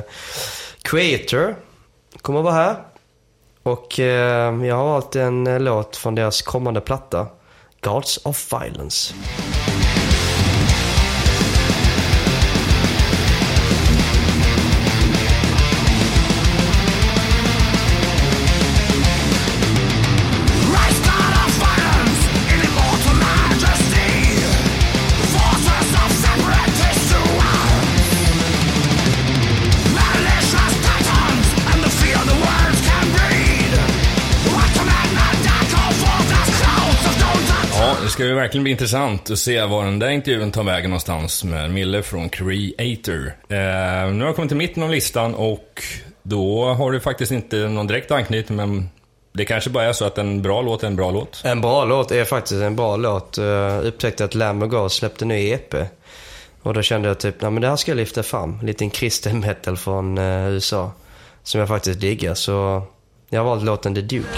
Creator 0.81 1.55
kommer 2.21 2.39
att 2.39 2.45
vara 2.45 2.53
här. 2.53 2.75
Och 3.63 3.99
eh, 3.99 4.65
jag 4.65 4.75
har 4.75 4.85
valt 4.85 5.15
en 5.15 5.63
låt 5.63 5.95
från 5.95 6.15
deras 6.15 6.41
kommande 6.41 6.81
platta, 6.81 7.27
Gods 7.81 8.19
of 8.25 8.53
Violence. 8.53 9.13
Ska 38.19 38.25
ju 38.25 38.33
verkligen 38.33 38.63
bli 38.63 38.71
intressant 38.71 39.29
att 39.29 39.39
se 39.39 39.65
var 39.65 39.85
den 39.85 39.99
där 39.99 40.09
intervjun 40.09 40.51
tar 40.51 40.63
vägen 40.63 40.89
någonstans 40.89 41.43
med 41.43 41.71
Mille 41.71 42.03
från 42.03 42.29
Creator. 42.29 43.27
Eh, 43.27 44.11
nu 44.11 44.19
har 44.19 44.25
jag 44.25 44.35
kommit 44.35 44.49
till 44.49 44.57
mitten 44.57 44.83
av 44.83 44.89
listan 44.89 45.35
och 45.35 45.83
då 46.23 46.65
har 46.73 46.91
det 46.91 46.99
faktiskt 46.99 47.31
inte 47.31 47.55
någon 47.55 47.87
direkt 47.87 48.11
anknytning, 48.11 48.57
men 48.57 48.89
det 49.31 49.45
kanske 49.45 49.69
bara 49.69 49.83
är 49.83 49.93
så 49.93 50.05
att 50.05 50.17
en 50.17 50.41
bra 50.41 50.61
låt 50.61 50.83
är 50.83 50.87
en 50.87 50.95
bra 50.95 51.11
låt. 51.11 51.41
En 51.45 51.61
bra 51.61 51.85
låt 51.85 52.11
är 52.11 52.25
faktiskt 52.25 52.61
en 52.61 52.75
bra 52.75 52.97
låt. 52.97 53.37
Jag 53.37 53.83
upptäckte 53.83 54.25
att 54.25 54.35
Lamb 54.35 54.63
of 54.63 54.69
God 54.69 54.91
släppte 54.91 55.25
ny 55.25 55.49
EP. 55.49 55.75
Och 56.61 56.73
då 56.73 56.81
kände 56.81 57.07
jag 57.07 57.19
typ, 57.19 57.41
nej 57.41 57.51
men 57.51 57.61
det 57.61 57.67
här 57.67 57.75
ska 57.75 57.91
jag 57.91 57.97
lyfta 57.97 58.23
fram. 58.23 58.59
Lite 58.63 58.89
kristen 58.89 59.39
metal 59.39 59.77
från 59.77 60.17
eh, 60.17 60.49
USA. 60.49 60.91
Som 61.43 61.59
jag 61.59 61.67
faktiskt 61.67 61.99
diggar. 61.99 62.33
Så 62.33 62.83
jag 63.29 63.39
har 63.39 63.45
valt 63.45 63.63
låten 63.63 63.95
The 63.95 64.01
Duke. 64.01 64.29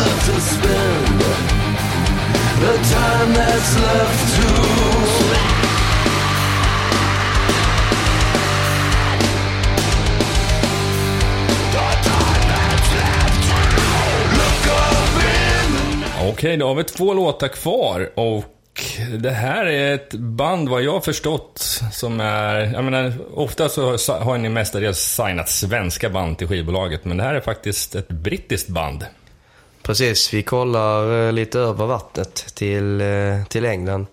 Left 0.00 0.26
to 0.26 0.40
spend, 0.40 1.20
the 2.64 2.74
time 2.94 3.30
that's 3.38 3.72
left 3.86 4.20
to. 4.36 4.50
Okej, 16.32 16.56
då 16.56 16.66
har 16.66 16.74
vi 16.74 16.84
två 16.84 17.14
låtar 17.14 17.48
kvar 17.48 18.10
och 18.14 18.44
Det 19.18 19.30
här 19.30 19.66
är 19.66 19.94
ett 19.94 20.14
band, 20.14 20.68
vad 20.68 20.82
jag 20.82 20.92
har 20.92 21.00
förstått, 21.00 21.80
som 21.92 22.20
är... 22.20 22.56
Jag 22.56 22.84
menar, 22.84 23.12
ofta 23.34 23.68
så 23.68 23.96
har 24.14 24.38
ni 24.38 24.48
mestadels 24.48 24.98
signat 24.98 25.48
svenska 25.48 26.10
band 26.10 26.38
till 26.38 26.48
skivbolaget, 26.48 27.04
men 27.04 27.16
det 27.16 27.22
här 27.22 27.34
är 27.34 27.40
faktiskt 27.40 27.94
ett 27.94 28.08
brittiskt 28.08 28.68
band. 28.68 29.04
Precis, 29.82 30.34
vi 30.34 30.42
kollar 30.42 31.26
eh, 31.26 31.32
lite 31.32 31.58
över 31.58 31.86
vattnet 31.86 32.34
till, 32.54 33.00
eh, 33.00 33.44
till 33.48 33.64
England. 33.64 34.06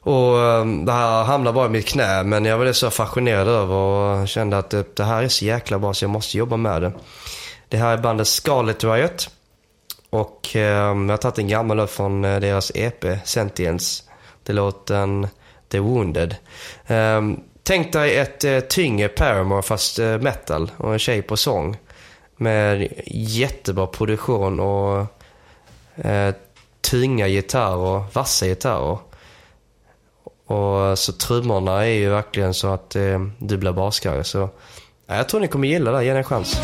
Och 0.00 0.38
eh, 0.38 0.66
det 0.66 0.92
här 0.92 1.24
hamnade 1.24 1.54
bara 1.54 1.66
i 1.66 1.68
mitt 1.68 1.88
knä, 1.88 2.22
men 2.22 2.44
jag 2.44 2.58
var 2.58 2.72
så 2.72 2.90
fascinerad 2.90 3.48
över 3.48 3.74
och 3.74 4.28
kände 4.28 4.58
att 4.58 4.70
det, 4.70 5.04
här 5.04 5.22
är 5.22 5.28
så 5.28 5.44
jäkla 5.44 5.78
bra 5.78 5.94
så 5.94 6.04
jag 6.04 6.10
måste 6.10 6.38
jobba 6.38 6.56
med 6.56 6.82
det. 6.82 6.92
Det 7.68 7.76
här 7.76 7.92
är 7.92 8.02
bandet 8.02 8.28
Scarlet 8.28 8.84
Riot. 8.84 9.30
Och 10.10 10.48
jag 10.52 10.94
har 10.94 11.16
tagit 11.16 11.38
en 11.38 11.48
gammal 11.48 11.76
låt 11.76 11.90
från 11.90 12.22
deras 12.22 12.72
EP, 12.74 13.04
Sentience. 13.24 14.02
Det 14.42 14.52
låten 14.52 15.28
The 15.68 15.78
Wounded. 15.78 16.36
Tänk 17.62 17.92
dig 17.92 18.16
ett 18.16 18.68
tyngre 18.70 19.08
Paramore 19.08 19.62
fast 19.62 19.98
metal 19.98 20.70
och 20.76 20.92
en 20.92 20.98
tjej 20.98 21.22
på 21.22 21.36
sång. 21.36 21.76
Med 22.42 22.88
jättebra 23.06 23.86
produktion 23.86 24.60
och 24.60 25.06
eh, 26.04 26.34
tunga 26.80 27.28
gitarrer, 27.28 28.04
vassa 28.12 28.46
gitarrer. 28.46 28.98
Och 30.46 30.98
så 30.98 31.12
trummorna 31.12 31.86
är 31.86 31.90
ju 31.90 32.08
verkligen 32.08 32.54
så 32.54 32.68
att 32.68 32.96
eh, 32.96 33.20
du 33.38 33.56
blir 33.56 33.72
baskare. 33.72 34.24
Så 34.24 34.48
ja, 35.06 35.16
jag 35.16 35.28
tror 35.28 35.40
ni 35.40 35.48
kommer 35.48 35.68
gilla 35.68 35.92
det, 35.92 36.04
ge 36.04 36.12
det 36.12 36.18
en 36.18 36.24
chans. 36.24 36.60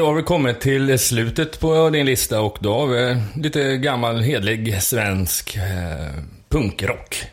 Då 0.00 0.06
har 0.06 0.14
vi 0.14 0.22
kommit 0.22 0.60
till 0.60 0.98
slutet 0.98 1.60
på 1.60 1.90
din 1.90 2.06
lista 2.06 2.40
och 2.40 2.58
då 2.60 2.74
har 2.74 2.86
vi 2.86 3.22
lite 3.34 3.76
gammal 3.76 4.20
hedlig 4.20 4.82
svensk 4.82 5.56
eh, 5.56 6.22
punkrock. 6.48 7.24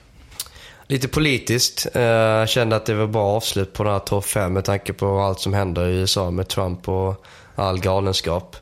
Lite 0.87 1.07
politiskt. 1.07 1.87
Eh, 1.93 2.01
Jag 2.01 2.49
kände 2.49 2.75
att 2.75 2.85
det 2.85 2.93
var 2.93 3.07
bra 3.07 3.23
avslut 3.25 3.73
på 3.73 3.83
den 3.83 3.93
här 3.93 3.99
topp 3.99 4.25
5 4.25 4.53
med 4.53 4.65
tanke 4.65 4.93
på 4.93 5.19
allt 5.19 5.39
som 5.39 5.53
händer 5.53 5.87
i 5.87 5.95
USA 5.95 6.31
med 6.31 6.47
Trump 6.47 6.89
och 6.89 7.25
all 7.55 7.79
galenskap. 7.79 8.55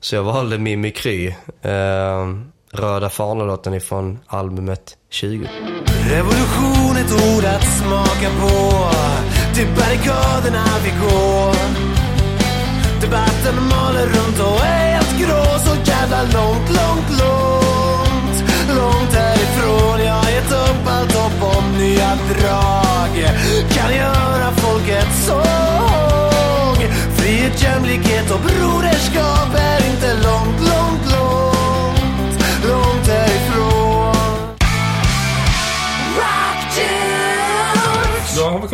Så 0.00 0.14
jag 0.14 0.22
valde 0.22 0.58
Mimikry. 0.58 1.26
Eh, 1.62 2.34
Röda 2.72 3.10
fanor-låten 3.10 3.74
ifrån 3.74 4.18
albumet 4.26 4.96
20. 5.10 5.48
Revolution 6.10 6.96
ett 6.96 7.12
ord 7.12 7.44
att 7.44 7.78
smaka 7.78 8.30
på 8.40 8.90
Till 9.54 9.66
barrikaderna 9.76 10.64
vi 10.84 10.90
går 10.90 11.99
Debatten 13.00 13.54
maler 13.68 14.06
runt 14.06 14.40
och 14.40 14.64
är 14.64 14.92
helt 14.92 15.18
grå 15.18 15.58
Så 15.58 15.90
jävla 15.90 16.22
långt, 16.22 16.68
långt, 16.68 17.20
långt. 17.20 17.39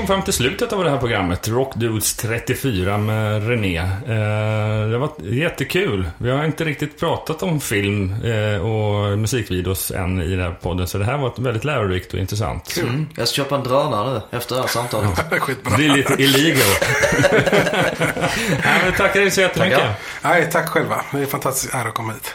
Kommit 0.06 0.16
fram 0.18 0.24
till 0.24 0.32
slutet 0.32 0.72
av 0.72 0.84
det 0.84 0.90
här 0.90 0.98
programmet. 0.98 1.48
Rock 1.48 1.74
Dudes 1.74 2.16
34 2.16 2.98
med 2.98 3.48
René. 3.48 3.78
Eh, 3.78 4.88
det 4.90 4.98
var 4.98 5.10
jättekul. 5.22 6.10
Vi 6.18 6.30
har 6.30 6.44
inte 6.44 6.64
riktigt 6.64 7.00
pratat 7.00 7.42
om 7.42 7.60
film 7.60 8.14
eh, 8.24 8.66
och 8.66 9.18
musikvideos 9.18 9.90
än 9.90 10.22
i 10.22 10.30
den 10.30 10.40
här 10.40 10.50
podden. 10.50 10.86
Så 10.86 10.98
det 10.98 11.04
här 11.04 11.18
var 11.18 11.32
väldigt 11.36 11.64
lärorikt 11.64 12.14
och 12.14 12.20
intressant. 12.20 12.76
Mm. 12.82 13.08
Jag 13.16 13.28
ska 13.28 13.36
köpa 13.36 13.54
en 13.54 13.62
drönare 13.62 14.12
nu 14.30 14.38
efter 14.38 14.54
det 14.54 14.60
här 14.60 14.68
samtalet. 14.68 15.10
Det 15.30 15.36
är 15.36 15.40
skitbra. 15.40 15.76
Det 15.76 15.86
är 15.86 15.96
lite 15.96 16.22
illegal. 16.22 16.68
Nej, 18.64 18.80
men 18.84 18.92
tackar 18.92 19.20
dig 19.20 19.30
så 19.30 19.40
jättemycket. 19.40 19.78
Tackar. 19.78 19.94
Nej, 20.22 20.48
tack 20.52 20.68
själva. 20.68 21.04
Det 21.12 21.18
är 21.18 21.22
en 21.22 21.26
fantastisk 21.26 21.74
ära 21.74 21.88
att 21.88 21.94
komma 21.94 22.12
hit. 22.12 22.34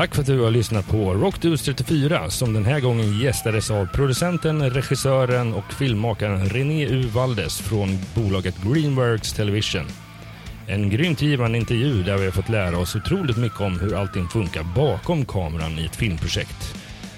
Tack 0.00 0.14
för 0.14 0.20
att 0.20 0.26
du 0.26 0.40
har 0.40 0.50
lyssnat 0.50 0.88
på 0.88 1.14
Rockdudes 1.14 1.62
34 1.62 2.30
som 2.30 2.52
den 2.52 2.64
här 2.64 2.80
gången 2.80 3.18
gästades 3.18 3.70
av 3.70 3.86
producenten, 3.86 4.70
regissören 4.70 5.54
och 5.54 5.72
filmmakaren 5.72 6.48
René 6.48 6.86
U. 6.86 7.02
Valdes 7.02 7.60
från 7.60 7.98
bolaget 8.14 8.54
Greenworks 8.62 9.32
Television. 9.32 9.86
En 10.66 10.90
grymt 10.90 11.22
givande 11.22 11.58
intervju 11.58 12.02
där 12.02 12.16
vi 12.16 12.24
har 12.24 12.32
fått 12.32 12.48
lära 12.48 12.78
oss 12.78 12.96
otroligt 12.96 13.36
mycket 13.36 13.60
om 13.60 13.80
hur 13.80 13.94
allting 13.94 14.28
funkar 14.28 14.62
bakom 14.76 15.24
kameran 15.24 15.78
i 15.78 15.86
ett 15.86 15.96
filmprojekt. 15.96 16.74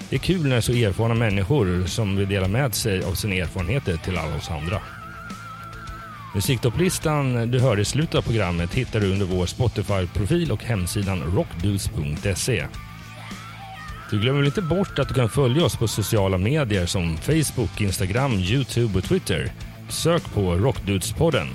Det 0.09 0.15
är 0.15 0.19
kul 0.19 0.47
när 0.47 0.61
så 0.61 0.71
erfarna 0.71 1.13
människor 1.13 1.85
som 1.85 2.15
vill 2.15 2.29
dela 2.29 2.47
med 2.47 2.75
sig 2.75 3.03
av 3.03 3.13
sina 3.13 3.35
erfarenheter 3.35 3.97
till 3.97 4.17
alla 4.17 4.35
oss 4.35 4.49
andra. 4.49 4.81
Musiktopplistan 6.33 7.51
du 7.51 7.59
hörde 7.59 7.81
i 7.81 7.85
slutet 7.85 8.15
av 8.15 8.21
programmet 8.21 8.73
hittar 8.73 8.99
du 8.99 9.11
under 9.11 9.25
vår 9.25 9.45
Spotify-profil 9.45 10.51
och 10.51 10.63
hemsidan 10.63 11.23
rockdudes.se. 11.35 12.65
Du 14.11 14.19
glömmer 14.19 14.39
väl 14.39 14.47
inte 14.47 14.61
bort 14.61 14.99
att 14.99 15.07
du 15.07 15.13
kan 15.13 15.29
följa 15.29 15.65
oss 15.65 15.77
på 15.77 15.87
sociala 15.87 16.37
medier 16.37 16.85
som 16.85 17.17
Facebook, 17.17 17.81
Instagram, 17.81 18.33
Youtube 18.33 18.97
och 18.97 19.03
Twitter. 19.03 19.51
Sök 19.89 20.33
på 20.33 20.55
Rockdudespodden. 20.55 21.47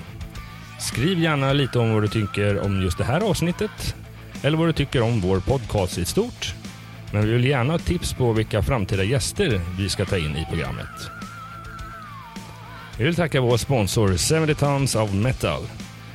Skriv 0.79 1.19
gärna 1.19 1.53
lite 1.53 1.79
om 1.79 1.93
vad 1.93 2.03
du 2.03 2.07
tycker 2.07 2.59
om 2.59 2.81
just 2.81 2.97
det 2.97 3.03
här 3.03 3.21
avsnittet 3.21 3.95
eller 4.41 4.57
vad 4.57 4.67
du 4.67 4.73
tycker 4.73 5.01
om 5.01 5.21
vår 5.21 5.39
podcast 5.39 5.97
i 5.97 6.05
stort. 6.05 6.53
Men 7.13 7.25
vi 7.25 7.31
vill 7.31 7.45
gärna 7.45 7.73
ha 7.73 7.79
tips 7.79 8.13
på 8.13 8.33
vilka 8.33 8.63
framtida 8.63 9.03
gäster 9.03 9.61
vi 9.77 9.89
ska 9.89 10.05
ta 10.05 10.17
in 10.17 10.37
i 10.37 10.45
programmet. 10.49 11.18
Vi 12.99 13.05
vill 13.05 13.15
tacka 13.15 13.41
vår 13.41 13.57
sponsor 13.57 14.17
70 14.47 14.55
Tons 14.55 14.95
of 14.95 15.13
Metal. 15.13 15.61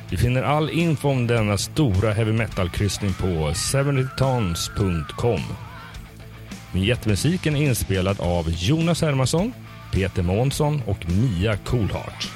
Vi 0.09 0.17
finner 0.17 0.43
all 0.43 0.69
info 0.69 1.09
om 1.09 1.27
denna 1.27 1.57
stora 1.57 2.13
heavy 2.13 2.31
metal-kryssning 2.31 3.13
på 3.13 3.25
70tons.com. 3.49 5.39
Vignettmusiken 6.73 7.55
är 7.55 7.61
inspelad 7.61 8.19
av 8.19 8.49
Jonas 8.49 9.01
Hermansson, 9.01 9.53
Peter 9.91 10.23
Månsson 10.23 10.81
och 10.85 11.09
Mia 11.09 11.57
Coolheart. 11.57 12.27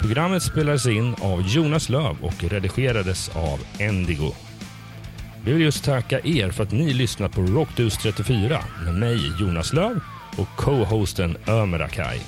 Programmet 0.00 0.42
spelades 0.42 0.86
in 0.86 1.14
av 1.20 1.42
Jonas 1.42 1.88
Löv 1.88 2.16
och 2.22 2.44
redigerades 2.44 3.28
av 3.28 3.60
Endigo. 3.78 4.32
Vi 5.44 5.52
vill 5.52 5.62
just 5.62 5.84
tacka 5.84 6.20
er 6.24 6.50
för 6.50 6.62
att 6.62 6.72
ni 6.72 6.92
lyssnar 6.92 7.28
på 7.28 7.40
Rockdus 7.40 7.98
34 7.98 8.64
med 8.84 8.94
mig 8.94 9.32
Jonas 9.40 9.72
Löv 9.72 10.00
och 10.36 10.48
co-hosten 10.56 11.36
Ömer 11.46 11.80
Akai. 11.80 12.20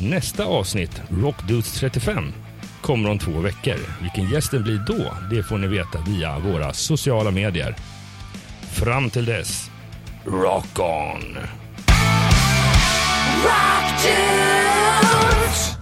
Nästa 0.00 0.44
avsnitt, 0.44 1.02
Rockdudes 1.10 1.80
35, 1.80 2.32
kommer 2.82 3.10
om 3.10 3.18
två 3.18 3.40
veckor. 3.40 3.76
Vilken 4.02 4.30
gästen 4.30 4.62
blir 4.62 4.78
då, 4.86 5.14
det 5.30 5.42
får 5.42 5.58
ni 5.58 5.66
veta 5.66 5.98
via 6.06 6.38
våra 6.38 6.72
sociala 6.72 7.30
medier. 7.30 7.74
Fram 8.72 9.10
till 9.10 9.24
dess, 9.24 9.70
rock 10.24 10.78
on! 10.78 11.38
Rock 13.44 14.02
dudes. 14.02 15.77